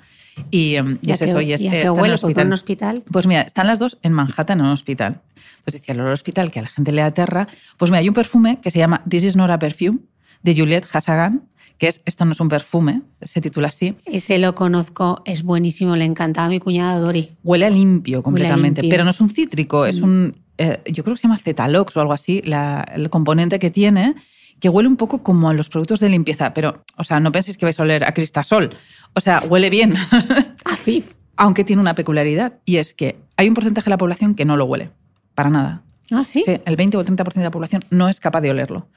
Y, 0.49 0.75
em, 0.75 0.97
y 1.01 1.07
Ya 1.07 1.13
es 1.15 1.19
que, 1.19 1.25
eso, 1.25 1.41
y 1.41 1.53
es, 1.53 1.61
está 1.61 1.77
en 1.81 1.89
huele 1.91 2.15
por 2.17 2.25
hospital. 2.25 2.47
un 2.47 2.53
hospital. 2.53 3.03
Pues 3.11 3.27
mira, 3.27 3.41
están 3.41 3.67
las 3.67 3.79
dos 3.79 3.97
en 4.01 4.13
Manhattan, 4.13 4.59
en 4.59 4.65
un 4.65 4.71
hospital. 4.71 5.21
Entonces 5.59 5.81
decía, 5.81 5.93
el 5.93 5.99
olor 5.99 6.11
a 6.11 6.13
hospital 6.13 6.51
que 6.51 6.59
a 6.59 6.63
la 6.63 6.69
gente 6.69 6.91
le 6.91 7.01
aterra. 7.01 7.47
Pues 7.77 7.91
mira, 7.91 7.99
hay 7.99 8.07
un 8.07 8.13
perfume 8.15 8.59
que 8.61 8.71
se 8.71 8.79
llama 8.79 9.03
This 9.07 9.23
is 9.23 9.35
not 9.35 9.49
a 9.51 9.59
perfume, 9.59 9.99
de 10.43 10.55
Juliette 10.55 10.87
Hassagan, 10.91 11.43
que 11.77 11.87
es 11.87 12.01
Esto 12.05 12.25
no 12.25 12.31
es 12.31 12.39
un 12.39 12.47
perfume, 12.49 13.01
se 13.23 13.41
titula 13.41 13.67
así. 13.69 13.95
Ese 14.05 14.37
lo 14.39 14.55
conozco, 14.55 15.21
es 15.25 15.43
buenísimo, 15.43 15.95
le 15.95 16.05
encantaba 16.05 16.47
a 16.47 16.49
mi 16.49 16.59
cuñada 16.59 16.99
Dori. 16.99 17.31
Huele 17.43 17.65
a 17.65 17.69
limpio 17.69 18.21
completamente, 18.23 18.81
limpio. 18.81 18.95
pero 18.95 19.03
no 19.03 19.09
es 19.11 19.19
un 19.21 19.29
cítrico, 19.29 19.85
es 19.85 19.99
un, 20.01 20.35
eh, 20.57 20.79
yo 20.91 21.03
creo 21.03 21.15
que 21.15 21.21
se 21.21 21.27
llama 21.27 21.37
Cetalox 21.39 21.97
o 21.97 22.01
algo 22.01 22.13
así, 22.13 22.41
la- 22.45 22.85
el 22.95 23.09
componente 23.09 23.57
que 23.59 23.69
tiene, 23.71 24.15
que 24.61 24.69
huele 24.69 24.87
un 24.87 24.95
poco 24.95 25.23
como 25.23 25.49
a 25.49 25.53
los 25.53 25.67
productos 25.67 25.99
de 25.99 26.07
limpieza, 26.07 26.53
pero, 26.53 26.83
o 26.95 27.03
sea, 27.03 27.19
no 27.19 27.31
penséis 27.31 27.57
que 27.57 27.65
vais 27.65 27.77
a 27.79 27.83
oler 27.83 28.05
a 28.05 28.13
cristasol, 28.13 28.75
o 29.13 29.19
sea, 29.19 29.41
huele 29.49 29.69
bien, 29.69 29.95
Así. 30.65 31.03
aunque 31.35 31.63
tiene 31.65 31.81
una 31.81 31.95
peculiaridad, 31.95 32.53
y 32.63 32.77
es 32.77 32.93
que 32.93 33.17
hay 33.35 33.49
un 33.49 33.55
porcentaje 33.55 33.85
de 33.85 33.89
la 33.89 33.97
población 33.97 34.35
que 34.35 34.45
no 34.45 34.55
lo 34.55 34.65
huele, 34.65 34.91
para 35.35 35.49
nada. 35.49 35.81
¿Ah, 36.11 36.23
sí? 36.23 36.43
Sí, 36.45 36.59
el 36.63 36.75
20 36.75 36.97
o 36.97 37.01
el 37.01 37.07
30% 37.07 37.33
de 37.33 37.43
la 37.43 37.51
población 37.51 37.81
no 37.89 38.07
es 38.07 38.19
capaz 38.19 38.41
de 38.41 38.51
olerlo. 38.51 38.87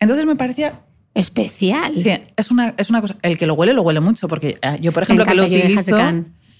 Entonces 0.00 0.26
me 0.26 0.36
parecía, 0.36 0.80
Especial. 1.14 1.94
sí, 1.94 2.10
es 2.36 2.50
una, 2.50 2.74
es 2.76 2.90
una 2.90 3.00
cosa, 3.00 3.16
el 3.22 3.38
que 3.38 3.46
lo 3.46 3.54
huele 3.54 3.72
lo 3.74 3.82
huele 3.82 4.00
mucho, 4.00 4.26
porque 4.26 4.58
eh, 4.60 4.78
yo, 4.80 4.92
por 4.92 5.04
ejemplo, 5.04 5.24
que 5.24 5.34
lo 5.34 5.44
utilizo... 5.44 5.96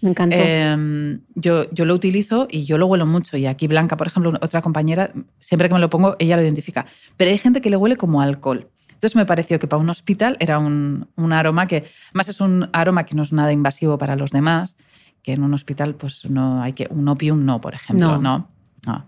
Me 0.02 0.10
encantó. 0.10 0.36
Eh, 0.38 1.18
yo, 1.34 1.70
yo 1.70 1.84
lo 1.84 1.94
utilizo 1.94 2.46
y 2.50 2.64
yo 2.64 2.78
lo 2.78 2.86
huelo 2.86 3.06
mucho. 3.06 3.36
Y 3.36 3.46
aquí 3.46 3.66
Blanca, 3.66 3.96
por 3.96 4.06
ejemplo, 4.06 4.32
otra 4.40 4.62
compañera, 4.62 5.10
siempre 5.38 5.68
que 5.68 5.74
me 5.74 5.80
lo 5.80 5.90
pongo, 5.90 6.16
ella 6.18 6.36
lo 6.36 6.42
identifica. 6.42 6.86
Pero 7.16 7.30
hay 7.30 7.38
gente 7.38 7.60
que 7.60 7.70
le 7.70 7.76
huele 7.76 7.96
como 7.96 8.20
alcohol. 8.20 8.68
Entonces 8.88 9.16
me 9.16 9.26
pareció 9.26 9.58
que 9.58 9.66
para 9.66 9.80
un 9.80 9.90
hospital 9.90 10.36
era 10.40 10.58
un, 10.58 11.08
un 11.16 11.32
aroma 11.32 11.66
que, 11.66 11.84
además 12.08 12.28
es 12.28 12.40
un 12.40 12.68
aroma 12.72 13.04
que 13.04 13.14
no 13.14 13.22
es 13.22 13.32
nada 13.32 13.52
invasivo 13.52 13.98
para 13.98 14.16
los 14.16 14.30
demás, 14.30 14.76
que 15.22 15.32
en 15.32 15.42
un 15.42 15.52
hospital 15.52 15.94
pues 15.96 16.24
no 16.24 16.62
hay 16.62 16.72
que, 16.72 16.88
un 16.90 17.06
opium 17.08 17.44
no, 17.44 17.60
por 17.60 17.74
ejemplo, 17.74 18.12
No. 18.12 18.20
no. 18.20 18.48
no. 18.86 19.04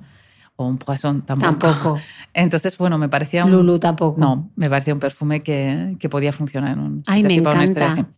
O 0.57 0.66
un 0.66 0.76
poison 0.76 1.22
tampoco. 1.22 1.68
Tampoco. 1.68 2.01
Entonces, 2.34 2.76
bueno, 2.76 2.99
me 2.99 3.09
parecía 3.09 3.45
un... 3.45 3.53
Lulu 3.53 3.78
tampoco. 3.78 4.20
No, 4.20 4.51
me 4.57 4.68
parecía 4.68 4.93
un 4.93 4.99
perfume 4.99 5.41
que, 5.41 5.97
que 6.01 6.09
podía 6.09 6.32
funcionar 6.32 6.72
en 6.72 6.80
un 6.80 7.03
Ay, 7.07 7.22
me 7.22 7.34
encanta. 7.34 8.09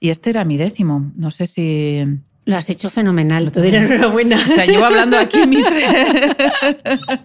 Y 0.00 0.10
este 0.10 0.30
era 0.30 0.44
mi 0.44 0.56
décimo. 0.56 1.10
No 1.16 1.30
sé 1.30 1.46
si... 1.46 2.04
Lo 2.44 2.56
has 2.56 2.70
hecho 2.70 2.88
fenomenal. 2.88 3.44
Lo 3.46 3.50
Te 3.50 3.60
diré 3.60 3.78
enhorabuena. 3.78 4.36
O 4.36 4.54
sea, 4.54 4.64
llevo 4.64 4.84
hablando 4.84 5.18
aquí 5.18 5.46
mi 5.46 5.62
tres. 5.62 5.86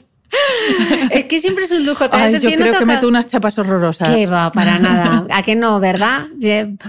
es 1.11 1.25
que 1.25 1.39
siempre 1.39 1.63
es 1.65 1.71
un 1.71 1.85
lujo. 1.85 2.05
Ay, 2.11 2.33
yo 2.39 2.49
que 2.49 2.57
no 2.57 2.63
creo 2.63 2.79
que 2.79 2.85
meto 2.85 3.07
unas 3.07 3.27
chapas 3.27 3.57
horrorosas. 3.57 4.09
Que 4.09 4.25
va, 4.25 4.51
para 4.51 4.79
nada. 4.79 5.25
¿A 5.29 5.43
que 5.43 5.55
no, 5.55 5.79
verdad? 5.79 6.25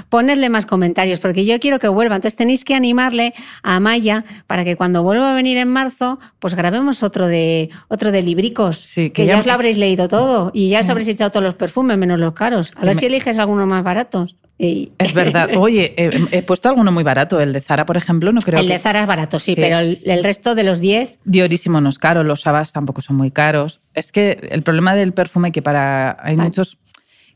Ponedle 0.09 0.49
más 0.49 0.66
comentarios, 0.66 1.20
porque 1.20 1.45
yo 1.45 1.61
quiero 1.61 1.78
que 1.78 1.89
vuelva. 1.89 2.16
Entonces 2.16 2.37
tenéis 2.37 2.64
que 2.64 2.74
animarle 2.74 3.35
a 3.62 3.78
Maya 3.80 4.24
para 4.47 4.64
que 4.64 4.74
cuando 4.76 5.03
vuelva 5.03 5.30
a 5.30 5.35
venir 5.35 5.59
en 5.59 5.68
marzo, 5.68 6.18
pues 6.39 6.55
grabemos 6.55 7.03
otro 7.03 7.26
de 7.28 7.70
otro 7.89 8.11
de 8.11 8.22
libricos. 8.22 8.78
Sí, 8.78 9.11
que, 9.11 9.22
que 9.22 9.26
ya 9.26 9.35
ya- 9.35 9.41
os 9.41 9.47
lo 9.47 9.53
habréis 9.53 9.76
leído 9.76 10.09
todo 10.09 10.51
y 10.55 10.70
ya 10.70 10.80
os 10.80 10.89
habréis 10.89 11.09
echado 11.09 11.30
todos 11.30 11.45
los 11.45 11.55
perfumes, 11.55 11.99
menos 11.99 12.18
los 12.18 12.32
caros. 12.35 12.72
A 12.74 12.80
Que 12.80 12.87
ver 12.87 12.95
me- 12.97 13.01
si 13.01 13.07
eliges 13.07 13.39
algunos 13.39 13.66
más 13.68 13.85
baratos. 13.85 14.35
Y- 14.59 14.93
Es 14.99 15.15
verdad. 15.15 15.51
Oye, 15.57 15.95
he, 15.97 16.39
he 16.39 16.43
puesto 16.43 16.69
alguno 16.69 16.93
muy 16.93 17.03
barato. 17.03 17.41
El 17.41 17.53
de 17.53 17.61
Zara, 17.61 17.85
por 17.87 17.97
ejemplo, 17.97 18.33
no 18.33 18.41
creo 18.41 18.61
el 18.61 18.67
que... 18.67 18.73
de 18.75 18.79
Zara 18.79 19.01
es 19.01 19.07
barato, 19.07 19.39
sí, 19.39 19.55
Sí. 19.55 19.61
pero 19.61 19.79
el, 19.79 20.01
el 20.05 20.23
resto 20.23 20.55
de 20.55 20.63
los 20.65 20.81
10, 20.81 21.19
Diorísimo 21.25 21.81
no 21.81 21.89
es 21.89 21.99
caro, 21.99 22.23
los 22.23 22.43
Sabas 22.43 22.73
tampoco 22.73 23.03
son 23.03 23.17
muy 23.17 23.31
caros. 23.31 23.81
Es 23.95 24.13
que 24.13 24.49
el 24.51 24.63
problema 24.63 24.95
del 24.95 25.13
perfume 25.13 25.51
que 25.53 25.63
para... 25.63 26.17
Hay 26.23 26.37
Vale. 26.37 26.49
muchos... 26.51 26.79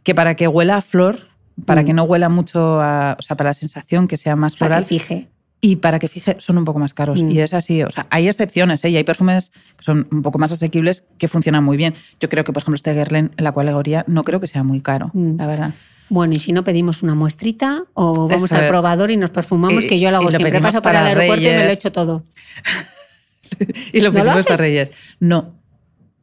Que 0.05 0.14
para 0.14 0.37
que 0.37 0.47
huela 0.49 0.77
a 0.77 0.81
flor, 0.81 1.29
para 1.66 1.83
Mm. 1.83 1.85
que 1.87 1.93
no 1.93 2.05
huela 2.05 2.29
mucho 2.29 2.81
a... 2.81 3.16
O 3.19 3.23
sea, 3.23 3.37
para 3.37 3.51
la 3.51 3.55
sensación 3.55 4.07
que 4.07 4.16
sea 4.16 4.37
más 4.37 4.55
para 4.55 4.77
floral, 4.77 4.83
que 4.85 4.89
fije. 4.89 5.29
Y 5.61 5.77
para 5.77 5.99
que 5.99 6.09
fije 6.09 6.37
son 6.39 6.57
un 6.59 6.65
poco 6.65 6.79
más 6.79 6.95
caros. 6.95 7.23
Mm. 7.23 7.31
Y 7.31 7.41
es 7.41 7.53
así, 7.55 7.83
o 7.83 7.91
sea, 7.91 8.07
hay 8.11 8.29
excepciones, 8.29 8.85
¿eh? 8.85 8.91
y 8.91 8.97
hay 8.97 9.05
perfumes 9.05 9.51
que 9.77 9.85
son 9.85 10.07
un 10.13 10.23
poco 10.23 10.39
más 10.39 10.53
asequibles 10.53 11.05
que 11.19 11.27
funcionan 11.29 11.65
muy 11.65 11.77
bien. 11.77 11.95
Yo 12.21 12.29
creo 12.29 12.45
que, 12.45 12.53
por 12.53 12.63
ejemplo, 12.63 12.77
este 12.77 12.95
Guerlain, 12.95 13.31
en 13.37 13.45
la 13.45 13.53
categoría, 13.53 14.05
no 14.09 14.23
creo 14.25 14.41
que 14.41 14.47
sea 14.47 14.63
muy 14.63 14.81
caro, 14.81 15.11
Mm. 15.15 15.37
la 15.39 15.47
verdad. 15.47 15.75
Bueno, 16.11 16.33
y 16.35 16.39
si 16.39 16.53
no 16.53 16.65
pedimos 16.65 17.03
una 17.03 17.15
muestrita 17.15 17.85
o 17.93 18.29
vamos 18.29 18.45
Eso 18.45 18.57
al 18.57 18.63
es. 18.65 18.69
probador 18.71 19.11
y 19.11 19.17
nos 19.19 19.29
perfumamos, 19.31 19.85
Y- 19.85 19.89
que 19.89 20.01
yo 20.01 20.11
lo 20.11 20.17
hago 20.19 20.31
siempre. 20.31 20.59
Paso 20.61 20.81
por 20.81 20.93
el 20.93 20.97
para 20.99 21.07
aeropuerto 21.09 21.43
y 21.45 21.51
me 21.51 21.65
lo 21.67 21.71
echo 21.71 21.93
todo. 21.93 22.23
Y 23.93 24.01
lo 24.01 24.13
¿No 24.13 24.19
lo 24.19 24.25
pedimos 24.25 24.45
para? 24.47 24.57
Reyes. 24.57 24.91
No. 25.21 25.58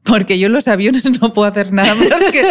Porque 0.05 0.37
yo 0.39 0.47
en 0.47 0.53
los 0.53 0.67
aviones 0.67 1.03
no 1.21 1.33
puedo 1.33 1.47
hacer 1.49 1.73
nada 1.73 1.95
más 1.95 2.07
que 2.31 2.43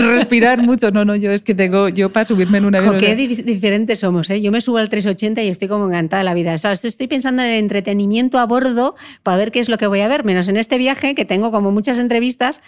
respirar 0.00 0.62
mucho. 0.62 0.90
No, 0.90 1.04
no, 1.04 1.16
yo 1.16 1.30
es 1.32 1.42
que 1.42 1.54
tengo, 1.54 1.88
yo 1.88 2.10
para 2.10 2.26
subirme 2.26 2.58
en 2.58 2.66
un 2.66 2.74
avión. 2.76 2.94
Jo, 2.94 3.00
qué 3.00 3.16
di- 3.16 3.26
diferentes 3.42 3.98
somos, 4.00 4.28
¿eh? 4.30 4.40
Yo 4.42 4.52
me 4.52 4.60
subo 4.60 4.76
al 4.78 4.88
380 4.88 5.42
y 5.42 5.48
estoy 5.48 5.68
como 5.68 5.86
encantada 5.86 6.20
de 6.20 6.24
la 6.24 6.34
vida. 6.34 6.54
O 6.54 6.58
sea, 6.58 6.72
estoy 6.72 7.06
pensando 7.06 7.42
en 7.42 7.48
el 7.48 7.58
entretenimiento 7.58 8.38
a 8.38 8.46
bordo 8.46 8.94
para 9.22 9.36
ver 9.38 9.50
qué 9.52 9.60
es 9.60 9.68
lo 9.68 9.78
que 9.78 9.86
voy 9.86 10.00
a 10.00 10.08
ver, 10.08 10.24
menos 10.24 10.48
en 10.48 10.56
este 10.58 10.76
viaje 10.78 11.14
que 11.14 11.24
tengo 11.24 11.50
como 11.50 11.70
muchas 11.72 11.98
entrevistas 11.98 12.60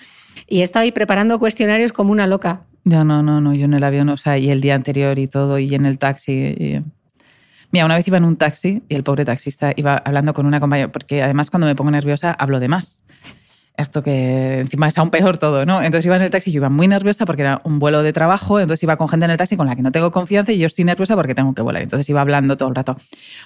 y 0.49 0.61
he 0.61 0.63
estado 0.63 0.85
ahí 0.85 0.93
preparando 0.93 1.39
cuestionarios 1.39 1.93
como 1.93 2.13
una 2.13 2.27
loca. 2.27 2.63
No, 2.85 3.05
no, 3.05 3.23
no, 3.23 3.41
no, 3.43 3.53
yo 3.55 3.67
en 3.67 3.75
el 3.75 3.85
avión, 3.85 4.09
o 4.09 4.17
sea, 4.17 4.39
y 4.39 4.51
el 4.51 4.63
día 4.63 4.75
anterior 4.75 5.19
y 5.19 5.27
todo, 5.27 5.59
y 5.59 5.75
en 5.75 5.85
el 5.85 5.99
taxi. 5.99 6.33
y- 6.33 6.81
Mira, 7.73 7.85
una 7.85 7.97
vez 7.97 8.09
iba 8.09 8.17
en 8.17 8.25
un 8.25 8.37
taxi 8.37 8.83
y 8.89 8.95
el 8.95 9.05
pobre 9.05 9.25
taxista 9.25 9.73
iba 9.77 9.97
hablando 9.99 10.33
con 10.35 10.47
una 10.47 10.59
compañera, 10.61 10.91
porque 10.91 11.23
además 11.23 11.51
cuando 11.51 11.67
me 11.67 11.75
pongo 11.77 11.91
nerviosa 11.91 12.33
hablo 12.33 12.59
de 12.59 12.69
más. 12.69 13.05
Esto 13.81 14.03
que 14.03 14.61
encima 14.61 14.89
es 14.89 14.99
aún 14.99 15.11
peor 15.11 15.39
todo, 15.39 15.65
¿no? 15.67 15.83
Entonces 15.83 16.07
iba 16.07 16.17
en 16.17 16.23
el 16.23 16.31
taxi 16.31 16.53
yo 16.53 16.59
iba 16.59 16.69
muy 16.69 16.87
nerviosa 16.89 17.25
porque 17.27 17.43
era 17.43 17.61
un 17.65 17.79
vuelo 17.79 18.03
de 18.03 18.13
trabajo, 18.13 18.61
entonces 18.61 18.83
iba 18.83 18.97
con 18.97 19.09
gente 19.09 19.25
en 19.25 19.31
el 19.31 19.37
taxi 19.37 19.57
con 19.57 19.67
la 19.67 19.77
que 19.77 19.83
no 19.83 19.91
tengo 19.93 20.11
confianza 20.11 20.53
y 20.53 20.59
yo 20.59 20.67
estoy 20.67 20.85
nerviosa 20.85 21.17
porque 21.17 21.35
tengo 21.35 21.55
que 21.55 21.63
volar. 21.63 21.83
Entonces 21.83 22.09
iba 22.09 22.21
hablando 22.21 22.57
todo 22.57 22.69
el 22.69 22.75
rato. 22.75 22.97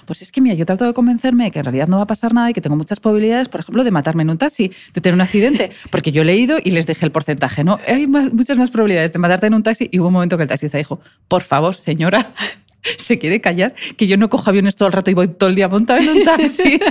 Pues 0.05 0.21
es 0.21 0.31
que, 0.31 0.41
mira, 0.41 0.55
yo 0.55 0.65
trato 0.65 0.85
de 0.85 0.93
convencerme 0.93 1.45
de 1.45 1.51
que 1.51 1.59
en 1.59 1.65
realidad 1.65 1.87
no 1.87 1.97
va 1.97 2.03
a 2.03 2.07
pasar 2.07 2.33
nada 2.33 2.49
y 2.49 2.53
que 2.53 2.61
tengo 2.61 2.75
muchas 2.75 2.99
probabilidades, 2.99 3.49
por 3.49 3.61
ejemplo, 3.61 3.83
de 3.83 3.91
matarme 3.91 4.23
en 4.23 4.29
un 4.29 4.37
taxi, 4.37 4.71
de 4.93 5.01
tener 5.01 5.13
un 5.15 5.21
accidente, 5.21 5.71
porque 5.89 6.11
yo 6.11 6.21
he 6.21 6.25
leído 6.25 6.57
y 6.63 6.71
les 6.71 6.85
dejé 6.87 7.05
el 7.05 7.11
porcentaje, 7.11 7.63
¿no? 7.63 7.79
Hay 7.87 8.07
más- 8.07 8.33
muchas 8.33 8.57
más 8.57 8.71
probabilidades 8.71 9.11
de 9.13 9.19
matarte 9.19 9.47
en 9.47 9.53
un 9.53 9.63
taxi 9.63 9.89
y 9.91 9.99
hubo 9.99 10.07
un 10.07 10.13
momento 10.13 10.37
que 10.37 10.43
el 10.43 10.49
taxista 10.49 10.77
dijo, 10.77 10.99
por 11.27 11.41
favor, 11.41 11.75
señora, 11.75 12.31
se 12.97 13.17
quiere 13.19 13.41
callar, 13.41 13.73
que 13.97 14.07
yo 14.07 14.17
no 14.17 14.29
cojo 14.29 14.49
aviones 14.49 14.75
todo 14.75 14.87
el 14.87 14.93
rato 14.93 15.09
y 15.11 15.13
voy 15.13 15.27
todo 15.29 15.49
el 15.49 15.55
día 15.55 15.67
montado 15.69 15.99
en 16.01 16.09
un 16.09 16.23
taxi. 16.23 16.79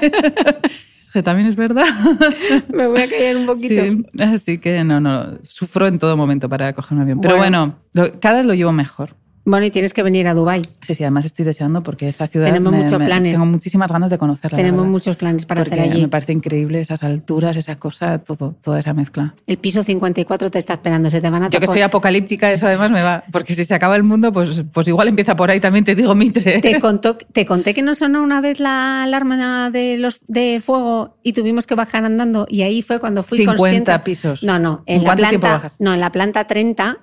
que 1.14 1.22
también 1.22 1.48
es 1.48 1.56
verdad. 1.56 1.86
Me 2.68 2.86
voy 2.86 3.00
a 3.00 3.08
callar 3.08 3.36
un 3.38 3.46
poquito. 3.46 3.68
Sí, 3.82 4.04
así 4.20 4.58
que 4.58 4.84
no, 4.84 5.00
no, 5.00 5.38
sufro 5.44 5.86
en 5.86 5.98
todo 5.98 6.16
momento 6.16 6.48
para 6.48 6.72
coger 6.74 6.96
un 6.96 7.02
avión. 7.02 7.20
Pero 7.22 7.36
Bueno. 7.38 7.78
bueno, 7.94 8.08
lo- 8.12 8.20
cada 8.20 8.36
vez 8.38 8.46
lo 8.46 8.52
llevo 8.54 8.72
mejor. 8.72 9.10
Bueno, 9.46 9.66
y 9.66 9.70
tienes 9.70 9.92
que 9.92 10.02
venir 10.02 10.26
a 10.26 10.32
Dubai. 10.34 10.62
Sí, 10.80 10.94
sí, 10.94 11.02
además 11.04 11.26
estoy 11.26 11.44
deseando 11.44 11.82
porque 11.82 12.08
esa 12.08 12.26
ciudad. 12.26 12.46
Tenemos 12.46 12.72
me- 12.72 12.82
muchos 12.82 12.98
me- 12.98 13.04
planes. 13.04 13.32
Tengo 13.34 13.44
muchísimas 13.46 13.92
ganas 13.92 14.08
de 14.10 14.16
conocerla. 14.16 14.56
la 14.56 14.62
Tenemos 14.64 14.86
muchos 14.86 15.16
planes 15.16 15.44
para 15.44 15.62
Porque 15.62 15.78
hacer 15.80 15.90
allí. 15.92 16.00
Me 16.02 16.08
parece 16.08 16.32
increíble 16.32 16.80
esas 16.80 17.02
alturas, 17.02 17.56
esa 17.58 17.76
cosa, 17.76 18.18
todo, 18.20 18.54
toda 18.62 18.80
esa 18.80 18.94
mezcla. 18.94 19.34
El 19.46 19.58
piso 19.58 19.84
54 19.84 20.50
te 20.50 20.58
está 20.58 20.72
esperando, 20.74 21.10
se 21.10 21.20
te 21.20 21.28
van 21.28 21.42
a 21.42 21.50
Yo 21.50 21.60
que 21.60 21.66
soy 21.66 21.82
apocalíptica, 21.82 22.50
eso 22.52 22.66
además 22.66 22.90
me 22.90 23.02
va. 23.02 23.24
Porque 23.30 23.54
si 23.54 23.64
se 23.66 23.74
acaba 23.74 23.96
el 23.96 24.02
mundo, 24.02 24.32
pues, 24.32 24.62
pues 24.72 24.88
igual 24.88 25.08
empieza 25.08 25.36
por 25.36 25.50
ahí 25.50 25.60
también, 25.60 25.84
te 25.84 25.94
digo, 25.94 26.14
Mitre. 26.14 26.60
Te, 26.60 26.80
contó, 26.80 27.16
te 27.16 27.44
conté 27.44 27.74
que 27.74 27.82
no 27.82 27.94
sonó 27.94 28.22
una 28.22 28.40
vez 28.40 28.60
la 28.60 29.02
alarma 29.02 29.70
de 29.70 29.98
los 29.98 30.20
de 30.26 30.62
fuego 30.64 31.16
y 31.22 31.34
tuvimos 31.34 31.66
que 31.66 31.74
bajar 31.74 32.04
andando 32.04 32.46
y 32.48 32.62
ahí 32.62 32.80
fue 32.82 32.98
cuando 32.98 33.22
fui 33.22 33.38
50 33.38 33.56
consciente. 33.62 33.98
pisos. 34.04 34.42
No, 34.42 34.58
no, 34.58 34.82
en 34.86 34.96
¿En 34.98 35.02
la 35.02 35.08
cuánto 35.08 35.28
tiempo 35.28 35.40
planta, 35.46 35.56
bajas? 35.56 35.76
no, 35.80 35.92
en 35.92 36.00
la 36.00 36.10
planta 36.12 36.46
30 36.46 36.98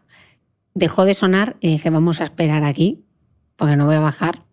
dejó 0.74 1.06
de 1.06 1.14
sonar 1.14 1.56
y 1.60 1.70
dije, 1.70 1.90
vamos 1.90 2.22
a 2.22 2.24
esperar 2.26 2.64
aquí 2.64 3.04
porque 3.56 3.76
no 3.76 3.86
voy 3.86 3.96
a 3.96 4.00
bajar. 4.00 4.44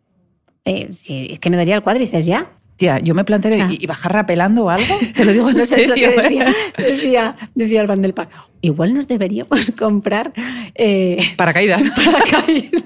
Eh, 0.65 0.91
es 0.91 1.39
que 1.39 1.51
me 1.51 1.57
daría 1.57 1.77
el 1.77 1.83
cuádriceps 1.83 2.27
ya. 2.27 2.53
Tía, 2.77 3.01
yo 3.01 3.13
me 3.15 3.25
planteé 3.25 3.51
O 3.53 3.55
sea- 3.57 3.69
y, 3.77 3.87
bajar 3.87 4.13
rapelando 4.13 4.65
o 4.67 4.71
algo. 4.71 4.95
Te 5.17 5.25
lo 5.25 5.33
digo 5.33 5.51
en 5.51 5.57
No 5.57 5.67
sé, 5.67 5.81
eso 5.81 5.95
que 5.95 6.05
¿eh? 6.05 6.15
decía, 6.23 6.55
decía, 6.77 7.37
decía 7.55 7.81
el 7.81 7.87
Van 7.89 8.03
del 8.03 8.15
Park. 8.15 8.31
Igual 8.61 8.95
nos 8.95 9.09
deberíamos 9.09 9.73
comprar 9.79 10.33
eh, 10.75 11.17
Paracaídas. 11.37 11.83
paracaídas. 11.97 12.85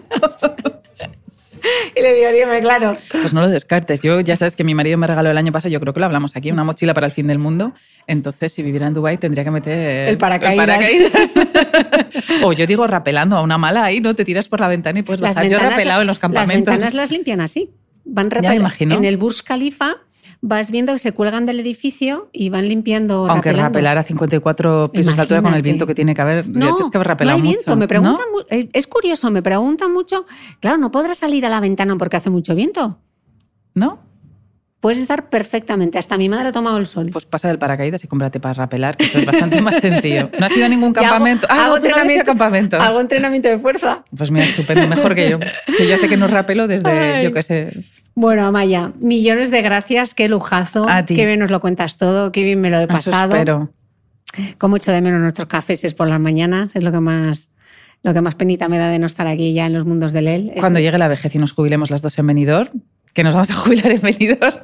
y 1.96 2.00
le 2.02 2.14
digo, 2.14 2.32
dígame, 2.32 2.60
claro. 2.60 2.94
Pues 3.10 3.32
no 3.32 3.40
lo 3.40 3.48
descartes. 3.48 4.00
Yo 4.00 4.20
ya 4.20 4.36
sabes 4.36 4.56
que 4.56 4.64
mi 4.64 4.74
marido 4.74 4.98
me 4.98 5.06
regaló 5.06 5.30
el 5.30 5.38
año 5.38 5.52
pasado, 5.52 5.70
yo 5.72 5.80
creo 5.80 5.92
que 5.94 6.00
lo 6.00 6.06
hablamos 6.06 6.36
aquí, 6.36 6.50
una 6.50 6.64
mochila 6.64 6.94
para 6.94 7.06
el 7.06 7.12
fin 7.12 7.26
del 7.26 7.38
mundo. 7.38 7.72
Entonces, 8.06 8.52
si 8.52 8.62
viviera 8.62 8.86
en 8.86 8.94
Dubái 8.94 9.18
tendría 9.18 9.44
que 9.44 9.50
meter 9.50 10.08
El 10.08 10.18
paracaídas. 10.18 10.66
paracaídas. 10.66 11.30
o 12.42 12.52
yo 12.52 12.66
digo 12.66 12.86
rapelando 12.86 13.36
a 13.36 13.42
una 13.42 13.58
mala 13.58 13.84
ahí, 13.84 14.00
¿no? 14.00 14.14
Te 14.14 14.24
tiras 14.24 14.48
por 14.48 14.60
la 14.60 14.68
ventana 14.68 14.98
y 14.98 15.02
puedes 15.02 15.20
Las 15.20 15.36
bajar. 15.36 15.50
Yo 15.50 15.58
rapelado 15.58 16.00
en 16.02 16.06
los 16.06 16.16
Las 16.16 16.20
campamentos. 16.20 16.72
ventanas 16.72 16.94
las 16.94 17.10
limpian 17.10 17.40
así. 17.40 17.70
Van 18.04 18.28
Ya 18.30 18.40
me 18.40 18.48
rapel- 18.48 18.56
imagino. 18.56 18.94
En 18.96 19.04
el 19.04 19.16
Burj 19.16 19.42
Khalifa 19.44 19.98
vas 20.44 20.70
viendo 20.72 20.92
que 20.92 20.98
se 20.98 21.12
cuelgan 21.12 21.46
del 21.46 21.60
edificio 21.60 22.28
y 22.32 22.50
van 22.50 22.68
limpiando. 22.68 23.26
Aunque 23.30 23.50
rapelando. 23.50 23.62
rapelar 23.68 23.98
a 23.98 24.02
54 24.02 24.90
pisos 24.92 25.14
de 25.16 25.22
altura 25.22 25.40
con 25.40 25.54
el 25.54 25.62
viento 25.62 25.86
que 25.86 25.94
tiene 25.94 26.14
que 26.14 26.20
haber, 26.20 26.48
No, 26.48 26.66
ya 26.66 26.72
que 26.90 26.98
no 27.24 27.30
hay 27.30 27.40
viento. 27.40 27.62
mucho. 27.70 27.76
Me 27.76 27.84
¿no? 27.84 27.88
preguntan, 27.88 28.24
mu- 28.32 28.40
eh, 28.50 28.68
es 28.72 28.86
curioso, 28.88 29.30
me 29.30 29.40
preguntan 29.40 29.92
mucho. 29.92 30.26
Claro, 30.60 30.78
no 30.78 30.90
podrás 30.90 31.18
salir 31.18 31.46
a 31.46 31.48
la 31.48 31.60
ventana 31.60 31.96
porque 31.96 32.16
hace 32.16 32.28
mucho 32.28 32.54
viento. 32.56 32.98
¿No? 33.74 34.00
Puedes 34.82 34.98
estar 34.98 35.28
perfectamente. 35.28 35.96
Hasta 35.96 36.18
mi 36.18 36.28
madre 36.28 36.48
ha 36.48 36.52
tomado 36.52 36.76
el 36.76 36.86
sol. 36.86 37.10
Pues 37.12 37.24
pasa 37.24 37.46
del 37.46 37.56
paracaídas 37.56 38.02
y 38.02 38.08
cómprate 38.08 38.40
para 38.40 38.54
rapelar, 38.54 38.96
que 38.96 39.04
eso 39.04 39.20
es 39.20 39.26
bastante 39.26 39.62
más 39.62 39.76
sencillo. 39.76 40.28
No 40.40 40.44
has 40.46 40.56
ido 40.56 40.66
a 40.66 40.68
ningún 40.68 40.92
campamento. 40.92 41.46
Hago, 41.48 41.60
ah, 41.60 41.64
hago 41.66 41.74
no, 41.76 41.80
tú 41.82 41.88
no 41.88 41.94
has 41.94 42.04
ido 42.04 42.10
a 42.10 42.18
entrenamiento, 42.18 42.26
campamentos. 42.26 42.80
hago 42.80 43.00
entrenamiento 43.00 43.48
de 43.48 43.58
fuerza. 43.58 44.04
Pues 44.16 44.32
mira, 44.32 44.44
estupendo, 44.44 44.88
mejor 44.88 45.14
que 45.14 45.30
yo. 45.30 45.38
Que 45.38 45.86
yo 45.86 45.94
hace 45.94 46.08
que 46.08 46.16
no 46.16 46.26
rapelo 46.26 46.66
desde, 46.66 46.90
Ay. 46.90 47.22
yo 47.22 47.32
qué 47.32 47.44
sé. 47.44 47.68
Bueno, 48.16 48.44
Amaya, 48.44 48.92
millones 48.98 49.52
de 49.52 49.62
gracias. 49.62 50.14
Qué 50.14 50.28
lujazo. 50.28 50.88
A 50.88 51.06
ti. 51.06 51.14
Qué 51.14 51.26
bien 51.26 51.38
nos 51.38 51.52
lo 51.52 51.60
cuentas 51.60 51.96
todo. 51.96 52.32
Qué 52.32 52.42
bien 52.42 52.60
me 52.60 52.68
lo 52.68 52.78
he 52.78 52.82
Eso 52.82 52.88
pasado. 52.88 53.36
espero. 53.36 53.70
Con 54.58 54.70
mucho 54.70 54.90
de 54.90 55.00
menos 55.00 55.20
nuestros 55.20 55.46
cafés 55.46 55.84
es 55.84 55.94
por 55.94 56.08
las 56.08 56.18
mañanas. 56.18 56.74
Es 56.74 56.82
lo 56.82 56.90
que 56.90 56.98
más, 56.98 57.52
lo 58.02 58.12
que 58.14 58.20
más 58.20 58.34
penita 58.34 58.66
me 58.68 58.78
da 58.78 58.88
de 58.88 58.98
no 58.98 59.06
estar 59.06 59.28
aquí 59.28 59.52
ya 59.54 59.66
en 59.66 59.74
los 59.74 59.84
mundos 59.84 60.12
del 60.12 60.26
él. 60.26 60.52
Cuando 60.58 60.80
llegue 60.80 60.98
la 60.98 61.06
vejez 61.06 61.32
y 61.36 61.38
nos 61.38 61.52
jubilemos 61.52 61.88
las 61.92 62.02
dos 62.02 62.18
en 62.18 62.26
Benidorm, 62.26 62.82
que 63.12 63.24
nos 63.24 63.34
vamos 63.34 63.50
a 63.50 63.54
jubilar 63.54 63.92
en 63.92 64.00
Benidorm. 64.00 64.58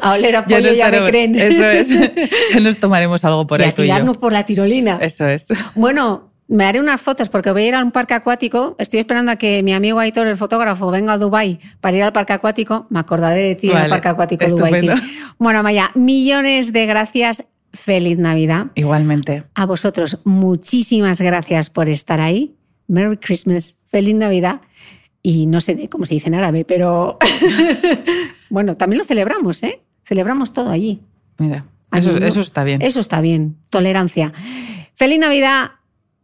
a 0.00 0.12
oler 0.12 0.36
a 0.36 0.46
ya, 0.46 0.56
pollo 0.56 0.70
no 0.70 0.76
ya 0.76 0.90
me 0.90 1.04
creen. 1.10 1.34
Eso 1.34 1.64
es. 1.70 1.88
Ya 2.54 2.60
nos 2.60 2.78
tomaremos 2.78 3.24
algo 3.24 3.46
por 3.46 3.60
y 3.60 3.64
ahí 3.64 3.70
a 3.70 3.74
tú 3.74 3.82
y 3.82 3.86
yo. 3.86 3.94
tirarnos 3.94 4.16
por 4.18 4.32
la 4.32 4.44
tirolina. 4.46 4.98
Eso 5.00 5.26
es. 5.26 5.46
Bueno, 5.74 6.28
me 6.48 6.64
haré 6.64 6.80
unas 6.80 7.00
fotos 7.00 7.28
porque 7.28 7.50
voy 7.52 7.62
a 7.62 7.68
ir 7.68 7.74
a 7.74 7.82
un 7.82 7.90
parque 7.92 8.14
acuático. 8.14 8.76
Estoy 8.78 9.00
esperando 9.00 9.32
a 9.32 9.36
que 9.36 9.62
mi 9.62 9.72
amigo 9.72 9.98
Aitor, 9.98 10.26
el 10.26 10.36
fotógrafo, 10.36 10.90
venga 10.90 11.14
a 11.14 11.18
Dubai 11.18 11.58
para 11.80 11.96
ir 11.96 12.02
al 12.02 12.12
parque 12.12 12.32
acuático. 12.34 12.86
Me 12.90 12.98
acordaré 13.00 13.42
de 13.42 13.54
ti 13.54 13.66
en 13.68 13.72
el 13.72 13.78
Vale, 13.82 13.90
parque 13.90 14.08
acuático 14.08 14.44
de 14.44 14.50
Dubai. 14.50 14.90
Bueno, 15.38 15.60
Amaya, 15.60 15.90
millones 15.94 16.72
de 16.72 16.86
gracias. 16.86 17.44
Feliz 17.72 18.18
Navidad. 18.18 18.66
Igualmente. 18.76 19.44
A 19.56 19.66
vosotros, 19.66 20.18
muchísimas 20.22 21.20
gracias 21.20 21.70
por 21.70 21.88
estar 21.88 22.20
ahí. 22.20 22.54
Merry 22.86 23.16
Christmas, 23.16 23.78
feliz 23.86 24.14
Navidad. 24.14 24.60
Y 25.26 25.46
no 25.46 25.62
sé 25.62 25.88
cómo 25.88 26.04
se 26.04 26.12
dice 26.12 26.28
en 26.28 26.34
árabe, 26.34 26.66
pero 26.66 27.18
bueno, 28.50 28.74
también 28.74 28.98
lo 28.98 29.06
celebramos, 29.06 29.62
¿eh? 29.62 29.80
Celebramos 30.04 30.52
todo 30.52 30.70
allí. 30.70 31.00
Mira, 31.38 31.64
eso, 31.92 32.14
eso 32.18 32.42
está 32.42 32.62
bien. 32.62 32.82
Eso 32.82 33.00
está 33.00 33.22
bien. 33.22 33.56
Tolerancia. 33.70 34.34
Feliz 34.94 35.18
Navidad. 35.18 35.72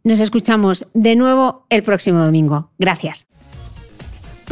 Nos 0.03 0.19
escuchamos 0.19 0.85
de 0.93 1.15
nuevo 1.15 1.65
el 1.69 1.81
próximo 1.81 2.19
domingo. 2.19 2.69
Gracias. 2.77 3.27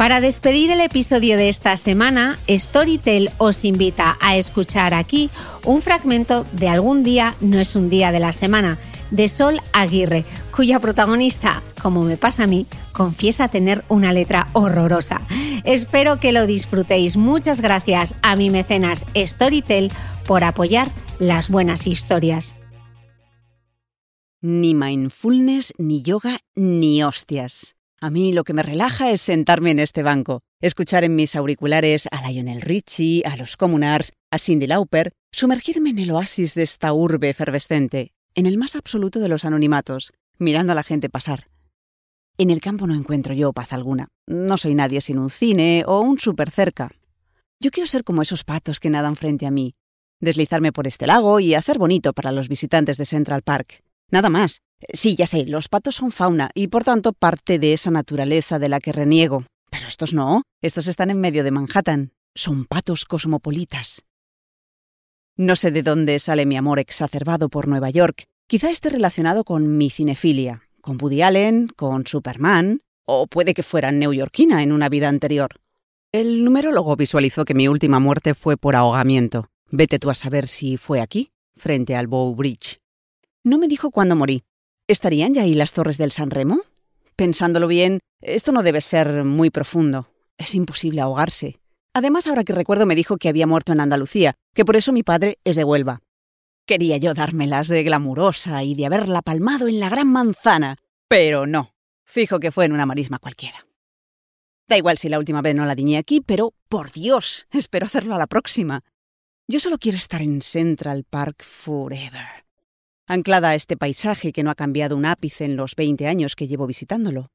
Para 0.00 0.20
despedir 0.20 0.70
el 0.72 0.80
episodio 0.80 1.36
de 1.36 1.48
esta 1.48 1.76
semana, 1.76 2.36
Storytel 2.48 3.30
os 3.38 3.64
invita 3.64 4.16
a 4.20 4.36
escuchar 4.36 4.94
aquí 4.94 5.30
un 5.64 5.80
fragmento 5.80 6.44
de 6.52 6.68
Algún 6.68 7.04
día 7.04 7.36
no 7.40 7.60
es 7.60 7.76
un 7.76 7.88
día 7.88 8.10
de 8.10 8.18
la 8.18 8.32
semana, 8.32 8.78
de 9.10 9.28
Sol 9.28 9.60
Aguirre, 9.72 10.24
cuya 10.54 10.80
protagonista, 10.80 11.62
como 11.82 12.02
me 12.02 12.16
pasa 12.16 12.44
a 12.44 12.46
mí, 12.46 12.66
confiesa 12.92 13.48
tener 13.48 13.84
una 13.88 14.12
letra 14.12 14.48
horrorosa. 14.52 15.26
Espero 15.64 16.20
que 16.20 16.32
lo 16.32 16.46
disfrutéis. 16.46 17.16
Muchas 17.16 17.60
gracias 17.60 18.14
a 18.22 18.36
mi 18.36 18.50
mecenas 18.50 19.06
Storytel 19.16 19.90
por 20.26 20.44
apoyar 20.44 20.90
las 21.18 21.48
buenas 21.48 21.86
historias. 21.86 22.56
Ni 24.42 24.74
mindfulness, 24.74 25.74
ni 25.76 26.00
yoga, 26.00 26.38
ni 26.54 27.02
hostias. 27.02 27.76
A 28.00 28.08
mí 28.08 28.32
lo 28.32 28.44
que 28.44 28.54
me 28.54 28.62
relaja 28.62 29.10
es 29.10 29.20
sentarme 29.20 29.70
en 29.72 29.78
este 29.78 30.02
banco, 30.02 30.40
escuchar 30.62 31.04
en 31.04 31.14
mis 31.14 31.36
auriculares 31.36 32.08
a 32.10 32.26
Lionel 32.26 32.62
Richie, 32.62 33.22
a 33.26 33.36
los 33.36 33.58
Communards, 33.58 34.12
a 34.30 34.38
Cindy 34.38 34.66
Lauper, 34.66 35.12
sumergirme 35.30 35.90
en 35.90 35.98
el 35.98 36.10
oasis 36.10 36.54
de 36.54 36.62
esta 36.62 36.94
urbe 36.94 37.28
efervescente, 37.28 38.14
en 38.34 38.46
el 38.46 38.58
más 38.58 38.76
absoluto 38.76 39.20
de 39.20 39.28
los 39.28 39.44
anonimatos, 39.44 40.12
mirando 40.38 40.72
a 40.72 40.74
la 40.74 40.82
gente 40.82 41.08
pasar. 41.08 41.48
En 42.38 42.50
el 42.50 42.60
campo 42.60 42.86
no 42.86 42.94
encuentro 42.94 43.34
yo 43.34 43.52
paz 43.52 43.72
alguna. 43.72 44.08
No 44.26 44.56
soy 44.56 44.74
nadie 44.74 45.00
sin 45.00 45.18
un 45.18 45.30
cine 45.30 45.84
o 45.86 46.00
un 46.00 46.18
súper 46.18 46.50
cerca. 46.50 46.90
Yo 47.60 47.70
quiero 47.70 47.86
ser 47.86 48.04
como 48.04 48.22
esos 48.22 48.44
patos 48.44 48.80
que 48.80 48.88
nadan 48.88 49.16
frente 49.16 49.46
a 49.46 49.50
mí, 49.50 49.74
deslizarme 50.20 50.72
por 50.72 50.86
este 50.86 51.06
lago 51.06 51.40
y 51.40 51.54
hacer 51.54 51.78
bonito 51.78 52.12
para 52.12 52.32
los 52.32 52.48
visitantes 52.48 52.96
de 52.96 53.04
Central 53.04 53.42
Park. 53.42 53.82
Nada 54.10 54.30
más. 54.30 54.60
Sí, 54.94 55.14
ya 55.14 55.26
sé, 55.26 55.44
los 55.44 55.68
patos 55.68 55.96
son 55.96 56.10
fauna 56.10 56.50
y 56.54 56.68
por 56.68 56.84
tanto 56.84 57.12
parte 57.12 57.58
de 57.58 57.74
esa 57.74 57.90
naturaleza 57.90 58.58
de 58.58 58.70
la 58.70 58.80
que 58.80 58.92
reniego. 58.92 59.44
Pero 59.70 59.86
estos 59.86 60.14
no, 60.14 60.42
estos 60.62 60.86
están 60.86 61.10
en 61.10 61.20
medio 61.20 61.44
de 61.44 61.50
Manhattan. 61.50 62.12
Son 62.34 62.64
patos 62.64 63.04
cosmopolitas. 63.04 64.04
No 65.40 65.56
sé 65.56 65.70
de 65.70 65.82
dónde 65.82 66.18
sale 66.18 66.44
mi 66.44 66.58
amor 66.58 66.78
exacerbado 66.80 67.48
por 67.48 67.66
Nueva 67.66 67.88
York. 67.88 68.24
Quizá 68.46 68.70
esté 68.70 68.90
relacionado 68.90 69.42
con 69.42 69.78
mi 69.78 69.88
cinefilia, 69.88 70.64
con 70.82 70.98
Woody 71.00 71.22
Allen, 71.22 71.68
con 71.74 72.06
Superman, 72.06 72.82
o 73.06 73.26
puede 73.26 73.54
que 73.54 73.62
fuera 73.62 73.90
neoyorquina 73.90 74.62
en 74.62 74.70
una 74.70 74.90
vida 74.90 75.08
anterior. 75.08 75.48
El 76.12 76.44
numerólogo 76.44 76.94
visualizó 76.94 77.46
que 77.46 77.54
mi 77.54 77.68
última 77.68 77.98
muerte 78.00 78.34
fue 78.34 78.58
por 78.58 78.76
ahogamiento. 78.76 79.46
Vete 79.70 79.98
tú 79.98 80.10
a 80.10 80.14
saber 80.14 80.46
si 80.46 80.76
fue 80.76 81.00
aquí, 81.00 81.30
frente 81.56 81.96
al 81.96 82.06
Bow 82.06 82.34
Bridge. 82.34 82.78
No 83.42 83.56
me 83.56 83.66
dijo 83.66 83.90
cuándo 83.90 84.16
morí. 84.16 84.42
¿Estarían 84.88 85.32
ya 85.32 85.44
ahí 85.44 85.54
las 85.54 85.72
torres 85.72 85.96
del 85.96 86.10
San 86.10 86.28
Remo? 86.28 86.60
Pensándolo 87.16 87.66
bien, 87.66 88.00
esto 88.20 88.52
no 88.52 88.62
debe 88.62 88.82
ser 88.82 89.24
muy 89.24 89.48
profundo. 89.48 90.06
Es 90.36 90.54
imposible 90.54 91.00
ahogarse. 91.00 91.60
Además, 91.94 92.26
ahora 92.26 92.44
que 92.44 92.52
recuerdo, 92.52 92.86
me 92.86 92.94
dijo 92.94 93.16
que 93.16 93.28
había 93.28 93.46
muerto 93.46 93.72
en 93.72 93.80
Andalucía, 93.80 94.34
que 94.54 94.64
por 94.64 94.76
eso 94.76 94.92
mi 94.92 95.02
padre 95.02 95.38
es 95.44 95.56
de 95.56 95.64
Huelva. 95.64 96.02
Quería 96.66 96.98
yo 96.98 97.14
dármelas 97.14 97.68
de 97.68 97.82
glamurosa 97.82 98.62
y 98.62 98.74
de 98.74 98.86
haberla 98.86 99.22
palmado 99.22 99.66
en 99.66 99.80
la 99.80 99.88
gran 99.88 100.08
manzana, 100.08 100.76
pero 101.08 101.46
no. 101.46 101.74
Fijo 102.04 102.38
que 102.38 102.52
fue 102.52 102.66
en 102.66 102.72
una 102.72 102.86
marisma 102.86 103.18
cualquiera. 103.18 103.66
Da 104.68 104.76
igual 104.76 104.98
si 104.98 105.08
la 105.08 105.18
última 105.18 105.42
vez 105.42 105.54
no 105.54 105.66
la 105.66 105.74
diñé 105.74 105.98
aquí, 105.98 106.20
pero 106.20 106.54
por 106.68 106.92
Dios, 106.92 107.48
espero 107.50 107.86
hacerlo 107.86 108.14
a 108.14 108.18
la 108.18 108.28
próxima. 108.28 108.82
Yo 109.48 109.58
solo 109.58 109.78
quiero 109.78 109.98
estar 109.98 110.22
en 110.22 110.42
Central 110.42 111.04
Park 111.08 111.42
forever 111.42 112.50
anclada 113.10 113.48
a 113.48 113.54
este 113.56 113.76
paisaje 113.76 114.32
que 114.32 114.44
no 114.44 114.50
ha 114.50 114.54
cambiado 114.54 114.96
un 114.96 115.04
ápice 115.04 115.44
en 115.44 115.56
los 115.56 115.74
20 115.74 116.06
años 116.06 116.36
que 116.36 116.46
llevo 116.46 116.68
visitándolo. 116.68 117.32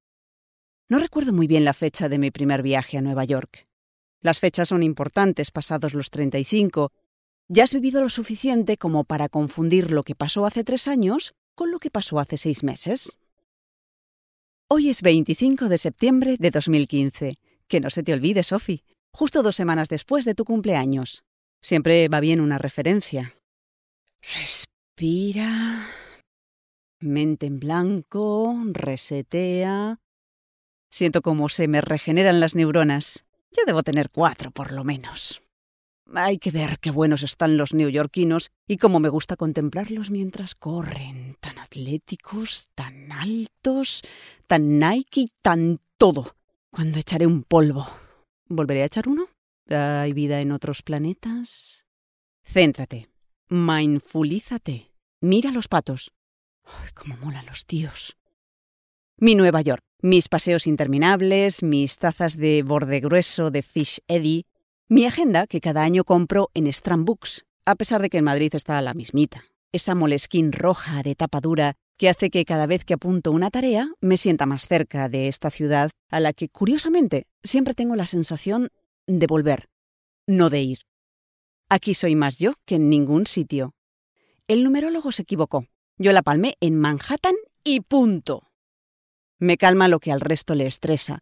No 0.88 1.00
recuerdo 1.00 1.34
muy 1.34 1.48
bien 1.48 1.66
la 1.66 1.74
fecha 1.74 2.08
de 2.08 2.18
mi 2.18 2.32
primer 2.32 2.64
viaje 2.64 2.98
a 2.98 3.02
Nueva 3.02 3.26
York. 3.26 3.66
Las 4.26 4.40
fechas 4.40 4.70
son 4.70 4.82
importantes 4.82 5.52
pasados 5.52 5.94
los 5.94 6.10
35. 6.10 6.92
Ya 7.48 7.66
has 7.66 7.76
vivido 7.76 8.02
lo 8.02 8.10
suficiente 8.10 8.76
como 8.76 9.04
para 9.04 9.30
confundir 9.30 9.92
lo 9.92 10.02
que 10.02 10.16
pasó 10.16 10.48
hace 10.48 10.64
tres 10.64 10.88
años 10.88 11.36
con 11.54 11.70
lo 11.70 11.78
que 11.78 11.92
pasó 11.92 12.18
hace 12.18 12.36
seis 12.38 12.64
meses. 12.64 13.20
Hoy 14.68 14.90
es 14.90 15.04
25 15.04 15.70
de 15.70 15.78
septiembre 15.78 16.38
de 16.40 16.50
2015. 16.50 17.36
Que 17.68 17.80
no 17.80 17.92
se 17.92 18.02
te 18.02 18.14
olvide, 18.14 18.42
Sophie. 18.42 18.84
Justo 19.14 19.44
dos 19.44 19.56
semanas 19.56 19.90
después 19.90 20.26
de 20.26 20.34
tu 20.34 20.44
cumpleaños. 20.44 21.24
Siempre 21.62 22.08
va 22.08 22.20
bien 22.20 22.42
una 22.42 22.58
referencia. 22.58 23.36
Respira. 24.24 25.86
Mente 27.00 27.46
en 27.46 27.60
blanco, 27.60 28.58
resetea. 28.72 30.00
Siento 30.90 31.22
cómo 31.22 31.48
se 31.48 31.68
me 31.68 31.82
regeneran 31.82 32.40
las 32.40 32.56
neuronas. 32.56 33.25
Ya 33.56 33.64
debo 33.66 33.84
tener 33.84 34.10
cuatro, 34.10 34.52
por 34.52 34.72
lo 34.72 34.84
menos. 34.84 35.42
Hay 36.14 36.38
que 36.38 36.52
ver 36.52 36.80
qué 36.80 36.92
buenos 36.92 37.24
están 37.24 37.58
los 37.58 37.74
neoyorquinos 37.74 38.52
y 38.68 38.78
cómo 38.78 39.00
me 39.00 39.10
gusta 39.10 39.38
contemplarlos 39.38 40.12
mientras 40.12 40.54
corren, 40.54 41.36
tan 41.40 41.58
atléticos, 41.58 42.70
tan 42.76 43.12
altos, 43.12 44.04
tan 44.46 44.78
Nike, 44.78 45.28
tan 45.42 45.80
todo. 45.98 46.36
Cuando 46.70 47.00
echaré 47.00 47.26
un 47.26 47.44
polvo. 47.44 47.88
¿Volveré 48.48 48.84
a 48.84 48.86
echar 48.86 49.08
uno? 49.08 49.28
¿Hay 49.70 50.14
vida 50.14 50.42
en 50.42 50.52
otros 50.52 50.84
planetas? 50.84 51.88
Céntrate. 52.44 53.10
Mindfulízate. 53.48 54.92
Mira 55.22 55.52
los 55.52 55.68
patos. 55.68 56.12
Ay, 56.66 56.92
cómo 56.94 57.18
molan 57.18 57.46
los 57.46 57.66
tíos. 57.66 58.16
Mi 59.18 59.36
Nueva 59.36 59.62
York. 59.62 59.82
Mis 60.06 60.30
paseos 60.30 60.68
interminables, 60.68 61.64
mis 61.64 61.98
tazas 61.98 62.38
de 62.38 62.62
borde 62.62 63.00
grueso 63.00 63.50
de 63.50 63.64
Fish 63.64 64.02
Eddy, 64.08 64.46
mi 64.88 65.06
agenda 65.06 65.48
que 65.48 65.60
cada 65.60 65.82
año 65.82 66.04
compro 66.04 66.52
en 66.54 66.68
Strand 66.68 67.08
Books, 67.08 67.48
a 67.66 67.74
pesar 67.74 68.04
de 68.04 68.12
que 68.12 68.20
en 68.20 68.24
Madrid 68.24 68.54
está 68.54 68.80
la 68.84 68.94
mismita. 68.94 69.46
Esa 69.72 69.96
molesquín 69.96 70.52
roja 70.52 71.02
de 71.02 71.16
tapa 71.16 71.42
dura 71.42 71.74
que 71.98 72.08
hace 72.08 72.30
que 72.30 72.46
cada 72.46 72.68
vez 72.68 72.86
que 72.86 72.94
apunto 72.94 73.32
una 73.32 73.50
tarea 73.50 73.90
me 74.00 74.18
sienta 74.18 74.46
más 74.46 74.68
cerca 74.68 75.10
de 75.10 75.28
esta 75.28 75.50
ciudad 75.50 75.90
a 76.12 76.20
la 76.20 76.34
que, 76.34 76.50
curiosamente, 76.50 77.26
siempre 77.44 77.74
tengo 77.74 77.96
la 77.96 78.06
sensación 78.06 78.70
de 79.08 79.26
volver, 79.26 79.70
no 80.28 80.52
de 80.52 80.62
ir. 80.62 80.80
Aquí 81.68 81.96
soy 81.96 82.16
más 82.16 82.38
yo 82.38 82.54
que 82.66 82.76
en 82.76 82.92
ningún 82.92 83.26
sitio. 83.26 83.74
El 84.48 84.64
numerólogo 84.64 85.12
se 85.12 85.24
equivocó. 85.24 85.66
Yo 85.98 86.14
la 86.14 86.22
palmé 86.22 86.58
en 86.62 86.78
Manhattan 86.78 87.34
y 87.64 87.80
punto. 87.80 88.52
Me 89.40 89.58
calma 89.58 89.88
lo 89.88 90.00
que 90.00 90.12
al 90.12 90.22
resto 90.22 90.56
le 90.56 90.66
estresa. 90.66 91.20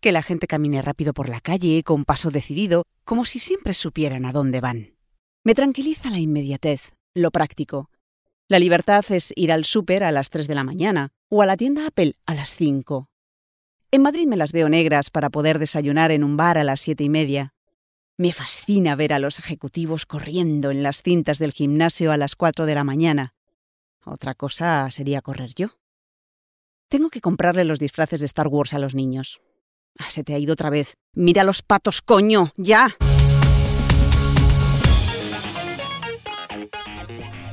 Que 0.00 0.12
la 0.12 0.22
gente 0.22 0.46
camine 0.46 0.80
rápido 0.80 1.12
por 1.12 1.28
la 1.28 1.40
calle, 1.40 1.82
con 1.82 2.04
paso 2.04 2.30
decidido, 2.30 2.84
como 3.04 3.24
si 3.24 3.38
siempre 3.38 3.74
supieran 3.74 4.24
a 4.24 4.32
dónde 4.32 4.60
van. 4.60 4.94
Me 5.44 5.54
tranquiliza 5.54 6.10
la 6.10 6.18
inmediatez, 6.18 6.94
lo 7.14 7.30
práctico. 7.30 7.90
La 8.48 8.58
libertad 8.58 9.04
es 9.10 9.32
ir 9.36 9.52
al 9.52 9.64
súper 9.64 10.02
a 10.02 10.12
las 10.12 10.30
3 10.30 10.46
de 10.46 10.54
la 10.54 10.64
mañana 10.64 11.10
o 11.28 11.42
a 11.42 11.46
la 11.46 11.56
tienda 11.56 11.86
Apple 11.86 12.14
a 12.26 12.34
las 12.34 12.54
5. 12.54 13.08
En 13.90 14.00
Madrid 14.02 14.26
me 14.26 14.38
las 14.38 14.52
veo 14.52 14.70
negras 14.70 15.10
para 15.10 15.28
poder 15.28 15.58
desayunar 15.58 16.10
en 16.12 16.24
un 16.24 16.38
bar 16.38 16.56
a 16.56 16.64
las 16.64 16.80
siete 16.80 17.04
y 17.04 17.10
media. 17.10 17.52
Me 18.16 18.32
fascina 18.32 18.96
ver 18.96 19.12
a 19.12 19.18
los 19.18 19.38
ejecutivos 19.38 20.06
corriendo 20.06 20.70
en 20.70 20.82
las 20.82 21.02
cintas 21.02 21.38
del 21.38 21.52
gimnasio 21.52 22.12
a 22.12 22.16
las 22.16 22.34
4 22.34 22.64
de 22.64 22.74
la 22.74 22.84
mañana. 22.84 23.34
Otra 24.04 24.34
cosa 24.34 24.90
sería 24.90 25.20
correr 25.20 25.54
yo. 25.54 25.81
Tengo 26.92 27.08
que 27.08 27.22
comprarle 27.22 27.64
los 27.64 27.78
disfraces 27.78 28.20
de 28.20 28.26
Star 28.26 28.48
Wars 28.48 28.74
a 28.74 28.78
los 28.78 28.94
niños. 28.94 29.40
Ah, 29.98 30.10
se 30.10 30.24
te 30.24 30.34
ha 30.34 30.38
ido 30.38 30.52
otra 30.52 30.68
vez. 30.68 30.92
Mira 31.14 31.42
los 31.42 31.62
patos, 31.62 32.02
coño, 32.02 32.52
ya. 32.58 32.94